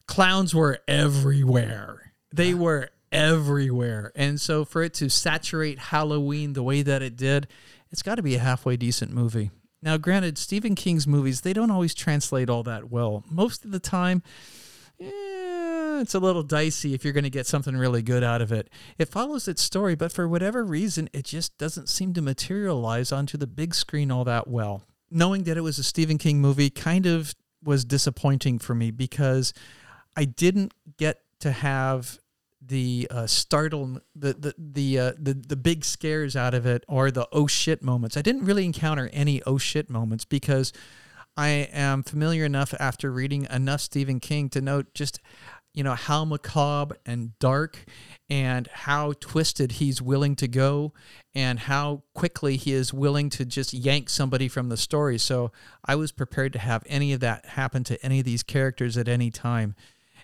clowns 0.07 0.55
were 0.55 0.79
everywhere. 0.87 2.13
They 2.35 2.55
were 2.55 2.91
everywhere, 3.11 4.13
and 4.15 4.41
so 4.41 4.65
for 4.65 4.83
it 4.83 4.95
to 4.95 5.09
saturate 5.09 5.79
Halloween 5.79 6.53
the 6.53 6.63
way 6.63 6.83
that 6.83 7.03
it 7.03 7.17
did, 7.17 7.49
it's 7.91 8.03
got 8.03 8.17
to 8.17 8.23
be 8.23 8.37
a 8.37 8.41
halfway 8.41 8.77
decent 8.77 9.13
movie. 9.13 9.51
Now, 9.83 9.97
granted, 9.97 10.37
Stephen 10.37 10.75
King's 10.75 11.07
movies, 11.07 11.41
they 11.41 11.53
don't 11.53 11.71
always 11.71 11.95
translate 11.95 12.51
all 12.51 12.63
that 12.65 12.91
well. 12.91 13.25
Most 13.31 13.65
of 13.65 13.71
the 13.71 13.81
time, 13.81 14.23
eh, 15.01 15.07
it's 15.99 16.15
a 16.15 16.21
little 16.21 16.43
dicey 16.43 16.95
if 16.95 17.05
you're 17.05 17.13
going 17.13 17.25
to 17.25 17.31
get 17.31 17.47
something 17.47 17.77
really 17.77 18.03
good 18.03 18.23
out 18.23 18.41
of 18.41 18.53
it. 18.53 18.71
It 18.99 19.09
follows 19.09 19.49
its 19.49 19.63
story, 19.63 19.95
but 19.95 20.13
for 20.13 20.29
whatever 20.29 20.65
reason, 20.65 21.09
it 21.13 21.25
just 21.25 21.59
doesn't 21.59 21.89
seem 21.89 22.13
to 22.15 22.23
materialize 22.23 23.13
onto 23.13 23.37
the 23.37 23.47
big 23.47 23.75
screen 23.75 24.11
all 24.11 24.25
that 24.25 24.49
well. 24.49 24.83
Knowing 25.11 25.45
that 25.45 25.57
it 25.57 25.63
was 25.63 25.79
a 25.79 25.83
Stephen 25.83 26.19
King 26.19 26.41
movie 26.41 26.71
kind 26.71 27.07
of 27.07 27.35
was 27.63 27.85
disappointing 27.85 28.59
for 28.59 28.75
me 28.75 28.91
because 28.91 29.53
I 30.17 30.25
didn't 30.25 30.73
get 30.97 31.21
to 31.41 31.51
have 31.51 32.19
the 32.63 33.09
uh, 33.11 33.27
startle 33.27 34.01
the 34.15 34.35
the 34.35 34.55
the, 34.59 34.99
uh, 34.99 35.13
the 35.19 35.35
the 35.35 35.57
big 35.57 35.85
scares 35.85 36.37
out 36.37 36.53
of 36.53 36.67
it 36.67 36.85
or 36.89 37.11
the 37.11 37.27
oh 37.33 37.47
shit 37.47 37.83
moments. 37.83 38.17
I 38.17 38.23
didn't 38.23 38.45
really 38.45 38.65
encounter 38.65 39.09
any 39.13 39.43
oh 39.45 39.59
shit 39.59 39.89
moments 39.89 40.25
because 40.25 40.73
I 41.37 41.49
am 41.73 42.03
familiar 42.03 42.45
enough 42.45 42.75
after 42.79 43.11
reading 43.11 43.47
enough 43.51 43.81
Stephen 43.81 44.21
King 44.21 44.51
to 44.51 44.61
know 44.61 44.83
just 44.95 45.21
you 45.73 45.85
know 45.85 45.95
how 45.95 46.25
macabre 46.25 46.97
and 47.07 47.39
dark 47.39 47.85
and 48.29 48.67
how 48.69 49.13
twisted 49.21 49.73
he's 49.73 50.03
willing 50.03 50.35
to 50.37 50.49
go 50.49 50.93
and 51.35 51.61
how 51.61 52.03
quickly 52.15 52.57
he 52.57 52.73
is 52.73 52.93
willing 52.93 53.31
to 53.31 53.45
just 53.45 53.73
yank 53.73 54.09
somebody 54.09 54.49
from 54.49 54.69
the 54.69 54.77
story. 54.77 55.19
So 55.19 55.53
I 55.85 55.95
was 55.95 56.13
prepared 56.13 56.53
to 56.55 56.59
have 56.59 56.83
any 56.87 57.13
of 57.13 57.21
that 57.21 57.47
happen 57.47 57.85
to 57.85 58.05
any 58.05 58.19
of 58.19 58.25
these 58.25 58.43
characters 58.43 58.97
at 58.97 59.09
any 59.09 59.31
time. 59.31 59.75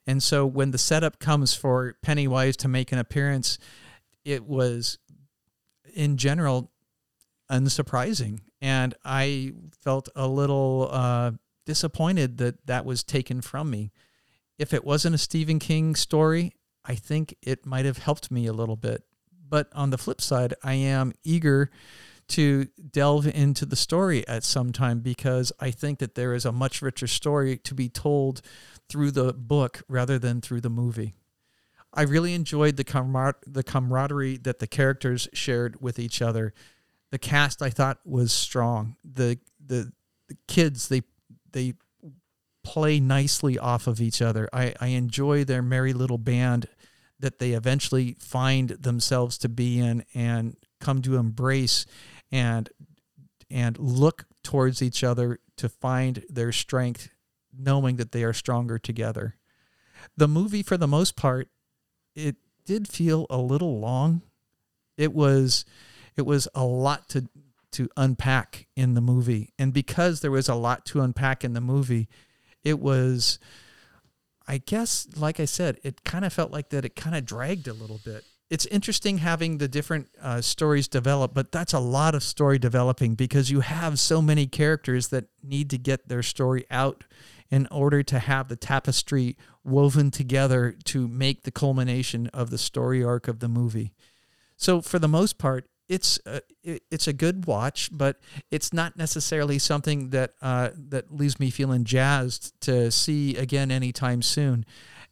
And 0.06 0.22
so 0.22 0.46
when 0.46 0.70
the 0.70 0.78
setup 0.78 1.18
comes 1.18 1.54
for 1.54 1.96
Pennywise 2.02 2.56
to 2.58 2.68
make 2.68 2.92
an 2.92 2.98
appearance, 2.98 3.58
it 4.24 4.44
was 4.44 4.98
in 5.94 6.16
general 6.16 6.70
unsurprising. 7.50 8.40
And 8.60 8.94
I 9.04 9.52
felt 9.82 10.08
a 10.14 10.26
little 10.26 10.88
uh, 10.90 11.32
disappointed 11.64 12.38
that 12.38 12.66
that 12.66 12.84
was 12.84 13.02
taken 13.04 13.40
from 13.40 13.70
me. 13.70 13.92
If 14.58 14.72
it 14.72 14.84
wasn't 14.84 15.14
a 15.14 15.18
Stephen 15.18 15.58
King 15.58 15.94
story, 15.94 16.54
I 16.84 16.94
think 16.94 17.36
it 17.42 17.66
might 17.66 17.84
have 17.84 17.98
helped 17.98 18.30
me 18.30 18.46
a 18.46 18.52
little 18.52 18.76
bit. 18.76 19.04
But 19.48 19.68
on 19.74 19.90
the 19.90 19.98
flip 19.98 20.20
side, 20.20 20.54
I 20.62 20.74
am 20.74 21.12
eager 21.24 21.70
to 22.28 22.64
delve 22.90 23.26
into 23.26 23.64
the 23.64 23.76
story 23.76 24.26
at 24.26 24.42
some 24.42 24.72
time 24.72 25.00
because 25.00 25.52
I 25.60 25.70
think 25.70 26.00
that 26.00 26.14
there 26.16 26.34
is 26.34 26.44
a 26.44 26.52
much 26.52 26.82
richer 26.82 27.06
story 27.06 27.58
to 27.58 27.74
be 27.74 27.88
told 27.88 28.42
through 28.88 29.12
the 29.12 29.32
book 29.32 29.82
rather 29.88 30.18
than 30.18 30.40
through 30.40 30.62
the 30.62 30.70
movie. 30.70 31.14
I 31.92 32.02
really 32.02 32.34
enjoyed 32.34 32.76
the 32.76 32.84
camar- 32.84 33.38
the 33.46 33.62
camaraderie 33.62 34.38
that 34.38 34.58
the 34.58 34.66
characters 34.66 35.28
shared 35.32 35.80
with 35.80 35.98
each 35.98 36.20
other. 36.20 36.52
The 37.10 37.18
cast 37.18 37.62
I 37.62 37.70
thought 37.70 37.98
was 38.04 38.32
strong. 38.32 38.96
The 39.04 39.38
the, 39.64 39.92
the 40.28 40.36
kids 40.48 40.88
they 40.88 41.02
they 41.52 41.74
play 42.66 42.98
nicely 42.98 43.56
off 43.56 43.86
of 43.86 44.00
each 44.00 44.20
other. 44.20 44.48
I, 44.52 44.74
I 44.80 44.88
enjoy 44.88 45.44
their 45.44 45.62
merry 45.62 45.92
little 45.92 46.18
band 46.18 46.66
that 47.20 47.38
they 47.38 47.52
eventually 47.52 48.16
find 48.18 48.70
themselves 48.70 49.38
to 49.38 49.48
be 49.48 49.78
in 49.78 50.04
and 50.14 50.56
come 50.80 51.00
to 51.02 51.16
embrace 51.16 51.86
and 52.32 52.68
and 53.48 53.78
look 53.78 54.24
towards 54.42 54.82
each 54.82 55.04
other 55.04 55.38
to 55.56 55.68
find 55.68 56.24
their 56.28 56.50
strength 56.50 57.08
knowing 57.56 57.96
that 57.96 58.10
they 58.10 58.24
are 58.24 58.32
stronger 58.32 58.80
together. 58.80 59.36
The 60.16 60.26
movie 60.26 60.64
for 60.64 60.76
the 60.76 60.88
most 60.88 61.14
part 61.14 61.48
it 62.16 62.34
did 62.64 62.88
feel 62.88 63.28
a 63.30 63.38
little 63.38 63.78
long. 63.78 64.22
It 64.96 65.14
was 65.14 65.64
it 66.16 66.26
was 66.26 66.48
a 66.52 66.64
lot 66.64 67.08
to 67.10 67.28
to 67.72 67.88
unpack 67.96 68.66
in 68.74 68.94
the 68.94 69.00
movie. 69.00 69.52
And 69.56 69.72
because 69.72 70.20
there 70.20 70.32
was 70.32 70.48
a 70.48 70.56
lot 70.56 70.84
to 70.86 71.00
unpack 71.00 71.44
in 71.44 71.52
the 71.52 71.60
movie, 71.60 72.08
it 72.66 72.80
was 72.80 73.38
I 74.48 74.58
guess 74.58 75.08
like 75.16 75.40
I 75.40 75.44
said, 75.44 75.78
it 75.82 76.04
kind 76.04 76.24
of 76.24 76.32
felt 76.32 76.50
like 76.50 76.70
that 76.70 76.84
it 76.84 76.96
kind 76.96 77.16
of 77.16 77.24
dragged 77.24 77.68
a 77.68 77.72
little 77.72 78.00
bit. 78.04 78.24
It's 78.48 78.66
interesting 78.66 79.18
having 79.18 79.58
the 79.58 79.66
different 79.66 80.08
uh, 80.22 80.40
stories 80.40 80.86
develop, 80.86 81.34
but 81.34 81.50
that's 81.50 81.72
a 81.72 81.80
lot 81.80 82.14
of 82.14 82.22
story 82.22 82.60
developing 82.60 83.16
because 83.16 83.50
you 83.50 83.60
have 83.60 83.98
so 83.98 84.22
many 84.22 84.46
characters 84.46 85.08
that 85.08 85.24
need 85.42 85.68
to 85.70 85.78
get 85.78 86.08
their 86.08 86.22
story 86.22 86.64
out 86.70 87.02
in 87.50 87.66
order 87.72 88.04
to 88.04 88.20
have 88.20 88.46
the 88.46 88.54
tapestry 88.54 89.36
woven 89.64 90.12
together 90.12 90.76
to 90.84 91.08
make 91.08 91.42
the 91.42 91.50
culmination 91.50 92.28
of 92.28 92.50
the 92.50 92.58
story 92.58 93.02
arc 93.02 93.26
of 93.26 93.40
the 93.40 93.48
movie. 93.48 93.94
So 94.56 94.80
for 94.80 95.00
the 95.00 95.08
most 95.08 95.38
part, 95.38 95.68
it's 95.88 96.18
it's 96.62 97.06
a 97.06 97.12
good 97.12 97.46
watch, 97.46 97.90
but 97.92 98.20
it's 98.50 98.72
not 98.72 98.96
necessarily 98.96 99.58
something 99.58 100.10
that 100.10 100.34
uh, 100.42 100.70
that 100.74 101.14
leaves 101.14 101.38
me 101.38 101.50
feeling 101.50 101.84
jazzed 101.84 102.60
to 102.62 102.90
see 102.90 103.36
again 103.36 103.70
anytime 103.70 104.22
soon. 104.22 104.64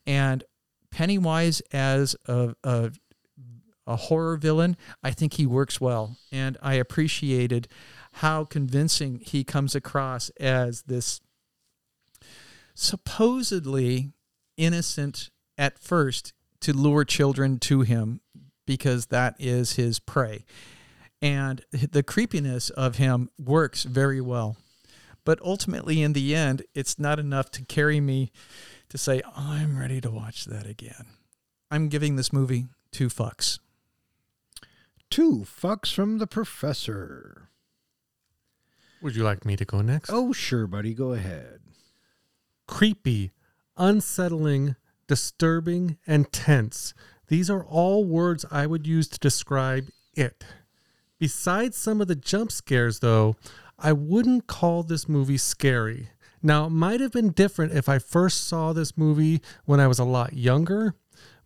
And 0.06 0.44
Pennywise 0.90 1.60
as 1.72 2.16
a, 2.26 2.54
a 2.64 2.90
a 3.86 3.96
horror 3.96 4.36
villain, 4.36 4.76
I 5.02 5.10
think 5.10 5.34
he 5.34 5.46
works 5.46 5.80
well, 5.80 6.16
and 6.32 6.56
I 6.62 6.74
appreciated 6.74 7.68
how 8.12 8.44
convincing 8.44 9.20
he 9.24 9.44
comes 9.44 9.74
across 9.74 10.30
as 10.40 10.82
this 10.82 11.20
supposedly 12.74 14.12
innocent 14.56 15.30
at 15.58 15.78
first 15.78 16.32
to 16.60 16.72
lure 16.72 17.04
children 17.04 17.58
to 17.58 17.82
him 17.82 18.20
because 18.66 19.06
that 19.06 19.36
is 19.38 19.72
his 19.72 19.98
prey. 19.98 20.44
And 21.22 21.64
the 21.72 22.02
creepiness 22.02 22.70
of 22.70 22.96
him 22.96 23.30
works 23.38 23.84
very 23.84 24.20
well. 24.20 24.56
But 25.24 25.40
ultimately, 25.42 26.02
in 26.02 26.12
the 26.12 26.34
end, 26.34 26.64
it's 26.74 26.98
not 26.98 27.18
enough 27.18 27.50
to 27.52 27.64
carry 27.64 27.98
me 28.00 28.30
to 28.90 28.98
say, 28.98 29.22
I'm 29.34 29.78
ready 29.78 30.00
to 30.02 30.10
watch 30.10 30.44
that 30.44 30.66
again. 30.66 31.06
I'm 31.70 31.88
giving 31.88 32.16
this 32.16 32.32
movie 32.32 32.66
two 32.92 33.08
fucks. 33.08 33.58
Two 35.10 35.46
fucks 35.46 35.94
from 35.94 36.18
the 36.18 36.26
professor. 36.26 37.48
Would 39.00 39.16
you 39.16 39.24
like 39.24 39.44
me 39.44 39.56
to 39.56 39.64
go 39.64 39.80
next? 39.80 40.10
Oh, 40.12 40.32
sure, 40.32 40.66
buddy. 40.66 40.94
Go 40.94 41.12
ahead. 41.12 41.60
Creepy, 42.66 43.32
unsettling, 43.76 44.76
disturbing, 45.06 45.98
and 46.06 46.30
tense. 46.32 46.94
These 47.28 47.50
are 47.50 47.64
all 47.64 48.04
words 48.04 48.44
I 48.50 48.66
would 48.66 48.86
use 48.86 49.08
to 49.08 49.18
describe 49.18 49.88
it. 50.14 50.44
Besides 51.18 51.76
some 51.76 52.00
of 52.00 52.08
the 52.08 52.16
jump 52.16 52.52
scares, 52.52 53.00
though, 53.00 53.36
I 53.78 53.92
wouldn't 53.92 54.46
call 54.46 54.82
this 54.82 55.08
movie 55.08 55.38
scary. 55.38 56.10
Now, 56.42 56.66
it 56.66 56.70
might 56.70 57.00
have 57.00 57.12
been 57.12 57.30
different 57.30 57.72
if 57.72 57.88
I 57.88 57.98
first 57.98 58.46
saw 58.46 58.72
this 58.72 58.98
movie 58.98 59.40
when 59.64 59.80
I 59.80 59.86
was 59.86 59.98
a 59.98 60.04
lot 60.04 60.34
younger, 60.34 60.94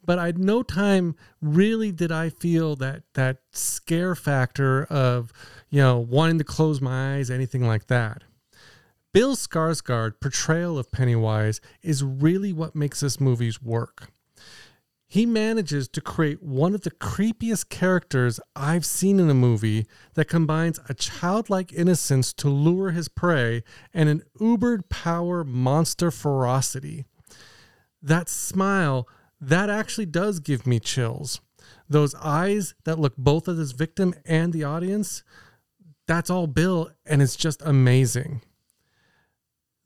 but 0.04 0.18
at 0.18 0.36
no 0.36 0.62
time 0.62 1.14
really 1.40 1.92
did 1.92 2.10
I 2.10 2.30
feel 2.30 2.74
that 2.76 3.02
that 3.14 3.38
scare 3.52 4.14
factor 4.14 4.84
of, 4.86 5.32
you 5.70 5.80
know, 5.80 5.98
wanting 5.98 6.38
to 6.38 6.44
close 6.44 6.80
my 6.80 7.16
eyes, 7.16 7.30
anything 7.30 7.64
like 7.64 7.86
that. 7.86 8.24
Bill 9.12 9.36
Skarsgård's 9.36 10.16
portrayal 10.20 10.78
of 10.78 10.90
Pennywise 10.90 11.60
is 11.82 12.02
really 12.02 12.52
what 12.52 12.74
makes 12.74 13.00
this 13.00 13.20
movie's 13.20 13.62
work 13.62 14.08
he 15.10 15.24
manages 15.24 15.88
to 15.88 16.02
create 16.02 16.42
one 16.42 16.74
of 16.74 16.82
the 16.82 16.90
creepiest 16.90 17.70
characters 17.70 18.38
I've 18.54 18.84
seen 18.84 19.18
in 19.18 19.30
a 19.30 19.34
movie 19.34 19.86
that 20.14 20.26
combines 20.26 20.78
a 20.86 20.92
childlike 20.92 21.72
innocence 21.72 22.34
to 22.34 22.50
lure 22.50 22.90
his 22.90 23.08
prey 23.08 23.64
and 23.94 24.10
an 24.10 24.22
ubered 24.38 24.90
power 24.90 25.44
monster 25.44 26.10
ferocity. 26.10 27.06
That 28.02 28.28
smile, 28.28 29.08
that 29.40 29.70
actually 29.70 30.06
does 30.06 30.40
give 30.40 30.66
me 30.66 30.78
chills. 30.78 31.40
Those 31.88 32.14
eyes 32.16 32.74
that 32.84 32.98
look 32.98 33.16
both 33.16 33.48
at 33.48 33.56
his 33.56 33.72
victim 33.72 34.14
and 34.26 34.52
the 34.52 34.64
audience, 34.64 35.22
that's 36.06 36.28
all 36.28 36.46
Bill, 36.46 36.90
and 37.06 37.22
it's 37.22 37.36
just 37.36 37.62
amazing. 37.62 38.42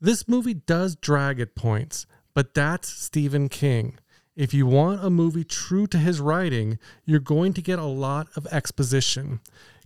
This 0.01 0.27
movie 0.27 0.53
does 0.53 0.97
drag 0.97 1.39
at 1.39 1.55
points, 1.55 2.05
but 2.33 2.53
that's 2.53 2.89
Stephen 2.89 3.47
King. 3.47 3.97
If 4.35 4.51
you 4.51 4.65
want 4.65 5.05
a 5.05 5.11
movie 5.11 5.43
true 5.43 5.85
to 5.87 5.97
his 5.99 6.19
writing, 6.19 6.79
you're 7.05 7.19
going 7.19 7.53
to 7.53 7.61
get 7.61 7.77
a 7.77 7.83
lot 7.83 8.29
of 8.35 8.47
exposition, 8.47 9.41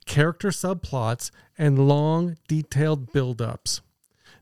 character 0.06 0.50
subplots, 0.50 1.32
and 1.58 1.90
long, 1.90 2.38
detailed 2.48 3.12
build-ups. 3.12 3.82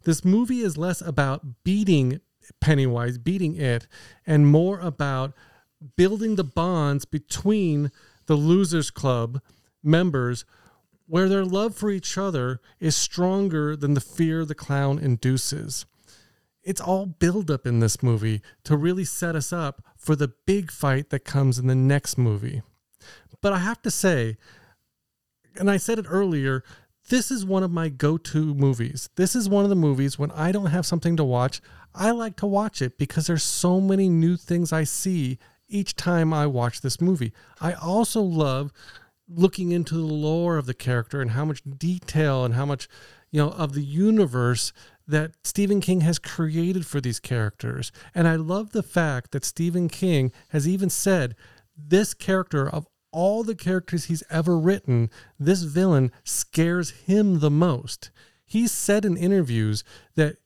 This 0.03 0.23
movie 0.23 0.59
is 0.59 0.77
less 0.77 1.01
about 1.01 1.63
beating 1.63 2.21
Pennywise, 2.61 3.17
beating 3.17 3.55
it, 3.55 3.87
and 4.27 4.45
more 4.45 4.79
about 4.79 5.33
building 5.95 6.35
the 6.35 6.43
bonds 6.43 7.05
between 7.05 7.91
the 8.27 8.35
Losers 8.35 8.91
Club 8.91 9.41
members 9.81 10.45
where 11.07 11.27
their 11.27 11.45
love 11.45 11.75
for 11.75 11.89
each 11.89 12.15
other 12.15 12.61
is 12.79 12.95
stronger 12.95 13.75
than 13.75 13.95
the 13.95 14.01
fear 14.01 14.45
the 14.45 14.53
clown 14.53 14.99
induces 14.99 15.87
it's 16.65 16.81
all 16.81 17.05
build 17.05 17.49
up 17.51 17.65
in 17.65 17.79
this 17.79 18.01
movie 18.03 18.41
to 18.63 18.75
really 18.75 19.05
set 19.05 19.35
us 19.35 19.53
up 19.53 19.83
for 20.05 20.15
the 20.15 20.31
big 20.45 20.71
fight 20.71 21.09
that 21.09 21.25
comes 21.25 21.57
in 21.57 21.65
the 21.65 21.73
next 21.73 22.15
movie. 22.15 22.61
But 23.41 23.53
I 23.53 23.57
have 23.57 23.81
to 23.81 23.91
say, 23.91 24.37
and 25.55 25.69
I 25.69 25.77
said 25.77 25.97
it 25.97 26.05
earlier, 26.07 26.63
this 27.09 27.31
is 27.31 27.43
one 27.43 27.63
of 27.63 27.71
my 27.71 27.89
go 27.89 28.17
to 28.17 28.53
movies. 28.53 29.09
This 29.15 29.35
is 29.35 29.49
one 29.49 29.63
of 29.63 29.69
the 29.69 29.75
movies 29.75 30.19
when 30.19 30.29
I 30.31 30.51
don't 30.51 30.67
have 30.67 30.85
something 30.85 31.17
to 31.17 31.23
watch, 31.23 31.59
I 31.95 32.11
like 32.11 32.35
to 32.37 32.45
watch 32.45 32.83
it 32.83 32.99
because 32.99 33.25
there's 33.25 33.43
so 33.43 33.81
many 33.81 34.07
new 34.07 34.37
things 34.37 34.71
I 34.71 34.83
see 34.83 35.39
each 35.67 35.95
time 35.95 36.33
I 36.33 36.45
watch 36.45 36.81
this 36.81 37.01
movie. 37.01 37.33
I 37.59 37.73
also 37.73 38.21
love 38.21 38.71
looking 39.27 39.71
into 39.71 39.95
the 39.95 40.01
lore 40.01 40.57
of 40.57 40.67
the 40.67 40.75
character 40.75 41.19
and 41.19 41.31
how 41.31 41.45
much 41.45 41.63
detail 41.77 42.45
and 42.45 42.53
how 42.53 42.65
much, 42.65 42.87
you 43.31 43.41
know, 43.41 43.49
of 43.51 43.73
the 43.73 43.83
universe 43.83 44.71
that 45.07 45.31
Stephen 45.43 45.81
King 45.81 46.01
has 46.01 46.19
created 46.19 46.85
for 46.85 46.99
these 46.99 47.19
characters. 47.19 47.91
And 48.13 48.27
I 48.27 48.35
love 48.35 48.71
the 48.71 48.83
fact 48.83 49.31
that 49.31 49.45
Stephen 49.45 49.87
King 49.87 50.31
has 50.49 50.67
even 50.67 50.89
said 50.89 51.35
this 51.77 52.13
character 52.13 52.67
of 52.67 52.87
all 53.11 53.43
the 53.43 53.55
characters 53.55 54.05
he's 54.05 54.23
ever 54.29 54.57
written, 54.57 55.09
this 55.39 55.61
villain 55.61 56.11
scares 56.23 56.89
him 56.91 57.39
the 57.39 57.49
most. 57.49 58.11
He's 58.45 58.71
said 58.71 59.05
in 59.05 59.15
interviews 59.15 59.83
that 60.15 60.37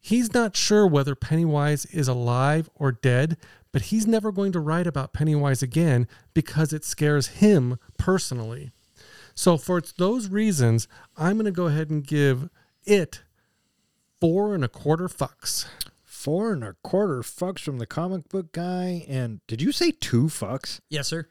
he's 0.00 0.32
not 0.32 0.56
sure 0.56 0.86
whether 0.86 1.16
Pennywise 1.16 1.86
is 1.86 2.06
alive 2.06 2.70
or 2.76 2.92
dead, 2.92 3.36
but 3.72 3.82
he's 3.82 4.06
never 4.06 4.30
going 4.30 4.52
to 4.52 4.60
write 4.60 4.86
about 4.86 5.12
Pennywise 5.12 5.60
again 5.60 6.06
because 6.34 6.72
it 6.72 6.84
scares 6.84 7.26
him 7.26 7.78
personally. 7.98 8.70
So, 9.34 9.56
for 9.56 9.82
those 9.98 10.28
reasons, 10.28 10.86
I'm 11.16 11.34
going 11.34 11.46
to 11.46 11.50
go 11.50 11.66
ahead 11.66 11.90
and 11.90 12.06
give 12.06 12.48
it 12.84 13.23
four 14.24 14.54
and 14.54 14.64
a 14.64 14.68
quarter 14.68 15.06
fucks. 15.06 15.66
Four 16.02 16.54
and 16.54 16.64
a 16.64 16.76
quarter 16.82 17.20
fucks 17.20 17.58
from 17.60 17.76
the 17.76 17.84
comic 17.86 18.30
book 18.30 18.52
guy. 18.52 19.04
And 19.06 19.40
did 19.46 19.60
you 19.60 19.70
say 19.70 19.90
two 19.90 20.24
fucks? 20.28 20.80
Yes, 20.88 21.08
sir. 21.08 21.28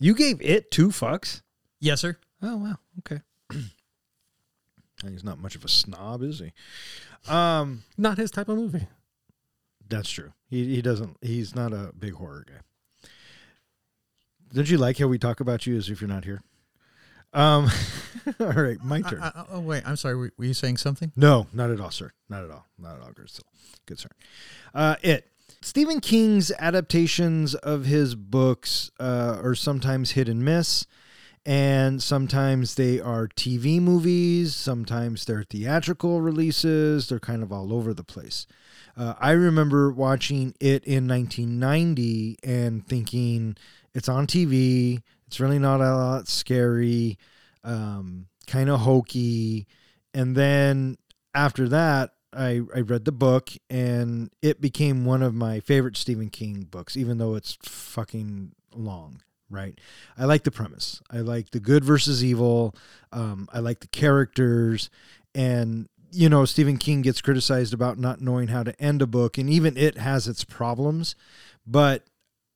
You 0.00 0.12
gave 0.12 0.42
it 0.42 0.72
two 0.72 0.88
fucks? 0.88 1.42
Yes, 1.78 2.00
sir. 2.00 2.16
Oh, 2.42 2.56
wow. 2.56 2.74
Okay. 2.98 3.20
He's 5.08 5.22
not 5.22 5.38
much 5.38 5.54
of 5.54 5.64
a 5.64 5.68
snob, 5.68 6.24
is 6.24 6.40
he? 6.40 6.52
Um, 7.32 7.84
Not 7.96 8.18
his 8.18 8.32
type 8.32 8.48
of 8.48 8.56
movie. 8.56 8.88
that's 9.88 10.10
true. 10.10 10.32
He 10.50 10.74
he 10.74 10.82
doesn't. 10.82 11.18
He's 11.20 11.54
not 11.54 11.72
a 11.72 11.92
big 11.96 12.14
horror 12.14 12.44
guy. 12.48 13.08
Don't 14.52 14.68
you 14.70 14.78
like 14.78 14.98
how 14.98 15.06
we 15.06 15.18
talk 15.18 15.38
about 15.38 15.64
you 15.66 15.76
as 15.76 15.88
if 15.90 16.00
you're 16.00 16.08
not 16.08 16.24
here? 16.24 16.42
Um, 17.36 17.70
All 18.40 18.46
right, 18.46 18.82
my 18.82 19.02
turn. 19.02 19.20
Uh, 19.20 19.32
uh, 19.34 19.44
oh 19.52 19.60
wait, 19.60 19.82
I'm 19.86 19.96
sorry. 19.96 20.16
Were, 20.16 20.32
were 20.36 20.46
you 20.46 20.54
saying 20.54 20.78
something? 20.78 21.12
No, 21.14 21.46
not 21.52 21.70
at 21.70 21.80
all, 21.80 21.90
sir. 21.90 22.12
Not 22.28 22.44
at 22.44 22.50
all. 22.50 22.66
Not 22.78 22.96
at 22.96 23.02
all, 23.02 23.12
good 23.12 23.30
sir. 23.30 23.42
Good 23.86 23.98
sir. 23.98 24.08
Uh, 24.74 24.96
it. 25.02 25.28
Stephen 25.62 26.00
King's 26.00 26.52
adaptations 26.58 27.54
of 27.54 27.86
his 27.86 28.14
books 28.14 28.90
uh, 29.00 29.38
are 29.42 29.54
sometimes 29.54 30.12
hit 30.12 30.28
and 30.28 30.44
miss, 30.44 30.86
and 31.44 32.02
sometimes 32.02 32.74
they 32.74 33.00
are 33.00 33.28
TV 33.28 33.80
movies, 33.80 34.54
sometimes 34.54 35.24
they're 35.24 35.44
theatrical 35.44 36.20
releases. 36.20 37.08
They're 37.08 37.20
kind 37.20 37.42
of 37.42 37.52
all 37.52 37.72
over 37.72 37.94
the 37.94 38.04
place. 38.04 38.46
Uh, 38.96 39.14
I 39.20 39.32
remember 39.32 39.92
watching 39.92 40.54
it 40.60 40.84
in 40.84 41.06
1990 41.06 42.38
and 42.42 42.86
thinking 42.86 43.56
it's 43.94 44.08
on 44.08 44.26
TV. 44.26 45.02
It's 45.26 45.40
really 45.40 45.58
not 45.58 45.80
a 45.80 45.94
lot 45.94 46.28
scary, 46.28 47.18
um, 47.64 48.26
kind 48.46 48.70
of 48.70 48.80
hokey. 48.80 49.66
And 50.14 50.36
then 50.36 50.96
after 51.34 51.68
that, 51.68 52.12
I, 52.32 52.60
I 52.74 52.80
read 52.80 53.04
the 53.04 53.12
book 53.12 53.50
and 53.70 54.30
it 54.42 54.60
became 54.60 55.04
one 55.04 55.22
of 55.22 55.34
my 55.34 55.60
favorite 55.60 55.96
Stephen 55.96 56.28
King 56.28 56.66
books, 56.70 56.96
even 56.96 57.18
though 57.18 57.34
it's 57.34 57.56
fucking 57.62 58.52
long, 58.74 59.22
right? 59.50 59.78
I 60.18 60.26
like 60.26 60.44
the 60.44 60.50
premise. 60.50 61.00
I 61.10 61.18
like 61.18 61.50
the 61.50 61.60
good 61.60 61.84
versus 61.84 62.22
evil. 62.22 62.74
Um, 63.10 63.48
I 63.52 63.60
like 63.60 63.80
the 63.80 63.88
characters. 63.88 64.90
And, 65.34 65.88
you 66.12 66.28
know, 66.28 66.44
Stephen 66.44 66.76
King 66.76 67.02
gets 67.02 67.20
criticized 67.20 67.74
about 67.74 67.98
not 67.98 68.20
knowing 68.20 68.48
how 68.48 68.62
to 68.62 68.80
end 68.80 69.02
a 69.02 69.06
book, 69.06 69.38
and 69.38 69.50
even 69.50 69.76
it 69.76 69.98
has 69.98 70.28
its 70.28 70.44
problems. 70.44 71.14
But 71.66 72.04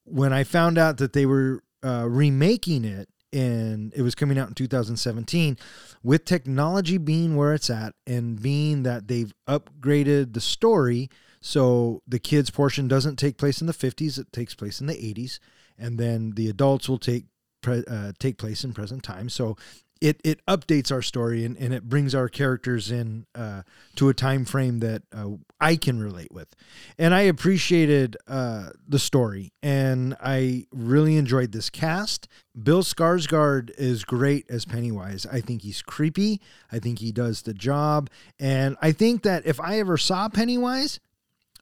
when 0.03 0.31
I 0.33 0.43
found 0.43 0.77
out 0.77 0.97
that 0.97 1.13
they 1.13 1.25
were 1.25 1.63
uh, 1.83 2.05
remaking 2.07 2.85
it 2.85 3.09
and 3.33 3.93
it 3.95 4.01
was 4.01 4.15
coming 4.15 4.37
out 4.37 4.49
in 4.49 4.53
2017 4.53 5.57
with 6.03 6.25
technology 6.25 6.97
being 6.97 7.35
where 7.35 7.53
it's 7.53 7.69
at 7.69 7.93
and 8.05 8.41
being 8.41 8.83
that 8.83 9.07
they've 9.07 9.33
upgraded 9.47 10.33
the 10.33 10.41
story. 10.41 11.09
So 11.39 12.01
the 12.07 12.19
kids 12.19 12.49
portion 12.49 12.87
doesn't 12.87 13.15
take 13.15 13.37
place 13.37 13.61
in 13.61 13.67
the 13.67 13.73
50s 13.73 14.19
it 14.19 14.31
takes 14.33 14.53
place 14.53 14.81
in 14.81 14.87
the 14.87 14.93
80s 14.93 15.39
and 15.77 15.97
then 15.97 16.31
the 16.31 16.49
adults 16.49 16.89
will 16.89 16.99
take 16.99 17.25
pre- 17.61 17.85
uh, 17.87 18.11
take 18.19 18.37
place 18.37 18.63
in 18.63 18.73
present 18.73 19.03
time. 19.03 19.29
So 19.29 19.57
it 20.01 20.19
it 20.23 20.43
updates 20.47 20.91
our 20.91 21.03
story 21.03 21.45
and, 21.45 21.55
and 21.57 21.73
it 21.73 21.87
brings 21.87 22.13
our 22.15 22.27
characters 22.27 22.91
in 22.91 23.27
uh, 23.35 23.61
to 23.95 24.09
a 24.09 24.13
time 24.13 24.43
frame 24.43 24.79
that 24.79 25.03
uh, 25.13 25.29
I 25.59 25.75
can 25.75 26.01
relate 26.01 26.31
with, 26.31 26.53
and 26.97 27.13
I 27.13 27.21
appreciated 27.21 28.17
uh, 28.27 28.71
the 28.87 28.99
story 28.99 29.53
and 29.61 30.17
I 30.19 30.65
really 30.71 31.15
enjoyed 31.17 31.51
this 31.51 31.69
cast. 31.69 32.27
Bill 32.61 32.81
Skarsgård 32.83 33.69
is 33.77 34.03
great 34.03 34.49
as 34.49 34.65
Pennywise. 34.65 35.25
I 35.31 35.39
think 35.39 35.61
he's 35.61 35.81
creepy. 35.81 36.41
I 36.71 36.79
think 36.79 36.99
he 36.99 37.11
does 37.11 37.43
the 37.43 37.53
job, 37.53 38.09
and 38.39 38.75
I 38.81 38.91
think 38.91 39.21
that 39.23 39.45
if 39.45 39.59
I 39.59 39.79
ever 39.79 39.97
saw 39.97 40.27
Pennywise. 40.27 40.99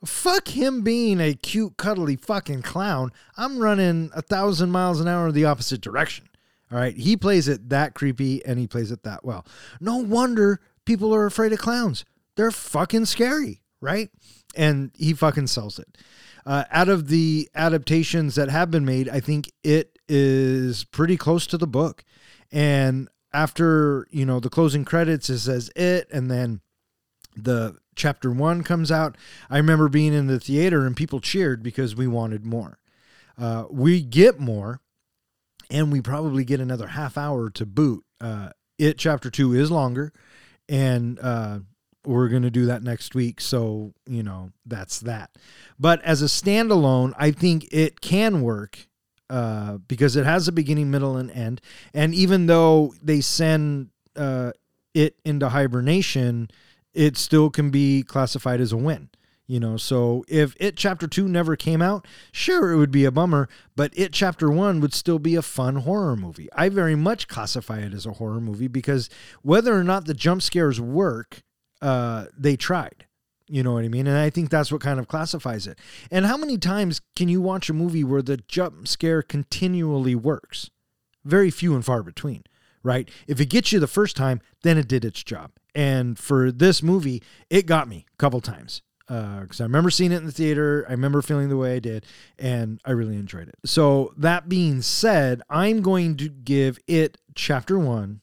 Fuck 0.05 0.47
him 0.47 0.81
being 0.81 1.19
a 1.19 1.33
cute, 1.33 1.75
cuddly 1.75 2.15
fucking 2.15 2.61
clown. 2.61 3.11
I'm 3.35 3.59
running 3.59 4.11
a 4.15 4.21
thousand 4.21 4.71
miles 4.71 5.01
an 5.01 5.09
hour 5.09 5.27
in 5.27 5.35
the 5.35 5.43
opposite 5.43 5.81
direction. 5.81 6.29
All 6.71 6.77
right. 6.77 6.95
He 6.95 7.17
plays 7.17 7.47
it 7.47 7.69
that 7.69 7.95
creepy 7.95 8.45
and 8.45 8.59
he 8.59 8.67
plays 8.67 8.91
it 8.91 9.03
that 9.03 9.25
well. 9.25 9.45
No 9.79 9.97
wonder 9.97 10.61
people 10.85 11.13
are 11.13 11.25
afraid 11.25 11.53
of 11.53 11.59
clowns. 11.59 12.05
They're 12.35 12.51
fucking 12.51 13.05
scary, 13.05 13.61
right? 13.81 14.09
And 14.55 14.91
he 14.95 15.13
fucking 15.13 15.47
sells 15.47 15.79
it. 15.79 15.97
Uh, 16.45 16.63
out 16.71 16.89
of 16.89 17.09
the 17.09 17.49
adaptations 17.53 18.35
that 18.35 18.49
have 18.49 18.71
been 18.71 18.85
made, 18.85 19.09
I 19.09 19.19
think 19.19 19.51
it 19.63 19.99
is 20.07 20.85
pretty 20.85 21.17
close 21.17 21.45
to 21.47 21.57
the 21.57 21.67
book. 21.67 22.03
And 22.51 23.09
after, 23.33 24.07
you 24.09 24.25
know, 24.25 24.39
the 24.39 24.49
closing 24.49 24.85
credits, 24.85 25.29
it 25.29 25.39
says 25.39 25.69
it, 25.75 26.07
and 26.11 26.31
then 26.31 26.61
the 27.35 27.77
chapter 27.95 28.31
one 28.31 28.63
comes 28.63 28.91
out. 28.91 29.17
I 29.49 29.57
remember 29.57 29.89
being 29.89 30.13
in 30.13 30.27
the 30.27 30.39
theater 30.39 30.85
and 30.85 30.95
people 30.95 31.19
cheered 31.19 31.61
because 31.61 31.95
we 31.95 32.07
wanted 32.07 32.45
more. 32.45 32.79
Uh, 33.37 33.65
we 33.69 34.01
get 34.01 34.39
more 34.39 34.81
and 35.69 35.91
we 35.91 36.01
probably 36.01 36.43
get 36.43 36.59
another 36.59 36.87
half 36.87 37.17
hour 37.17 37.49
to 37.51 37.65
boot. 37.65 38.03
Uh, 38.19 38.49
it 38.77 38.97
chapter 38.97 39.29
two 39.29 39.53
is 39.53 39.69
longer, 39.71 40.13
and 40.67 41.19
uh, 41.19 41.59
we're 42.05 42.29
going 42.29 42.43
to 42.43 42.51
do 42.51 42.65
that 42.65 42.83
next 42.83 43.13
week. 43.13 43.41
So, 43.41 43.93
you 44.07 44.23
know, 44.23 44.51
that's 44.65 44.99
that. 45.01 45.31
But 45.79 46.01
as 46.03 46.21
a 46.21 46.25
standalone, 46.25 47.13
I 47.17 47.31
think 47.31 47.67
it 47.71 48.01
can 48.01 48.41
work 48.41 48.87
uh, 49.29 49.77
because 49.77 50.15
it 50.15 50.25
has 50.25 50.47
a 50.47 50.51
beginning, 50.51 50.89
middle, 50.89 51.17
and 51.17 51.29
end. 51.31 51.61
And 51.93 52.15
even 52.15 52.47
though 52.47 52.93
they 53.01 53.21
send 53.21 53.89
uh, 54.15 54.53
it 54.93 55.15
into 55.23 55.49
hibernation, 55.49 56.49
it 56.93 57.17
still 57.17 57.49
can 57.49 57.69
be 57.69 58.01
classified 58.03 58.59
as 58.59 58.71
a 58.71 58.77
win. 58.77 59.09
You 59.49 59.59
know, 59.59 59.77
so 59.77 60.23
if 60.27 60.55
it 60.59 60.77
chapter 60.77 61.07
two 61.07 61.27
never 61.27 61.55
came 61.55 61.81
out, 61.81 62.05
sure, 62.31 62.71
it 62.71 62.77
would 62.77 62.91
be 62.91 63.03
a 63.05 63.11
bummer, 63.11 63.49
but 63.75 63.91
it 63.95 64.13
chapter 64.13 64.51
one 64.51 64.79
would 64.79 64.93
still 64.93 65.17
be 65.17 65.35
a 65.35 65.41
fun 65.41 65.77
horror 65.77 66.15
movie. 66.15 66.49
I 66.53 66.69
very 66.69 66.93
much 66.93 67.27
classify 67.27 67.79
it 67.79 67.91
as 67.91 68.05
a 68.05 68.11
horror 68.11 68.39
movie 68.39 68.67
because 68.67 69.09
whether 69.41 69.73
or 69.73 69.83
not 69.83 70.05
the 70.05 70.13
jump 70.13 70.43
scares 70.43 70.79
work, 70.79 71.41
uh, 71.81 72.27
they 72.37 72.57
tried. 72.57 73.07
You 73.47 73.63
know 73.63 73.73
what 73.73 73.85
I 73.85 73.87
mean? 73.87 74.05
And 74.05 74.17
I 74.17 74.29
think 74.29 74.51
that's 74.51 74.71
what 74.71 74.81
kind 74.81 74.99
of 74.99 75.07
classifies 75.07 75.65
it. 75.65 75.79
And 76.11 76.27
how 76.27 76.37
many 76.37 76.59
times 76.59 77.01
can 77.15 77.27
you 77.27 77.41
watch 77.41 77.71
a 77.71 77.73
movie 77.73 78.03
where 78.03 78.21
the 78.21 78.37
jump 78.37 78.87
scare 78.87 79.23
continually 79.23 80.13
works? 80.13 80.69
Very 81.25 81.49
few 81.49 81.73
and 81.73 81.83
far 81.83 82.03
between, 82.03 82.43
right? 82.83 83.09
If 83.27 83.41
it 83.41 83.49
gets 83.49 83.71
you 83.71 83.79
the 83.79 83.87
first 83.87 84.15
time, 84.15 84.41
then 84.61 84.77
it 84.77 84.87
did 84.87 85.03
its 85.03 85.23
job. 85.23 85.53
And 85.73 86.19
for 86.19 86.51
this 86.51 86.83
movie, 86.83 87.23
it 87.49 87.65
got 87.65 87.87
me 87.87 88.05
a 88.13 88.17
couple 88.17 88.41
times 88.41 88.83
because 89.09 89.59
uh, 89.59 89.63
I 89.63 89.65
remember 89.65 89.89
seeing 89.89 90.11
it 90.11 90.17
in 90.17 90.27
the 90.27 90.31
theater. 90.31 90.85
I 90.87 90.91
remember 90.91 91.23
feeling 91.23 91.49
the 91.49 91.57
way 91.57 91.75
I 91.75 91.79
did, 91.79 92.05
and 92.37 92.79
I 92.85 92.91
really 92.91 93.15
enjoyed 93.15 93.47
it. 93.47 93.55
So, 93.65 94.13
that 94.17 94.47
being 94.47 94.83
said, 94.83 95.41
I'm 95.49 95.81
going 95.81 96.15
to 96.17 96.29
give 96.29 96.77
it 96.87 97.17
chapter 97.33 97.79
one 97.79 98.21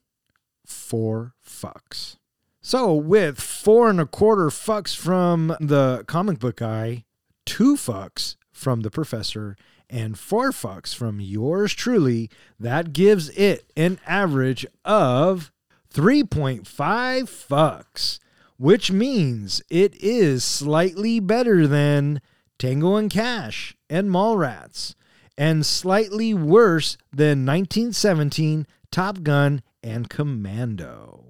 four 0.65 1.35
fucks. 1.45 2.17
So, 2.61 2.95
with 2.95 3.41
four 3.41 3.91
and 3.91 4.01
a 4.01 4.07
quarter 4.07 4.47
fucks 4.47 4.97
from 4.97 5.57
the 5.61 6.05
comic 6.07 6.39
book 6.39 6.57
guy, 6.57 7.05
two 7.45 7.75
fucks 7.75 8.37
from 8.53 8.83
the 8.83 8.91
professor, 8.91 9.57
and 9.91 10.17
four 10.17 10.53
fucks 10.53 10.95
from 10.95 11.21
yours 11.21 11.75
truly, 11.75 12.31
that 12.61 12.93
gives 12.93 13.29
it 13.31 13.73
an 13.77 13.99
average 14.07 14.65
of 14.85 15.51
3.5 15.93 16.63
fucks 16.67 18.19
which 18.59 18.91
means 18.91 19.63
it 19.71 19.95
is 20.03 20.45
slightly 20.45 21.21
better 21.21 21.67
than 21.67 22.21
Tango 22.59 22.97
and 22.97 23.11
Cash 23.11 23.77
and 23.91 24.09
Mallrats, 24.11 24.95
and 25.39 25.65
slightly 25.67 26.33
worse 26.33 26.97
than 27.13 27.45
1917 27.45 28.67
Top 28.91 29.23
Gun 29.23 29.63
and 29.83 30.09
Commando. 30.09 31.25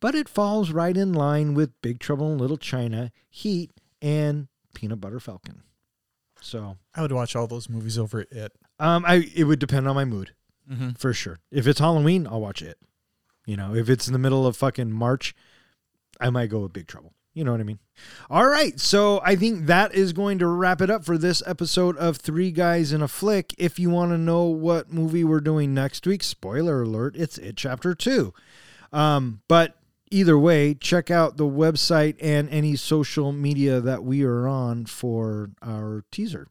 But 0.00 0.14
it 0.14 0.28
falls 0.28 0.70
right 0.70 0.96
in 0.96 1.12
line 1.12 1.54
with 1.54 1.80
Big 1.82 1.98
Trouble 1.98 2.30
in 2.32 2.38
Little 2.38 2.58
China, 2.58 3.10
Heat, 3.30 3.70
and 4.02 4.48
Peanut 4.74 5.00
Butter 5.00 5.18
Falcon. 5.18 5.62
So 6.40 6.76
I 6.94 7.00
would 7.02 7.12
watch 7.12 7.34
all 7.34 7.46
those 7.46 7.68
movies 7.70 7.98
over 7.98 8.20
it. 8.20 8.52
um, 8.78 9.04
I 9.06 9.30
it 9.34 9.44
would 9.44 9.58
depend 9.58 9.88
on 9.88 9.94
my 9.94 10.04
mood 10.04 10.32
Mm-hmm. 10.70 10.90
for 10.92 11.12
sure. 11.12 11.38
If 11.50 11.66
it's 11.66 11.78
Halloween, 11.80 12.26
I'll 12.26 12.40
watch 12.40 12.62
it. 12.62 12.78
You 13.44 13.54
know, 13.56 13.74
if 13.74 13.90
it's 13.90 14.06
in 14.06 14.14
the 14.14 14.18
middle 14.18 14.46
of 14.46 14.56
fucking 14.56 14.90
March, 14.90 15.34
I 16.24 16.30
might 16.30 16.48
go 16.48 16.60
with 16.60 16.72
Big 16.72 16.86
Trouble. 16.86 17.12
You 17.34 17.42
know 17.42 17.50
what 17.50 17.60
I 17.60 17.64
mean? 17.64 17.80
All 18.30 18.46
right. 18.46 18.78
So 18.78 19.20
I 19.24 19.34
think 19.34 19.66
that 19.66 19.92
is 19.92 20.12
going 20.12 20.38
to 20.38 20.46
wrap 20.46 20.80
it 20.80 20.88
up 20.88 21.04
for 21.04 21.18
this 21.18 21.42
episode 21.46 21.96
of 21.96 22.16
Three 22.16 22.52
Guys 22.52 22.92
in 22.92 23.02
a 23.02 23.08
Flick. 23.08 23.52
If 23.58 23.78
you 23.78 23.90
want 23.90 24.12
to 24.12 24.18
know 24.18 24.44
what 24.44 24.92
movie 24.92 25.24
we're 25.24 25.40
doing 25.40 25.74
next 25.74 26.06
week, 26.06 26.22
spoiler 26.22 26.82
alert, 26.82 27.16
it's 27.16 27.36
It 27.36 27.56
Chapter 27.56 27.94
2. 27.94 28.32
Um, 28.92 29.42
but 29.48 29.76
either 30.12 30.38
way, 30.38 30.74
check 30.74 31.10
out 31.10 31.36
the 31.36 31.44
website 31.44 32.16
and 32.20 32.48
any 32.50 32.76
social 32.76 33.32
media 33.32 33.80
that 33.80 34.04
we 34.04 34.22
are 34.22 34.46
on 34.46 34.86
for 34.86 35.50
our 35.60 36.04
teaser. 36.12 36.46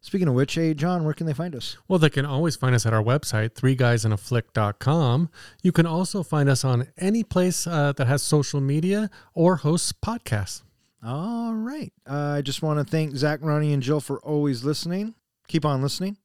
Speaking 0.00 0.28
of 0.28 0.34
which, 0.34 0.54
hey, 0.54 0.74
John, 0.74 1.04
where 1.04 1.14
can 1.14 1.26
they 1.26 1.34
find 1.34 1.54
us? 1.54 1.76
Well, 1.88 1.98
they 1.98 2.10
can 2.10 2.24
always 2.24 2.56
find 2.56 2.74
us 2.74 2.86
at 2.86 2.92
our 2.92 3.02
website, 3.02 3.50
threeguysinaflick.com. 3.50 5.30
You 5.62 5.72
can 5.72 5.86
also 5.86 6.22
find 6.22 6.48
us 6.48 6.64
on 6.64 6.88
any 6.96 7.24
place 7.24 7.66
uh, 7.66 7.92
that 7.92 8.06
has 8.06 8.22
social 8.22 8.60
media 8.60 9.10
or 9.34 9.56
hosts 9.56 9.92
podcasts. 9.92 10.62
All 11.04 11.54
right. 11.54 11.92
Uh, 12.08 12.36
I 12.38 12.42
just 12.42 12.62
want 12.62 12.78
to 12.78 12.84
thank 12.84 13.16
Zach, 13.16 13.40
Ronnie, 13.42 13.72
and 13.72 13.82
Jill 13.82 14.00
for 14.00 14.18
always 14.20 14.64
listening. 14.64 15.14
Keep 15.46 15.64
on 15.64 15.82
listening. 15.82 16.16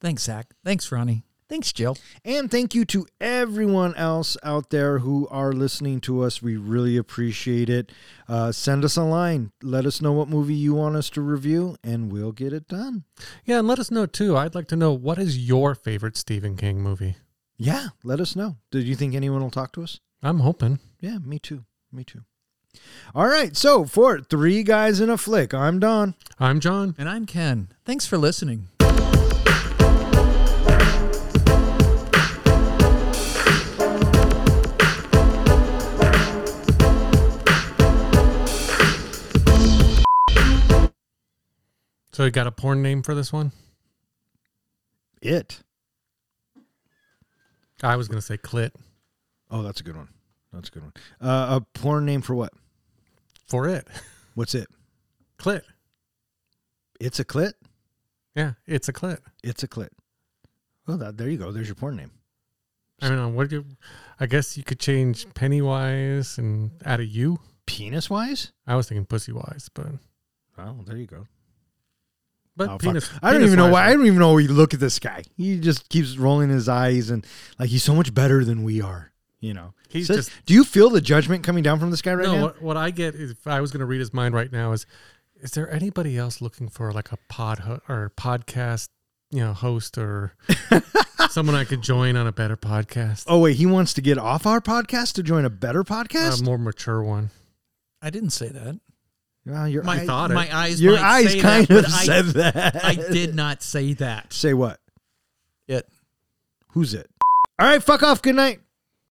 Thanks, 0.00 0.24
Zach. 0.24 0.52
Thanks, 0.64 0.90
Ronnie. 0.90 1.24
Thanks, 1.48 1.72
Jill. 1.72 1.96
And 2.24 2.50
thank 2.50 2.74
you 2.74 2.84
to 2.86 3.06
everyone 3.20 3.94
else 3.94 4.36
out 4.42 4.70
there 4.70 4.98
who 4.98 5.28
are 5.30 5.52
listening 5.52 6.00
to 6.02 6.22
us. 6.22 6.42
We 6.42 6.56
really 6.56 6.96
appreciate 6.96 7.70
it. 7.70 7.92
Uh, 8.28 8.50
send 8.50 8.84
us 8.84 8.96
a 8.96 9.04
line. 9.04 9.52
Let 9.62 9.86
us 9.86 10.02
know 10.02 10.12
what 10.12 10.28
movie 10.28 10.54
you 10.54 10.74
want 10.74 10.96
us 10.96 11.08
to 11.10 11.20
review, 11.20 11.76
and 11.84 12.10
we'll 12.10 12.32
get 12.32 12.52
it 12.52 12.66
done. 12.66 13.04
Yeah, 13.44 13.60
and 13.60 13.68
let 13.68 13.78
us 13.78 13.92
know 13.92 14.06
too. 14.06 14.36
I'd 14.36 14.56
like 14.56 14.66
to 14.68 14.76
know 14.76 14.92
what 14.92 15.18
is 15.18 15.38
your 15.38 15.76
favorite 15.76 16.16
Stephen 16.16 16.56
King 16.56 16.80
movie? 16.80 17.16
Yeah, 17.56 17.88
let 18.02 18.20
us 18.20 18.34
know. 18.34 18.56
Did 18.72 18.84
you 18.84 18.96
think 18.96 19.14
anyone 19.14 19.40
will 19.40 19.50
talk 19.50 19.72
to 19.74 19.82
us? 19.82 20.00
I'm 20.22 20.40
hoping. 20.40 20.80
Yeah, 21.00 21.18
me 21.18 21.38
too. 21.38 21.64
Me 21.92 22.02
too. 22.02 22.22
All 23.14 23.28
right. 23.28 23.56
So 23.56 23.84
for 23.84 24.20
three 24.20 24.62
guys 24.62 25.00
in 25.00 25.08
a 25.08 25.16
flick, 25.16 25.54
I'm 25.54 25.78
Don. 25.78 26.14
I'm 26.38 26.60
John. 26.60 26.94
And 26.98 27.08
I'm 27.08 27.24
Ken. 27.24 27.68
Thanks 27.84 28.04
for 28.04 28.18
listening. 28.18 28.68
So 42.16 42.24
you 42.24 42.30
got 42.30 42.46
a 42.46 42.50
porn 42.50 42.80
name 42.80 43.02
for 43.02 43.14
this 43.14 43.30
one? 43.30 43.52
It. 45.20 45.60
I 47.82 47.96
was 47.96 48.08
gonna 48.08 48.22
say 48.22 48.38
clit 48.38 48.70
Oh, 49.50 49.60
that's 49.60 49.82
a 49.82 49.84
good 49.84 49.96
one. 49.96 50.08
That's 50.50 50.70
a 50.70 50.72
good 50.72 50.82
one. 50.84 50.92
Uh, 51.20 51.60
a 51.60 51.78
porn 51.78 52.06
name 52.06 52.22
for 52.22 52.34
what? 52.34 52.54
for 53.46 53.68
it. 53.68 53.86
What's 54.34 54.54
it? 54.54 54.66
Clit. 55.38 55.60
It's 56.98 57.20
a 57.20 57.24
clit. 57.26 57.52
Yeah, 58.34 58.52
it's 58.64 58.88
a 58.88 58.94
clit. 58.94 59.18
It's 59.44 59.62
a 59.62 59.68
clit. 59.68 59.90
Well, 60.86 60.96
that, 60.96 61.18
there 61.18 61.28
you 61.28 61.36
go. 61.36 61.52
There's 61.52 61.68
your 61.68 61.74
porn 61.74 61.96
name. 61.96 62.12
I 63.02 63.08
don't 63.08 63.18
know. 63.18 63.28
What 63.28 63.50
do 63.50 63.56
you? 63.56 63.66
I 64.18 64.24
guess 64.24 64.56
you 64.56 64.64
could 64.64 64.80
change 64.80 65.26
Pennywise 65.34 66.38
and 66.38 66.70
add 66.82 67.00
a 67.00 67.04
U. 67.04 67.40
Penis 67.66 68.08
wise? 68.08 68.52
I 68.66 68.74
was 68.74 68.88
thinking 68.88 69.04
pussy 69.04 69.32
wise, 69.32 69.68
but 69.74 69.88
Oh, 70.56 70.80
there 70.86 70.96
you 70.96 71.06
go. 71.06 71.26
But 72.56 72.68
Oh, 72.68 72.72
fuck. 72.72 72.80
penis. 72.80 73.10
I 73.22 73.32
don't 73.32 73.42
even 73.44 73.56
know 73.56 73.70
why. 73.70 73.86
I 73.88 73.92
don't 73.92 74.06
even 74.06 74.18
know 74.18 74.32
why 74.32 74.40
you 74.40 74.48
look 74.48 74.72
at 74.74 74.80
this 74.80 74.98
guy. 74.98 75.24
He 75.36 75.58
just 75.60 75.88
keeps 75.88 76.16
rolling 76.16 76.48
his 76.50 76.68
eyes 76.68 77.10
and 77.10 77.26
like 77.58 77.68
he's 77.70 77.84
so 77.84 77.94
much 77.94 78.14
better 78.14 78.44
than 78.44 78.62
we 78.64 78.80
are. 78.80 79.12
You 79.40 79.54
know. 79.54 79.74
He's 79.88 80.06
So- 80.08 80.16
just 80.16 80.30
do 80.46 80.54
you 80.54 80.64
feel 80.64 80.90
the 80.90 81.00
judgment 81.00 81.44
coming 81.44 81.62
down 81.62 81.78
from 81.78 81.90
this 81.90 82.02
guy 82.02 82.14
right 82.14 82.26
no. 82.26 82.34
now? 82.36 82.42
What, 82.42 82.62
what 82.62 82.76
I 82.76 82.90
get 82.90 83.14
if 83.14 83.46
I 83.46 83.60
was 83.60 83.70
going 83.70 83.80
to 83.80 83.86
read 83.86 84.00
his 84.00 84.12
mind 84.14 84.34
right 84.34 84.50
now, 84.50 84.72
is 84.72 84.86
is 85.40 85.50
there 85.52 85.70
anybody 85.70 86.16
else 86.16 86.40
looking 86.40 86.68
for 86.68 86.92
like 86.92 87.12
a 87.12 87.18
pod 87.28 87.58
ho- 87.60 87.80
or 87.88 88.10
podcast, 88.16 88.88
you 89.30 89.40
know, 89.40 89.52
host 89.52 89.98
or 89.98 90.34
someone 91.30 91.54
I 91.54 91.64
could 91.64 91.82
join 91.82 92.16
on 92.16 92.26
a 92.26 92.32
better 92.32 92.56
podcast, 92.56 93.24
Oh 93.26 93.40
wait, 93.40 93.56
he 93.56 93.66
wants 93.66 93.92
to 93.94 94.00
get 94.00 94.16
off 94.18 94.46
our 94.46 94.60
podcast 94.62 95.12
to 95.14 95.22
join 95.22 95.44
a 95.44 95.50
better 95.50 95.84
podcast, 95.84 96.40
a 96.40 96.44
more 96.44 96.56
mature 96.58 97.02
one? 97.02 97.30
I 98.00 98.08
didn't 98.10 98.30
say 98.30 98.48
that. 98.48 98.80
Well, 99.46 99.68
your 99.68 99.82
My, 99.84 100.00
eye- 100.02 100.06
thought 100.06 100.30
my 100.32 100.54
eyes 100.54 100.80
your 100.80 100.98
eyes 100.98 101.34
kind 101.40 101.66
that, 101.66 101.76
of 101.78 101.84
but 101.84 101.92
I- 101.92 102.04
said 102.04 102.24
that. 102.34 102.84
I 102.84 102.94
did 102.94 103.34
not 103.34 103.62
say 103.62 103.92
that. 103.94 104.32
Say 104.32 104.52
what? 104.54 104.80
It. 105.68 105.88
Who's 106.72 106.92
it? 106.94 107.08
All 107.58 107.66
right, 107.66 107.82
fuck 107.82 108.02
off. 108.02 108.20
Good 108.22 108.34
night. 108.36 108.60